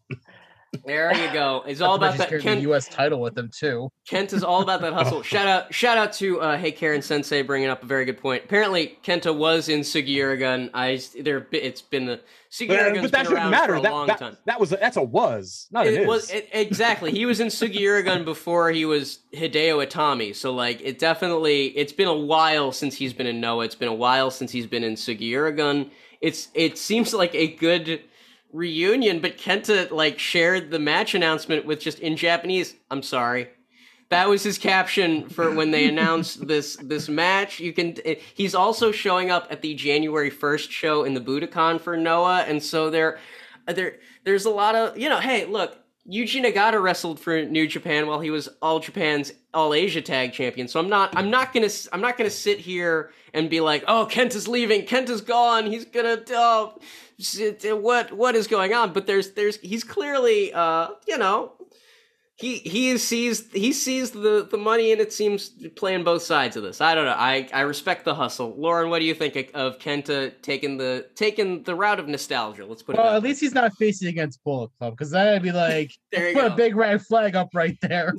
There 0.84 1.12
you 1.16 1.32
go. 1.32 1.64
It's 1.66 1.80
all 1.80 1.96
about 1.96 2.16
that. 2.18 2.28
Kent, 2.28 2.42
Kent, 2.42 2.56
the 2.58 2.68
U.S. 2.68 2.88
title 2.88 3.20
with 3.20 3.34
them 3.34 3.50
too. 3.52 3.90
Kent 4.08 4.32
is 4.32 4.44
all 4.44 4.62
about 4.62 4.80
that 4.82 4.92
hustle. 4.92 5.22
shout 5.24 5.48
out, 5.48 5.74
shout 5.74 5.98
out 5.98 6.12
to 6.14 6.40
uh, 6.40 6.56
Hey 6.56 6.70
Karen 6.70 7.02
Sensei 7.02 7.42
bringing 7.42 7.68
up 7.68 7.82
a 7.82 7.86
very 7.86 8.04
good 8.04 8.18
point. 8.18 8.44
Apparently, 8.44 8.96
Kenta 9.02 9.36
was 9.36 9.68
in 9.68 9.80
Sugiura 9.80 10.70
I 10.72 11.00
there, 11.20 11.46
it's 11.50 11.82
been 11.82 12.06
the 12.06 12.20
Sugiura 12.52 12.94
but, 12.94 13.02
but 13.02 13.12
that 13.12 13.22
been 13.24 13.32
shouldn't 13.32 13.50
matter. 13.50 13.80
that, 13.80 13.92
long 13.92 14.06
that, 14.06 14.18
time. 14.18 14.36
that 14.46 14.60
was 14.60 14.72
a, 14.72 14.76
that's 14.76 14.96
a 14.96 15.02
was, 15.02 15.66
not 15.72 15.86
an 15.86 15.94
It 15.94 16.00
is. 16.02 16.06
was 16.06 16.30
it, 16.30 16.48
exactly. 16.52 17.10
He 17.10 17.26
was 17.26 17.40
in 17.40 17.48
Sugiura 17.48 18.24
before 18.24 18.70
he 18.70 18.84
was 18.84 19.20
Hideo 19.34 19.84
Itami. 19.84 20.34
So 20.34 20.54
like, 20.54 20.80
it 20.82 21.00
definitely. 21.00 21.66
It's 21.76 21.92
been 21.92 22.08
a 22.08 22.14
while 22.14 22.70
since 22.70 22.94
he's 22.94 23.12
been 23.12 23.26
in 23.26 23.40
Noah. 23.40 23.64
It's 23.64 23.74
been 23.74 23.88
a 23.88 23.94
while 23.94 24.30
since 24.30 24.52
he's 24.52 24.68
been 24.68 24.84
in 24.84 24.94
Sugiura 24.94 25.90
It's 26.20 26.48
it 26.54 26.78
seems 26.78 27.12
like 27.12 27.34
a 27.34 27.48
good 27.48 28.02
reunion, 28.52 29.20
but 29.20 29.38
Kenta 29.38 29.90
like 29.90 30.18
shared 30.18 30.70
the 30.70 30.78
match 30.78 31.14
announcement 31.14 31.66
with 31.66 31.80
just 31.80 31.98
in 32.00 32.16
Japanese. 32.16 32.74
I'm 32.90 33.02
sorry. 33.02 33.48
That 34.08 34.28
was 34.28 34.42
his 34.42 34.58
caption 34.58 35.28
for 35.28 35.54
when 35.54 35.70
they 35.70 35.88
announced 35.88 36.46
this 36.46 36.76
this 36.76 37.08
match. 37.08 37.60
You 37.60 37.72
can. 37.72 37.96
Eh, 38.04 38.16
he's 38.34 38.54
also 38.54 38.92
showing 38.92 39.30
up 39.30 39.46
at 39.50 39.62
the 39.62 39.74
January 39.74 40.30
first 40.30 40.70
show 40.70 41.04
in 41.04 41.14
the 41.14 41.20
Budokan 41.20 41.80
for 41.80 41.96
Noah, 41.96 42.44
and 42.48 42.62
so 42.62 42.90
there, 42.90 43.18
eh, 43.68 43.72
there, 43.72 43.96
there's 44.24 44.46
a 44.46 44.50
lot 44.50 44.74
of 44.74 44.98
you 44.98 45.08
know. 45.08 45.20
Hey, 45.20 45.44
look, 45.44 45.76
Yuji 46.10 46.44
Nagata 46.44 46.82
wrestled 46.82 47.20
for 47.20 47.44
New 47.44 47.66
Japan 47.66 48.06
while 48.06 48.20
he 48.20 48.30
was 48.30 48.48
All 48.60 48.80
Japan's 48.80 49.32
All 49.54 49.74
Asia 49.74 50.02
Tag 50.02 50.32
Champion. 50.32 50.66
So 50.66 50.80
I'm 50.80 50.88
not 50.88 51.16
I'm 51.16 51.30
not 51.30 51.52
gonna 51.52 51.70
I'm 51.92 52.00
not 52.00 52.18
gonna 52.18 52.30
sit 52.30 52.58
here 52.58 53.12
and 53.34 53.50
be 53.50 53.60
like, 53.60 53.84
oh, 53.86 54.06
Kent 54.06 54.34
is 54.34 54.48
leaving, 54.48 54.86
Kent 54.86 55.08
is 55.08 55.20
gone, 55.20 55.66
he's 55.66 55.84
gonna 55.84 56.22
oh, 56.30 56.78
what 57.62 58.12
what 58.12 58.34
is 58.34 58.46
going 58.46 58.72
on? 58.72 58.92
But 58.92 59.06
there's 59.06 59.32
there's 59.32 59.56
he's 59.58 59.84
clearly 59.84 60.52
uh 60.52 60.88
you 61.06 61.18
know 61.18 61.52
he 62.40 62.56
he 62.56 62.96
sees 62.96 63.52
he 63.52 63.70
sees 63.70 64.12
the 64.12 64.48
the 64.50 64.56
money 64.56 64.92
and 64.92 65.00
it 65.00 65.12
seems 65.12 65.50
playing 65.76 66.04
both 66.04 66.22
sides 66.22 66.56
of 66.56 66.62
this. 66.62 66.80
I 66.80 66.94
don't 66.94 67.04
know. 67.04 67.14
I 67.16 67.46
I 67.52 67.60
respect 67.60 68.06
the 68.06 68.14
hustle. 68.14 68.54
Lauren, 68.56 68.88
what 68.88 69.00
do 69.00 69.04
you 69.04 69.12
think 69.12 69.50
of 69.52 69.78
Kenta 69.78 70.32
taking 70.40 70.78
the 70.78 71.06
taking 71.14 71.62
the 71.64 71.74
route 71.74 72.00
of 72.00 72.08
nostalgia? 72.08 72.64
Let's 72.64 72.82
put 72.82 72.94
it. 72.94 72.98
Well, 72.98 73.14
at 73.14 73.22
least 73.22 73.42
he's 73.42 73.52
not 73.52 73.74
facing 73.74 74.08
against 74.08 74.42
Bullet 74.42 74.70
Club 74.78 74.94
because 74.94 75.10
that'd 75.10 75.42
be 75.42 75.52
like 75.52 75.92
put 76.12 76.34
go. 76.34 76.46
a 76.46 76.50
big 76.50 76.76
red 76.76 77.02
flag 77.02 77.36
up 77.36 77.50
right 77.52 77.76
there. 77.82 78.14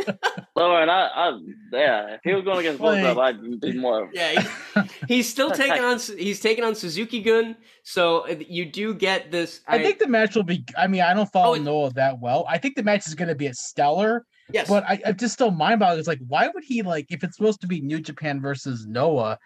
Lauren, 0.54 0.90
I, 0.90 1.06
I, 1.06 1.38
yeah, 1.72 2.14
if 2.14 2.20
he 2.24 2.34
was 2.34 2.44
going 2.44 2.58
against 2.58 2.78
Bullet 2.78 3.02
Like- 3.02 3.14
Club, 3.14 3.18
I'd 3.18 3.60
be 3.60 3.72
more. 3.72 4.10
Yeah, 4.12 4.42
he- 4.74 4.80
he's 5.08 5.28
still 5.28 5.50
taking 5.50 5.82
on 5.82 5.98
he's 5.98 6.40
taking 6.40 6.62
on 6.62 6.74
Suzuki 6.74 7.22
Gun, 7.22 7.56
so 7.84 8.26
you 8.28 8.66
do 8.66 8.94
get 8.94 9.30
this. 9.30 9.60
I, 9.66 9.82
think 9.82 9.98
the 9.98 10.08
match 10.08 10.36
will 10.36 10.42
be. 10.42 10.64
I 10.76 10.86
mean, 10.88 11.00
I 11.00 11.14
don't 11.14 11.22
oh, 11.22 11.30
follow 11.32 11.54
Oh, 11.54 11.62
Noah 11.62 11.92
that 11.94 12.20
well. 12.20 12.44
I 12.48 12.58
think 12.58 12.76
the 12.76 12.82
match 12.82 13.06
is 13.06 13.14
going 13.14 13.28
to 13.28 13.34
be 13.34 13.46
a 13.46 13.54
stellar, 13.54 14.26
yes, 14.52 14.68
but 14.68 14.84
I, 14.84 15.00
I 15.06 15.12
just 15.12 15.32
still 15.32 15.50
mind 15.50 15.80
boggling. 15.80 16.00
It's 16.00 16.08
like, 16.08 16.20
why 16.28 16.48
would 16.52 16.64
he 16.64 16.82
like 16.82 17.06
if 17.08 17.24
it's 17.24 17.36
supposed 17.36 17.62
to 17.62 17.66
be 17.66 17.80
New 17.80 18.00
Japan 18.00 18.42
versus 18.42 18.86
Noah? 18.86 19.38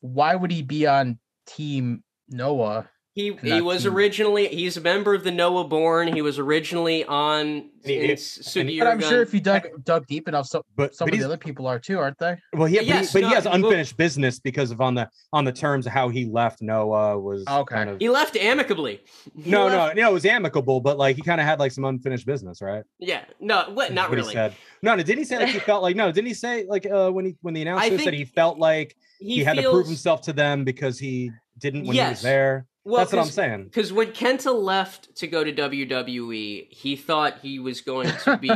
Why 0.00 0.34
would 0.34 0.50
he 0.50 0.62
be 0.62 0.86
on 0.86 1.18
Team 1.46 2.02
Noah? 2.30 2.88
He 3.14 3.36
he 3.42 3.60
was 3.60 3.86
originally 3.86 4.48
he's 4.48 4.76
a 4.76 4.80
member 4.80 5.14
of 5.14 5.22
the 5.22 5.30
Noah 5.30 5.64
Born. 5.68 6.12
He 6.12 6.20
was 6.20 6.38
originally 6.40 7.04
on 7.04 7.70
he- 7.84 7.94
in 8.00 8.10
and- 8.10 8.78
But 8.78 8.86
I'm 8.88 8.98
Gun. 8.98 9.08
sure 9.08 9.22
if 9.22 9.32
you 9.32 9.38
dug 9.40 9.68
dug 9.84 10.06
deep 10.08 10.26
enough, 10.26 10.46
so 10.46 10.64
but 10.74 10.96
some 10.96 11.06
but 11.06 11.14
of 11.14 11.20
the 11.20 11.24
other 11.24 11.36
people 11.36 11.68
are 11.68 11.78
too, 11.78 11.98
aren't 11.98 12.18
they? 12.18 12.36
well, 12.54 12.66
yeah, 12.66 12.80
Yes, 12.80 13.12
but, 13.12 13.18
he, 13.18 13.22
but 13.22 13.26
no, 13.26 13.28
he 13.28 13.34
has 13.36 13.44
well- 13.44 13.54
unfinished 13.54 13.96
business 13.96 14.40
because 14.40 14.72
of 14.72 14.80
on 14.80 14.94
the 14.96 15.08
on 15.32 15.44
the 15.44 15.52
terms 15.52 15.86
of 15.86 15.92
how 15.92 16.08
he 16.08 16.26
left 16.26 16.60
Noah 16.60 17.16
was 17.18 17.44
Okay. 17.46 17.74
kind 17.74 17.90
of 17.90 17.98
he 18.00 18.08
left 18.08 18.34
amicably. 18.36 19.00
He 19.40 19.48
no, 19.50 19.66
left- 19.66 19.96
no, 19.96 20.02
no. 20.02 20.10
It 20.10 20.12
was 20.12 20.26
amicable, 20.26 20.80
but 20.80 20.98
like 20.98 21.14
he 21.14 21.22
kind 21.22 21.40
of 21.40 21.46
had 21.46 21.60
like 21.60 21.70
some 21.70 21.84
unfinished 21.84 22.26
business, 22.26 22.60
right? 22.60 22.82
yeah, 22.98 23.24
no, 23.38 23.70
what? 23.72 23.92
Not 23.92 24.08
What 24.08 24.18
he 24.18 24.22
really. 24.22 24.34
said. 24.34 24.54
No, 24.82 24.96
no. 24.96 25.02
Didn't 25.04 25.18
he 25.18 25.24
say 25.24 25.38
like 25.38 25.50
he 25.50 25.58
felt 25.70 25.82
like 25.84 25.94
no? 25.94 26.10
Didn't 26.10 26.26
he 26.26 26.34
say 26.34 26.66
like 26.68 26.84
uh 26.84 27.10
when 27.10 27.26
he 27.26 27.36
when 27.42 27.54
the 27.54 27.62
announcer 27.62 27.96
said 27.98 28.12
he 28.14 28.24
felt 28.24 28.58
like 28.58 28.96
He, 29.20 29.36
he, 29.36 29.44
had 29.44 29.56
feels, 29.56 29.66
to 29.66 29.70
prove 29.70 29.86
himself 29.86 30.22
to 30.22 30.32
them 30.32 30.64
because 30.64 30.98
he 30.98 31.30
didn't 31.58 31.86
when 31.86 31.94
he 31.94 32.02
was 32.02 32.20
there? 32.20 32.66
Well, 32.86 32.98
That's 33.00 33.12
what 33.14 33.22
I'm 33.22 33.28
saying. 33.30 33.64
Because 33.64 33.94
when 33.94 34.08
Kenta 34.08 34.54
left 34.54 35.14
to 35.16 35.26
go 35.26 35.42
to 35.42 35.50
WWE, 35.50 36.66
he 36.70 36.96
thought 36.96 37.38
he 37.40 37.58
was 37.58 37.80
going 37.80 38.08
to 38.24 38.36
be 38.36 38.50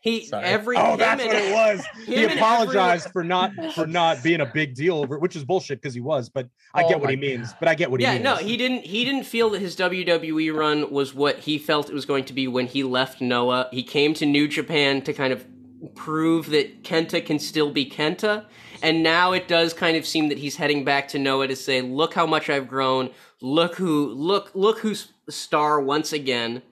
he 0.00 0.24
Sorry. 0.26 0.44
every 0.44 0.76
Oh, 0.78 0.96
that's 0.96 1.20
and- 1.22 1.28
what 1.28 1.36
it 1.42 1.52
was. 1.52 1.86
He 2.06 2.14
him 2.16 2.30
and 2.30 2.38
apologized 2.38 3.10
for 3.12 3.22
not 3.24 3.52
for 3.74 3.86
not 3.86 4.22
being 4.22 4.40
a 4.40 4.46
big 4.46 4.74
deal 4.74 4.96
over, 4.98 5.18
which 5.18 5.36
is 5.36 5.44
bullshit 5.44 5.80
because 5.82 5.94
he 5.94 6.00
was. 6.00 6.28
But 6.28 6.48
I 6.72 6.82
Oh 6.84 6.88
get 6.88 6.98
what 7.00 7.06
my 7.06 7.10
he 7.12 7.16
means. 7.16 7.52
But 7.58 7.68
I 7.68 7.74
get 7.74 7.90
what 7.90 8.00
yeah, 8.00 8.12
he 8.12 8.18
means. 8.18 8.24
Yeah, 8.24 8.34
no, 8.34 8.36
he 8.38 8.56
didn't. 8.56 8.84
He 8.84 9.04
didn't 9.04 9.24
feel 9.24 9.50
that 9.50 9.60
his 9.60 9.76
WWE 9.76 10.54
run 10.54 10.90
was 10.90 11.14
what 11.14 11.40
he 11.40 11.58
felt 11.58 11.88
it 11.90 11.94
was 11.94 12.06
going 12.06 12.24
to 12.26 12.32
be 12.32 12.48
when 12.48 12.66
he 12.66 12.82
left 12.82 13.20
Noah. 13.20 13.68
He 13.70 13.82
came 13.82 14.14
to 14.14 14.24
New 14.26 14.48
Japan 14.48 15.02
to 15.02 15.12
kind 15.12 15.32
of 15.32 15.44
prove 15.94 16.50
that 16.50 16.82
Kenta 16.82 17.24
can 17.24 17.38
still 17.38 17.70
be 17.70 17.88
Kenta, 17.88 18.46
and 18.82 19.02
now 19.02 19.32
it 19.32 19.48
does 19.48 19.72
kind 19.74 19.96
of 19.96 20.06
seem 20.06 20.28
that 20.30 20.38
he's 20.38 20.56
heading 20.56 20.84
back 20.84 21.08
to 21.08 21.18
Noah 21.18 21.48
to 21.48 21.56
say, 21.56 21.80
"Look 21.82 22.14
how 22.14 22.26
much 22.26 22.48
I've 22.50 22.68
grown. 22.68 23.10
Look 23.44 23.74
who 23.74 24.08
look 24.14 24.50
look 24.54 24.78
who's 24.78 25.12
star 25.28 25.78
once 25.78 26.14
again." 26.14 26.62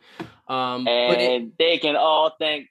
Um, 0.49 0.85
but 0.87 1.21
it, 1.21 1.31
And 1.31 1.53
they 1.59 1.77
can 1.77 1.97
all 1.97 2.35
thank 2.41 2.69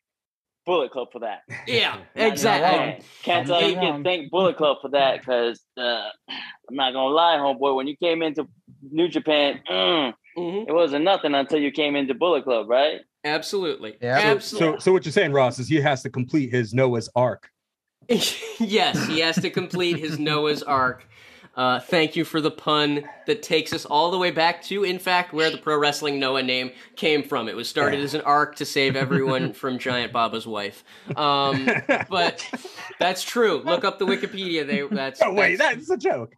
Bullet 0.66 0.90
Club 0.92 1.10
for 1.12 1.20
that. 1.20 1.42
yeah, 1.68 1.92
Not- 2.16 2.16
not 2.16 2.28
exactly. 2.28 3.06
Can't 3.22 3.42
I'm 3.42 3.46
tell 3.46 3.70
you 3.70 3.76
can 3.76 4.04
thank 4.04 4.32
Bullet 4.32 4.58
Club 4.58 4.78
for 4.82 4.90
that 4.90 5.20
because 5.20 5.62
uh, 5.78 6.10
I'm 6.28 6.76
not 6.76 6.94
gonna 6.94 7.14
lie, 7.14 7.36
homeboy. 7.38 7.76
When 7.76 7.86
you 7.88 7.96
came 7.96 8.24
into 8.24 8.48
New 8.82 9.08
Japan, 9.08 9.62
mm, 9.70 10.14
Mhm. 10.36 10.68
it 10.68 10.74
wasn't 10.74 11.04
nothing 11.06 11.36
until 11.36 11.60
you 11.60 11.72
came 11.72 11.96
into 11.96 12.16
Bullet 12.16 12.44
Club, 12.44 12.68
right? 12.70 13.02
Absolutely. 13.24 13.98
Yeah. 14.02 14.18
So, 14.20 14.28
Absolutely. 14.28 14.80
so, 14.80 14.84
so 14.84 14.92
what 14.94 15.06
you're 15.06 15.12
saying, 15.12 15.32
Ross, 15.32 15.60
is 15.60 15.68
he 15.68 15.76
has 15.80 16.02
to 16.02 16.10
complete 16.10 16.50
his 16.50 16.74
Noah's 16.74 17.08
Ark. 17.16 17.50
yes, 18.10 19.06
he 19.06 19.20
has 19.20 19.36
to 19.36 19.52
complete 19.52 19.98
his 19.98 20.18
Noah's 20.18 20.64
Ark. 20.64 21.06
Uh, 21.62 21.80
thank 21.80 22.16
you 22.16 22.26
for 22.26 22.42
the 22.42 22.50
pun 22.50 23.04
that 23.28 23.44
takes 23.44 23.72
us 23.72 23.86
all 23.86 24.10
the 24.10 24.18
way 24.18 24.32
back 24.32 24.64
to, 24.64 24.84
in 24.84 24.98
fact, 24.98 25.32
where 25.32 25.52
the 25.52 25.60
pro 25.60 25.78
wrestling 25.78 26.20
Noah 26.20 26.42
name 26.42 26.72
came 26.96 27.22
from. 27.22 27.48
It 27.48 27.56
was 27.56 27.70
started 27.70 28.00
as 28.00 28.16
an 28.16 28.22
arc 28.22 28.56
to 28.56 28.66
save 28.66 28.96
everyone 28.96 29.54
from 29.62 29.78
Giant 29.78 30.12
Baba's 30.12 30.48
wife. 30.48 30.84
Um, 31.16 31.70
but 32.10 32.44
that's 33.00 33.22
true. 33.22 33.62
Look 33.64 33.84
up 33.84 34.00
the 34.00 34.08
Wikipedia. 34.08 34.66
They 34.66 34.82
that's 34.96 35.22
Oh 35.22 35.32
wait, 35.36 35.58
that's- 35.60 35.88
that's 35.88 35.92
a 35.92 35.98
joke. 35.98 36.34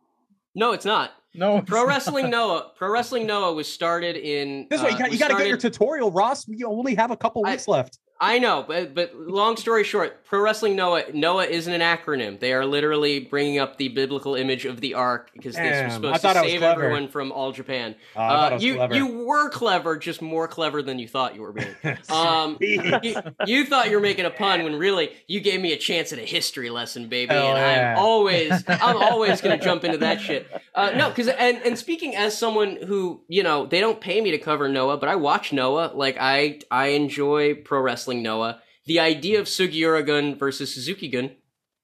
no, 0.55 0.73
it's 0.73 0.83
not. 0.83 1.11
No, 1.33 1.59
it's 1.59 1.69
Pro 1.69 1.83
not. 1.83 1.87
wrestling 1.87 2.29
Noah. 2.29 2.73
Pro 2.75 2.91
wrestling 2.91 3.25
Noah 3.25 3.53
was 3.53 3.71
started 3.71 4.17
in. 4.17 4.67
This 4.69 4.83
way, 4.83 4.89
you 4.89 4.95
uh, 4.95 4.99
got, 4.99 5.11
you 5.13 5.19
got 5.19 5.29
to 5.29 5.37
get 5.37 5.47
your 5.47 5.57
tutorial, 5.57 6.11
Ross. 6.11 6.45
We 6.49 6.65
only 6.65 6.95
have 6.95 7.11
a 7.11 7.17
couple 7.17 7.43
I- 7.45 7.51
weeks 7.51 7.69
left. 7.69 7.97
I 8.23 8.39
know, 8.39 8.63
but 8.65 8.95
but 8.95 9.13
long 9.19 9.57
story 9.57 9.83
short, 9.83 10.23
Pro 10.23 10.39
Wrestling 10.39 10.77
Noah 10.77 11.03
Noah 11.13 11.43
isn't 11.43 11.73
an 11.73 11.81
acronym. 11.81 12.39
They 12.39 12.53
are 12.53 12.65
literally 12.65 13.19
bringing 13.19 13.59
up 13.59 13.77
the 13.77 13.89
biblical 13.89 14.35
image 14.35 14.63
of 14.63 14.79
the 14.79 14.93
ark 14.93 15.29
because 15.33 15.55
this 15.55 15.83
was 15.83 15.93
supposed 15.95 16.21
to 16.21 16.33
save 16.35 16.63
everyone 16.63 17.09
from 17.09 17.33
all 17.33 17.51
Japan. 17.51 17.95
Oh, 18.15 18.21
I 18.21 18.53
Uh, 18.53 18.59
you 18.59 18.75
clever. 18.75 18.95
you 18.95 19.07
were 19.25 19.49
clever, 19.49 19.97
just 19.97 20.21
more 20.21 20.47
clever 20.47 20.81
than 20.81 20.99
you 20.99 21.07
thought 21.09 21.35
you 21.35 21.41
were 21.41 21.51
being. 21.51 21.75
Um, 22.09 22.57
you, 22.61 23.15
you 23.45 23.65
thought 23.65 23.89
you 23.89 23.97
were 23.97 24.01
making 24.01 24.25
a 24.25 24.29
pun 24.29 24.63
when 24.63 24.75
really 24.77 25.11
you 25.27 25.41
gave 25.41 25.59
me 25.59 25.73
a 25.73 25.77
chance 25.77 26.13
at 26.13 26.19
a 26.19 26.23
history 26.23 26.69
lesson, 26.69 27.09
baby. 27.09 27.31
And 27.35 27.57
yeah. 27.57 27.95
I'm 27.97 28.03
always 28.03 28.63
I'm 28.69 28.95
always 29.11 29.41
gonna 29.41 29.57
jump 29.57 29.83
into 29.83 29.97
that 29.97 30.21
shit. 30.21 30.47
Uh, 30.73 30.91
no, 30.95 31.09
because 31.09 31.27
and 31.27 31.57
and 31.63 31.77
speaking 31.77 32.15
as 32.15 32.37
someone 32.37 32.77
who 32.87 33.21
you 33.27 33.43
know 33.43 33.65
they 33.65 33.81
don't 33.81 33.99
pay 33.99 34.21
me 34.21 34.31
to 34.31 34.37
cover 34.37 34.69
Noah, 34.69 34.95
but 34.97 35.09
I 35.09 35.15
watch 35.15 35.51
Noah. 35.51 35.91
Like 35.93 36.15
I 36.19 36.59
I 36.71 36.87
enjoy 36.87 37.55
pro 37.55 37.81
wrestling 37.81 38.12
Noah. 38.21 38.61
The 38.85 38.99
idea 38.99 39.39
of 39.39 39.47
Sugiura 39.47 40.05
Gun 40.05 40.37
versus 40.37 40.73
Suzuki 40.73 41.07
Gun. 41.07 41.31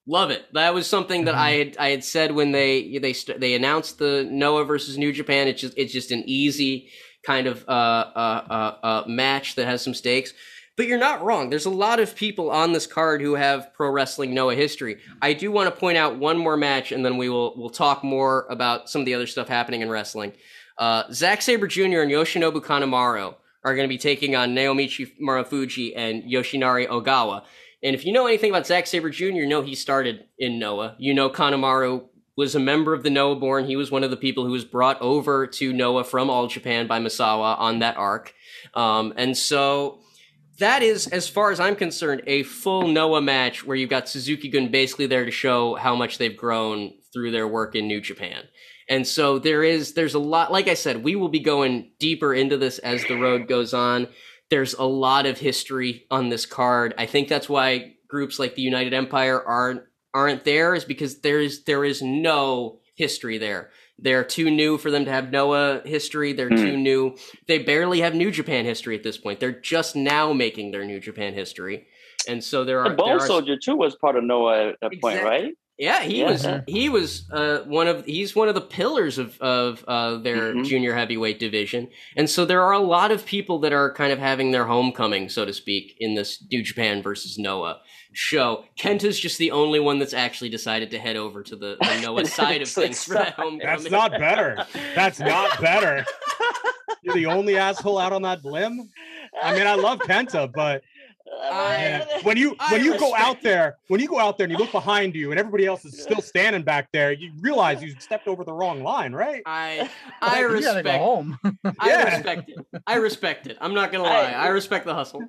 Love 0.06 0.30
it. 0.30 0.44
That 0.54 0.74
was 0.74 0.86
something 0.86 1.24
that 1.24 1.34
I 1.34 1.50
had 1.52 1.76
I 1.78 1.90
had 1.90 2.04
said 2.04 2.32
when 2.32 2.52
they 2.52 2.98
they 2.98 3.14
they 3.38 3.54
announced 3.54 3.98
the 3.98 4.26
Noah 4.30 4.64
versus 4.64 4.98
New 4.98 5.12
Japan. 5.12 5.48
It's 5.48 5.60
just 5.60 5.74
it's 5.76 5.92
just 5.92 6.10
an 6.10 6.24
easy 6.26 6.90
kind 7.24 7.46
of 7.46 7.64
uh, 7.68 7.70
uh, 7.70 8.44
uh, 8.50 8.86
uh, 8.86 9.04
match 9.06 9.54
that 9.56 9.66
has 9.66 9.82
some 9.82 9.94
stakes. 9.94 10.32
But 10.76 10.86
you're 10.86 10.98
not 10.98 11.22
wrong. 11.22 11.50
There's 11.50 11.66
a 11.66 11.70
lot 11.70 12.00
of 12.00 12.16
people 12.16 12.50
on 12.50 12.72
this 12.72 12.86
card 12.86 13.20
who 13.20 13.34
have 13.34 13.74
pro 13.74 13.90
wrestling 13.90 14.32
Noah 14.32 14.54
history. 14.54 14.98
I 15.20 15.34
do 15.34 15.52
want 15.52 15.72
to 15.72 15.78
point 15.78 15.98
out 15.98 16.16
one 16.16 16.38
more 16.38 16.56
match, 16.56 16.90
and 16.92 17.04
then 17.04 17.18
we 17.18 17.28
will 17.28 17.54
we'll 17.56 17.70
talk 17.70 18.02
more 18.02 18.46
about 18.48 18.88
some 18.88 19.02
of 19.02 19.06
the 19.06 19.14
other 19.14 19.26
stuff 19.26 19.48
happening 19.48 19.82
in 19.82 19.90
wrestling. 19.90 20.32
Uh, 20.78 21.04
Zack 21.12 21.42
Sabre 21.42 21.66
Jr. 21.66 22.00
and 22.00 22.10
Yoshinobu 22.10 22.64
Kanemaru 22.64 23.34
are 23.64 23.74
going 23.74 23.88
to 23.88 23.92
be 23.92 23.98
taking 23.98 24.34
on 24.36 24.54
Naomichi 24.54 25.12
Marufuji 25.20 25.92
and 25.96 26.24
Yoshinari 26.24 26.88
Ogawa. 26.88 27.44
And 27.82 27.94
if 27.94 28.04
you 28.04 28.12
know 28.12 28.26
anything 28.26 28.50
about 28.50 28.66
Zack 28.66 28.86
Sabre 28.86 29.10
Jr., 29.10 29.24
you 29.24 29.46
know 29.46 29.62
he 29.62 29.74
started 29.74 30.24
in 30.38 30.58
Noah. 30.58 30.96
You 30.98 31.14
know 31.14 31.30
Kanemaru 31.30 32.04
was 32.36 32.54
a 32.54 32.60
member 32.60 32.94
of 32.94 33.02
the 33.02 33.10
Noah 33.10 33.36
Born. 33.36 33.66
He 33.66 33.76
was 33.76 33.90
one 33.90 34.04
of 34.04 34.10
the 34.10 34.16
people 34.16 34.44
who 34.44 34.52
was 34.52 34.64
brought 34.64 35.00
over 35.00 35.46
to 35.46 35.72
Noah 35.72 36.04
from 36.04 36.30
All 36.30 36.46
Japan 36.46 36.86
by 36.86 37.00
Misawa 37.00 37.58
on 37.58 37.80
that 37.80 37.96
arc. 37.96 38.34
Um, 38.74 39.12
and 39.16 39.36
so 39.36 40.00
that 40.58 40.82
is, 40.82 41.06
as 41.08 41.28
far 41.28 41.50
as 41.50 41.60
I'm 41.60 41.74
concerned, 41.74 42.22
a 42.26 42.42
full 42.42 42.86
Noah 42.88 43.22
match 43.22 43.64
where 43.64 43.76
you've 43.76 43.90
got 43.90 44.08
Suzuki 44.08 44.48
Gun 44.48 44.70
basically 44.70 45.06
there 45.06 45.24
to 45.24 45.30
show 45.30 45.74
how 45.74 45.96
much 45.96 46.18
they've 46.18 46.36
grown 46.36 46.92
through 47.12 47.30
their 47.32 47.48
work 47.48 47.74
in 47.74 47.86
New 47.86 48.00
Japan. 48.00 48.44
And 48.90 49.06
so 49.06 49.38
there 49.38 49.62
is, 49.62 49.94
there's 49.94 50.14
a 50.14 50.18
lot, 50.18 50.52
like 50.52 50.68
I 50.68 50.74
said, 50.74 51.04
we 51.04 51.16
will 51.16 51.28
be 51.28 51.40
going 51.40 51.92
deeper 52.00 52.34
into 52.34 52.58
this 52.58 52.78
as 52.80 53.04
the 53.04 53.16
road 53.16 53.48
goes 53.48 53.72
on. 53.72 54.08
there's 54.50 54.74
a 54.74 54.84
lot 54.84 55.26
of 55.26 55.38
history 55.38 56.06
on 56.10 56.28
this 56.28 56.44
card. 56.44 56.92
I 56.98 57.06
think 57.06 57.28
that's 57.28 57.48
why 57.48 57.94
groups 58.08 58.40
like 58.40 58.56
the 58.56 58.62
United 58.62 58.92
Empire 58.92 59.40
aren't 59.42 59.82
aren't 60.12 60.44
there 60.44 60.74
is 60.74 60.84
because 60.84 61.20
there's 61.20 61.62
there 61.62 61.84
is 61.84 62.02
no 62.02 62.80
history 62.96 63.38
there. 63.38 63.70
They're 63.98 64.24
too 64.24 64.50
new 64.50 64.76
for 64.78 64.90
them 64.90 65.04
to 65.04 65.10
have 65.10 65.30
Noah 65.30 65.82
history. 65.84 66.32
They're 66.32 66.48
too 66.48 66.74
hmm. 66.74 66.82
new. 66.82 67.16
They 67.46 67.58
barely 67.58 68.00
have 68.00 68.14
New 68.14 68.30
Japan 68.30 68.64
history 68.64 68.96
at 68.96 69.02
this 69.02 69.18
point. 69.18 69.40
They're 69.40 69.60
just 69.60 69.94
now 69.94 70.32
making 70.32 70.70
their 70.70 70.84
New 70.84 71.00
Japan 71.00 71.34
history. 71.34 71.86
And 72.26 72.42
so 72.42 72.64
there 72.64 72.80
are 72.80 72.90
The 72.90 72.96
Bone 72.96 73.08
there 73.08 73.16
are 73.18 73.26
Soldier 73.26 73.56
too 73.56 73.76
was 73.76 73.94
part 73.94 74.16
of 74.16 74.24
Noah 74.24 74.70
at 74.70 74.76
that 74.80 74.92
point, 75.00 75.22
right? 75.22 75.52
Yeah, 75.80 76.02
he 76.02 76.20
Yeah. 76.20 76.30
was 76.30 76.46
he 76.68 76.88
was 76.90 77.24
uh, 77.32 77.60
one 77.66 77.88
of 77.88 78.04
he's 78.04 78.36
one 78.36 78.48
of 78.48 78.54
the 78.54 78.60
pillars 78.60 79.16
of 79.18 79.40
of 79.40 79.82
uh, 79.88 80.18
their 80.18 80.52
Mhm. 80.54 80.66
junior 80.66 80.94
heavyweight 80.94 81.38
division, 81.40 81.88
and 82.16 82.28
so 82.28 82.44
there 82.44 82.62
are 82.62 82.72
a 82.72 82.78
lot 82.96 83.10
of 83.10 83.24
people 83.24 83.58
that 83.60 83.72
are 83.72 83.92
kind 83.94 84.12
of 84.12 84.18
having 84.18 84.50
their 84.50 84.66
homecoming, 84.66 85.28
so 85.30 85.44
to 85.46 85.52
speak, 85.54 85.96
in 85.98 86.14
this 86.14 86.44
New 86.52 86.62
Japan 86.62 87.02
versus 87.02 87.38
Noah 87.38 87.80
show. 88.12 88.64
Kenta's 88.78 89.18
just 89.18 89.38
the 89.38 89.52
only 89.52 89.80
one 89.80 89.98
that's 89.98 90.12
actually 90.14 90.50
decided 90.50 90.90
to 90.90 90.98
head 90.98 91.16
over 91.16 91.42
to 91.44 91.56
the, 91.56 91.76
the 91.80 92.00
Noah 92.02 92.26
side 92.26 92.60
of 92.60 92.68
things 92.68 93.02
for 93.04 93.14
that 93.14 93.34
homecoming. 93.34 93.60
That's 93.64 93.90
not 93.90 94.10
better. 94.12 94.66
That's 94.94 95.18
not 95.20 95.60
better. 95.60 96.04
You're 97.02 97.14
the 97.14 97.26
only 97.26 97.56
asshole 97.56 97.98
out 97.98 98.12
on 98.12 98.22
that 98.22 98.44
limb. 98.44 98.90
I 99.42 99.54
mean, 99.54 99.66
I 99.66 99.74
love 99.74 100.00
Kenta, 100.00 100.52
but 100.52 100.82
I- 101.42 102.20
when 102.22 102.36
you 102.36 102.56
I 102.58 102.72
when 102.72 102.84
you 102.84 102.98
go 102.98 103.14
out 103.14 103.40
there, 103.42 103.76
when 103.88 104.00
you 104.00 104.08
go 104.08 104.18
out 104.18 104.36
there 104.38 104.44
and 104.44 104.52
you 104.52 104.58
look 104.58 104.72
behind 104.72 105.14
you 105.14 105.30
and 105.30 105.38
everybody 105.38 105.66
else 105.66 105.84
is 105.84 106.00
still 106.02 106.20
standing 106.20 106.62
back 106.62 106.88
there, 106.92 107.12
you 107.12 107.32
realize 107.40 107.82
you 107.82 107.94
stepped 107.98 108.26
over 108.28 108.44
the 108.44 108.52
wrong 108.52 108.82
line, 108.82 109.12
right? 109.12 109.42
I 109.46 109.88
I 110.22 110.40
you 110.40 110.60
gotta 110.60 110.82
go 110.82 110.90
respect 110.90 110.98
home. 110.98 111.38
I 111.78 111.88
Yeah. 111.88 112.14
respect 112.16 112.48
it. 112.50 112.66
I 112.86 112.94
respect 112.96 113.46
it. 113.46 113.56
I'm 113.60 113.74
not 113.74 113.92
gonna 113.92 114.04
lie. 114.04 114.32
I, 114.32 114.46
I- 114.46 114.48
respect 114.48 114.84
the 114.86 114.94
hustle. 114.94 115.22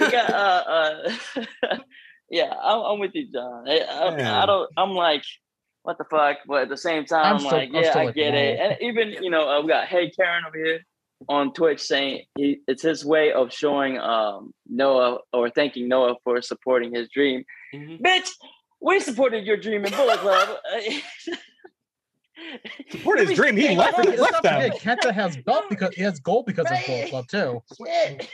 yeah, 0.00 0.22
uh, 0.28 1.10
uh, 1.68 1.76
yeah, 2.30 2.52
I'm, 2.62 2.78
I'm 2.80 2.98
with 2.98 3.12
you, 3.14 3.30
John. 3.32 3.68
I, 3.68 3.78
I, 3.80 4.16
Yeah. 4.16 4.42
I 4.42 4.46
don't. 4.46 4.70
I'm 4.76 4.90
like, 4.92 5.22
what 5.82 5.98
the 5.98 6.04
fuck? 6.10 6.38
But 6.46 6.62
at 6.62 6.68
the 6.68 6.76
same 6.76 7.04
time, 7.04 7.24
I'm 7.26 7.32
I'm, 7.34 7.38
still- 7.40 7.52
like, 7.52 7.68
I'm 7.68 7.74
yeah, 7.74 7.90
still 7.90 8.02
I 8.02 8.04
like, 8.06 8.14
get 8.14 8.34
it. 8.34 8.58
And 8.60 8.76
even 8.80 9.22
you 9.22 9.30
know, 9.30 9.48
uh, 9.48 9.60
we 9.62 9.68
got 9.68 9.86
Hey 9.86 10.10
Karen 10.10 10.44
over 10.46 10.56
here 10.56 10.80
on 11.28 11.52
Twitch 11.52 11.80
saying 11.80 12.24
he, 12.36 12.60
it's 12.66 12.82
his 12.82 13.04
way 13.04 13.32
of 13.32 13.52
showing 13.52 13.98
um, 13.98 14.52
Noah 14.68 15.18
or 15.32 15.50
thanking 15.50 15.88
Noah 15.88 16.16
for 16.24 16.40
supporting 16.42 16.94
his 16.94 17.08
dream. 17.08 17.44
Mhm. 17.74 18.00
Bitch, 18.00 18.28
we 18.80 19.00
supported 19.00 19.44
your 19.46 19.56
dream 19.56 19.84
in 19.84 19.92
Bullet 19.92 20.18
Club. 20.18 20.58
Support 22.90 23.20
his 23.20 23.32
dream. 23.32 23.56
He 23.56 23.76
left, 23.76 23.98
he 24.00 24.16
left 24.16 24.32
not 24.32 24.42
them. 24.42 24.70
forget, 24.72 24.80
Kenta 25.00 25.12
has 25.12 25.36
belt 25.36 25.64
because 25.68 25.94
he 25.94 26.02
has 26.02 26.18
gold 26.18 26.46
because 26.46 26.66
of 26.70 26.78
Bullet 26.86 27.10
Club 27.10 27.26
too. 27.28 27.62
Shit. 27.86 28.28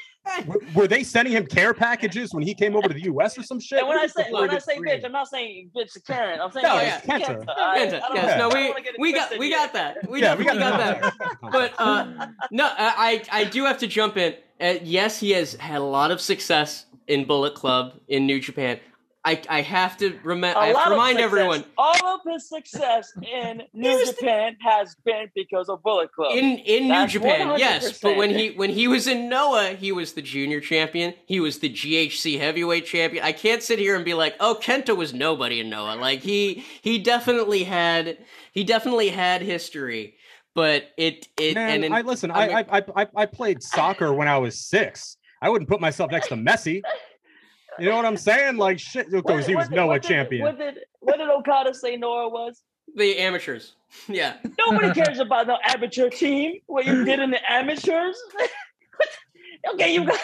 W- 0.46 0.60
Were 0.74 0.86
they 0.86 1.02
sending 1.02 1.32
him 1.34 1.46
care 1.46 1.74
packages 1.74 2.32
when 2.32 2.42
he 2.42 2.54
came 2.54 2.76
over 2.76 2.88
to 2.88 2.94
the 2.94 3.02
U.S. 3.04 3.38
or 3.38 3.42
some 3.42 3.58
shit? 3.60 3.80
And 3.80 3.88
when 3.88 3.98
I 3.98 4.06
say 4.06 4.26
when 4.30 4.50
I 4.50 4.58
say 4.58 4.76
Dream. 4.78 5.00
bitch, 5.00 5.04
I'm 5.04 5.12
not 5.12 5.28
saying 5.28 5.70
bitch 5.76 5.92
to 5.94 6.00
Karen. 6.02 6.40
I'm 6.40 6.50
saying 6.52 6.64
No, 6.66 6.74
yeah, 6.74 6.98
it's 6.98 7.06
Kenta. 7.06 7.44
Kenta. 7.44 7.54
I- 7.56 7.78
Kenta, 7.78 8.02
I 8.02 8.14
yes, 8.14 8.32
I 8.34 8.38
no, 8.38 8.48
we 8.48 8.68
wanna 8.68 8.80
get 8.82 8.94
it 8.94 9.00
we 9.00 9.12
got 9.12 9.38
we 9.38 9.48
yet. 9.50 9.72
got 9.72 9.72
that. 9.74 10.10
We 10.10 10.20
yeah, 10.22 10.34
we 10.36 10.44
got, 10.44 10.54
definitely 10.58 11.00
got 11.00 11.18
that. 11.18 11.52
But 11.52 11.74
uh, 11.78 12.26
no, 12.50 12.68
I 12.76 13.22
I 13.32 13.44
do 13.44 13.64
have 13.64 13.78
to 13.78 13.86
jump 13.86 14.16
in. 14.16 14.34
Uh, 14.60 14.74
yes, 14.82 15.20
he 15.20 15.30
has 15.32 15.54
had 15.54 15.80
a 15.80 15.84
lot 15.84 16.10
of 16.10 16.20
success 16.20 16.86
in 17.06 17.24
Bullet 17.24 17.54
Club 17.54 17.94
in 18.08 18.26
New 18.26 18.40
Japan. 18.40 18.80
I 19.28 19.40
I 19.48 19.60
have 19.60 19.98
to 19.98 20.18
remember. 20.22 20.58
A 20.58 20.62
I 20.62 20.66
have 20.68 20.84
to 20.84 20.90
remind 20.90 21.18
everyone 21.18 21.64
All 21.76 22.06
of 22.06 22.20
his 22.26 22.48
success 22.48 23.12
in 23.20 23.62
New 23.74 24.06
Japan 24.06 24.56
has 24.62 24.96
been 25.04 25.30
because 25.34 25.68
of 25.68 25.82
Bullet 25.82 26.10
Club. 26.12 26.32
in 26.32 26.58
in 26.58 26.84
New 26.84 26.88
That's 26.88 27.12
Japan, 27.12 27.58
yes. 27.58 28.00
But 28.00 28.16
when 28.16 28.30
he 28.30 28.50
when 28.52 28.70
he 28.70 28.88
was 28.88 29.06
in 29.06 29.28
Noah, 29.28 29.72
he 29.74 29.92
was 29.92 30.14
the 30.14 30.22
junior 30.22 30.60
champion. 30.60 31.12
He 31.26 31.40
was 31.40 31.58
the 31.58 31.68
GHC 31.68 32.38
heavyweight 32.38 32.86
champion. 32.86 33.22
I 33.22 33.32
can't 33.32 33.62
sit 33.62 33.78
here 33.78 33.96
and 33.96 34.04
be 34.04 34.14
like, 34.14 34.34
oh, 34.40 34.58
Kenta 34.60 34.96
was 34.96 35.12
nobody 35.12 35.60
in 35.60 35.68
Noah. 35.68 35.96
Like 35.96 36.20
he 36.20 36.64
he 36.80 36.98
definitely 36.98 37.64
had 37.64 38.16
he 38.52 38.64
definitely 38.64 39.10
had 39.10 39.42
history. 39.42 40.14
But 40.54 40.84
it 40.96 41.28
it 41.38 41.54
Man, 41.54 41.70
and 41.70 41.84
in, 41.84 41.92
I 41.92 42.00
listen. 42.00 42.30
I 42.30 42.60
I, 42.60 42.78
I 42.78 42.82
I 42.96 43.06
I 43.14 43.26
played 43.26 43.62
soccer 43.62 44.12
when 44.14 44.26
I 44.26 44.38
was 44.38 44.58
six. 44.58 45.18
I 45.40 45.50
wouldn't 45.50 45.68
put 45.68 45.80
myself 45.80 46.10
next 46.10 46.28
to 46.28 46.34
Messi. 46.34 46.82
You 47.78 47.88
know 47.90 47.96
what 47.96 48.04
I'm 48.06 48.16
saying? 48.16 48.56
Like 48.56 48.78
shit. 48.78 49.12
Of 49.12 49.24
What- 49.24 49.44
he 49.46 49.54
was 49.54 49.68
did- 49.68 49.76
Noah 49.76 49.86
what 49.88 50.02
did- 50.02 50.08
champion. 50.08 50.42
What 50.42 50.58
did 50.58 50.78
what 51.00 51.18
did 51.18 51.28
Okada 51.28 51.74
say 51.74 51.96
Noah 51.96 52.28
was? 52.28 52.62
the 52.96 53.18
amateurs. 53.18 53.74
Yeah. 54.08 54.34
Nobody 54.58 54.92
cares 55.02 55.18
about 55.18 55.46
the 55.46 55.56
amateur 55.64 56.10
team. 56.10 56.60
What 56.66 56.84
you 56.86 57.04
did 57.04 57.20
in 57.20 57.30
the 57.30 57.50
amateurs? 57.52 58.16
okay, 59.74 59.94
you 59.94 60.04
got 60.04 60.18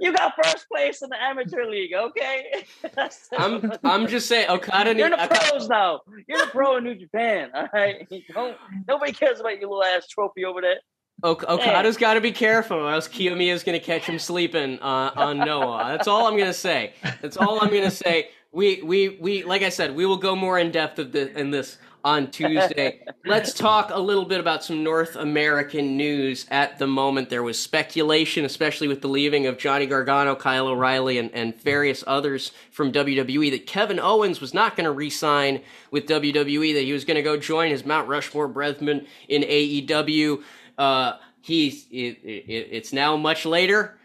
you 0.00 0.12
got 0.12 0.34
first 0.40 0.68
place 0.68 1.02
in 1.02 1.08
the 1.10 1.20
amateur 1.20 1.64
league. 1.66 1.92
Okay, 1.92 2.64
That's- 2.82 3.28
I'm 3.36 3.72
I'm 3.82 4.06
just 4.06 4.28
saying 4.28 4.48
Okada 4.48 4.94
You're 4.96 5.10
need, 5.10 5.18
the 5.18 5.26
pros 5.50 5.68
now. 5.68 6.00
You're 6.28 6.38
the 6.38 6.46
pro 6.52 6.76
in 6.76 6.84
New 6.84 6.94
Japan. 6.94 7.50
All 7.54 7.68
right. 7.72 8.06
Don't, 8.32 8.56
nobody 8.86 9.12
cares 9.12 9.40
about 9.40 9.58
your 9.58 9.70
little 9.70 9.82
ass 9.84 10.06
trophy 10.06 10.44
over 10.44 10.60
there. 10.60 10.78
Ok- 11.22 11.44
Okada's 11.48 11.96
got 11.96 12.14
to 12.14 12.20
be 12.20 12.30
careful, 12.30 12.78
or 12.78 12.92
else 12.92 13.08
Kiyomiya's 13.08 13.64
going 13.64 13.78
to 13.78 13.84
catch 13.84 14.04
him 14.04 14.18
sleeping 14.18 14.78
uh, 14.80 15.10
on 15.16 15.38
Noah. 15.38 15.86
That's 15.88 16.06
all 16.06 16.26
I'm 16.26 16.36
going 16.36 16.50
to 16.50 16.54
say. 16.54 16.92
That's 17.20 17.36
all 17.36 17.60
I'm 17.60 17.70
going 17.70 17.82
to 17.82 17.90
say. 17.90 18.30
We, 18.52 18.82
we, 18.82 19.08
we, 19.20 19.42
like 19.42 19.62
I 19.62 19.68
said, 19.68 19.94
we 19.96 20.06
will 20.06 20.16
go 20.16 20.36
more 20.36 20.58
in 20.58 20.70
depth 20.70 20.98
of 20.98 21.12
the, 21.12 21.36
in 21.38 21.50
this 21.50 21.78
on 22.04 22.30
Tuesday. 22.30 23.02
Let's 23.26 23.52
talk 23.52 23.90
a 23.92 23.98
little 23.98 24.24
bit 24.24 24.40
about 24.40 24.64
some 24.64 24.82
North 24.82 25.16
American 25.16 25.96
news 25.96 26.46
at 26.50 26.78
the 26.78 26.86
moment. 26.86 27.28
There 27.28 27.42
was 27.42 27.60
speculation, 27.60 28.44
especially 28.44 28.88
with 28.88 29.02
the 29.02 29.08
leaving 29.08 29.46
of 29.46 29.58
Johnny 29.58 29.86
Gargano, 29.86 30.34
Kyle 30.34 30.68
O'Reilly, 30.68 31.18
and, 31.18 31.30
and 31.34 31.60
various 31.60 32.04
others 32.06 32.52
from 32.70 32.92
WWE, 32.92 33.50
that 33.50 33.66
Kevin 33.66 33.98
Owens 33.98 34.40
was 34.40 34.54
not 34.54 34.76
going 34.76 34.84
to 34.84 34.92
re 34.92 35.10
sign 35.10 35.60
with 35.90 36.06
WWE, 36.06 36.74
that 36.74 36.84
he 36.84 36.92
was 36.92 37.04
going 37.04 37.16
to 37.16 37.22
go 37.22 37.36
join 37.36 37.70
his 37.70 37.84
Mount 37.84 38.08
Rushmore 38.08 38.48
brethren 38.48 39.06
in 39.28 39.42
AEW. 39.42 40.42
Uh, 40.78 41.14
he's 41.42 41.86
it, 41.90 42.18
it, 42.24 42.68
it's 42.70 42.92
now 42.92 43.16
much 43.16 43.44
later. 43.44 43.98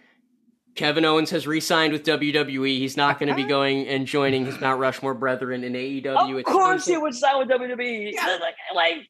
Kevin 0.75 1.05
Owens 1.05 1.29
has 1.29 1.45
re-signed 1.45 1.93
with 1.93 2.03
WWE. 2.03 2.79
He's 2.79 2.97
not 2.97 3.19
going 3.19 3.29
to 3.29 3.35
be 3.35 3.43
going 3.43 3.87
and 3.87 4.07
joining 4.07 4.43
his 4.43 4.59
Mount 4.59 4.79
Rushmore 4.79 5.13
brethren 5.13 5.63
in 5.63 5.73
AEW. 5.73 6.31
Of 6.31 6.37
It's 6.39 6.49
course, 6.49 6.85
he 6.87 6.97
would 6.97 7.13
sign 7.13 7.37
with 7.37 7.49
WWE. 7.49 8.11
Yeah. 8.11 8.39
Like, 8.41 8.55
like, 8.73 9.07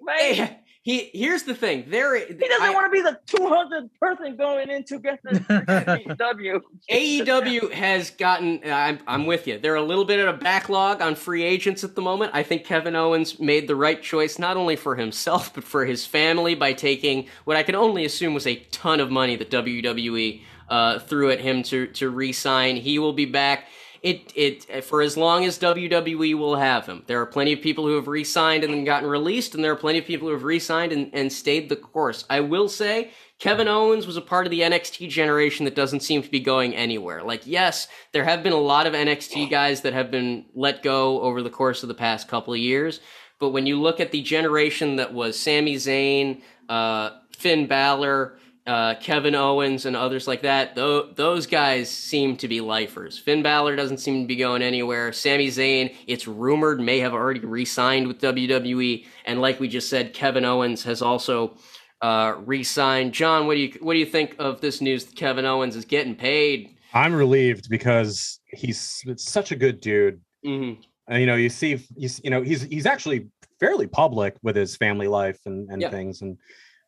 like, 0.00 0.60
he 0.84 1.10
here's 1.14 1.44
the 1.44 1.54
thing. 1.54 1.86
There, 1.88 2.14
he 2.14 2.34
doesn't 2.34 2.74
want 2.74 2.86
to 2.86 2.90
be 2.90 3.00
the 3.00 3.18
200th 3.26 3.88
person 3.98 4.36
going 4.36 4.68
into 4.68 4.98
get 4.98 5.18
the 5.22 5.30
AEW. 5.40 6.60
AEW 6.90 7.72
has 7.72 8.10
gotten. 8.10 8.60
I'm, 8.70 8.98
I'm 9.06 9.24
with 9.24 9.46
you. 9.46 9.58
They're 9.58 9.76
a 9.76 9.82
little 9.82 10.04
bit 10.04 10.20
at 10.20 10.28
a 10.28 10.34
backlog 10.34 11.00
on 11.00 11.14
free 11.14 11.42
agents 11.42 11.84
at 11.84 11.94
the 11.94 12.02
moment. 12.02 12.32
I 12.34 12.42
think 12.42 12.66
Kevin 12.66 12.94
Owens 12.94 13.40
made 13.40 13.66
the 13.66 13.74
right 13.74 14.02
choice, 14.02 14.38
not 14.38 14.58
only 14.58 14.76
for 14.76 14.94
himself 14.94 15.54
but 15.54 15.64
for 15.64 15.86
his 15.86 16.04
family, 16.04 16.54
by 16.54 16.74
taking 16.74 17.28
what 17.44 17.56
I 17.56 17.62
can 17.62 17.74
only 17.74 18.04
assume 18.04 18.34
was 18.34 18.46
a 18.46 18.56
ton 18.56 19.00
of 19.00 19.10
money 19.10 19.36
that 19.36 19.50
WWE 19.50 20.42
uh, 20.68 20.98
threw 20.98 21.30
at 21.30 21.40
him 21.40 21.62
to 21.62 21.86
to 21.86 22.10
re-sign. 22.10 22.76
He 22.76 22.98
will 22.98 23.14
be 23.14 23.24
back. 23.24 23.68
It 24.04 24.32
it 24.36 24.84
for 24.84 25.00
as 25.00 25.16
long 25.16 25.46
as 25.46 25.58
WWE 25.58 26.38
will 26.38 26.56
have 26.56 26.84
him. 26.84 27.04
There 27.06 27.22
are 27.22 27.26
plenty 27.26 27.54
of 27.54 27.62
people 27.62 27.86
who 27.86 27.96
have 27.96 28.06
re-signed 28.06 28.62
and 28.62 28.74
then 28.74 28.84
gotten 28.84 29.08
released, 29.08 29.54
and 29.54 29.64
there 29.64 29.72
are 29.72 29.76
plenty 29.76 29.98
of 29.98 30.04
people 30.04 30.28
who 30.28 30.34
have 30.34 30.44
re-signed 30.44 30.92
and, 30.92 31.08
and 31.14 31.32
stayed 31.32 31.70
the 31.70 31.76
course. 31.76 32.26
I 32.28 32.40
will 32.40 32.68
say 32.68 33.12
Kevin 33.38 33.66
Owens 33.66 34.06
was 34.06 34.18
a 34.18 34.20
part 34.20 34.46
of 34.46 34.50
the 34.50 34.60
NXT 34.60 35.08
generation 35.08 35.64
that 35.64 35.74
doesn't 35.74 36.00
seem 36.00 36.22
to 36.22 36.30
be 36.30 36.38
going 36.38 36.76
anywhere. 36.76 37.22
Like, 37.22 37.46
yes, 37.46 37.88
there 38.12 38.24
have 38.24 38.42
been 38.42 38.52
a 38.52 38.56
lot 38.56 38.86
of 38.86 38.92
NXT 38.92 39.50
guys 39.50 39.80
that 39.80 39.94
have 39.94 40.10
been 40.10 40.44
let 40.54 40.82
go 40.82 41.22
over 41.22 41.42
the 41.42 41.48
course 41.48 41.82
of 41.82 41.88
the 41.88 41.94
past 41.94 42.28
couple 42.28 42.52
of 42.52 42.60
years, 42.60 43.00
but 43.38 43.50
when 43.50 43.64
you 43.64 43.80
look 43.80 44.00
at 44.00 44.12
the 44.12 44.20
generation 44.20 44.96
that 44.96 45.14
was 45.14 45.38
Sami 45.38 45.76
Zayn, 45.76 46.42
uh, 46.68 47.10
Finn 47.32 47.66
Balor, 47.66 48.36
uh, 48.66 48.94
Kevin 48.96 49.34
Owens, 49.34 49.84
and 49.86 49.94
others 49.94 50.26
like 50.26 50.42
that, 50.42 50.74
tho- 50.74 51.12
those 51.14 51.46
guys 51.46 51.90
seem 51.90 52.36
to 52.38 52.48
be 52.48 52.60
lifers. 52.60 53.18
Finn 53.18 53.42
Balor 53.42 53.76
doesn't 53.76 53.98
seem 53.98 54.22
to 54.22 54.26
be 54.26 54.36
going 54.36 54.62
anywhere. 54.62 55.12
Sami 55.12 55.48
Zayn, 55.48 55.94
it's 56.06 56.26
rumored, 56.26 56.80
may 56.80 56.98
have 57.00 57.12
already 57.12 57.40
re 57.40 57.64
signed 57.64 58.06
with 58.08 58.20
WWE. 58.20 59.04
And 59.26 59.40
like 59.40 59.60
we 59.60 59.68
just 59.68 59.88
said, 59.90 60.14
Kevin 60.14 60.44
Owens 60.44 60.82
has 60.84 61.02
also 61.02 61.56
uh, 62.00 62.34
re-signed. 62.44 63.12
John, 63.14 63.46
what 63.46 63.54
do 63.54 63.60
you 63.60 63.72
what 63.80 63.92
do 63.94 63.98
you 63.98 64.06
think 64.06 64.34
of 64.38 64.60
this 64.60 64.80
news? 64.80 65.04
That 65.04 65.16
Kevin 65.16 65.44
Owens 65.44 65.76
is 65.76 65.84
getting 65.84 66.14
paid. 66.14 66.76
I'm 66.92 67.14
relieved 67.14 67.68
because 67.70 68.40
he's 68.48 69.02
such 69.16 69.52
a 69.52 69.56
good 69.56 69.80
dude. 69.80 70.20
Mm-hmm. 70.46 70.80
And, 71.08 71.20
you 71.20 71.26
know, 71.26 71.34
you 71.34 71.48
see, 71.50 71.78
you, 71.96 72.08
you 72.22 72.30
know, 72.30 72.40
he's 72.42 72.62
he's 72.62 72.86
actually 72.86 73.28
fairly 73.60 73.86
public 73.86 74.36
with 74.42 74.56
his 74.56 74.76
family 74.76 75.06
life 75.08 75.38
and, 75.46 75.68
and 75.70 75.80
Yeah. 75.82 75.90
things, 75.90 76.22
and 76.22 76.36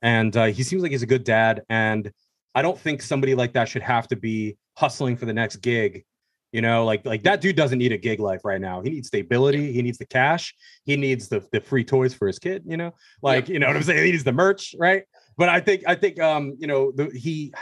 and 0.03 0.37
uh, 0.37 0.45
he 0.47 0.63
seems 0.63 0.83
like 0.83 0.91
he's 0.93 1.03
a 1.03 1.07
good 1.07 1.25
dad. 1.25 1.63
And 1.69 2.11
I 2.55 2.63
don't 2.63 2.79
think 2.79 3.03
somebody 3.03 3.35
like 3.35 3.53
that 3.55 3.69
should 3.69 3.83
have 3.83 4.09
to 4.09 4.17
be 4.17 4.57
hustling 4.77 5.17
for 5.17 5.27
the 5.27 5.33
next 5.33 5.57
gig. 5.57 6.05
You 6.53 6.63
know, 6.63 6.85
like 6.85 7.05
like 7.05 7.23
that 7.25 7.41
dude 7.41 7.57
doesn't 7.57 7.79
need 7.79 7.93
a 7.93 7.99
gig 7.99 8.19
life 8.21 8.43
right 8.45 8.61
now. 8.61 8.81
He 8.81 8.89
needs 8.89 9.09
stability. 9.09 9.73
He 9.73 9.83
needs 9.83 9.99
the 9.99 10.07
cash. 10.07 10.55
He 10.85 10.97
needs 10.97 11.29
the 11.29 11.45
the 11.53 11.61
free 11.61 11.85
toys 11.85 12.15
for 12.15 12.27
his 12.27 12.39
kid. 12.39 12.63
You 12.67 12.77
know, 12.77 12.93
like 13.21 13.49
you 13.49 13.59
know 13.59 13.67
what 13.67 13.77
I'm 13.77 13.83
saying. 13.83 14.05
He 14.05 14.13
needs 14.13 14.25
the 14.25 14.33
merch, 14.33 14.75
right? 14.79 15.03
But 15.37 15.49
I 15.51 15.61
think 15.61 15.83
I 15.87 15.95
think 15.97 16.19
um 16.21 16.55
you 16.59 16.67
know 16.67 16.93
the, 16.93 17.11
he 17.11 17.53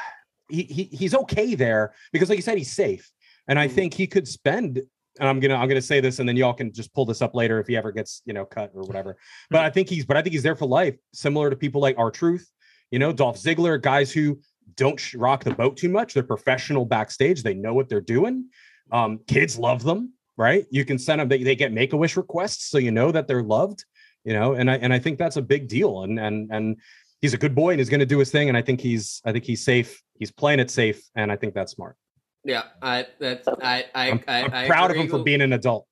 he, 0.50 0.62
he 0.64 0.84
he's 0.84 1.14
okay 1.14 1.54
there 1.54 1.94
because, 2.12 2.28
like 2.28 2.36
you 2.38 2.42
said, 2.42 2.58
he's 2.58 2.72
safe, 2.72 3.10
and 3.48 3.58
I 3.58 3.66
Mhm. 3.68 3.72
think 3.72 3.94
he 3.94 4.06
could 4.06 4.28
spend. 4.28 4.82
And 5.20 5.28
I'm 5.28 5.38
gonna 5.40 5.54
I'm 5.54 5.68
gonna 5.68 5.82
say 5.82 6.00
this, 6.00 6.18
and 6.18 6.28
then 6.28 6.36
y'all 6.36 6.52
can 6.52 6.72
just 6.72 6.92
pull 6.92 7.06
this 7.06 7.22
up 7.22 7.34
later 7.34 7.60
if 7.60 7.66
he 7.66 7.76
ever 7.76 7.92
gets 7.92 8.22
you 8.24 8.32
know 8.32 8.44
cut 8.44 8.72
or 8.74 8.82
whatever. 8.82 9.16
But 9.50 9.64
I 9.64 9.70
think 9.70 9.88
he's 9.88 10.04
but 10.04 10.16
I 10.16 10.22
think 10.22 10.32
he's 10.32 10.42
there 10.42 10.56
for 10.56 10.66
life, 10.66 10.96
similar 11.12 11.50
to 11.50 11.56
people 11.56 11.80
like 11.80 11.96
R-Truth, 11.96 12.50
you 12.90 12.98
know, 12.98 13.12
Dolph 13.12 13.36
Ziggler, 13.36 13.80
guys 13.80 14.12
who 14.12 14.40
don't 14.76 15.14
rock 15.14 15.44
the 15.44 15.54
boat 15.54 15.76
too 15.76 15.88
much. 15.88 16.14
They're 16.14 16.22
professional 16.22 16.84
backstage. 16.84 17.42
They 17.42 17.54
know 17.54 17.74
what 17.74 17.88
they're 17.88 18.00
doing. 18.00 18.46
Um, 18.92 19.20
kids 19.26 19.58
love 19.58 19.82
them, 19.82 20.12
right? 20.36 20.64
You 20.70 20.84
can 20.84 20.98
send 20.98 21.20
them. 21.20 21.28
They, 21.28 21.42
they 21.42 21.56
get 21.56 21.72
Make 21.72 21.92
a 21.92 21.96
Wish 21.96 22.16
requests, 22.16 22.70
so 22.70 22.78
you 22.78 22.90
know 22.90 23.10
that 23.12 23.26
they're 23.26 23.42
loved. 23.42 23.84
You 24.24 24.32
know, 24.32 24.54
and 24.54 24.70
I 24.70 24.76
and 24.76 24.92
I 24.92 24.98
think 24.98 25.18
that's 25.18 25.36
a 25.36 25.42
big 25.42 25.68
deal. 25.68 26.02
And 26.02 26.18
and 26.18 26.50
and 26.50 26.76
he's 27.20 27.34
a 27.34 27.38
good 27.38 27.54
boy 27.54 27.70
and 27.70 27.80
he's 27.80 27.90
going 27.90 28.00
to 28.00 28.06
do 28.06 28.18
his 28.18 28.30
thing. 28.30 28.48
And 28.48 28.56
I 28.56 28.62
think 28.62 28.80
he's 28.80 29.20
I 29.24 29.32
think 29.32 29.44
he's 29.44 29.64
safe. 29.64 30.02
He's 30.18 30.30
playing 30.30 30.60
it 30.60 30.70
safe, 30.70 31.02
and 31.14 31.30
I 31.30 31.36
think 31.36 31.54
that's 31.54 31.72
smart. 31.72 31.96
Yeah, 32.44 32.64
I 32.82 33.06
that's 33.18 33.48
I 33.48 33.86
I 33.94 34.10
I'm, 34.10 34.24
I, 34.28 34.42
I'm 34.42 34.54
I 34.54 34.66
proud 34.66 34.90
of 34.90 34.96
him 34.96 35.08
for 35.08 35.22
being 35.22 35.40
an 35.40 35.52
adult. 35.52 35.86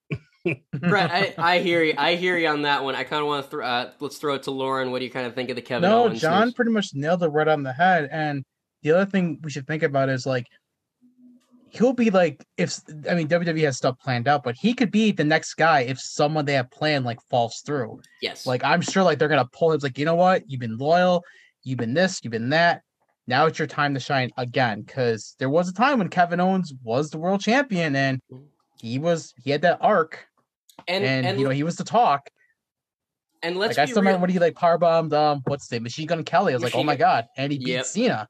Brett, 0.74 1.11
I, 1.11 1.34
I 1.38 1.59
hear 1.61 1.82
you. 1.82 1.94
I 1.96 2.14
hear 2.16 2.36
you 2.36 2.48
on 2.48 2.62
that 2.62 2.84
one. 2.84 2.94
I 2.94 3.05
kind 3.05 3.22
of 3.22 3.28
want 3.28 3.44
to 3.44 3.50
throw. 3.50 3.66
Uh, 3.66 3.90
let's 4.00 4.18
throw 4.18 4.34
it 4.34 4.42
to 4.44 4.50
Lauren. 4.50 4.90
What 4.90 4.98
do 4.98 5.05
you 5.05 5.11
kind 5.11 5.26
of 5.26 5.34
think 5.34 5.50
of 5.50 5.57
the 5.57 5.62
Kevin 5.62 5.88
no, 5.88 6.05
Owens? 6.05 6.20
John 6.20 6.46
news? 6.46 6.55
pretty 6.55 6.70
much 6.70 6.94
nailed 6.94 7.22
it 7.22 7.28
right 7.28 7.48
on 7.48 7.62
the 7.62 7.72
head. 7.72 8.09
And 8.12 8.44
the 8.82 8.92
other 8.92 9.11
thing 9.11 9.38
we 9.42 9.50
should 9.50 9.66
think 9.66 9.82
about 9.82 10.09
is 10.09 10.26
like 10.26 10.46
he'll 11.70 11.94
be 11.94 12.11
like 12.11 12.44
if 12.59 12.78
I 13.09 13.14
mean 13.14 13.28
WWE 13.28 13.62
has 13.62 13.76
stuff 13.76 13.98
planned 13.98 14.28
out, 14.28 14.42
but 14.44 14.57
he 14.57 14.74
could 14.74 14.90
be 14.90 15.12
the 15.12 15.24
next 15.24 15.55
guy 15.55 15.80
if 15.80 15.98
someone 15.98 16.44
they 16.44 16.55
have 16.55 16.70
planned 16.70 17.05
like 17.05 17.18
falls 17.30 17.62
through. 17.64 18.00
Yes. 18.20 18.46
Like 18.46 18.62
I'm 18.64 18.82
sure 18.82 19.03
like 19.03 19.18
they're 19.18 19.28
gonna 19.28 19.48
pull 19.53 19.72
him 19.72 19.80
like, 19.82 19.98
you 19.98 20.05
know 20.05 20.16
what? 20.16 20.42
You've 20.46 20.61
been 20.61 20.76
loyal, 20.76 21.24
you've 21.62 21.78
been 21.78 21.94
this, 21.94 22.20
you've 22.22 22.32
been 22.32 22.50
that. 22.50 22.82
Now 23.27 23.47
it's 23.47 23.59
your 23.59 23.68
time 23.68 23.95
to 23.95 24.01
shine 24.01 24.31
again. 24.37 24.85
Cause 24.85 25.37
there 25.39 25.51
was 25.51 25.68
a 25.68 25.73
time 25.75 25.99
when 25.99 26.09
Kevin 26.09 26.41
Owens 26.41 26.73
was 26.83 27.11
the 27.11 27.18
world 27.18 27.41
champion 27.41 27.95
and 27.95 28.20
he 28.81 28.99
was 28.99 29.33
he 29.43 29.51
had 29.51 29.62
that 29.62 29.79
arc 29.81 30.27
and 30.89 31.05
and, 31.05 31.27
and, 31.27 31.39
you 31.39 31.45
know 31.45 31.51
he 31.51 31.62
was 31.62 31.77
the 31.77 31.85
talk. 31.85 32.29
and 33.43 33.57
let's 33.57 33.77
like 33.77 33.83
I 33.83 33.87
be 33.87 33.93
still 33.93 34.03
real. 34.03 34.09
remember 34.09 34.23
when 34.23 34.31
he 34.31 34.39
like 34.39 34.57
power 34.57 34.77
bombed 34.79 35.12
um 35.14 35.43
what's 35.47 35.68
the 35.68 35.79
Machine 35.79 36.07
Gun 36.07 36.25
Kelly. 36.25 36.53
I 36.53 36.57
was 36.57 36.62
like, 36.64 36.75
oh 36.75 36.83
my 36.83 36.97
god, 36.97 37.27
and 37.37 37.53
he 37.53 37.59
beat 37.59 37.68
Yep. 37.68 37.85
Cena. 37.87 38.29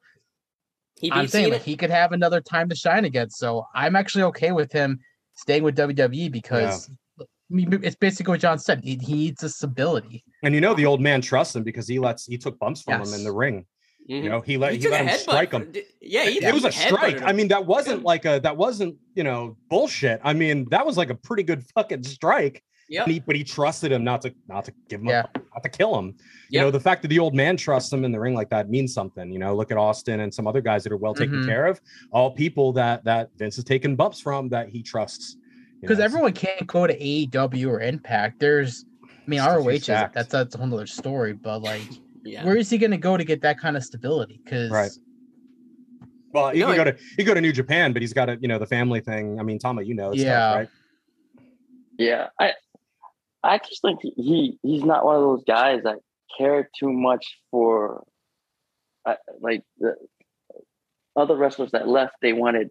he 1.01 1.11
I'm 1.11 1.26
saying 1.26 1.47
Cena. 1.47 1.57
like 1.57 1.62
he 1.64 1.76
could 1.76 1.90
have 1.90 2.12
another 2.12 2.40
time 2.43 2.68
to 2.68 2.74
shine 2.74 3.05
again. 3.07 3.30
So 3.30 3.64
I'm 3.74 3.97
actually 3.97 4.24
okay 4.24 4.53
with 4.53 4.72
him 4.72 4.99
staying 5.34 5.62
with 5.62 5.76
WWE 5.76 6.30
because 6.30 6.90
I 7.20 7.24
mean, 7.55 7.80
it's 7.82 7.97
basically 7.97 8.32
what 8.32 8.40
John 8.40 8.59
said. 8.59 8.80
He, 8.82 8.99
he 9.03 9.14
needs 9.14 9.43
a 9.43 9.49
stability. 9.49 10.24
And 10.43 10.55
you 10.55 10.61
know 10.61 10.72
the 10.74 10.86
old 10.86 11.01
man 11.03 11.20
trusts 11.20 11.55
him 11.57 11.62
because 11.62 11.86
he 11.88 11.99
lets 11.99 12.26
he 12.26 12.36
took 12.38 12.59
bumps 12.59 12.82
from 12.82 13.01
him 13.03 13.12
in 13.14 13.24
the 13.24 13.32
ring. 13.32 13.66
Mhm. 14.11 14.22
You 14.24 14.28
know, 14.28 14.40
he 14.40 14.57
let 14.57 14.72
he, 14.72 14.78
took 14.78 14.90
let 14.92 15.03
him 15.03 15.07
headbutt 15.09 15.18
strike 15.18 15.53
him. 15.53 15.70
d- 15.72 15.84
Yeah, 16.00 16.24
he 16.26 16.44
it 16.44 16.53
was 16.53 16.64
a 16.64 16.72
strike. 16.72 17.18
him. 17.20 17.24
I 17.26 17.32
mean, 17.32 17.48
that 17.48 17.64
wasn't 17.66 18.03
like 18.03 18.24
a 18.24 18.40
that 18.42 18.57
wasn't 18.57 18.96
you 19.14 19.22
know 19.24 19.57
bullshit. 19.70 20.20
I 20.24 20.32
mean, 20.32 20.66
that 20.70 20.84
was 20.84 20.96
like 20.96 21.11
a 21.11 21.14
pretty 21.14 21.42
good 21.44 21.64
fucking 21.74 22.03
strike. 22.03 22.62
Yep. 22.88 23.05
And 23.07 23.12
he- 23.14 23.20
but 23.20 23.36
he 23.36 23.44
trusted 23.44 23.90
him 23.92 24.03
not 24.05 24.20
to 24.22 24.34
not 24.48 24.64
to 24.66 24.72
give 24.88 25.00
him 25.00 25.07
Yeah. 25.09 25.26
a, 25.34 25.38
not 25.55 25.62
to 25.62 25.68
kill 25.68 25.96
him. 25.98 26.14
You 26.50 26.61
know, 26.61 26.70
the 26.70 26.80
fact 26.80 27.00
that 27.03 27.09
the 27.09 27.18
old 27.20 27.32
man 27.34 27.57
trusts 27.57 27.92
him 27.92 28.05
in 28.05 28.11
the 28.12 28.18
ring 28.20 28.34
like 28.34 28.50
that 28.50 28.68
means 28.68 28.92
something. 28.92 29.30
You 29.32 29.38
know, 29.38 29.55
look 29.55 29.70
at 29.70 29.78
Austin 29.78 30.20
and 30.20 30.34
some 30.34 30.46
other 30.46 30.61
guys 30.61 30.82
that 30.82 30.92
are 30.92 30.96
well 30.98 31.14
taken 31.14 31.36
Mhm. 31.42 31.46
care 31.46 31.66
of. 31.66 31.80
All 32.11 32.32
people 32.32 32.72
that 32.72 33.05
that 33.05 33.30
Vince 33.38 33.55
has 33.57 33.64
taken 33.64 33.94
bumps 33.96 34.20
from 34.20 34.48
that 34.50 34.68
he 34.68 34.82
trusts. 34.82 35.36
Because 35.80 36.00
everyone 36.00 36.32
can't 36.32 36.66
go 36.66 36.86
to 36.86 36.94
AEW 36.96 37.68
or 37.70 37.80
Impact. 37.80 38.38
There's, 38.40 38.84
I 39.05 39.09
mean, 39.26 39.40
It's 39.40 39.46
just 39.46 39.57
a 39.57 39.59
ROH 39.59 39.70
is 39.70 39.86
that's 40.14 40.28
that's 40.30 40.55
a 40.55 40.59
whole 40.59 40.74
other 40.74 40.86
story. 40.86 41.32
But 41.32 41.62
like, 41.62 41.82
yeah. 42.24 42.44
where 42.44 42.56
is 42.56 42.70
he 42.70 42.78
going 42.78 42.90
to 42.90 42.96
go 42.98 43.16
to 43.16 43.24
get 43.24 43.42
that 43.42 43.58
kind 43.58 43.76
of 43.76 43.84
stability? 43.84 44.40
Because 44.44 44.70
Right. 44.70 44.90
Well, 46.32 46.48
he 46.50 46.60
No, 46.60 46.66
can 46.66 46.74
I- 46.74 46.76
go 46.76 46.84
to 46.84 46.96
he 47.10 47.16
can 47.16 47.26
go 47.26 47.34
to 47.34 47.40
New 47.40 47.52
Japan, 47.52 47.92
but 47.92 48.00
he's 48.02 48.12
got 48.14 48.26
to 48.26 48.38
you 48.40 48.48
know 48.48 48.58
the 48.58 48.66
family 48.66 49.00
thing. 49.00 49.38
I 49.38 49.42
mean, 49.42 49.58
Tama, 49.58 49.82
you 49.82 49.94
know, 49.94 50.12
it's 50.12 50.22
tough, 50.22 50.26
Yeah. 50.28 50.54
right? 50.54 50.68
Yeah, 51.98 52.28
I 52.40 52.54
I 53.44 53.58
just 53.58 53.82
think 53.82 54.00
he- 54.02 54.14
he 54.16 54.58
he's 54.62 54.84
not 54.84 55.04
one 55.04 55.16
of 55.16 55.22
those 55.22 55.44
guys 55.44 55.82
that 55.84 55.98
care 56.38 56.70
too 56.78 56.90
much 56.92 57.38
for 57.50 58.04
uh, 59.04 59.16
like 59.40 59.62
the 59.78 59.96
other 61.16 61.36
wrestlers 61.36 61.72
that 61.72 61.86
left. 61.88 62.14
They 62.22 62.32
wanted 62.32 62.70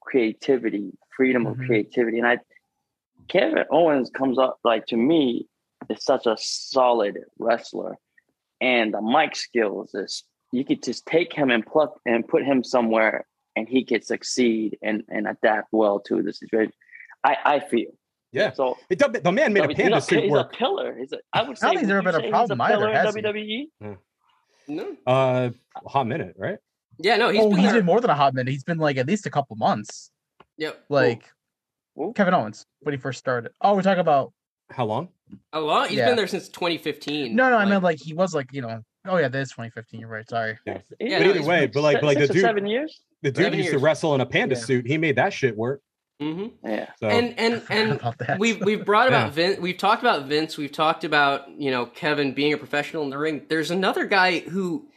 creativity, 0.00 0.90
freedom 1.16 1.46
of 1.46 1.56
Mhm. 1.58 1.66
creativity, 1.66 2.18
and 2.18 2.26
I 2.26 2.38
Kevin 3.28 3.64
Owens 3.70 4.10
comes 4.10 4.38
up 4.38 4.58
like 4.64 4.86
to 4.86 4.96
me 4.96 5.46
is 5.90 6.02
such 6.02 6.26
a 6.26 6.36
solid 6.38 7.18
wrestler, 7.38 7.96
and 8.60 8.92
the 8.94 9.02
mic 9.02 9.36
skills 9.36 9.94
is 9.94 10.24
you 10.52 10.64
could 10.64 10.82
just 10.82 11.06
take 11.06 11.32
him 11.32 11.50
and 11.50 11.64
pluck 11.66 11.98
and 12.06 12.26
put 12.26 12.44
him 12.44 12.62
somewhere, 12.64 13.26
and 13.56 13.68
he 13.68 13.84
could 13.84 14.04
succeed 14.04 14.78
and 14.82 15.02
and 15.08 15.26
adapt 15.26 15.68
well 15.72 16.00
to 16.00 16.22
the 16.22 16.32
situation. 16.32 16.72
I 17.24 17.36
I 17.44 17.60
feel. 17.60 17.90
Yeah. 18.32 18.52
So 18.52 18.76
It, 18.90 18.98
the, 18.98 19.20
the 19.22 19.32
man 19.32 19.52
made 19.52 19.64
a 19.64 19.68
he's 19.68 19.76
panda 19.76 20.00
suit 20.00 20.24
he's 20.24 20.30
work. 20.32 20.52
a 20.52 20.56
pillar. 20.56 20.96
He's 20.98 21.12
a, 21.12 21.18
I 21.32 21.42
would 21.42 21.52
I 21.52 21.54
say. 21.54 21.66
don't 21.68 21.76
think 21.76 21.88
there's 21.88 22.04
would 22.04 22.08
ever 22.08 22.12
been 22.12 22.14
a 22.14 22.18
say 22.18 22.26
he's 22.26 22.30
problem 22.30 22.60
either, 22.60 22.76
pillar 22.76 22.90
in 22.90 22.96
has 22.96 23.14
he? 23.14 23.22
WWE. 23.82 23.96
No. 24.68 24.96
Uh, 25.06 25.50
a 25.84 25.88
hot 25.88 26.06
minute, 26.06 26.34
right? 26.36 26.58
Yeah, 26.98 27.16
no, 27.16 27.28
he's 27.30 27.40
oh, 27.42 27.50
been 27.50 27.58
he's 27.58 27.66
there. 27.70 27.80
been 27.80 27.86
more 27.86 28.00
than 28.00 28.10
a 28.10 28.14
hot 28.14 28.34
minute. 28.34 28.50
He's 28.50 28.64
been 28.64 28.78
like 28.78 28.96
at 28.96 29.06
least 29.06 29.26
a 29.26 29.30
couple 29.30 29.56
months. 29.56 30.10
Yep. 30.58 30.84
Like 30.88 31.22
Who? 31.94 32.12
Kevin 32.14 32.34
Owens 32.34 32.66
when 32.80 32.92
he 32.94 32.98
first 32.98 33.18
started. 33.18 33.52
Oh, 33.60 33.74
we're 33.74 33.82
talking 33.82 34.00
about 34.00 34.32
How 34.70 34.84
long? 34.84 35.08
A 35.52 35.60
lot. 35.60 35.88
He's 35.88 35.98
Yeah. 35.98 36.06
been 36.06 36.16
there 36.16 36.26
since 36.26 36.48
2015. 36.48 37.34
no, 37.34 37.48
no. 37.50 37.56
I 37.56 37.60
like- 37.60 37.68
meant 37.68 37.82
like 37.84 37.98
he 38.00 38.14
was 38.14 38.34
like 38.34 38.52
you 38.52 38.62
know. 38.62 38.80
Oh 39.08 39.16
yeah, 39.18 39.28
that 39.28 39.38
is 39.40 39.50
2015. 39.50 40.00
You're 40.00 40.08
right. 40.08 40.28
Sorry. 40.28 40.58
Yeah. 40.66 40.78
Yeah, 40.98 41.18
but 41.18 41.24
no, 41.24 41.30
either 41.30 41.38
he's 41.38 41.46
way, 41.46 41.66
but 41.66 41.82
like, 41.82 42.00
but 42.00 42.06
like 42.06 42.18
the 42.18 42.26
dude, 42.28 42.40
seven 42.42 42.66
years. 42.66 43.00
the 43.22 43.30
dude 43.30 43.44
Seven 43.44 43.58
used 43.60 43.70
to 43.70 43.78
wrestle 43.78 44.14
in 44.16 44.20
a 44.20 44.26
panda 44.26 44.56
Yeah. 44.56 44.60
suit. 44.62 44.86
He 44.86 44.98
made 44.98 45.16
that 45.16 45.32
shit 45.32 45.56
work. 45.56 45.80
Mhm. 46.20 46.52
Yeah. 46.64 46.88
So 46.98 47.08
And 47.08 47.34
and 47.38 47.54
and 47.70 47.88
forgot 47.92 48.00
about 48.00 48.18
that. 48.18 48.38
we've 48.40 48.60
we've 48.64 48.84
brought 48.84 49.10
Yeah. 49.10 49.22
about 49.22 49.34
Vince. 49.34 49.60
We've 49.60 49.76
talked 49.78 50.02
about 50.02 50.26
Vince. 50.26 50.56
We've 50.58 50.72
talked 50.72 51.04
about 51.04 51.48
you 51.56 51.70
know 51.70 51.86
Kevin 51.86 52.32
being 52.32 52.52
a 52.52 52.56
professional 52.58 53.04
in 53.04 53.10
the 53.10 53.18
ring. 53.18 53.42
There's 53.48 53.70
another 53.70 54.06
guy 54.06 54.40
who, 54.40 54.88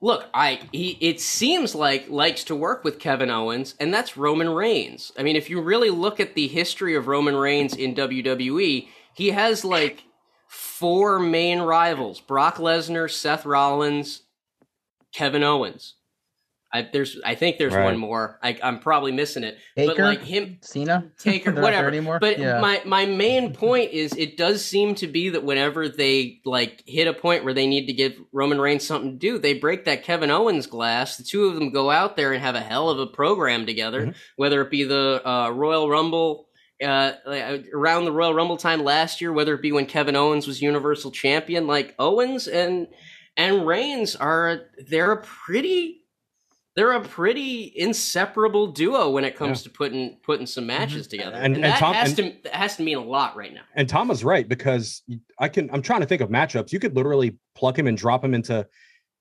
look, 0.00 0.26
I 0.32 0.60
he 0.72 0.96
it 1.00 1.20
seems 1.20 1.74
like 1.74 2.08
likes 2.08 2.44
to 2.44 2.54
work 2.56 2.84
with 2.84 2.98
Kevin 3.00 3.28
Owens, 3.30 3.74
and 3.80 3.92
that's 3.92 4.16
Roman 4.16 4.48
Reigns. 4.48 5.12
I 5.18 5.22
mean, 5.24 5.36
if 5.36 5.50
you 5.50 5.60
really 5.60 5.90
look 5.90 6.20
at 6.20 6.34
the 6.34 6.46
history 6.48 6.94
of 6.94 7.06
Roman 7.08 7.34
Reigns 7.36 7.74
in 7.76 7.94
WWE, 7.94 8.88
he 9.18 9.30
has 9.30 9.64
like 9.64 10.04
four 10.46 11.18
main 11.18 11.60
rivals: 11.60 12.20
Brock 12.20 12.56
Lesnar, 12.56 13.10
Seth 13.10 13.44
Rollins, 13.44 14.22
Kevin 15.12 15.42
Owens. 15.42 15.94
I, 16.70 16.86
there's, 16.92 17.18
I 17.24 17.34
think 17.34 17.56
there's 17.56 17.72
Right. 17.72 17.84
one 17.86 17.96
more. 17.96 18.38
I, 18.42 18.58
I'm 18.62 18.78
probably 18.80 19.10
missing 19.10 19.42
it, 19.42 19.56
but 19.74 19.96
like 19.98 20.22
him, 20.22 20.58
Cena, 20.60 21.10
Taker, 21.18 21.44
They're 21.50 21.54
not 21.54 21.60
there 21.62 21.62
whatever. 21.80 21.88
anymore. 21.88 22.18
But 22.20 22.38
yeah. 22.38 22.60
my 22.60 22.82
my 22.84 23.06
main 23.06 23.54
point 23.54 23.92
is, 23.92 24.12
it 24.14 24.36
does 24.36 24.62
seem 24.62 24.94
to 24.96 25.06
be 25.06 25.30
that 25.30 25.42
whenever 25.44 25.88
they 25.88 26.42
like 26.44 26.82
hit 26.86 27.08
a 27.08 27.14
point 27.14 27.44
where 27.44 27.54
they 27.54 27.66
need 27.66 27.86
to 27.86 27.94
give 27.94 28.12
Roman 28.32 28.60
Reigns 28.60 28.86
something 28.86 29.12
to 29.12 29.16
do, 29.16 29.38
they 29.38 29.54
break 29.54 29.86
that 29.86 30.04
Kevin 30.04 30.30
Owens 30.30 30.66
glass. 30.66 31.16
The 31.16 31.24
two 31.24 31.46
of 31.46 31.54
them 31.54 31.70
go 31.70 31.90
out 31.90 32.16
there 32.18 32.34
and 32.34 32.42
have 32.42 32.54
a 32.54 32.60
hell 32.60 32.90
of 32.90 32.98
a 33.00 33.06
program 33.06 33.64
together. 33.64 34.08
Mhm. 34.08 34.14
Whether 34.36 34.60
it 34.60 34.70
be 34.70 34.84
the 34.84 35.22
uh, 35.26 35.48
Royal 35.48 35.88
Rumble. 35.88 36.47
Uh, 36.84 37.12
around 37.74 38.04
the 38.04 38.12
Royal 38.12 38.32
Rumble 38.34 38.56
time 38.56 38.84
last 38.84 39.20
year, 39.20 39.32
whether 39.32 39.54
it 39.54 39.62
be 39.62 39.72
when 39.72 39.86
Kevin 39.86 40.14
Owens 40.14 40.46
was 40.46 40.62
Universal 40.62 41.10
Champion, 41.10 41.66
like 41.66 41.94
Owens 41.98 42.46
and 42.46 42.86
and 43.36 43.66
Reigns 43.66 44.14
are 44.16 44.62
they're 44.88 45.12
a 45.12 45.22
pretty 45.22 46.02
they're 46.76 46.92
a 46.92 47.00
pretty 47.00 47.72
inseparable 47.74 48.68
duo 48.68 49.10
when 49.10 49.24
it 49.24 49.34
comes 49.34 49.64
to 49.64 49.70
putting 49.70 50.18
putting 50.22 50.46
some 50.46 50.66
matches 50.66 51.08
together, 51.08 51.34
And- 51.34 51.56
and, 51.56 51.56
and 51.56 51.64
that 51.64 51.78
Tom- 51.80 51.94
has 51.94 52.16
and- 52.16 52.16
to 52.34 52.42
that 52.44 52.54
has 52.54 52.76
to 52.76 52.84
mean 52.84 52.96
a 52.98 53.04
lot 53.04 53.34
right 53.34 53.52
now. 53.52 53.62
and 53.74 53.88
Tama's 53.88 54.22
right 54.22 54.48
because 54.48 55.02
I 55.40 55.48
can. 55.48 55.68
I'm 55.72 55.82
trying 55.82 56.00
to 56.02 56.06
think 56.06 56.22
of 56.22 56.28
matchups. 56.28 56.72
You 56.72 56.78
could 56.78 56.94
literally 56.94 57.36
plug 57.56 57.76
him 57.76 57.88
and 57.88 57.98
drop 57.98 58.24
him 58.24 58.34
into 58.34 58.64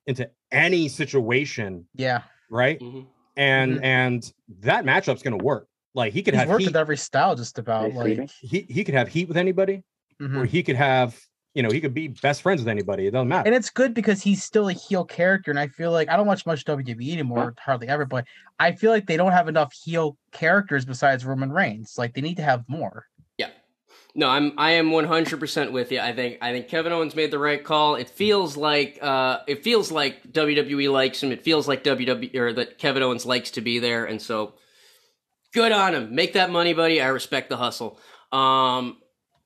into 0.05 0.29
any 0.51 0.87
situation, 0.89 1.87
yeah, 1.95 2.21
right? 2.51 2.79
Mhm. 2.79 3.07
And 3.35 3.77
Mhm. 3.77 3.83
and 3.83 4.33
that 4.59 4.85
matchup's 4.85 5.23
gonna 5.23 5.37
work. 5.37 5.67
Like 5.97 6.13
he 6.13 6.21
could 6.21 6.35
he's 6.35 6.41
have 6.41 6.49
worked 6.49 6.61
heat. 6.61 6.67
with 6.67 6.75
every 6.77 6.95
style 6.95 7.35
just 7.35 7.57
about. 7.57 7.91
Like, 7.93 8.29
He 8.39 8.67
he 8.69 8.83
could 8.83 8.93
have 8.93 9.07
heat 9.07 9.27
with 9.27 9.35
anybody, 9.35 9.83
mhm. 10.21 10.37
or 10.37 10.45
he 10.45 10.61
could 10.61 10.75
have 10.75 11.19
you 11.55 11.63
know 11.63 11.71
he 11.71 11.81
could 11.81 11.95
be 11.95 12.07
best 12.07 12.43
friends 12.43 12.61
with 12.61 12.67
anybody. 12.67 13.07
It 13.07 13.11
doesn't 13.11 13.27
matter. 13.27 13.47
and 13.47 13.55
it's 13.55 13.71
good 13.71 13.95
because 13.95 14.21
he's 14.21 14.43
still 14.43 14.69
a 14.69 14.73
heel 14.73 15.03
character, 15.03 15.49
and 15.49 15.59
I 15.59 15.69
feel 15.69 15.91
like 15.91 16.07
I 16.07 16.15
don't 16.15 16.27
watch 16.27 16.45
much 16.45 16.65
WWE 16.65 17.13
anymore, 17.13 17.55
hardly 17.57 17.87
ever, 17.87 18.05
but 18.05 18.25
I 18.59 18.73
feel 18.73 18.91
like 18.91 19.07
they 19.07 19.17
don't 19.17 19.31
have 19.31 19.47
enough 19.47 19.73
heel 19.73 20.17
characters 20.31 20.85
besides 20.85 21.25
Roman 21.25 21.51
Reigns. 21.51 21.95
Like 21.97 22.13
they 22.13 22.21
need 22.21 22.37
to 22.37 22.43
have 22.43 22.63
more. 22.67 23.07
Yeah. 23.39 23.49
No, 24.13 24.29
I'm 24.29 24.53
I 24.59 24.73
am 24.73 24.91
100% 24.91 25.71
with 25.71 25.91
you. 25.91 25.99
I 25.99 26.13
think 26.13 26.37
I 26.43 26.51
think 26.51 26.67
Kevin 26.67 26.93
Owens 26.93 27.15
made 27.15 27.31
the 27.31 27.39
right 27.39 27.63
call. 27.63 27.95
It 27.95 28.07
feels 28.07 28.55
like 28.55 28.99
uh 29.01 29.39
it 29.47 29.63
feels 29.63 29.91
like 29.91 30.31
WWE 30.31 30.91
likes 30.91 31.23
him. 31.23 31.31
It 31.31 31.41
feels 31.41 31.67
like 31.67 31.83
WWE 31.83 32.35
or 32.35 32.53
that 32.53 32.77
Kevin 32.77 33.01
Owens 33.01 33.25
likes 33.25 33.49
to 33.51 33.61
be 33.61 33.79
there 33.79 34.05
and 34.05 34.21
so 34.21 34.53
good 35.57 35.71
on 35.71 35.95
him. 35.95 36.13
Make 36.13 36.33
that 36.33 36.51
money, 36.51 36.73
buddy. 36.73 37.01
I 37.01 37.07
respect 37.07 37.49
the 37.49 37.57
hustle. 37.57 37.99
Um 38.31 38.97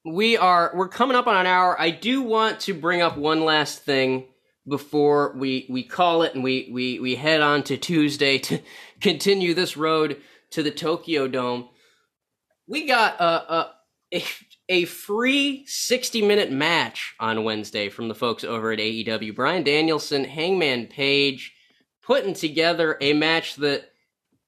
we 0.04 0.36
are 0.36 0.74
we're 0.76 0.90
coming 0.90 1.16
up 1.16 1.26
on 1.26 1.38
an 1.38 1.46
hour. 1.46 1.80
I 1.80 1.90
do 1.90 2.22
want 2.22 2.60
to 2.62 2.74
bring 2.74 3.02
up 3.02 3.18
one 3.18 3.46
last 3.46 3.84
thing 3.84 4.28
before 4.68 5.34
we 5.38 5.66
we 5.70 5.84
call 5.84 6.24
it 6.24 6.36
and 6.36 6.44
we 6.44 6.70
we 6.74 7.00
we 7.00 7.16
head 7.16 7.40
on 7.40 7.64
to 7.64 7.78
Tuesday 7.78 8.38
to 8.40 8.60
continue 9.02 9.54
this 9.54 9.78
road 9.78 10.18
to 10.50 10.62
the 10.62 10.72
Tokyo 10.72 11.30
Dome. 11.30 11.70
We 12.68 12.86
got 12.88 13.18
a 13.22 13.72
a, 14.14 14.24
a 14.68 14.84
free 14.84 15.64
60 15.66 16.24
minute 16.24 16.52
match 16.52 17.16
on 17.22 17.46
Wednesday 17.46 17.88
from 17.88 18.10
the 18.10 18.16
folks 18.16 18.44
over 18.44 18.74
at 18.74 18.80
AEW. 18.80 19.34
Bryan 19.34 19.64
Danielson, 19.64 20.26
Hangman 20.26 20.88
Page 20.88 21.54
putting 22.04 22.34
together 22.34 22.98
a 23.00 23.14
match 23.14 23.56
that 23.56 23.91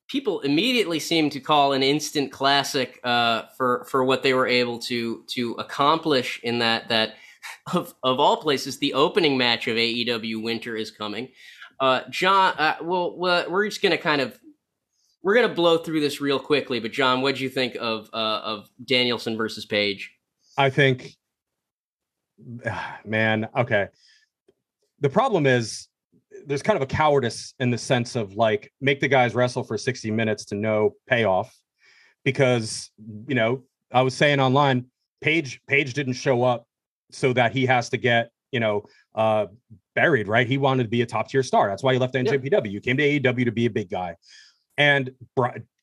people 0.08 0.42
immediately 0.42 1.00
seem 1.00 1.30
to 1.30 1.40
call 1.40 1.74
an 1.74 1.84
instant 1.84 2.32
classic 2.32 3.00
uh, 3.04 3.44
for 3.58 3.86
for 3.90 4.04
what 4.04 4.24
they 4.24 4.34
were 4.34 4.48
able 4.48 4.80
to 4.80 5.24
to 5.28 5.54
accomplish 5.54 6.40
in 6.44 6.60
that 6.60 6.90
that 6.90 7.16
of 7.74 7.94
of 8.04 8.20
all 8.20 8.38
places 8.38 8.78
the 8.78 8.94
opening 8.94 9.38
match 9.38 9.68
of 9.68 9.76
AEW 9.76 10.42
Winter 10.42 10.76
is 10.76 10.92
coming. 10.92 11.30
Uh, 11.80 12.02
John, 12.10 12.54
uh, 12.58 12.78
well, 12.82 13.18
we're 13.18 13.68
just 13.68 13.82
gonna 13.82 13.98
kind 13.98 14.22
of 14.22 14.40
we're 15.22 15.36
gonna 15.36 15.54
blow 15.54 15.78
through 15.78 16.02
this 16.02 16.22
real 16.22 16.40
quickly. 16.40 16.80
But 16.80 16.92
John, 16.92 17.22
what 17.22 17.36
do 17.36 17.44
you 17.44 17.50
think 17.50 17.76
of 17.80 18.10
uh, 18.14 18.42
of 18.44 18.70
Danielson 18.84 19.38
versus 19.38 19.66
Page? 19.66 20.12
I 20.58 20.70
think, 20.70 21.16
man, 23.06 23.48
okay. 23.58 23.88
The 25.00 25.10
problem 25.10 25.46
is 25.46 25.90
there's 26.46 26.62
kind 26.62 26.78
of 26.78 26.84
a 26.84 26.88
cowardice 26.88 27.54
in 27.60 27.70
the 27.70 27.78
sense 27.78 28.16
of 28.16 28.34
like 28.34 28.72
make 28.82 29.00
the 29.00 29.08
guys 29.08 29.36
wrestle 29.36 29.64
for 29.64 29.78
60 29.78 30.12
minutes 30.12 30.46
to 30.46 30.56
no 30.56 30.96
payoff. 31.08 31.56
Because 32.24 32.92
you 33.28 33.36
know 33.36 33.64
I 33.92 34.02
was 34.02 34.16
saying 34.16 34.40
online 34.40 34.86
Page 35.22 35.62
Page 35.68 35.94
didn't 35.94 36.14
show 36.14 36.44
up 36.44 36.66
so 37.12 37.34
that 37.34 37.52
he 37.52 37.66
has 37.66 37.90
to 37.90 37.98
get 37.98 38.32
you 38.52 38.60
know 38.60 38.84
uh 39.16 39.48
buried 39.96 40.28
right? 40.28 40.48
He 40.48 40.58
wanted 40.58 40.84
to 40.84 40.90
be 40.90 41.02
a 41.02 41.06
top 41.06 41.30
tier 41.30 41.44
star. 41.44 41.68
That's 41.68 41.84
why 41.84 41.94
he 41.94 42.00
left 42.00 42.14
NJPW 42.14 42.72
you 42.72 42.82
came 42.82 42.98
to 42.98 43.04
AEW 43.04 43.46
to 43.46 43.52
be 43.52 43.66
a 43.66 43.70
big 43.70 43.90
guy. 43.90 44.16
And 44.78 45.12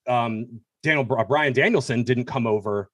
um 0.06 0.60
Daniel 0.82 1.04
Bryan 1.04 1.52
Danielson 1.52 2.02
didn't 2.02 2.24
come 2.24 2.46
over 2.46 2.90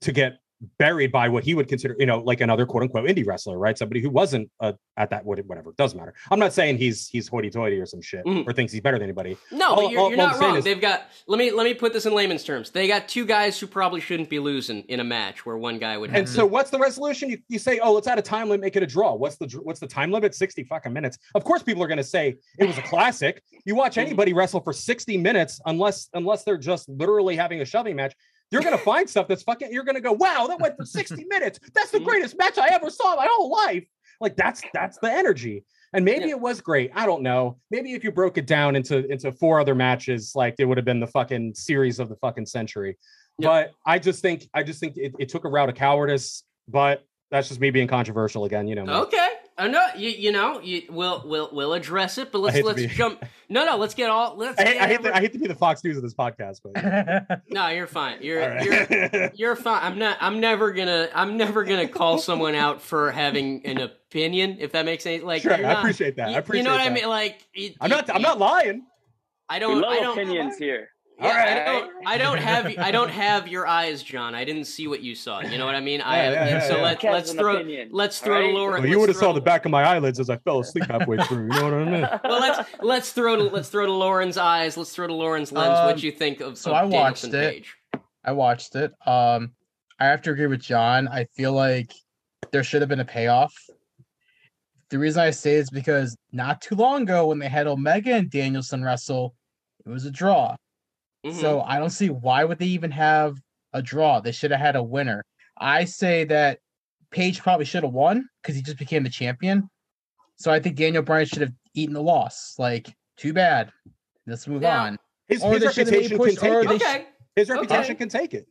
to 0.00 0.12
get 0.12 0.38
buried 0.78 1.12
by 1.12 1.28
what 1.28 1.44
he 1.44 1.54
would 1.54 1.68
consider, 1.68 1.96
you 1.98 2.06
know, 2.06 2.18
like 2.18 2.40
another 2.40 2.66
quote 2.66 2.82
unquote 2.82 3.08
indie 3.08 3.26
wrestler, 3.26 3.58
right? 3.58 3.76
Somebody 3.76 4.00
who 4.00 4.10
wasn't 4.10 4.50
uh, 4.60 4.72
at 4.96 5.10
that 5.10 5.24
whatever. 5.24 5.70
it 5.70 5.76
Doesn't 5.76 5.98
matter. 5.98 6.14
I'm 6.30 6.38
not 6.38 6.52
saying 6.52 6.78
he's 6.78 7.08
he's 7.08 7.28
hoity-toity 7.28 7.78
or 7.78 7.86
some 7.86 8.00
shit 8.00 8.24
mm. 8.24 8.46
or 8.46 8.52
thinks 8.52 8.72
he's 8.72 8.80
better 8.80 8.98
than 8.98 9.04
anybody. 9.04 9.36
No, 9.50 9.70
all, 9.70 9.76
but 9.76 9.90
you're, 9.90 10.00
all, 10.00 10.10
you're 10.10 10.20
all 10.20 10.26
not 10.28 10.40
wrong. 10.40 10.56
Is, 10.56 10.64
They've 10.64 10.80
got. 10.80 11.08
Let 11.26 11.38
me 11.38 11.50
let 11.50 11.64
me 11.64 11.74
put 11.74 11.92
this 11.92 12.06
in 12.06 12.14
layman's 12.14 12.44
terms. 12.44 12.70
They 12.70 12.86
got 12.86 13.08
two 13.08 13.24
guys 13.26 13.58
who 13.58 13.66
probably 13.66 14.00
shouldn't 14.00 14.30
be 14.30 14.38
losing 14.38 14.82
in 14.82 15.00
a 15.00 15.04
match 15.04 15.44
where 15.44 15.56
one 15.56 15.78
guy 15.78 15.96
would. 15.96 16.10
have 16.10 16.18
And 16.18 16.26
to, 16.26 16.32
so, 16.32 16.46
what's 16.46 16.70
the 16.70 16.78
resolution? 16.78 17.30
You, 17.30 17.38
you 17.48 17.58
say, 17.58 17.78
oh, 17.80 17.92
let's 17.92 18.06
add 18.06 18.18
a 18.18 18.22
time 18.22 18.48
limit, 18.48 18.60
make 18.60 18.76
it 18.76 18.82
a 18.82 18.86
draw. 18.86 19.14
What's 19.14 19.36
the 19.36 19.46
what's 19.62 19.80
the 19.80 19.86
time 19.86 20.10
limit? 20.10 20.34
60 20.34 20.64
fucking 20.64 20.92
minutes. 20.92 21.18
Of 21.34 21.44
course, 21.44 21.62
people 21.62 21.82
are 21.82 21.88
going 21.88 21.98
to 21.98 22.04
say 22.04 22.36
it 22.58 22.66
was 22.66 22.78
a 22.78 22.82
classic. 22.82 23.42
You 23.64 23.74
watch 23.74 23.92
mm-hmm. 23.92 24.06
anybody 24.06 24.32
wrestle 24.32 24.60
for 24.60 24.72
60 24.72 25.16
minutes, 25.18 25.60
unless 25.66 26.08
unless 26.14 26.44
they're 26.44 26.58
just 26.58 26.88
literally 26.88 27.36
having 27.36 27.60
a 27.60 27.64
shoving 27.64 27.96
match 27.96 28.14
you're 28.54 28.62
gonna 28.62 28.78
find 28.92 29.10
stuff 29.10 29.28
that's 29.28 29.42
fucking. 29.42 29.72
You're 29.72 29.84
gonna 29.84 30.00
go, 30.00 30.12
wow, 30.12 30.46
that 30.46 30.60
went 30.60 30.76
for 30.76 30.86
60 30.86 31.24
minutes. 31.28 31.58
That's 31.74 31.90
the 31.90 32.00
greatest 32.00 32.38
match 32.38 32.56
I 32.56 32.68
ever 32.68 32.88
saw 32.88 33.12
in 33.12 33.16
my 33.18 33.28
whole 33.28 33.50
life. 33.50 33.84
Like 34.20 34.36
that's 34.36 34.62
that's 34.72 34.98
the 34.98 35.12
energy. 35.12 35.64
And 35.92 36.04
maybe 36.04 36.26
yeah. 36.26 36.32
it 36.32 36.40
was 36.40 36.60
great. 36.60 36.90
I 36.94 37.06
don't 37.06 37.22
know. 37.22 37.58
Maybe 37.70 37.92
if 37.92 38.02
you 38.02 38.10
broke 38.10 38.38
it 38.38 38.46
down 38.46 38.76
into 38.76 39.06
into 39.10 39.32
four 39.32 39.60
other 39.60 39.74
matches, 39.74 40.32
like 40.34 40.54
it 40.58 40.64
would 40.64 40.78
have 40.78 40.84
been 40.84 41.00
the 41.00 41.06
fucking 41.08 41.54
series 41.54 41.98
of 41.98 42.08
the 42.08 42.16
fucking 42.16 42.46
century. 42.46 42.96
Yeah. 43.38 43.48
But 43.48 43.72
I 43.84 43.98
just 43.98 44.22
think 44.22 44.48
I 44.54 44.62
just 44.62 44.80
think 44.80 44.96
it, 44.96 45.14
it 45.18 45.28
took 45.28 45.44
a 45.44 45.48
route 45.48 45.68
of 45.68 45.74
cowardice. 45.74 46.44
But 46.68 47.04
that's 47.30 47.48
just 47.48 47.60
me 47.60 47.70
being 47.70 47.88
controversial 47.88 48.44
again. 48.44 48.68
You 48.68 48.76
know. 48.76 49.02
Okay. 49.02 49.28
Uh, 49.56 49.68
no, 49.68 49.86
you, 49.96 50.10
you 50.10 50.32
know, 50.32 50.60
you, 50.60 50.82
we'll 50.90 51.22
we'll 51.24 51.48
we'll 51.52 51.74
address 51.74 52.18
it, 52.18 52.32
but 52.32 52.40
let's 52.40 52.60
let's 52.62 52.80
be... 52.80 52.88
jump. 52.88 53.24
No, 53.48 53.64
no, 53.64 53.76
let's 53.76 53.94
get 53.94 54.10
all. 54.10 54.36
Let's. 54.36 54.58
I, 54.58 54.64
I 54.64 54.86
hate 54.88 55.02
to, 55.02 55.14
I 55.14 55.20
hate 55.20 55.32
to 55.32 55.38
be 55.38 55.46
the 55.46 55.54
Fox 55.54 55.84
News 55.84 55.96
of 55.96 56.02
this 56.02 56.12
podcast, 56.14 56.60
but 56.64 57.42
no, 57.50 57.68
you're 57.68 57.86
fine. 57.86 58.18
You're 58.20 58.40
right. 58.40 58.90
you're 58.90 59.30
you're 59.34 59.56
fine. 59.56 59.80
I'm 59.84 59.98
not. 59.98 60.18
I'm 60.20 60.40
never 60.40 60.72
gonna. 60.72 61.08
I'm 61.14 61.36
never 61.36 61.62
gonna 61.62 61.86
call 61.86 62.18
someone 62.18 62.56
out 62.56 62.82
for 62.82 63.12
having 63.12 63.64
an 63.64 63.78
opinion. 63.80 64.56
If 64.58 64.72
that 64.72 64.86
makes 64.86 65.06
any 65.06 65.20
like. 65.20 65.42
Sure, 65.42 65.56
not, 65.56 65.76
I 65.76 65.78
appreciate 65.78 66.16
that. 66.16 66.30
You, 66.30 66.34
I 66.34 66.38
appreciate. 66.38 66.64
That. 66.64 66.70
You 66.70 66.76
know 66.76 66.84
what 66.84 66.84
that. 66.84 66.90
I 66.90 66.94
mean? 66.94 67.08
Like, 67.08 67.76
I'm 67.80 67.90
not. 67.90 68.12
I'm 68.12 68.22
not 68.22 68.40
lying. 68.40 68.84
I 69.48 69.60
don't. 69.60 69.84
I 69.84 70.00
don't. 70.00 70.18
Opinions 70.18 70.58
here. 70.58 70.88
Yeah, 71.20 71.28
I 71.66 71.72
don't, 71.72 72.06
I 72.06 72.18
don't 72.18 72.38
have 72.38 72.74
I 72.78 72.90
don't 72.90 73.10
have 73.24 73.46
your 73.46 73.66
eyes, 73.66 74.02
John. 74.02 74.34
I 74.34 74.44
didn't 74.44 74.64
see 74.64 74.88
what 74.88 75.00
you 75.00 75.14
saw. 75.14 75.40
You 75.40 75.58
know 75.58 75.66
what 75.66 75.76
I 75.76 75.80
mean? 75.80 76.00
I 76.00 76.16
yeah, 76.16 76.48
yeah, 76.48 76.68
so 76.68 76.82
let, 76.82 77.02
let's 77.04 77.32
throw 77.32 77.56
opinion, 77.56 77.90
let's 77.92 78.18
throw 78.18 78.40
right? 78.40 78.48
to 78.48 78.52
Lauren. 78.52 78.82
Well, 78.82 78.90
you 78.90 78.98
would 78.98 79.08
have 79.08 79.18
saw 79.18 79.32
the 79.32 79.40
back 79.40 79.64
of 79.64 79.70
my 79.70 79.84
eyelids 79.84 80.18
as 80.18 80.28
I 80.28 80.38
fell 80.38 80.60
asleep 80.60 80.86
halfway 80.90 81.18
through. 81.24 81.44
You 81.44 81.60
know 81.60 81.64
what 81.64 81.74
I 81.74 81.84
mean? 81.84 82.08
well, 82.24 82.40
let's 82.40 82.70
let's 82.82 83.12
throw 83.12 83.36
to 83.36 83.42
let's 83.44 83.68
throw 83.68 83.86
to 83.86 83.92
Lauren's 83.92 84.36
eyes. 84.36 84.76
Let's 84.76 84.90
throw 84.90 85.06
to 85.06 85.14
Lauren's 85.14 85.52
lens. 85.52 85.78
Um, 85.78 85.86
what 85.86 86.02
you 86.02 86.10
think 86.10 86.40
of? 86.40 86.58
So 86.58 86.72
of 86.72 86.76
I 86.76 86.84
watched 86.84 87.22
Danielson 87.22 87.34
it. 87.34 87.52
Page? 87.52 87.76
I 88.24 88.32
watched 88.32 88.74
it. 88.74 88.92
Um, 89.06 89.52
I 90.00 90.06
have 90.06 90.22
to 90.22 90.32
agree 90.32 90.48
with 90.48 90.60
John. 90.60 91.06
I 91.06 91.24
feel 91.36 91.52
like 91.52 91.92
there 92.50 92.64
should 92.64 92.82
have 92.82 92.88
been 92.88 93.00
a 93.00 93.04
payoff. 93.04 93.54
The 94.90 94.98
reason 94.98 95.22
I 95.22 95.30
say 95.30 95.54
is 95.54 95.70
because 95.70 96.16
not 96.32 96.60
too 96.60 96.74
long 96.74 97.02
ago, 97.02 97.28
when 97.28 97.38
they 97.38 97.48
had 97.48 97.66
Omega 97.66 98.14
and 98.14 98.30
Danielson 98.30 98.82
wrestle, 98.82 99.34
it 99.86 99.88
was 99.88 100.04
a 100.06 100.10
draw. 100.10 100.56
Mm-hmm. 101.24 101.40
So 101.40 101.62
I 101.62 101.78
don't 101.78 101.90
see 101.90 102.10
why 102.10 102.44
would 102.44 102.58
they 102.58 102.66
even 102.66 102.90
have 102.90 103.36
a 103.72 103.82
draw. 103.82 104.20
They 104.20 104.32
should 104.32 104.50
have 104.50 104.60
had 104.60 104.76
a 104.76 104.82
winner. 104.82 105.24
I 105.58 105.84
say 105.84 106.24
that 106.24 106.58
Page 107.10 107.40
probably 107.40 107.64
should 107.64 107.84
have 107.84 107.92
won 107.92 108.28
because 108.42 108.56
he 108.56 108.62
just 108.62 108.78
became 108.78 109.04
the 109.04 109.10
champion. 109.10 109.70
So 110.36 110.50
I 110.50 110.58
think 110.58 110.76
Daniel 110.76 111.02
Bryan 111.02 111.26
should 111.26 111.42
have 111.42 111.52
eaten 111.74 111.94
the 111.94 112.02
loss. 112.02 112.56
Like, 112.58 112.92
too 113.16 113.32
bad. 113.32 113.70
Let's 114.26 114.48
move 114.48 114.62
yeah. 114.62 114.82
on. 114.82 114.98
His, 115.28 115.42
his 115.42 115.64
reputation 115.64 116.18
can 116.18 116.36
take 116.36 116.42
it. 116.42 116.70
Okay. 116.70 117.06
His 117.36 117.48
reputation 117.48 117.84
okay. 117.84 117.94
can 117.94 118.08
take 118.08 118.34
it. 118.34 118.46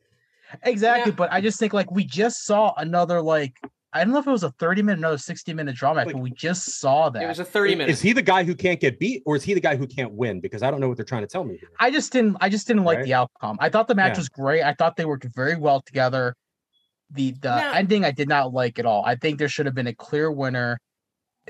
Exactly, 0.63 1.11
yeah. 1.11 1.15
but 1.15 1.31
I 1.31 1.41
just 1.41 1.59
think 1.59 1.73
like 1.73 1.91
we 1.91 2.03
just 2.03 2.45
saw 2.45 2.73
another 2.77 3.21
like 3.21 3.59
I 3.93 4.03
don't 4.03 4.11
know 4.11 4.19
if 4.19 4.27
it 4.27 4.31
was 4.31 4.43
a 4.43 4.51
30 4.51 4.81
minute, 4.81 4.97
another 4.97 5.17
60 5.17 5.53
minute 5.53 5.75
drama, 5.75 5.99
like, 5.99 6.13
but 6.13 6.21
we 6.21 6.31
just 6.31 6.79
saw 6.79 7.09
that. 7.09 7.21
It 7.21 7.27
was 7.27 7.39
a 7.39 7.45
30 7.45 7.75
minute. 7.75 7.91
Is 7.91 8.01
he 8.01 8.11
the 8.11 8.23
guy 8.23 8.43
who 8.43 8.55
can't 8.55 8.79
get 8.79 8.99
beat, 8.99 9.21
or 9.25 9.35
is 9.35 9.43
he 9.43 9.53
the 9.53 9.61
guy 9.61 9.75
who 9.75 9.85
can't 9.85 10.11
win? 10.11 10.39
Because 10.39 10.63
I 10.63 10.71
don't 10.71 10.79
know 10.79 10.87
what 10.87 10.97
they're 10.97 11.05
trying 11.05 11.21
to 11.21 11.27
tell 11.27 11.43
me. 11.43 11.57
Here. 11.57 11.69
I 11.79 11.91
just 11.91 12.11
didn't. 12.11 12.37
I 12.41 12.49
just 12.49 12.65
didn't 12.65 12.85
like 12.85 12.97
right? 12.97 13.05
the 13.05 13.13
outcome. 13.13 13.57
I 13.59 13.69
thought 13.69 13.87
the 13.87 13.95
match 13.95 14.13
yeah. 14.13 14.19
was 14.19 14.29
great. 14.29 14.63
I 14.63 14.73
thought 14.73 14.95
they 14.95 15.05
worked 15.05 15.25
very 15.35 15.55
well 15.55 15.81
together. 15.81 16.35
The 17.11 17.31
the 17.41 17.55
now, 17.55 17.73
ending 17.73 18.03
I 18.03 18.11
did 18.11 18.27
not 18.27 18.51
like 18.51 18.79
at 18.79 18.85
all. 18.85 19.03
I 19.05 19.15
think 19.15 19.37
there 19.37 19.49
should 19.49 19.67
have 19.67 19.75
been 19.75 19.87
a 19.87 19.93
clear 19.93 20.31
winner 20.31 20.79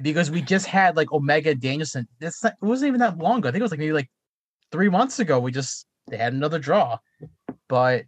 because 0.01 0.29
we 0.29 0.41
just 0.41 0.65
had 0.65 0.97
like 0.97 1.13
Omega 1.13 1.55
Danielson. 1.55 2.07
This 2.19 2.43
it 2.43 2.53
wasn't 2.61 2.89
even 2.89 2.99
that 2.99 3.17
long 3.17 3.39
ago. 3.39 3.49
I 3.49 3.51
think 3.51 3.61
it 3.61 3.63
was 3.63 3.71
like 3.71 3.79
maybe 3.79 3.93
like 3.93 4.09
three 4.71 4.89
months 4.89 5.19
ago. 5.19 5.39
We 5.39 5.53
just 5.53 5.85
they 6.09 6.17
had 6.17 6.33
another 6.33 6.59
draw, 6.59 6.97
but 7.69 8.03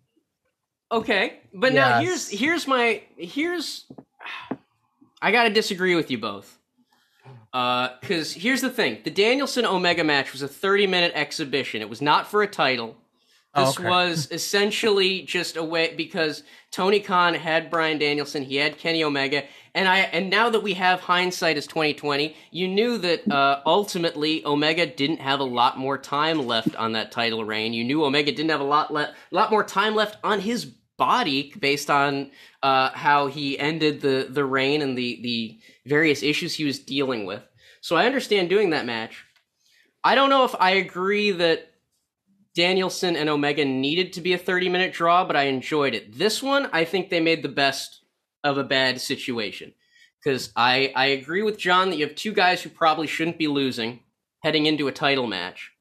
okay. 0.91 1.39
But 1.53 1.71
yes. 1.71 1.89
now 1.89 2.01
here's 2.01 2.29
here's 2.29 2.67
my 2.67 3.03
here's 3.15 3.85
I 5.25 5.31
gotta 5.31 5.49
disagree 5.49 5.95
with 5.95 6.11
you 6.11 6.19
both. 6.19 6.59
Because 7.51 8.35
uh, 8.35 8.39
here's 8.39 8.61
the 8.61 8.69
thing: 8.69 8.99
the 9.03 9.09
Danielson 9.09 9.65
Omega 9.65 10.03
match 10.03 10.31
was 10.31 10.43
a 10.43 10.47
30 10.47 10.85
minute 10.85 11.13
exhibition. 11.15 11.81
It 11.81 11.89
was 11.89 11.99
not 11.99 12.27
for 12.27 12.43
a 12.43 12.47
title. 12.47 12.95
Oh, 13.55 13.65
this 13.65 13.79
oh, 13.79 13.81
okay. 13.81 13.89
was 13.89 14.27
essentially 14.31 15.23
just 15.23 15.57
a 15.57 15.63
way 15.63 15.95
because 15.97 16.43
Tony 16.69 16.99
Khan 16.99 17.33
had 17.33 17.71
Bryan 17.71 17.97
Danielson, 17.97 18.43
he 18.43 18.57
had 18.57 18.77
Kenny 18.77 19.03
Omega, 19.03 19.45
and 19.73 19.87
I 19.87 20.01
and 20.01 20.29
now 20.29 20.51
that 20.51 20.61
we 20.61 20.75
have 20.75 20.99
hindsight 20.99 21.57
as 21.57 21.65
2020, 21.65 22.35
you 22.51 22.67
knew 22.67 22.99
that 22.99 23.27
uh, 23.31 23.61
ultimately 23.65 24.45
Omega 24.45 24.85
didn't 24.85 25.21
have 25.21 25.39
a 25.39 25.43
lot 25.43 25.79
more 25.79 25.97
time 25.97 26.45
left 26.45 26.75
on 26.75 26.91
that 26.91 27.11
title 27.11 27.43
reign. 27.43 27.73
You 27.73 27.83
knew 27.83 28.05
Omega 28.05 28.31
didn't 28.31 28.51
have 28.51 28.61
a 28.61 28.65
lot 28.65 28.93
le- 28.93 29.15
lot 29.31 29.49
more 29.49 29.63
time 29.63 29.95
left 29.95 30.17
on 30.23 30.41
his 30.41 30.71
body 30.97 31.53
based 31.59 31.89
on 31.89 32.31
uh, 32.63 32.89
how 32.91 33.27
he 33.27 33.59
ended 33.59 34.01
the 34.01 34.27
the 34.29 34.45
reign 34.45 34.81
and 34.81 34.97
the 34.97 35.19
the 35.21 35.59
various 35.85 36.23
issues 36.23 36.53
he 36.53 36.63
was 36.63 36.79
dealing 36.79 37.25
with. 37.25 37.43
So 37.81 37.95
I 37.95 38.05
understand 38.05 38.49
doing 38.49 38.71
that 38.71 38.85
match. 38.85 39.23
I 40.03 40.15
don't 40.15 40.29
know 40.29 40.43
if 40.45 40.55
I 40.59 40.71
agree 40.71 41.31
that 41.31 41.71
Danielson 42.55 43.15
and 43.15 43.29
Omega 43.29 43.65
needed 43.65 44.13
to 44.13 44.21
be 44.21 44.33
a 44.33 44.37
30 44.37 44.69
minute 44.69 44.93
draw, 44.93 45.25
but 45.25 45.35
I 45.35 45.43
enjoyed 45.43 45.93
it. 45.93 46.17
This 46.17 46.41
one, 46.41 46.69
I 46.71 46.85
think 46.85 47.09
they 47.09 47.19
made 47.19 47.43
the 47.43 47.49
best 47.49 48.01
of 48.43 48.57
a 48.57 48.63
bad 48.63 49.01
situation. 49.01 49.73
Because 50.23 50.51
I, 50.55 50.91
I 50.95 51.07
agree 51.07 51.43
with 51.43 51.59
John 51.59 51.89
that 51.89 51.97
you 51.97 52.07
have 52.07 52.15
two 52.15 52.33
guys 52.33 52.61
who 52.61 52.69
probably 52.69 53.07
shouldn't 53.07 53.37
be 53.37 53.47
losing 53.47 53.99
heading 54.41 54.65
into 54.65 54.87
a 54.87 54.91
title 54.91 55.27
match. 55.27 55.71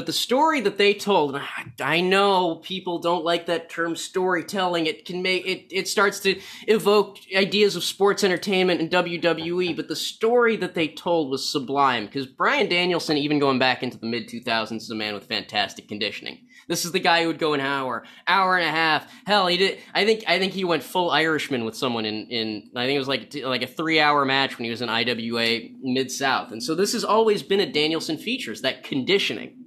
But 0.00 0.06
the 0.06 0.14
story 0.14 0.62
that 0.62 0.78
they 0.78 0.94
told, 0.94 1.34
and 1.34 1.44
I, 1.44 1.96
I 1.96 2.00
know 2.00 2.54
people 2.54 3.00
don't 3.00 3.22
like 3.22 3.44
that 3.44 3.68
term 3.68 3.94
storytelling. 3.94 4.86
It 4.86 5.04
can 5.04 5.20
make 5.20 5.46
it, 5.46 5.66
it 5.70 5.88
starts 5.88 6.20
to 6.20 6.40
evoke 6.66 7.18
ideas 7.36 7.76
of 7.76 7.84
sports 7.84 8.24
entertainment 8.24 8.80
and 8.80 8.90
WWE, 8.90 9.76
but 9.76 9.88
the 9.88 9.94
story 9.94 10.56
that 10.56 10.74
they 10.74 10.88
told 10.88 11.30
was 11.30 11.46
sublime 11.46 12.06
because 12.06 12.24
Bryan 12.24 12.70
Danielson, 12.70 13.18
even 13.18 13.38
going 13.38 13.58
back 13.58 13.82
into 13.82 13.98
the 13.98 14.06
mid 14.06 14.26
2000s, 14.26 14.76
is 14.76 14.90
a 14.90 14.94
man 14.94 15.12
with 15.12 15.26
fantastic 15.26 15.86
conditioning. 15.86 16.46
This 16.66 16.86
is 16.86 16.92
the 16.92 16.98
guy 16.98 17.22
who 17.22 17.26
would 17.26 17.38
go 17.38 17.52
an 17.52 17.60
hour, 17.60 18.04
hour 18.26 18.56
and 18.56 18.66
a 18.66 18.70
half. 18.70 19.12
Hell, 19.26 19.48
he 19.48 19.58
did. 19.58 19.80
I 19.92 20.06
think 20.06 20.24
I 20.26 20.38
think 20.38 20.54
he 20.54 20.64
went 20.64 20.82
full 20.82 21.10
Irishman 21.10 21.66
with 21.66 21.76
someone 21.76 22.06
in 22.06 22.28
in. 22.28 22.70
I 22.74 22.86
think 22.86 22.96
it 22.96 23.00
was 23.00 23.08
like 23.08 23.34
like 23.42 23.62
a 23.62 23.66
three 23.66 24.00
hour 24.00 24.24
match 24.24 24.56
when 24.56 24.64
he 24.64 24.70
was 24.70 24.80
in 24.80 24.88
IWA 24.88 25.58
Mid 25.82 26.10
South. 26.10 26.52
And 26.52 26.62
so 26.62 26.74
this 26.74 26.94
has 26.94 27.04
always 27.04 27.42
been 27.42 27.60
a 27.60 27.70
Danielson 27.70 28.16
features 28.16 28.62
that 28.62 28.82
conditioning. 28.82 29.59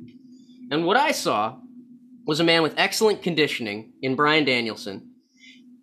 And 0.74 0.86
what 0.86 0.98
I 0.98 1.12
saw 1.12 1.60
was 2.26 2.40
a 2.40 2.44
man 2.44 2.64
with 2.64 2.74
excellent 2.78 3.22
conditioning 3.22 3.94
in 4.02 4.16
Bryan 4.16 4.44
Danielson 4.44 5.12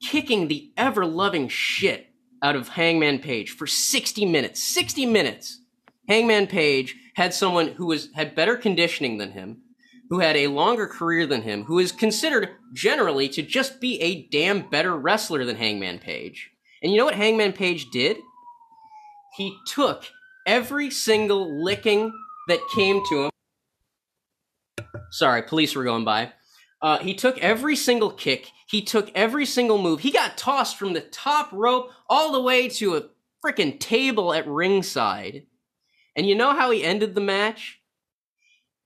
kicking 0.03 0.49
the 0.49 0.73
ever 0.77 1.07
loving 1.07 1.47
shit 1.47 2.09
out 2.43 2.57
of 2.57 2.71
Hangman 2.71 3.21
Page 3.21 3.53
for 3.53 3.69
60 3.69 4.27
minutes. 4.27 4.61
60 4.61 5.07
minutes. 5.07 5.61
Hangman 6.09 6.49
Page 6.49 6.97
had 7.15 7.33
someone 7.33 7.69
who 7.69 7.87
was 7.87 8.09
had 8.17 8.35
better 8.35 8.57
conditioning 8.57 9.19
than 9.19 9.31
him, 9.31 9.63
who 10.09 10.19
had 10.19 10.37
a 10.37 10.49
longer 10.49 10.89
career 10.89 11.25
than 11.25 11.43
him, 11.43 11.63
who 11.67 11.79
is 11.79 11.93
considered 11.93 12.49
generally 12.75 13.29
to 13.29 13.43
just 13.43 13.81
be 13.81 14.03
a 14.03 14.27
damn 14.27 14.69
better 14.71 14.97
wrestler 14.97 15.45
than 15.45 15.55
Hangman 15.55 16.01
Page. 16.01 16.51
And 16.83 16.91
you 16.91 16.99
know 16.99 17.05
what 17.05 17.15
Hangman 17.15 17.53
Page 17.53 17.91
did? 17.93 18.17
He 19.37 19.57
took 19.69 20.07
every 20.49 20.91
single 20.91 21.63
licking 21.63 22.13
that 22.49 22.59
came 22.75 23.01
to 23.11 23.27
him. 23.27 23.30
Sorry, 25.11 25.43
police 25.43 25.75
were 25.75 25.85
going 25.85 26.05
by. 26.05 26.33
Uh, 26.83 26.99
he 26.99 27.15
took 27.15 27.39
every 27.39 27.77
single 27.77 28.11
kick. 28.11 28.51
He 28.67 28.83
took 28.83 29.11
every 29.15 29.45
single 29.45 29.79
move. 29.79 30.01
He 30.01 30.11
got 30.11 30.39
tossed 30.39 30.79
from 30.79 30.93
the 30.93 31.01
top 31.01 31.51
rope 31.53 31.91
all 32.09 32.33
the 32.33 32.41
way 32.41 32.69
to 32.69 32.97
a 32.97 33.05
freaking 33.45 33.79
table 33.79 34.33
at 34.33 34.47
ringside. 34.47 35.47
And 36.17 36.27
you 36.27 36.35
know 36.35 36.55
how 36.55 36.71
he 36.71 36.85
ended 36.85 37.15
the 37.15 37.21
match? 37.21 37.81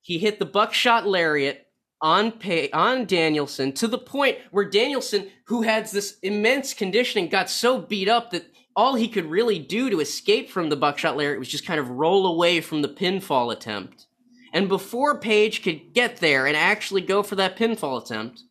He 0.00 0.18
hit 0.18 0.38
the 0.38 0.46
buckshot 0.46 1.06
lariat 1.06 1.66
on 2.00 2.32
pay, 2.32 2.70
on 2.70 3.06
Danielson 3.06 3.72
to 3.72 3.88
the 3.88 3.98
point 3.98 4.38
where 4.50 4.68
Danielson, 4.68 5.30
who 5.46 5.62
had 5.62 5.86
this 5.86 6.18
immense 6.22 6.74
conditioning, 6.74 7.28
got 7.28 7.48
so 7.48 7.78
beat 7.78 8.08
up 8.08 8.30
that 8.30 8.44
all 8.76 8.94
he 8.94 9.08
could 9.08 9.26
really 9.26 9.58
do 9.58 9.88
to 9.88 10.00
escape 10.00 10.50
from 10.50 10.68
the 10.68 10.76
buckshot 10.76 11.16
lariat 11.16 11.38
was 11.38 11.48
just 11.48 11.66
kind 11.66 11.80
of 11.80 11.90
roll 11.90 12.26
away 12.26 12.60
from 12.60 12.82
the 12.82 12.88
pinfall 12.88 13.52
attempt. 13.52 14.06
And 14.54 14.68
before 14.68 15.18
Page 15.18 15.62
could 15.62 15.92
get 15.92 16.18
there 16.18 16.46
and 16.46 16.56
actually 16.56 17.00
go 17.00 17.24
for 17.24 17.34
that 17.34 17.58
pinfall 17.58 18.00
attempt, 18.00 18.44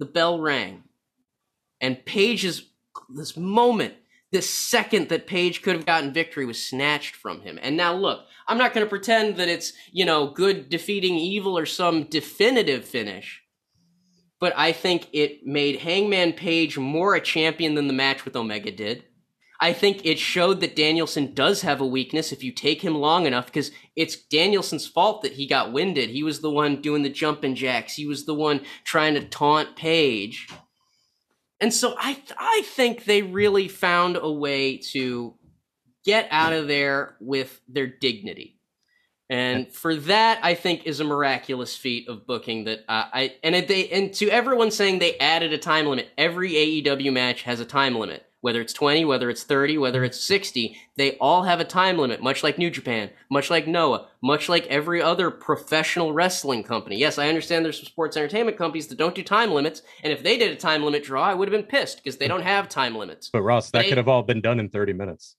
the 0.00 0.04
bell 0.04 0.40
rang. 0.40 0.82
And 1.80 2.04
Page's 2.04 2.70
this 3.08 3.36
moment, 3.36 3.94
this 4.32 4.50
second 4.50 5.08
that 5.10 5.28
Page 5.28 5.62
could 5.62 5.76
have 5.76 5.86
gotten 5.86 6.12
victory 6.12 6.44
was 6.44 6.62
snatched 6.62 7.14
from 7.14 7.40
him. 7.42 7.60
And 7.62 7.76
now 7.76 7.94
look, 7.94 8.26
I'm 8.48 8.58
not 8.58 8.74
going 8.74 8.84
to 8.84 8.90
pretend 8.90 9.36
that 9.36 9.48
it's, 9.48 9.72
you 9.92 10.04
know, 10.04 10.26
good 10.26 10.68
defeating 10.68 11.14
evil 11.14 11.56
or 11.56 11.66
some 11.66 12.02
definitive 12.02 12.84
finish. 12.84 13.40
But 14.40 14.54
I 14.56 14.72
think 14.72 15.08
it 15.12 15.46
made 15.46 15.78
Hangman 15.78 16.32
Page 16.32 16.76
more 16.76 17.14
a 17.14 17.20
champion 17.20 17.76
than 17.76 17.86
the 17.86 17.94
match 17.94 18.24
with 18.24 18.34
Omega 18.34 18.72
did. 18.72 19.04
I 19.64 19.72
think 19.72 20.04
it 20.04 20.18
showed 20.18 20.60
that 20.60 20.76
Danielson 20.76 21.32
does 21.32 21.62
have 21.62 21.80
a 21.80 21.86
weakness 21.86 22.32
if 22.32 22.44
you 22.44 22.52
take 22.52 22.82
him 22.82 22.94
long 22.94 23.24
enough 23.24 23.46
because 23.46 23.70
it's 23.96 24.14
Danielson's 24.14 24.86
fault 24.86 25.22
that 25.22 25.32
he 25.32 25.46
got 25.46 25.72
winded. 25.72 26.10
He 26.10 26.22
was 26.22 26.42
the 26.42 26.50
one 26.50 26.82
doing 26.82 27.02
the 27.02 27.08
jumping 27.08 27.54
jacks. 27.54 27.94
He 27.94 28.04
was 28.04 28.26
the 28.26 28.34
one 28.34 28.60
trying 28.84 29.14
to 29.14 29.24
taunt 29.24 29.74
Page. 29.74 30.48
And 31.60 31.72
so 31.72 31.94
I 31.98 32.20
I 32.36 32.60
think 32.66 33.06
they 33.06 33.22
really 33.22 33.68
found 33.68 34.18
a 34.20 34.30
way 34.30 34.76
to 34.92 35.32
get 36.04 36.28
out 36.30 36.52
of 36.52 36.68
there 36.68 37.16
with 37.18 37.58
their 37.66 37.86
dignity. 37.86 38.58
And 39.30 39.72
for 39.72 39.96
that, 39.96 40.40
I 40.42 40.52
think 40.52 40.84
is 40.84 41.00
a 41.00 41.04
miraculous 41.04 41.74
feat 41.74 42.06
of 42.10 42.26
booking 42.26 42.64
that 42.64 42.80
uh, 42.86 43.06
I 43.10 43.36
and 43.42 43.54
they 43.66 43.88
and 43.88 44.12
to 44.16 44.28
everyone 44.28 44.70
saying 44.70 44.98
they 44.98 45.16
added 45.16 45.54
a 45.54 45.58
time 45.58 45.86
limit. 45.86 46.10
Every 46.18 46.52
AEW 46.52 47.14
match 47.14 47.44
has 47.44 47.60
a 47.60 47.64
time 47.64 47.94
limit, 47.94 48.26
whether 48.44 48.60
it's 48.60 48.74
twenty, 48.74 49.06
whether 49.06 49.30
it's 49.30 49.42
thirty, 49.42 49.78
whether 49.78 50.04
it's 50.04 50.20
sixty. 50.20 50.76
They 50.96 51.16
all 51.16 51.44
have 51.44 51.60
a 51.60 51.64
time 51.64 51.96
limit, 51.96 52.22
much 52.22 52.42
like 52.42 52.58
New 52.58 52.70
Japan, 52.70 53.08
much 53.30 53.48
like 53.48 53.66
Noah, 53.66 54.08
much 54.22 54.50
like 54.50 54.66
every 54.66 55.00
other 55.00 55.30
professional 55.30 56.12
wrestling 56.12 56.62
company. 56.62 56.98
Yes, 56.98 57.16
I 57.16 57.28
understand 57.28 57.64
there's 57.64 57.78
some 57.78 57.86
sports 57.86 58.18
entertainment 58.18 58.58
companies 58.58 58.88
that 58.88 58.98
don't 58.98 59.14
do 59.14 59.22
time 59.22 59.50
limits, 59.52 59.80
and 60.02 60.12
if 60.12 60.22
they 60.22 60.36
did 60.36 60.50
a 60.52 60.56
time 60.56 60.84
limit 60.84 61.04
draw, 61.04 61.22
I 61.24 61.32
would 61.32 61.48
have 61.48 61.58
been 61.58 61.66
pissed 61.66 61.96
because 62.04 62.18
they 62.18 62.28
don't 62.28 62.42
have 62.42 62.68
time 62.68 62.94
limits. 62.94 63.30
But 63.32 63.40
Ross, 63.40 63.70
that 63.70 63.84
They- 63.84 63.88
could 63.88 63.96
have 63.96 64.08
all 64.08 64.22
been 64.22 64.42
done 64.42 64.60
in 64.60 64.68
30 64.68 64.92
minutes. 64.92 65.36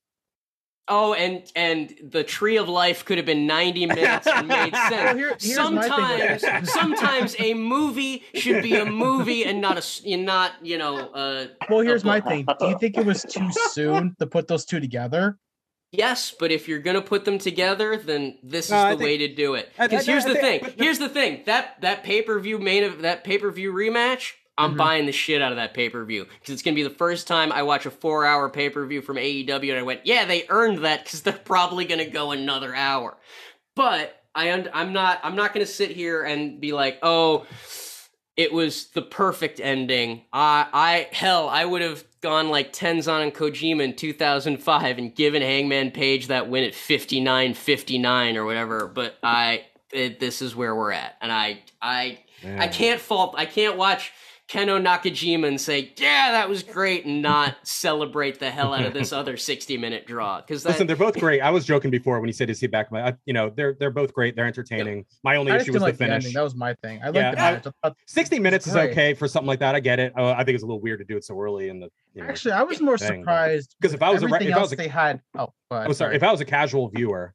Oh, 0.87 1.13
and 1.15 1.41
and 1.55 1.95
the 2.11 2.23
tree 2.23 2.57
of 2.57 2.69
life 2.69 3.05
could 3.05 3.17
have 3.17 3.25
been 3.25 3.47
ninety 3.47 3.85
minutes 3.87 4.27
and 4.27 4.47
made 4.47 4.75
sense. 4.75 4.91
Well, 4.91 5.15
here- 5.17 5.35
here's 5.39 5.71
my 5.71 5.81
thing 5.81 6.37
sometimes, 6.39 6.71
sometimes 6.73 7.35
a 7.39 7.53
movie 7.55 8.23
should 8.35 8.61
be 8.61 8.75
a 8.75 8.85
movie 8.85 9.45
and 9.45 9.59
not 9.61 9.77
a 9.79 10.09
and 10.11 10.25
not 10.25 10.51
you 10.61 10.77
know. 10.77 10.97
Uh, 11.09 11.47
Well, 11.69 11.79
here's 11.79 12.03
a 12.03 12.07
my 12.07 12.21
thing. 12.21 12.45
Do 12.59 12.67
you 12.67 12.77
think 12.77 12.97
it 12.97 13.05
was 13.05 13.23
too 13.23 13.49
soon 13.71 14.15
to 14.19 14.27
put 14.27 14.47
those 14.47 14.63
two 14.65 14.79
together? 14.79 15.39
Yes, 15.91 16.35
but 16.37 16.51
if 16.51 16.67
you're 16.67 16.79
gonna 16.79 17.01
put 17.01 17.25
them 17.25 17.37
together, 17.39 17.97
then 17.97 18.37
this 18.43 18.69
No, 18.69 18.77
is 18.77 18.83
I 18.83 18.91
the 18.91 18.97
think- 18.97 19.07
way 19.07 19.17
to 19.19 19.33
do 19.33 19.55
it. 19.55 19.71
Because 19.79 20.05
here's 20.05 20.25
I 20.25 20.29
the 20.29 20.35
think- 20.35 20.63
thing. 20.63 20.75
but- 20.75 20.83
Here's 20.83 20.99
the 20.99 21.09
thing. 21.09 21.41
That 21.45 21.81
that 21.81 22.03
pay 22.03 22.21
per 22.21 22.37
view 22.39 22.59
main 22.59 22.83
of 22.83 23.01
that 23.01 23.23
pay 23.23 23.37
per 23.39 23.49
view 23.49 23.71
rematch. 23.73 24.33
I'm 24.57 24.73
Mhm. 24.75 24.77
buying 24.77 25.05
the 25.05 25.11
shit 25.11 25.41
out 25.41 25.51
of 25.51 25.57
that 25.57 25.73
pay 25.73 25.89
per 25.89 26.03
view 26.05 26.25
because 26.25 26.53
it's 26.53 26.61
gonna 26.61 26.75
be 26.75 26.83
the 26.83 26.89
first 26.89 27.27
time 27.27 27.51
I 27.51 27.63
watch 27.63 27.85
a 27.85 27.91
four 27.91 28.25
hour 28.25 28.49
pay 28.49 28.69
per 28.69 28.85
view 28.85 29.01
from 29.01 29.17
AEW 29.17 29.71
and 29.71 29.79
I 29.79 29.83
went, 29.83 30.01
yeah, 30.05 30.25
they 30.25 30.45
earned 30.49 30.79
that 30.85 31.03
because 31.03 31.21
they're 31.23 31.33
probably 31.33 31.85
gonna 31.85 32.05
go 32.05 32.31
another 32.31 32.73
hour. 32.73 33.17
But 33.75 34.21
I 34.33 34.49
und- 34.51 34.69
I'm 34.73 34.93
not 34.93 35.19
I'm 35.23 35.35
not 35.35 35.53
gonna 35.53 35.65
sit 35.65 35.91
here 35.91 36.23
and 36.23 36.59
be 36.61 36.71
like, 36.71 36.99
oh, 37.03 37.45
it 38.37 38.51
was 38.53 38.87
the 38.87 39.01
perfect 39.01 39.59
ending. 39.59 40.23
I 40.31 40.67
I 40.73 41.07
hell, 41.11 41.49
I 41.49 41.65
would 41.65 41.81
have 41.81 42.03
gone 42.21 42.49
like 42.49 42.71
Tenzan 42.73 43.23
and 43.23 43.33
Kojima 43.35 43.81
in 43.83 43.95
2005 43.95 44.97
and 44.97 45.13
given 45.15 45.41
Hangman 45.41 45.91
Page 45.91 46.27
that 46.27 46.49
win 46.49 46.63
at 46.63 46.73
59-59 46.73 48.35
or 48.35 48.45
whatever. 48.45 48.87
But 48.87 49.17
I 49.23 49.65
it, 49.91 50.19
this 50.19 50.41
is 50.41 50.55
where 50.55 50.75
we're 50.75 50.91
at, 50.91 51.15
and 51.21 51.31
I 51.31 51.61
I 51.81 52.19
I 52.59 52.67
can't 52.67 52.99
fault. 53.01 53.35
I 53.37 53.45
can't 53.45 53.77
watch. 53.77 54.11
Kenoh 54.47 54.79
Nakajima 54.79 55.47
and 55.47 55.59
say, 55.59 55.91
"Yeah, 55.97 56.31
that 56.33 56.47
was 56.47 56.61
great," 56.61 57.03
and 57.05 57.19
not 57.19 57.55
celebrate 57.63 58.39
the 58.39 58.51
hell 58.51 58.75
out 58.75 58.85
of 58.85 58.93
this 58.93 59.11
other 59.11 59.37
sixty-minute 59.37 60.05
draw 60.05 60.39
because 60.39 60.63
Listen, 60.63 60.85
they're 60.85 60.95
both 60.95 61.19
great. 61.19 61.41
I 61.41 61.49
was 61.49 61.65
joking 61.65 61.89
before 61.89 62.19
when 62.19 62.27
he 62.29 62.33
said, 62.33 62.51
"Is 62.51 62.59
he 62.59 62.67
back?" 62.67 62.91
My, 62.91 63.07
I, 63.07 63.13
you 63.25 63.33
know, 63.33 63.49
they're 63.49 63.75
they're 63.79 63.89
both 63.89 64.13
great. 64.13 64.35
They're 64.35 64.45
entertaining. 64.45 65.03
My 65.23 65.37
only 65.37 65.51
I 65.51 65.55
issue 65.57 65.73
was 65.73 65.81
the 65.81 65.87
the 65.91 65.97
finish. 65.97 66.13
ending. 66.25 66.33
That 66.33 66.43
was 66.43 66.53
my 66.55 66.75
thing. 66.83 66.99
I 67.01 67.07
like 67.07 67.15
Yeah, 67.15 67.31
the 67.31 67.41
I- 67.41 67.51
match. 67.53 67.67
I 67.83 67.91
60 68.05 68.37
minutes 68.37 68.67
is 68.67 68.75
okay 68.75 69.15
for 69.15 69.27
something 69.27 69.47
like 69.47 69.59
that. 69.59 69.73
I 69.73 69.79
get 69.79 69.99
it. 69.99 70.13
Uh, 70.15 70.35
I 70.37 70.43
think 70.43 70.53
it's 70.53 70.63
a 70.63 70.67
little 70.67 70.81
weird 70.81 70.99
to 70.99 71.05
do 71.05 71.17
it 71.17 71.23
so 71.25 71.39
early 71.39 71.69
in 71.69 71.79
the. 71.79 71.89
You 72.13 72.21
know, 72.21 72.27
Actually, 72.29 72.51
I 72.53 72.61
was 72.63 72.79
more 72.79 72.99
thing, 72.99 73.23
but- 73.25 73.31
surprised 73.31 73.75
'Cause 73.81 73.93
if 73.95 74.03
I 74.03 74.11
was 74.11 74.21
a 74.21 74.27
re- 74.27 74.33
everything 74.35 74.49
if 74.51 74.57
I 74.57 74.61
was 74.61 74.71
a- 74.73 74.75
they 74.75 74.87
had. 74.87 75.21
Oh, 75.35 75.47
go 75.71 75.77
I'm 75.77 75.93
sorry. 75.93 76.15
If 76.15 76.21
I 76.23 76.31
was 76.31 76.39
a 76.41 76.45
casual 76.45 76.89
viewer, 76.89 77.33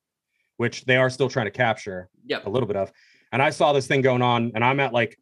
which 0.59 0.85
they 0.85 0.97
are 0.97 1.11
still 1.11 1.29
trying 1.29 1.47
to 1.47 1.51
capture 1.51 2.09
Yep. 2.27 2.47
a 2.47 2.51
little 2.51 2.69
bit 2.69 2.77
of, 2.77 2.93
and 3.33 3.43
I 3.43 3.51
saw 3.51 3.73
this 3.73 3.89
thing 3.89 4.01
going 4.01 4.23
on, 4.23 4.53
and 4.55 4.65
I'm 4.65 4.79
at 4.79 4.93
like 4.93 5.19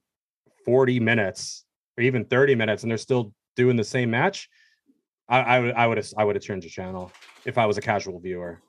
40 0.67 1.01
minutes 1.01 1.65
or 1.99 2.03
even 2.03 2.25
30 2.25 2.55
minutes, 2.55 2.83
and 2.83 2.91
they're 2.91 2.97
still 2.99 3.35
doing 3.57 3.77
the 3.77 3.85
same 3.85 4.11
match. 4.11 4.49
I, 5.29 5.41
I 5.41 5.61
would 5.61 5.75
I 5.75 5.87
would 5.87 5.97
have 5.99 6.09
I 6.17 6.25
would 6.25 6.37
have 6.37 6.43
changed 6.43 6.65
the 6.65 6.71
channel 6.71 7.13
if 7.45 7.59
I 7.59 7.67
was 7.67 7.77
a 7.77 7.81
casual 7.83 8.19
viewer, 8.21 8.63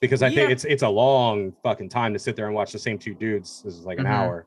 because 0.00 0.22
I 0.22 0.28
Yeah. 0.28 0.36
think 0.36 0.50
it's 0.52 0.64
it's 0.64 0.82
a 0.82 0.88
long 0.88 1.52
fucking 1.64 1.88
time 1.88 2.12
to 2.12 2.18
sit 2.18 2.36
there 2.36 2.46
and 2.46 2.54
watch 2.54 2.72
the 2.72 2.78
same 2.78 2.98
two 2.98 3.14
dudes. 3.14 3.62
This 3.64 3.74
is 3.74 3.84
like 3.84 3.98
an 3.98 4.04
Mhm. 4.04 4.10
hour. 4.10 4.46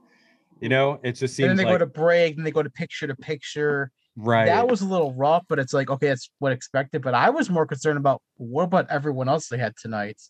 You 0.62 0.70
know, 0.70 1.00
it 1.04 1.14
just 1.14 1.40
and 1.40 1.50
then 1.50 1.58
they 1.58 1.64
like 1.64 1.74
go 1.74 1.78
to 1.80 1.86
break, 1.86 2.36
then 2.36 2.46
they 2.46 2.52
go 2.52 2.64
to 2.64 2.70
picture 2.70 3.08
to 3.08 3.16
picture. 3.16 3.92
right. 4.16 4.46
That 4.46 4.68
was 4.68 4.82
a 4.82 4.86
little 4.86 5.14
rough, 5.14 5.44
but 5.50 5.58
it's 5.60 5.74
like 5.74 5.90
okay, 5.90 6.08
that's 6.10 6.30
what 6.40 6.52
expected. 6.52 7.02
But 7.02 7.14
I 7.16 7.30
was 7.32 7.50
more 7.50 7.66
concerned 7.66 7.98
about 7.98 8.22
what 8.38 8.64
about 8.64 8.90
everyone 8.90 9.28
else 9.28 9.48
they 9.48 9.58
had 9.58 9.74
tonight? 9.76 10.22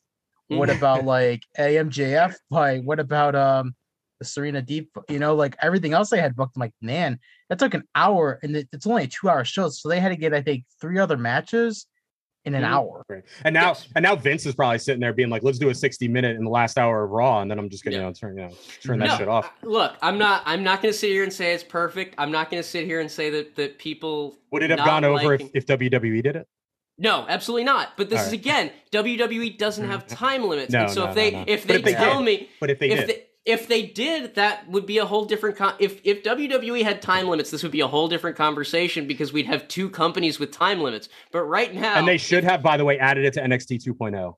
What 0.48 0.70
about 0.70 1.04
like 1.18 1.44
AMJF 1.58 2.36
fight? 2.50 2.84
What 2.84 3.00
about 3.00 3.36
um 3.36 3.76
the 4.20 4.26
Serena 4.26 4.62
Deeb? 4.62 4.88
You 5.10 5.20
know, 5.20 5.36
like 5.36 5.56
everything 5.62 5.94
else 5.94 6.10
they 6.10 6.20
had 6.22 6.36
booked. 6.36 6.56
I'm 6.56 6.60
like, 6.62 6.74
man, 6.82 7.20
that 7.50 7.60
took 7.60 7.74
an 7.74 7.84
hour, 7.96 8.40
and 8.44 8.56
it's 8.56 8.86
only 8.88 9.04
a 9.04 9.08
two 9.08 9.30
hour 9.30 9.44
show, 9.46 9.70
so 9.70 9.90
they 9.90 10.00
had 10.00 10.10
to 10.10 10.16
get 10.16 10.34
I 10.34 10.42
think 10.42 10.66
three 10.80 11.00
other 11.00 11.18
matches 11.18 11.86
in 12.46 12.54
an 12.56 12.64
Mhm. 12.64 12.68
hour. 12.68 13.04
Right. 13.10 13.24
And 13.44 13.54
now 13.54 13.70
Yes. 13.70 13.88
and 13.96 14.04
now 14.04 14.16
Vince 14.16 14.46
is 14.46 14.56
probably 14.56 14.80
sitting 14.80 15.02
there 15.02 15.12
being 15.12 15.30
like, 15.30 15.44
let's 15.44 15.60
do 15.60 15.70
a 15.70 15.76
60 15.76 16.08
minute 16.08 16.38
in 16.38 16.44
the 16.46 16.50
last 16.50 16.78
hour 16.78 17.04
of 17.04 17.12
Raw, 17.12 17.42
and 17.42 17.52
then 17.52 17.60
I'm 17.60 17.70
just 17.70 17.84
gonna 17.84 17.98
Yeah. 17.98 18.02
you 18.04 18.08
know 18.08 18.14
turn 18.14 18.38
you 18.38 18.44
know 18.44 18.52
turn 18.82 19.00
that 19.00 19.08
No, 19.08 19.18
shit 19.18 19.28
off. 19.28 19.52
Look, 19.62 19.98
I'm 20.02 20.18
not. 20.18 20.44
I'm 20.46 20.64
not 20.64 20.82
going 20.82 20.94
to 20.94 20.98
sit 20.98 21.10
here 21.10 21.24
and 21.24 21.34
say 21.34 21.54
it's 21.54 21.66
perfect. 21.66 22.16
I'm 22.18 22.32
not 22.32 22.50
going 22.50 22.64
to 22.64 22.68
sit 22.68 22.86
here 22.86 23.02
and 23.02 23.12
say 23.12 23.30
that 23.32 23.56
that 23.58 23.78
people 23.78 24.40
Would 24.52 24.64
it 24.64 24.70
have 24.70 24.80
gone 24.80 25.04
over 25.04 25.16
liking- 25.34 25.48
if, 25.54 25.66
if 25.70 25.80
WWE 25.80 26.22
did 26.24 26.36
it? 26.38 26.48
No, 26.98 27.26
absolutely 27.30 27.64
not. 27.66 27.90
But 27.98 28.10
this 28.10 28.20
All 28.22 28.28
is 28.28 28.34
again, 28.34 28.72
WWE 28.92 29.58
doesn't 29.58 29.86
have 29.88 30.06
time 30.08 30.44
limits, 30.48 30.72
No, 30.72 30.82
and 30.84 30.92
so 30.92 31.04
no, 31.04 31.10
if 31.10 31.16
they 31.16 31.32
no, 31.32 31.38
no. 31.40 31.46
if 31.48 31.66
they, 31.68 31.76
if 31.76 31.84
they 31.84 31.94
tell 31.94 32.18
did- 32.20 32.26
me 32.26 32.50
But 32.62 32.70
if 32.70 32.80
they 32.80 32.90
if 32.90 33.00
did, 33.00 33.10
they 33.10 33.24
if 33.46 33.68
they 33.68 33.84
did, 33.88 34.36
that 34.36 34.70
would 34.70 34.86
be 34.86 34.98
a 34.98 35.06
whole 35.06 35.26
different. 35.26 35.58
Con- 35.58 35.74
if 35.80 36.02
if 36.04 36.24
WWE 36.24 36.84
had 36.84 37.02
time 37.02 37.28
limits, 37.28 37.50
this 37.52 37.64
would 37.64 37.72
be 37.72 37.82
a 37.82 37.88
whole 37.88 38.08
different 38.08 38.36
conversation 38.36 39.08
because 39.08 39.34
we'd 39.34 39.46
have 39.48 39.68
two 39.68 39.90
companies 39.90 40.40
with 40.40 40.52
time 40.52 40.82
limits. 40.82 41.10
But 41.32 41.44
right 41.44 41.74
now, 41.74 41.96
and 41.98 42.08
they 42.08 42.18
should 42.18 42.44
have, 42.44 42.62
by 42.62 42.78
the 42.78 42.86
way, 42.86 43.00
added 43.00 43.26
it 43.26 43.34
to 43.34 43.42
NXT 43.42 43.84
2.0. 43.84 44.36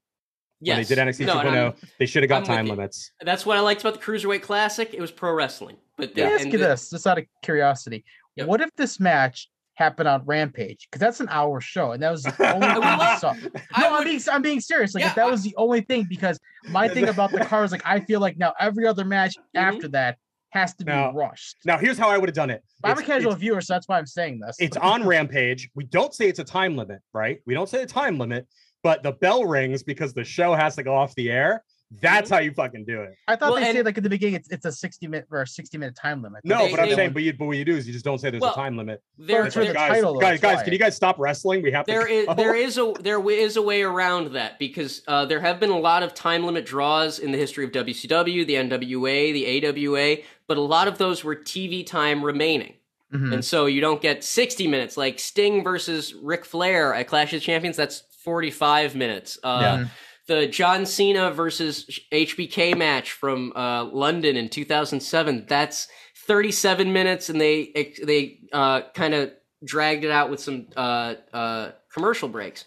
yes, 0.62 0.76
When 0.76 0.84
they 0.84 0.96
did 0.96 0.98
NXT 1.16 1.26
No, 1.26 1.36
2.0, 1.38 1.76
they 2.00 2.06
should 2.06 2.24
have 2.24 2.30
got 2.30 2.38
I'm 2.42 2.46
time 2.46 2.68
limits. 2.68 3.12
That's 3.22 3.46
what 3.46 3.58
I 3.58 3.62
liked 3.62 3.82
about 3.82 3.94
the 3.96 4.00
Cruiserweight 4.00 4.44
Classic. 4.44 4.94
It 4.94 5.02
was 5.02 5.12
pro 5.12 5.34
wrestling. 5.34 5.78
But 5.98 6.14
they, 6.16 6.22
Let 6.24 6.30
me 6.30 6.36
ask 6.36 6.46
you 6.46 6.52
the- 6.54 6.58
this, 6.60 6.90
just 6.92 7.08
out 7.08 7.18
of 7.18 7.26
curiosity. 7.44 8.06
Yep. 8.38 8.48
What 8.48 8.62
if 8.62 8.70
this 8.78 9.00
match 9.00 9.50
happened 9.76 10.08
on 10.08 10.24
Rampage? 10.26 10.88
Because 10.90 11.00
that's 11.00 11.20
an 11.20 11.28
hour 11.30 11.60
show, 11.62 11.92
and 11.92 12.02
that 12.04 12.12
was 12.12 12.24
the 12.24 12.54
only 12.54 12.68
thing 12.74 12.82
love- 12.82 13.20
saw. 13.20 13.34
I 13.74 13.82
No, 13.82 13.98
I'm 13.98 14.04
being 14.04 14.22
I'm 14.32 14.42
being 14.42 14.60
serious. 14.60 14.94
Like 14.94 15.04
Yeah, 15.04 15.10
if 15.10 15.16
that 15.16 15.28
I- 15.28 15.32
was 15.32 15.44
the 15.44 15.56
only 15.58 15.82
thing, 15.82 16.06
because 16.10 16.40
my 16.70 16.88
thing 16.88 17.08
about 17.10 17.32
the 17.32 17.44
car 17.46 17.64
is 17.64 17.72
like 17.72 17.82
I 17.86 18.00
feel 18.02 18.20
like 18.20 18.38
now 18.38 18.54
every 18.60 18.86
other 18.88 19.06
match 19.06 19.36
Mhm. 19.56 19.62
after 19.62 19.88
that 19.90 20.18
has 20.52 20.74
to 20.76 20.84
be 20.84 20.92
rushed. 20.92 21.56
Now, 21.64 21.78
here's 21.78 21.98
how 21.98 22.10
I 22.10 22.18
would 22.18 22.28
have 22.28 22.36
done 22.36 22.50
it. 22.50 22.62
I'm 22.84 22.98
a 22.98 23.04
casual 23.04 23.34
viewer, 23.36 23.62
so 23.62 23.74
that's 23.74 23.88
why 23.88 23.98
I'm 23.98 24.06
saying 24.06 24.40
this. 24.46 24.58
it's 24.60 24.76
on 24.76 25.06
Rampage. 25.08 25.70
We 25.76 25.86
don't 25.86 26.14
say 26.14 26.28
it's 26.28 26.40
a 26.40 26.44
time 26.44 26.76
limit, 26.76 27.00
right? 27.14 27.40
We 27.46 27.54
don't 27.54 27.70
say 27.70 27.84
a 27.84 27.86
time 27.86 28.18
limit, 28.18 28.48
but 28.84 29.02
the 29.02 29.14
bell 29.14 29.46
rings 29.46 29.82
because 29.82 30.14
the 30.14 30.26
show 30.26 30.54
has 30.54 30.76
to 30.76 30.84
go 30.84 30.94
off 30.94 31.16
the 31.16 31.32
air. 31.32 31.64
That's 32.00 32.28
Mm-hmm. 32.30 32.34
how 32.36 32.40
you 32.40 32.52
fucking 32.54 32.86
do 32.86 33.02
it. 33.02 33.16
I 33.28 33.36
thought 33.36 33.52
Well, 33.52 33.60
they 33.60 33.68
and- 33.68 33.76
said 33.76 33.86
like 33.86 33.98
at 33.98 34.04
the 34.04 34.10
beginning 34.10 34.36
it's 34.36 34.50
it's 34.50 34.66
a 34.66 34.72
60 34.72 35.08
minute 35.08 35.28
or 35.30 35.42
a 35.42 35.48
60 35.48 35.78
minute 35.78 35.94
time 35.96 36.22
limit. 36.24 36.40
No, 36.46 36.60
They- 36.66 36.72
but 36.72 36.80
I'm 36.80 36.90
they- 36.90 36.96
saying, 36.96 37.12
but, 37.14 37.24
you, 37.24 37.34
but 37.34 37.46
what 37.48 37.58
you 37.58 37.66
do 37.66 37.76
is 37.76 37.86
you 37.86 37.92
just 37.92 38.06
don't 38.06 38.18
say 38.18 38.30
there's 38.30 38.40
Well, 38.40 38.52
a 38.52 38.56
time 38.56 38.78
limit. 38.78 39.02
there, 39.18 39.46
it's 39.46 39.54
for 39.56 39.60
the 39.60 39.66
there- 39.66 39.74
guys, 39.74 39.90
title, 39.90 40.14
guys, 40.18 40.40
that's 40.40 40.42
guys, 40.42 40.56
why. 40.60 40.64
can 40.64 40.74
you 40.74 40.80
guys 40.80 40.96
stop 40.96 41.20
wrestling? 41.20 41.62
We 41.64 41.72
have 41.74 41.86
to. 41.88 41.92
there 41.92 42.08
is 42.08 42.26
go. 42.28 42.34
there 42.36 42.56
is 42.56 42.78
a 42.78 42.94
there 43.02 43.18
wi- 43.18 43.40
is 43.42 43.58
a 43.58 43.62
way 43.62 43.82
around 43.82 44.32
that 44.34 44.58
because 44.58 45.02
uh, 45.10 45.26
there 45.26 45.42
have 45.42 45.60
been 45.60 45.70
a 45.72 45.78
lot 45.80 46.02
of 46.04 46.14
time 46.14 46.46
limit 46.46 46.66
draws 46.66 47.20
in 47.20 47.34
the 47.34 47.38
history 47.38 47.66
of 47.66 47.72
WCW, 47.72 48.46
the 48.48 48.56
NWA, 48.56 49.34
the 49.34 49.46
AWA, 49.68 50.18
but 50.48 50.58
a 50.58 50.62
lot 50.62 50.88
of 50.88 50.98
those 50.98 51.26
were 51.26 51.36
TV 51.36 51.86
time 51.86 52.24
remaining. 52.24 52.76
Mhm. 53.14 53.34
And 53.34 53.44
so 53.46 53.66
you 53.66 53.82
don't 53.82 54.02
get 54.02 54.24
60 54.24 54.66
minutes 54.70 54.96
like 54.96 55.20
Sting 55.20 55.62
versus 55.62 56.14
Ric 56.14 56.46
Flair 56.46 56.94
at 56.94 57.08
Clash 57.08 57.34
of 57.34 57.42
Champions. 57.42 57.76
That's 57.76 58.04
45 58.24 58.96
minutes. 58.96 59.38
Uh, 59.44 59.60
Yeah. 59.62 59.86
The 60.28 60.48
John 60.48 60.86
Cena 60.86 61.32
versus 61.32 62.00
HBK 62.12 62.78
match 62.78 63.12
from 63.12 63.54
uh, 63.56 63.86
London 63.86 64.38
in 64.38 64.50
2007. 64.50 65.46
That's 65.48 65.88
37 66.28 66.94
minutes, 66.94 67.30
and 67.30 67.42
they 67.42 67.92
they 68.04 68.40
uh, 68.54 68.82
kind 68.94 69.14
of 69.14 69.32
dragged 69.64 70.04
it 70.04 70.12
out 70.12 70.30
with 70.30 70.40
some 70.40 70.68
uh, 70.76 71.16
uh, 71.34 71.72
commercial 71.94 72.30
breaks. 72.30 72.66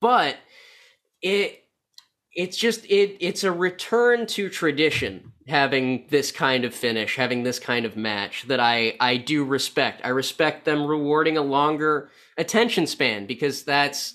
But 0.00 0.36
it 1.22 1.64
it's 2.34 2.56
just 2.56 2.84
it 2.86 3.16
it's 3.20 3.44
a 3.44 3.52
return 3.52 4.26
to 4.26 4.48
tradition 4.48 5.32
having 5.46 6.06
this 6.10 6.32
kind 6.32 6.64
of 6.64 6.74
finish 6.74 7.16
having 7.16 7.42
this 7.42 7.58
kind 7.58 7.86
of 7.86 7.96
match 7.96 8.44
that 8.48 8.60
i 8.60 8.96
i 8.98 9.16
do 9.16 9.44
respect 9.44 10.00
i 10.04 10.08
respect 10.08 10.64
them 10.64 10.84
rewarding 10.84 11.36
a 11.36 11.42
longer 11.42 12.10
attention 12.36 12.86
span 12.86 13.26
because 13.26 13.62
that's 13.62 14.14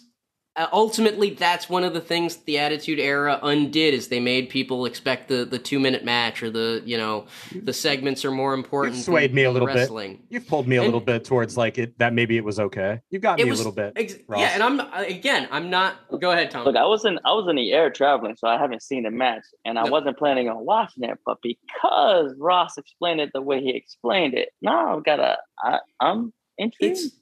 Uh, 0.60 0.68
ultimately 0.73 1.30
that's 1.30 1.69
one 1.69 1.86
of 1.86 1.94
the 1.94 2.02
things 2.02 2.36
the 2.44 2.57
attitude 2.57 2.99
era 2.99 3.40
undid 3.44 3.94
is 3.94 4.10
they 4.10 4.19
made 4.19 4.49
people 4.49 4.86
expect 4.86 5.30
the 5.30 5.45
the 5.45 5.57
two 5.57 5.80
minute 5.80 6.03
match 6.03 6.44
or 6.44 6.49
the 6.49 6.84
you 6.86 6.98
know 6.98 7.26
the 7.64 7.72
segments 7.72 8.26
are 8.26 8.31
more 8.31 8.53
important 8.53 8.98
You've 8.98 9.06
swayed 9.06 9.30
than 9.30 9.36
me 9.38 9.44
a 9.44 9.48
the 9.48 9.53
little 9.53 9.68
bit. 9.69 9.76
wrestling. 9.76 10.22
You've 10.30 10.45
pulled 10.48 10.68
me 10.68 10.76
a 10.76 10.80
And- 10.81 10.88
little 10.88 10.99
bit 10.99 11.23
towards 11.23 11.56
like 11.56 11.77
it 11.77 11.98
that 11.99 12.14
maybe 12.14 12.36
it 12.36 12.44
was 12.44 12.60
okay. 12.60 12.99
You 13.10 13.19
got 13.19 13.38
me 13.40 13.45
was- 13.45 13.60
a 13.60 13.64
little 13.64 13.72
bit. 13.72 13.94
Ex- 13.95 14.15
Ross. 14.27 14.41
yeah 14.41 14.49
and 14.53 14.61
i'm 14.61 14.81
again 15.06 15.48
i'm 15.49 15.69
not 15.69 15.95
go 16.19 16.31
ahead 16.31 16.52
tom 16.52 16.65
Look, 16.65 16.76
I 16.76 16.86
was 16.86 17.06
in 17.06 17.19
I 17.23 17.31
was 17.31 17.48
in 17.49 17.56
the 17.56 17.72
air 17.72 17.90
traveling, 17.90 18.36
so 18.36 18.45
I 18.49 18.57
haven't 18.60 18.84
seen 18.84 19.03
the 19.03 19.11
match, 19.11 19.44
and 19.64 19.80
I 19.80 19.86
No. 19.86 19.91
wasn't 19.91 20.18
planning 20.18 20.49
on 20.49 20.65
watching 20.65 21.03
it. 21.06 21.18
But 21.26 21.38
because 21.41 22.36
Ross 22.38 22.77
explained 22.77 23.22
it 23.22 23.30
the 23.34 23.41
way 23.41 23.61
he 23.61 23.69
explained 23.77 24.34
it, 24.34 24.49
now 24.61 24.98
I've 24.98 25.06
got 25.06 25.22
a 25.22 25.38
I, 25.64 25.80
I'm 26.02 26.34
intrigued. 26.57 26.98
it's 26.98 27.15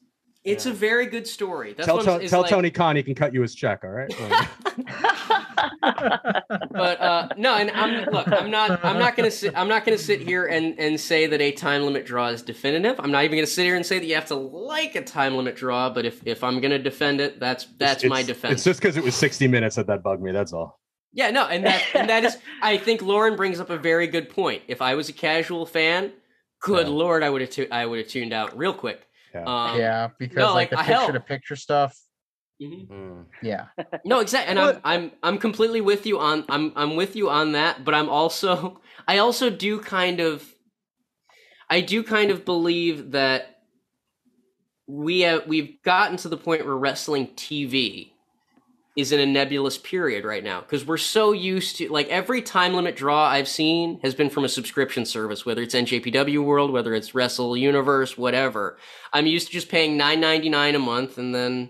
it's 0.48 0.66
a 0.66 0.72
very 0.74 1.06
good 1.06 1.28
story 1.28 1.74
that's 1.74 1.86
tell 1.86 1.98
what 1.98 2.22
To- 2.22 2.28
tell 2.28 2.42
like- 2.42 2.50
Tony 2.50 2.72
Khan 2.72 2.96
he 2.96 3.04
can 3.04 3.16
cut 3.16 3.34
you 3.34 3.42
his 3.42 3.54
check. 3.56 3.84
All 3.84 3.90
right. 3.92 4.12
but 6.72 7.02
uh, 7.02 7.30
no, 7.38 7.56
and 7.56 7.72
I'm 7.72 8.06
look, 8.12 8.28
I'm 8.32 8.50
not, 8.52 8.84
I'm 8.84 9.00
not 9.00 9.16
gonna 9.16 9.32
sit, 9.32 9.54
I'm 9.58 9.68
not 9.68 9.86
gonna 9.86 9.98
sit 9.98 10.22
here 10.22 10.46
and 10.46 10.78
and 10.80 11.00
say 11.00 11.28
that 11.28 11.42
a 11.42 11.52
time 11.52 11.84
limit 11.84 12.06
draw 12.06 12.28
is 12.28 12.42
definitive. 12.42 13.00
I'm 13.00 13.12
not 13.12 13.24
even 13.24 13.38
gonna 13.38 13.48
sit 13.48 13.64
here 13.66 13.76
and 13.76 13.86
say 13.86 14.00
that 14.00 14.06
you 14.06 14.16
have 14.16 14.28
to 14.28 14.36
like 14.36 14.96
a 14.96 15.04
time 15.04 15.36
limit 15.36 15.56
draw. 15.56 15.90
But 15.90 16.06
if 16.06 16.26
if 16.26 16.44
I'm 16.44 16.60
gonna 16.62 16.80
defend 16.80 17.22
it, 17.22 17.40
that's 17.40 17.66
that's 17.78 18.04
It's- 18.04 18.10
my 18.10 18.24
defense. 18.24 18.54
It's 18.54 18.64
just 18.64 18.80
because 18.82 18.98
it 18.98 19.04
was 19.04 19.16
60 19.16 19.48
minutes 19.48 19.76
that 19.76 19.88
that 19.88 20.04
bugged 20.04 20.22
me. 20.22 20.32
That's 20.32 20.54
all. 20.54 20.80
yeah, 21.14 21.32
no, 21.32 21.46
and 21.48 21.66
that 21.66 21.84
and 21.94 22.10
that 22.10 22.24
is, 22.24 22.38
I 22.62 22.78
think 22.78 23.02
Lauren 23.02 23.36
brings 23.36 23.60
up 23.60 23.70
a 23.70 23.78
very 23.78 24.08
good 24.08 24.30
point. 24.30 24.64
If 24.68 24.82
I 24.82 24.96
was 24.96 25.10
a 25.10 25.14
casual 25.14 25.66
fan, 25.66 26.12
good 26.62 26.88
Yeah. 26.88 26.94
lord, 26.94 27.24
I 27.24 27.30
would 27.30 27.42
have 27.42 27.50
tu- 27.50 27.68
I 27.72 27.86
would 27.86 28.00
have 28.00 28.08
tuned 28.08 28.34
out 28.34 28.58
real 28.58 28.74
quick. 28.74 29.07
Yeah. 29.46 29.72
Um, 29.72 29.80
yeah, 29.80 30.10
because 30.18 30.38
no, 30.38 30.54
like, 30.54 30.72
like, 30.72 30.80
the 30.80 30.84
hell. 30.84 31.02
picture 31.02 31.14
to 31.14 31.20
picture 31.20 31.56
stuff. 31.56 32.00
mhm. 32.62 32.88
Mm. 32.88 33.26
Yeah. 33.42 33.66
No, 34.06 34.20
exactly, 34.20 34.50
and 34.50 34.60
I'm 34.60 34.80
I'm 34.84 35.12
I'm 35.24 35.38
completely 35.38 35.82
with 35.82 36.06
you 36.06 36.20
on 36.20 36.46
I'm 36.50 36.74
I'm 36.76 36.96
with 36.96 37.16
you 37.16 37.30
on 37.30 37.52
that, 37.54 37.86
but 37.86 37.94
I'm 37.94 38.10
also 38.10 38.82
I 39.08 39.20
also 39.20 39.50
do 39.50 39.80
kind 39.80 40.20
of 40.20 40.44
I 41.70 41.82
do 41.82 42.04
kind 42.04 42.32
of 42.32 42.46
believe 42.46 43.12
that 43.12 43.58
we 44.88 45.22
have 45.22 45.48
we've 45.48 45.82
gotten 45.84 46.18
to 46.18 46.30
the 46.30 46.38
point 46.38 46.66
where 46.66 46.76
wrestling 46.76 47.28
TV 47.36 48.12
is 48.98 49.12
in 49.12 49.20
a 49.20 49.26
nebulous 49.28 49.78
period 49.78 50.26
right 50.26 50.44
now 50.44 50.60
because 50.60 50.84
we're 50.84 50.98
so 50.98 51.32
used 51.32 51.78
to 51.78 51.88
like 51.90 52.08
every 52.08 52.42
time 52.42 52.74
limit 52.74 52.96
draw 52.96 53.26
I've 53.28 53.48
seen 53.48 54.00
has 54.02 54.16
been 54.16 54.32
from 54.32 54.44
a 54.44 54.50
subscription 54.50 55.06
service, 55.06 55.46
whether 55.46 55.62
it's 55.62 55.76
NJPW 55.76 56.44
World, 56.44 56.72
whether 56.72 56.96
it's 56.96 57.14
Wrestle 57.14 57.56
Universe, 57.56 58.18
whatever. 58.18 58.78
I'm 59.14 59.28
used 59.28 59.48
to 59.48 59.54
just 59.54 59.70
paying 59.70 59.98
nine 59.98 60.20
ninety 60.20 60.50
nine 60.50 60.74
a 60.74 60.80
month 60.80 61.20
and 61.20 61.34
then 61.34 61.70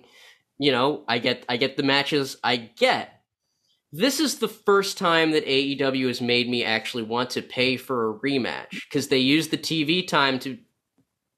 you 0.57 0.71
know 0.71 1.03
I 1.05 1.19
get 1.19 1.45
I 1.49 1.57
get 1.57 1.75
the 1.75 1.83
matches 1.83 2.37
I 2.45 2.55
get. 2.55 3.21
This 3.91 4.21
is 4.21 4.39
the 4.39 4.47
first 4.47 4.97
time 4.97 5.31
that 5.31 5.45
AEW 5.45 6.07
has 6.07 6.21
made 6.21 6.49
me 6.49 6.63
actually 6.63 7.03
want 7.03 7.29
to 7.31 7.41
pay 7.41 7.75
for 7.75 8.09
a 8.09 8.19
rematch 8.19 8.71
because 8.89 9.09
they 9.09 9.17
used 9.17 9.51
the 9.51 9.57
TV 9.57 10.07
time 10.07 10.39
to 10.39 10.57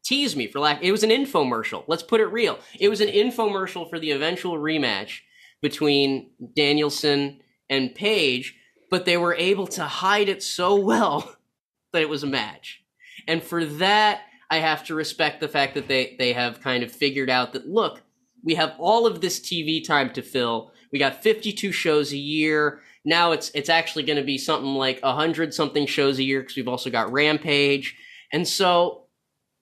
tease 0.05 0.35
me 0.35 0.47
for 0.47 0.59
lack. 0.59 0.83
It 0.83 0.91
was 0.91 1.03
an 1.03 1.09
infomercial. 1.09 1.83
Let's 1.87 2.03
put 2.03 2.21
it 2.21 2.25
real. 2.27 2.59
It 2.79 2.89
was 2.89 3.01
an 3.01 3.09
infomercial 3.09 3.89
for 3.89 3.99
the 3.99 4.11
eventual 4.11 4.57
rematch 4.57 5.21
between 5.61 6.31
Danielson 6.55 7.39
and 7.69 7.93
Page, 7.93 8.55
but 8.89 9.05
they 9.05 9.17
were 9.17 9.35
able 9.35 9.67
to 9.67 9.83
hide 9.83 10.29
it 10.29 10.41
so 10.41 10.75
well 10.75 11.35
that 11.93 12.01
it 12.01 12.09
was 12.09 12.23
a 12.23 12.27
match. 12.27 12.83
And 13.27 13.43
for 13.43 13.65
that, 13.65 14.21
I 14.49 14.57
have 14.57 14.83
to 14.85 14.95
respect 14.95 15.39
the 15.39 15.47
fact 15.47 15.75
that 15.75 15.87
they 15.87 16.15
they 16.17 16.33
have 16.33 16.61
kind 16.61 16.83
of 16.83 16.91
figured 16.91 17.29
out 17.29 17.53
that 17.53 17.67
look, 17.67 18.01
we 18.43 18.55
have 18.55 18.73
all 18.79 19.05
of 19.05 19.21
this 19.21 19.39
TV 19.39 19.85
time 19.85 20.11
to 20.13 20.21
fill. 20.21 20.71
We 20.91 20.97
got 20.97 21.21
52 21.21 21.71
shows 21.71 22.11
a 22.11 22.17
year. 22.17 22.81
Now 23.05 23.31
it's 23.31 23.51
it's 23.53 23.69
actually 23.69 24.03
going 24.03 24.17
to 24.17 24.23
be 24.23 24.37
something 24.37 24.73
like 24.73 25.01
100 25.03 25.53
something 25.53 25.85
shows 25.85 26.17
a 26.17 26.23
year 26.23 26.41
because 26.41 26.55
we've 26.55 26.67
also 26.67 26.89
got 26.89 27.11
Rampage. 27.11 27.95
And 28.33 28.47
so 28.47 29.05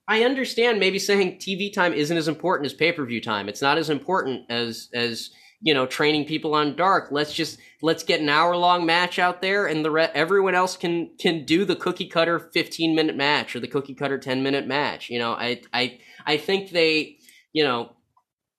I 0.08 0.24
understand 0.24 0.80
maybe 0.80 1.00
saying 1.00 1.38
TV 1.38 1.74
time 1.74 1.94
isn't 1.94 2.16
as 2.16 2.30
important 2.30 2.66
as 2.66 2.74
pay-per-view 2.74 3.22
time. 3.22 3.50
It's 3.50 3.62
not 3.62 3.78
as 3.78 3.90
important 3.90 4.46
as 4.50 4.90
as 4.94 5.32
you 5.62 5.74
know 5.74 5.86
training 5.86 6.26
people 6.26 6.54
on 6.54 6.76
dark. 6.76 7.10
Let's 7.12 7.34
just 7.34 7.60
let's 7.82 8.04
get 8.04 8.22
an 8.22 8.30
hour-long 8.30 8.86
match 8.86 9.18
out 9.20 9.42
there 9.42 9.68
and 9.68 9.84
the 9.84 9.92
re- 9.92 10.12
everyone 10.14 10.56
else 10.56 10.78
can 10.78 11.12
can 11.20 11.46
do 11.46 11.66
the 11.66 11.76
cookie 11.76 12.08
cutter 12.08 12.40
15-minute 12.56 13.16
match 13.16 13.56
or 13.56 13.60
the 13.60 13.68
cookie 13.68 13.96
cutter 13.96 14.20
10-minute 14.20 14.68
match. 14.68 15.10
You 15.10 15.20
know, 15.20 15.34
I 15.34 15.62
I 15.74 16.00
I 16.26 16.38
think 16.38 16.70
they, 16.72 17.18
you 17.54 17.64
know, 17.64 17.94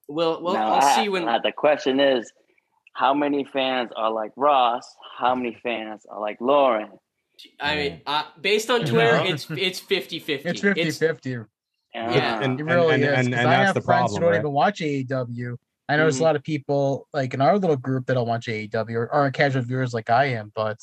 we'll 0.08 0.42
well 0.42 0.54
Now, 0.54 0.72
I'll 0.74 0.84
I- 0.88 0.94
see 0.96 1.08
when 1.08 1.24
the 1.24 1.52
question 1.56 2.00
is, 2.00 2.32
how 2.94 3.14
many 3.14 3.44
fans 3.44 3.90
are 3.96 4.10
like 4.10 4.32
Ross? 4.36 4.84
How 5.18 5.34
many 5.36 5.56
fans 5.62 6.04
are 6.10 6.20
like 6.20 6.40
Lauren? 6.40 6.90
I 7.60 7.76
mean, 7.76 8.00
uh, 8.04 8.24
based 8.40 8.68
on 8.70 8.80
You 8.80 8.86
Twitter, 8.92 9.18
know? 9.18 9.24
it's 9.24 9.46
it's 9.50 9.80
50-50. 9.80 10.44
It's 10.46 10.60
50 10.60 10.90
50. 10.90 11.36
Uh, 11.36 11.44
Yeah. 11.94 12.40
And- 12.42 12.58
It 12.58 12.64
really 12.64 12.94
and- 12.94 13.04
is. 13.04 13.08
and- 13.10 13.16
'cause 13.16 13.26
and 13.26 13.34
I 13.36 13.42
that's 13.44 13.66
have 13.66 13.74
the 13.76 13.80
friends 13.82 14.00
problem, 14.12 14.14
who 14.14 14.20
don't 14.20 14.30
right? 14.32 14.38
even 14.40 14.52
watch 14.52 14.80
AEW. 14.80 15.56
I 15.88 15.96
know 15.96 16.02
there's 16.02 16.18
Mhm. 16.18 16.20
a 16.20 16.24
lot 16.24 16.36
of 16.36 16.42
people 16.42 17.08
like 17.12 17.34
in 17.34 17.40
our 17.40 17.58
little 17.58 17.76
group 17.76 18.06
that 18.06 18.14
don't 18.14 18.28
watch 18.28 18.46
AEW 18.46 18.96
or 18.96 19.12
aren't 19.12 19.34
casual 19.34 19.62
viewers 19.62 19.94
like 19.94 20.10
I 20.10 20.26
am, 20.26 20.52
but 20.54 20.78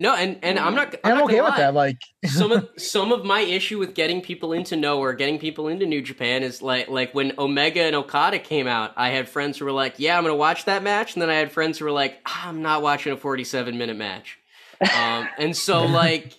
no, 0.00 0.14
and 0.14 0.38
and 0.42 0.58
I'm 0.58 0.74
not. 0.74 0.94
I'm, 1.04 1.12
I'm, 1.12 1.14
not 1.18 1.24
okay 1.24 1.40
with 1.40 1.50
lie. 1.50 1.58
that. 1.58 1.74
Like 1.74 1.98
some 2.26 2.52
of 2.52 2.68
some 2.76 3.12
of 3.12 3.24
my 3.24 3.40
issue 3.40 3.78
with 3.78 3.94
getting 3.94 4.20
people 4.20 4.52
into 4.52 4.76
nowhere, 4.76 5.12
getting 5.12 5.38
people 5.38 5.68
into 5.68 5.86
New 5.86 6.02
Japan 6.02 6.42
is 6.42 6.62
like 6.62 6.88
like 6.88 7.14
when 7.14 7.32
Omega 7.38 7.82
and 7.82 7.94
Okada 7.94 8.38
came 8.40 8.66
out. 8.66 8.92
I 8.96 9.10
had 9.10 9.28
friends 9.28 9.58
who 9.58 9.64
were 9.64 9.72
like, 9.72 9.94
"Yeah, 9.98 10.16
I'm 10.18 10.24
gonna 10.24 10.34
watch 10.34 10.64
that 10.64 10.82
match," 10.82 11.14
and 11.14 11.22
then 11.22 11.30
I 11.30 11.34
had 11.34 11.52
friends 11.52 11.78
who 11.78 11.84
were 11.84 11.92
like, 11.92 12.18
ah, 12.26 12.48
"I'm 12.48 12.60
not 12.62 12.82
watching 12.82 13.12
a 13.12 13.16
47 13.16 13.78
minute 13.78 13.96
match." 13.96 14.38
Um, 14.80 15.28
and 15.38 15.56
so 15.56 15.86
like 15.86 16.34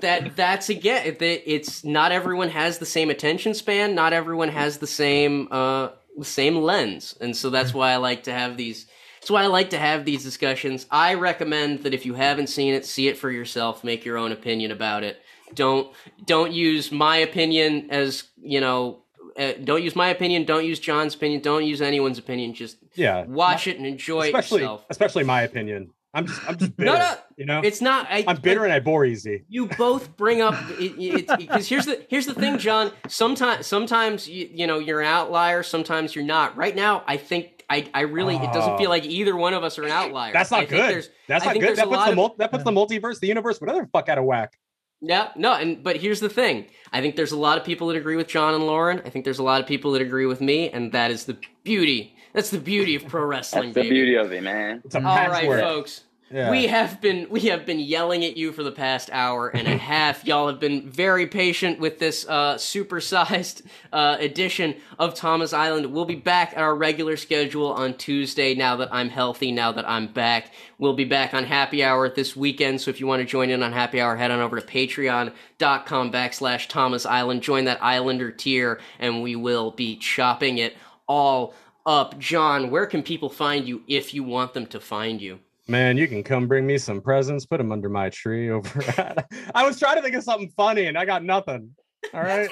that 0.00 0.36
that's 0.36 0.68
again, 0.68 1.06
it, 1.06 1.22
it's 1.22 1.84
not 1.84 2.12
everyone 2.12 2.50
has 2.50 2.78
the 2.78 2.86
same 2.86 3.10
attention 3.10 3.54
span. 3.54 3.94
Not 3.94 4.12
everyone 4.12 4.48
has 4.48 4.78
the 4.78 4.86
same 4.86 5.48
uh 5.50 5.88
the 5.88 5.94
same 6.22 6.56
lens, 6.56 7.16
and 7.20 7.36
so 7.36 7.50
that's 7.50 7.74
why 7.74 7.92
I 7.92 7.96
like 7.96 8.22
to 8.24 8.32
have 8.32 8.56
these 8.56 8.86
That's 9.20 9.30
why 9.30 9.42
I 9.42 9.46
like 9.46 9.70
to 9.70 9.78
have 9.78 10.04
these 10.04 10.22
discussions. 10.22 10.86
I 10.90 11.14
recommend 11.14 11.82
that 11.82 11.92
if 11.94 12.06
you 12.06 12.14
haven't 12.14 12.46
seen 12.48 12.74
it, 12.74 12.86
see 12.86 13.08
it 13.08 13.18
for 13.18 13.30
yourself, 13.30 13.82
make 13.82 14.04
your 14.04 14.16
own 14.18 14.30
opinion 14.32 14.70
about 14.70 15.02
it. 15.02 15.20
Don't 15.54 15.92
don't 16.24 16.52
use 16.52 16.92
my 16.92 17.16
opinion 17.18 17.88
as 17.90 18.24
you 18.40 18.60
know. 18.60 19.02
Uh, 19.36 19.52
don't 19.64 19.82
use 19.82 19.94
my 19.94 20.08
opinion. 20.08 20.44
Don't 20.46 20.64
use 20.64 20.78
John's 20.80 21.14
opinion. 21.14 21.42
Don't 21.42 21.64
use 21.64 21.82
anyone's 21.82 22.18
opinion. 22.18 22.54
Just 22.54 22.78
Yeah. 22.94 23.24
watch 23.26 23.66
it 23.66 23.76
and 23.76 23.84
enjoy 23.86 24.22
it 24.22 24.26
especially 24.28 24.62
yourself. 24.62 24.86
especially 24.88 25.24
my 25.24 25.42
opinion. 25.42 25.90
I'm 26.16 26.26
just 26.26 26.48
I'm 26.48 26.56
just 26.58 26.76
bitter. 26.76 26.90
No, 26.92 26.98
no, 26.98 27.14
you 27.36 27.44
know, 27.44 27.60
it's 27.62 27.80
not. 27.80 28.06
I, 28.10 28.24
I'm 28.26 28.40
bitter 28.40 28.64
and 28.64 28.72
I 28.72 28.80
bore 28.80 29.04
easy. 29.04 29.44
you 29.48 29.66
both 29.66 30.16
bring 30.16 30.40
up 30.40 30.54
because 30.78 31.68
here's 31.68 31.84
the 31.84 32.04
here's 32.08 32.26
the 32.26 32.34
thing, 32.34 32.58
John. 32.58 32.90
Sometimes 33.08 33.66
sometimes 33.66 34.26
you, 34.28 34.48
you 34.52 34.66
know 34.66 34.78
you're 34.78 35.00
an 35.00 35.06
outlier. 35.06 35.62
Sometimes 35.62 36.14
you're 36.14 36.24
not. 36.24 36.56
Right 36.56 36.74
now, 36.74 37.04
I 37.06 37.18
think 37.18 37.64
I 37.68 37.88
I 37.94 38.00
really 38.02 38.36
it 38.36 38.52
doesn't 38.52 38.78
feel 38.78 38.86
Oh. 38.88 38.90
like 38.90 39.04
either 39.04 39.36
one 39.36 39.52
of 39.54 39.62
us 39.62 39.78
are 39.78 39.84
an 39.84 39.90
outlier. 39.90 40.32
That's 40.32 40.50
not 40.50 40.60
think 40.68 40.70
good. 40.70 41.08
That's 41.28 41.44
I 41.46 41.52
not 41.52 41.60
good. 41.60 41.76
That 41.76 41.88
puts 41.88 42.04
the 42.06 42.22
of- 42.22 42.38
that 42.38 42.50
puts 42.50 42.64
the 42.64 42.70
multiverse, 42.72 43.20
the 43.20 43.26
universe, 43.28 43.60
whatever 43.60 43.82
the 43.82 43.88
fuck 43.92 44.08
out 44.08 44.18
of 44.18 44.24
whack. 44.24 44.58
Yeah, 45.02 45.28
no, 45.36 45.52
and 45.52 45.84
but 45.84 45.98
here's 45.98 46.20
the 46.20 46.30
thing. 46.30 46.68
I 46.90 47.02
think 47.02 47.16
there's 47.16 47.32
a 47.32 47.36
lot 47.36 47.58
of 47.58 47.64
people 47.64 47.88
that 47.88 47.96
agree 47.98 48.16
with 48.16 48.28
John 48.28 48.54
and 48.54 48.64
Lauren. 48.66 49.02
I 49.04 49.10
think 49.10 49.24
there's 49.26 49.38
a 49.38 49.42
lot 49.42 49.60
of 49.60 49.66
people 49.66 49.92
that 49.92 50.00
agree 50.00 50.24
with 50.24 50.40
me, 50.40 50.70
and 50.70 50.92
that 50.92 51.10
is 51.10 51.26
the 51.26 51.36
beauty. 51.64 52.15
That's 52.36 52.50
the 52.50 52.58
beauty 52.58 52.94
of 52.96 53.08
pro 53.08 53.24
wrestling. 53.24 53.72
That's 53.72 53.74
the 53.74 53.80
baby. 53.80 53.94
beauty 53.94 54.14
of 54.16 54.30
it, 54.30 54.42
man. 54.42 54.82
It's 54.84 54.94
a 54.94 54.98
All 54.98 55.04
right, 55.04 55.30
patchwork. 55.30 55.60
folks. 55.60 56.02
Yeah. 56.30 56.50
We 56.50 56.66
have 56.66 57.00
been 57.00 57.28
we 57.30 57.40
have 57.42 57.64
been 57.64 57.78
yelling 57.78 58.24
at 58.24 58.36
you 58.36 58.52
for 58.52 58.62
the 58.62 58.72
past 58.72 59.08
hour 59.12 59.48
and 59.48 59.66
a 59.66 59.76
half. 59.78 60.24
Y'all 60.26 60.48
have 60.48 60.60
been 60.60 60.90
very 60.90 61.26
patient 61.28 61.78
with 61.78 61.98
this 61.98 62.26
uh, 62.28 62.56
supersized 62.56 63.62
uh, 63.92 64.16
edition 64.20 64.74
of 64.98 65.14
Tama's 65.14 65.54
Island. 65.54 65.92
We'll 65.94 66.04
be 66.04 66.16
back 66.16 66.52
at 66.52 66.58
our 66.58 66.74
regular 66.74 67.16
schedule 67.16 67.72
on 67.72 67.94
Tuesday. 67.94 68.54
Now 68.54 68.76
that 68.76 68.92
I'm 68.92 69.08
healthy, 69.08 69.50
now 69.50 69.72
that 69.72 69.88
I'm 69.88 70.08
back, 70.08 70.52
we'll 70.78 70.94
be 70.94 71.04
back 71.04 71.32
on 71.32 71.44
Happy 71.44 71.82
Hour 71.82 72.10
this 72.10 72.36
weekend. 72.36 72.82
So 72.82 72.90
if 72.90 73.00
you 73.00 73.06
want 73.06 73.20
to 73.20 73.26
join 73.26 73.48
in 73.48 73.62
on 73.62 73.72
Happy 73.72 73.98
Hour, 74.00 74.16
head 74.16 74.30
on 74.30 74.40
over 74.40 74.60
to 74.60 74.66
Patreon.com 74.66 76.12
backslash 76.12 76.68
Tama's 76.68 77.06
Island. 77.06 77.42
Join 77.42 77.64
that 77.64 77.82
Islander 77.82 78.30
tier, 78.30 78.80
and 78.98 79.22
we 79.22 79.36
will 79.36 79.70
be 79.70 79.96
chopping 79.96 80.58
it 80.58 80.76
all 81.08 81.54
up. 81.86 82.18
John, 82.18 82.70
where 82.70 82.86
can 82.86 83.02
people 83.02 83.28
find 83.30 83.66
you 83.66 83.82
if 83.88 84.12
you 84.12 84.22
want 84.24 84.52
them 84.54 84.66
to 84.66 84.80
find 84.80 85.20
you? 85.20 85.38
Man, 85.68 85.96
you 85.96 86.06
can 86.06 86.22
come 86.22 86.46
bring 86.46 86.66
me 86.66 86.78
some 86.78 87.00
presents, 87.00 87.44
put 87.46 87.58
them 87.58 87.72
under 87.72 87.88
my 87.88 88.10
tree 88.10 88.50
over 88.50 88.82
at. 88.98 89.28
I 89.54 89.66
was 89.66 89.78
trying 89.78 89.96
to 89.96 90.02
think 90.02 90.14
of 90.14 90.22
something 90.22 90.50
funny 90.56 90.86
and 90.86 90.96
I 90.98 91.04
got 91.04 91.24
nothing. 91.24 91.70
All 92.14 92.20
right. 92.22 92.48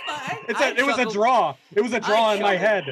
It's 0.49 0.61
a, 0.61 0.77
it 0.77 0.85
was 0.85 0.99
a 0.99 1.07
draw. 1.07 1.55
It 1.75 1.81
was 1.81 1.93
a 1.93 2.01
draw 2.01 2.33
in 2.33 2.43
my 2.43 2.57
head. 2.57 2.85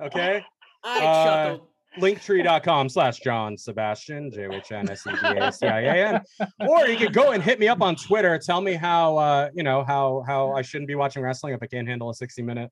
Okay. 0.00 0.42
I 0.84 0.98
Uh, 1.04 1.24
chuckled. 1.24 1.68
Linktree.com 1.98 2.90
slash 2.90 3.20
John 3.20 3.56
Sebastian, 3.56 4.30
J 4.30 4.48
H 4.52 4.70
N 4.70 4.90
S 4.90 5.06
E 5.06 5.10
B 5.12 5.38
A 5.38 5.50
C 5.50 5.66
I 5.66 5.80
A 5.80 6.08
N. 6.08 6.20
Or 6.68 6.86
you 6.86 6.98
could 6.98 7.14
go 7.14 7.30
and 7.32 7.42
hit 7.42 7.58
me 7.58 7.68
up 7.68 7.80
on 7.80 7.96
Twitter. 7.96 8.38
Tell 8.38 8.60
me 8.60 8.74
how 8.74 9.16
uh, 9.16 9.48
you 9.54 9.62
know, 9.62 9.82
how 9.82 10.22
how 10.26 10.52
I 10.52 10.60
shouldn't 10.60 10.88
be 10.88 10.94
watching 10.94 11.22
wrestling 11.22 11.54
if 11.54 11.62
I 11.62 11.66
can't 11.66 11.88
handle 11.88 12.10
a 12.10 12.14
60 12.14 12.42
minute 12.42 12.70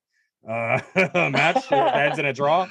uh 0.49 0.79
match 1.31 1.69
that 1.71 1.95
ends 1.97 2.19
in 2.19 2.27
a 2.27 2.33
draw. 2.33 2.69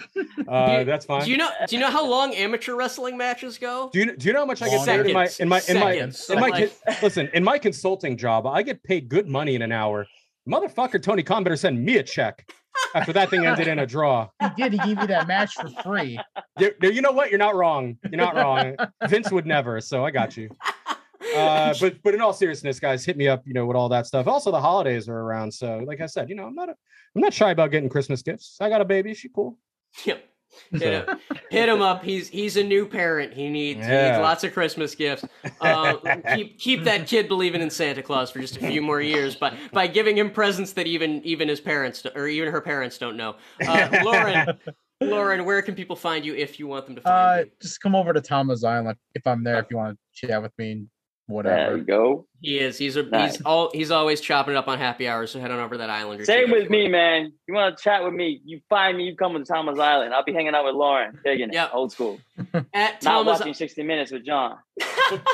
Uh 0.47 0.79
Do- 0.79 0.85
that's 0.85 1.05
fine. 1.05 1.23
Do 1.25 1.31
you 1.31 1.37
know? 1.37 1.49
Do 1.67 1.75
you 1.75 1.81
know 1.81 1.89
how 1.89 2.07
long 2.07 2.33
amateur 2.35 2.75
wrestling 2.75 3.17
matches 3.17 3.57
go? 3.57 3.89
Do 3.91 3.99
you 3.99 4.15
do 4.15 4.27
you 4.27 4.33
know 4.33 4.39
how 4.41 4.45
much 4.45 4.61
I 4.61 4.69
get 4.69 4.85
paid 4.85 5.05
in 5.07 5.13
my 5.13 5.29
in 5.39 5.47
my 5.49 5.61
in 5.67 5.79
my 5.79 5.93
Seconds. 5.93 6.29
in 6.29 6.39
my 6.39 6.47
Like- 6.49 6.73
listen 7.01 7.29
in 7.33 7.43
my 7.43 7.57
consulting 7.57 8.17
job? 8.17 8.45
I 8.47 8.61
get 8.63 8.83
paid 8.83 9.09
good 9.09 9.27
money 9.27 9.55
in 9.55 9.61
an 9.61 9.71
hour. 9.71 10.05
Motherfucker, 10.49 11.01
Tony 11.01 11.23
Khan 11.23 11.43
better 11.43 11.55
send 11.55 11.83
me 11.83 11.97
a 11.97 12.03
check 12.03 12.45
after 12.95 13.13
that 13.13 13.29
thing 13.29 13.45
ended 13.45 13.67
in 13.67 13.79
a 13.79 13.85
draw. 13.85 14.27
He 14.41 14.49
did. 14.61 14.73
He 14.73 14.77
gave 14.79 14.99
you 14.99 15.07
that 15.07 15.25
match 15.27 15.53
for 15.53 15.69
free. 15.83 16.19
You, 16.59 16.73
you 16.81 17.01
know 17.01 17.11
what? 17.13 17.29
You're 17.29 17.39
not 17.39 17.55
wrong. 17.55 17.97
You're 18.03 18.17
not 18.21 18.35
wrong. 18.35 18.75
Vince 19.07 19.31
would 19.31 19.45
never, 19.45 19.79
so 19.79 20.03
I 20.05 20.11
got 20.11 20.35
you. 20.35 20.49
Uh, 21.35 21.73
but 21.81 22.01
but 22.03 22.13
in 22.13 22.21
all 22.21 22.33
seriousness, 22.33 22.79
guys, 22.79 23.05
hit 23.05 23.17
me 23.17 23.27
up. 23.27 23.43
You 23.45 23.53
know, 23.53 23.65
with 23.65 23.77
all 23.77 23.89
that 23.89 24.07
stuff. 24.07 24.27
Also, 24.27 24.51
the 24.51 24.61
holidays 24.61 25.07
are 25.09 25.17
around, 25.19 25.53
so 25.53 25.77
like 25.79 26.01
I 26.01 26.05
said, 26.05 26.29
you 26.29 26.35
know, 26.35 26.45
I'm 26.45 26.55
not 26.55 26.69
a, 26.69 26.75
I'm 27.15 27.21
not 27.21 27.33
shy 27.33 27.51
about 27.51 27.71
getting 27.71 27.89
Christmas 27.89 28.21
gifts. 28.21 28.57
I 28.59 28.69
got 28.69 28.81
a 28.81 28.85
baby. 28.85 29.13
She 29.13 29.29
cool. 29.29 29.57
Yep. 30.05 30.23
Hit 30.71 31.07
him, 31.07 31.19
hit 31.49 31.67
him 31.67 31.81
up. 31.81 32.03
He's 32.03 32.29
he's 32.29 32.57
a 32.57 32.63
new 32.63 32.85
parent. 32.85 33.33
He 33.33 33.49
needs, 33.49 33.79
he 33.83 33.91
needs 33.91 34.19
lots 34.19 34.43
of 34.43 34.53
Christmas 34.53 34.93
gifts. 34.93 35.25
Uh, 35.59 35.95
keep 36.35 36.59
keep 36.59 36.83
that 36.83 37.07
kid 37.07 37.27
believing 37.27 37.59
in 37.61 37.71
Santa 37.71 38.03
Claus 38.03 38.29
for 38.29 38.37
just 38.39 38.57
a 38.57 38.59
few 38.59 38.79
more 38.79 39.01
years, 39.01 39.35
by 39.35 39.57
by 39.71 39.87
giving 39.87 40.15
him 40.15 40.29
presents 40.29 40.73
that 40.73 40.85
even 40.85 41.23
even 41.25 41.47
his 41.47 41.59
parents 41.59 42.05
or 42.13 42.27
even 42.27 42.51
her 42.51 42.61
parents 42.61 42.99
don't 42.99 43.17
know. 43.17 43.35
Uh, 43.67 43.89
Lauren, 44.03 44.59
Lauren, 45.01 45.43
where 45.45 45.63
can 45.63 45.73
people 45.73 45.95
find 45.95 46.23
you 46.23 46.35
if 46.35 46.59
you 46.59 46.67
want 46.67 46.85
them 46.85 46.95
to 46.97 47.01
find 47.01 47.41
Uh, 47.41 47.43
you? 47.45 47.51
just 47.59 47.81
come 47.81 47.95
over 47.95 48.13
to 48.13 48.21
Tama's 48.21 48.63
Island 48.63 48.97
if 49.15 49.25
I'm 49.25 49.43
there. 49.43 49.57
If 49.57 49.67
you 49.71 49.77
want 49.77 49.97
to 49.97 50.27
chat 50.27 50.39
with 50.39 50.51
me, 50.59 50.71
and 50.73 50.87
There 51.27 51.35
whatever. 51.35 51.77
you 51.77 51.83
go. 51.83 52.27
He 52.43 52.59
is. 52.59 52.77
He's 52.77 52.97
a, 52.97 53.03
Nice. 53.03 53.37
he's 53.37 53.41
all 53.45 53.71
he's 53.73 53.89
always 53.89 54.19
chopping 54.19 54.53
it 54.53 54.57
up 54.57 54.67
on 54.67 54.77
happy 54.77 55.07
hours. 55.07 55.31
So 55.31 55.39
head 55.39 55.49
on 55.49 55.59
over 55.59 55.75
to 55.75 55.77
that 55.79 55.89
Islander. 55.89 56.25
Same 56.25 56.51
with 56.51 56.69
me, 56.69 56.81
want. 56.83 56.91
man. 56.91 57.33
You 57.47 57.53
want 57.53 57.77
to 57.77 57.81
chat 57.83 58.03
with 58.03 58.13
me? 58.13 58.41
You 58.43 58.59
find 58.69 58.97
me. 58.97 59.05
You 59.05 59.15
come 59.15 59.33
to 59.33 59.45
Tama's 59.45 59.79
Island. 59.79 60.13
I'll 60.13 60.25
be 60.25 60.33
hanging 60.33 60.53
out 60.53 60.65
with 60.65 60.75
Lauren, 60.75 61.17
digging 61.23 61.49
it, 61.49 61.53
Yep. 61.53 61.71
old 61.73 61.91
school. 61.93 62.19
At 62.53 62.63
Not 62.73 63.01
Thomas. 63.01 63.39
watching 63.39 63.53
60 63.53 63.83
Minutes 63.83 64.11
with 64.11 64.25
John. 64.25 64.57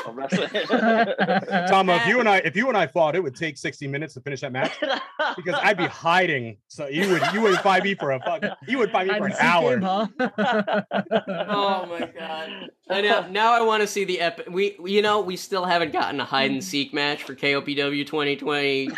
Or 0.06 0.12
wrestling. 0.12 0.50
Tom, 1.68 1.88
if 1.88 2.06
you 2.06 2.20
and 2.20 2.28
I 2.28 2.38
if 2.38 2.54
you 2.54 2.68
and 2.68 2.76
I 2.76 2.86
fought, 2.86 3.14
it 3.16 3.22
would 3.22 3.34
take 3.36 3.56
60 3.56 3.86
minutes 3.86 4.12
to 4.14 4.20
finish 4.20 4.40
that 4.42 4.52
match 4.52 4.72
because 5.36 5.54
I'd 5.62 5.78
be 5.78 5.86
hiding. 5.86 6.58
So 6.68 6.86
you 6.88 7.08
would 7.08 7.22
you 7.32 7.40
would 7.42 7.58
find 7.60 7.82
me 7.84 7.94
for 7.94 8.10
a 8.12 8.20
fuck. 8.20 8.42
You 8.66 8.76
would 8.78 8.90
find 8.90 9.08
me 9.08 9.16
for 9.16 9.26
an 9.26 9.34
hour. 9.40 9.70
seek 9.74 9.80
game, 9.80 9.82
huh? 9.82 10.82
Oh 11.48 11.86
my 11.86 12.10
god! 12.18 12.50
I 12.90 13.00
know. 13.00 13.26
Now 13.28 13.52
I 13.52 13.62
want 13.62 13.80
to 13.82 13.86
see 13.86 14.04
the 14.04 14.20
epic. 14.20 14.48
We, 14.50 14.76
you 14.84 15.00
know, 15.02 15.20
we 15.20 15.36
still 15.36 15.64
haven't 15.64 15.92
gotten 15.92 16.20
a 16.20 16.24
hide 16.24 16.50
and 16.50 16.62
seek 16.62 16.92
match 16.92 16.99
for 17.00 17.34
KOPW 17.34 18.06
2022. 18.06 18.92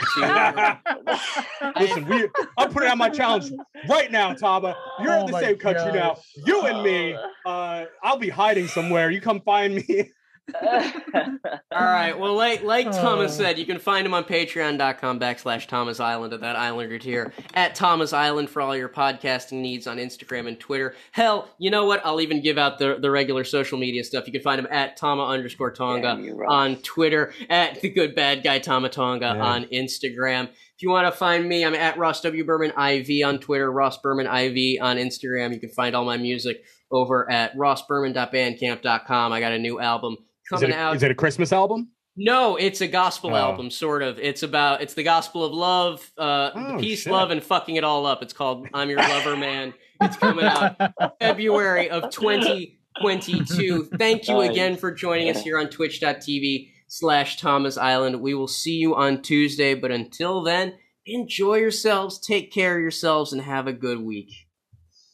Listen, 1.81 2.05
we 2.07 2.29
I'm 2.59 2.71
putting 2.71 2.89
out 2.89 2.99
my 2.99 3.09
challenge 3.09 3.53
right 3.89 4.11
now, 4.11 4.35
Tama. 4.35 4.77
You're 5.01 5.15
Oh 5.15 5.27
in 5.27 5.33
the 5.33 5.39
same 5.41 5.57
country 5.57 5.93
now. 5.93 6.19
You 6.47 6.63
and 6.63 6.83
me. 6.83 7.17
Uh, 7.47 7.85
I'll 8.03 8.19
be 8.19 8.29
hiding 8.29 8.67
somewhere. 8.69 9.11
You 9.11 9.21
come 9.21 9.41
find 9.41 9.75
me. 9.77 10.11
All 10.55 11.39
right. 11.73 12.19
Well, 12.19 12.35
like 12.35 12.63
like 12.63 12.91
Thomas 12.91 13.33
Oh. 13.39 13.43
said, 13.43 13.59
you 13.59 13.65
can 13.67 13.79
find 13.79 14.05
him 14.07 14.13
on 14.13 14.25
Patreon.com 14.25 15.21
backslash 15.21 15.67
Tama's 15.69 16.01
Island 16.01 16.33
at 16.35 16.41
that 16.41 16.57
Islander 16.57 16.99
tier. 16.99 17.33
At 17.55 17.75
Tama's 17.75 18.13
Island 18.13 18.51
for 18.51 18.61
all 18.61 18.77
your 18.77 18.89
podcasting 18.89 19.61
needs 19.61 19.87
on 19.87 19.99
Instagram 19.99 20.49
and 20.49 20.59
Twitter. 20.59 20.95
Hell, 21.13 21.49
you 21.59 21.71
know 21.71 21.85
what? 21.87 22.05
I'll 22.05 22.21
even 22.21 22.43
give 22.43 22.59
out 22.59 22.79
the 22.79 22.99
the 23.01 23.11
regular 23.11 23.45
social 23.45 23.79
media 23.79 24.03
stuff. 24.05 24.27
You 24.27 24.33
can 24.33 24.43
find 24.43 24.59
him 24.59 24.67
at 24.71 24.97
Tama 24.97 25.25
underscore 25.27 25.71
Tonga 25.71 26.19
on 26.49 26.77
Twitter, 26.77 27.33
at 27.49 27.81
the 27.81 27.89
good 27.91 28.15
bad 28.15 28.43
guy 28.43 28.59
Tama 28.59 28.89
Tonga 28.89 29.35
Yeah. 29.37 29.43
on 29.45 29.65
Instagram. 29.67 30.49
If 30.75 30.83
you 30.83 30.91
want 30.91 31.07
to 31.07 31.13
find 31.17 31.49
me, 31.49 31.65
I'm 31.65 31.75
at 31.75 31.97
Ross 31.97 32.21
W. 32.23 32.45
Berman 32.45 32.71
IV 32.77 33.25
on 33.27 33.39
Twitter, 33.39 33.71
Ross 33.71 33.99
Berman 33.99 34.27
IV 34.27 34.83
on 34.83 34.97
Instagram. 34.97 35.55
You 35.55 35.61
can 35.61 35.69
find 35.71 35.95
all 35.95 36.05
my 36.05 36.17
music 36.17 36.65
over 36.91 37.31
at 37.31 37.57
rossberman.bandcamp.com. 37.57 39.33
I 39.33 39.41
got 39.41 39.53
a 39.53 39.59
new 39.59 39.79
album 39.81 40.17
coming 40.53 40.71
it, 40.71 40.75
a, 40.75 40.79
out. 40.79 40.97
is 40.97 41.03
it 41.03 41.11
a 41.11 41.15
Christmas 41.15 41.53
album? 41.53 41.91
No, 42.17 42.57
it's 42.57 42.81
a 42.83 42.89
gospel 42.89 43.31
Oh. 43.31 43.37
album, 43.37 43.71
sort 43.71 44.03
of. 44.03 44.19
It's 44.19 44.43
about 44.43 44.83
it's 44.83 44.95
the 44.95 45.03
gospel 45.03 45.45
of 45.45 45.53
love, 45.53 46.11
uh, 46.19 46.51
Oh, 46.55 46.77
peace, 46.79 47.03
shit. 47.03 47.13
love, 47.13 47.31
and 47.31 47.43
fucking 47.43 47.77
it 47.77 47.85
all 47.85 48.05
up. 48.07 48.23
It's 48.23 48.35
called 48.35 48.67
"I'm 48.75 48.91
Your 48.91 48.99
Lover, 48.99 49.37
Man." 49.37 49.73
It's 50.01 50.17
coming 50.17 50.45
out 50.45 50.77
February 51.21 51.89
of 51.89 52.11
2022. 52.11 53.85
Thank 53.99 54.29
you 54.29 54.35
Nice. 54.35 54.51
again 54.51 54.77
for 54.77 54.93
joining 54.93 55.31
us 55.31 55.43
here 55.43 55.59
on 55.59 55.69
Twitch.tv 55.71 56.69
slash 56.89 57.39
Tama's 57.39 57.79
Island. 57.79 58.21
We 58.21 58.35
will 58.35 58.49
see 58.49 58.75
you 58.77 58.95
on 58.95 59.23
Tuesday, 59.23 59.75
but 59.75 59.91
until 59.91 60.43
then, 60.43 60.75
enjoy 61.07 61.57
yourselves, 61.57 62.19
take 62.19 62.53
care 62.53 62.77
of 62.77 62.83
yourselves, 62.83 63.33
and 63.33 63.41
have 63.43 63.67
a 63.67 63.73
good 63.73 64.01
week. 64.03 64.31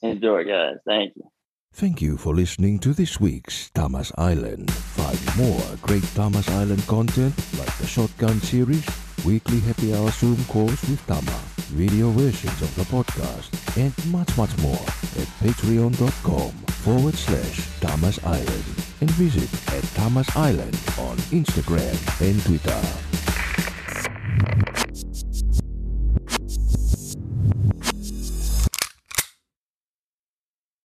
Enjoy, 0.02 0.44
guys. 0.44 0.77
Thank 0.86 1.12
you. 1.16 1.31
Thank 1.79 2.03
you 2.03 2.17
for 2.17 2.35
listening 2.35 2.81
to 2.81 2.93
this 2.93 3.21
week's 3.21 3.71
Tama's 3.71 4.11
Island. 4.19 4.69
Find 4.73 5.17
more 5.37 5.63
great 5.81 6.03
Tama's 6.13 6.49
Island 6.49 6.85
content 6.89 7.33
like 7.57 7.73
the 7.79 7.87
Shotgun 7.87 8.41
series, 8.41 8.85
weekly 9.25 9.61
happy 9.61 9.95
hour 9.95 10.11
Zoom 10.11 10.45
calls 10.47 10.83
with 10.91 11.01
Tama, 11.07 11.39
video 11.71 12.11
versions 12.11 12.61
of 12.63 12.75
the 12.75 12.83
podcast, 12.83 13.55
and 13.79 13.95
much, 14.11 14.37
much 14.37 14.59
more 14.59 14.75
at 14.75 15.29
patreon.com 15.39 16.51
forward 16.83 17.15
slash 17.15 17.65
Tama's 17.79 18.19
Island 18.25 18.65
and 19.01 19.11
visit 19.13 19.49
at 19.73 19.85
Tama's 19.95 20.29
Island 20.35 20.75
on 20.99 21.17
Instagram 21.31 21.95
and 22.21 22.43
Twitter. 22.43 22.83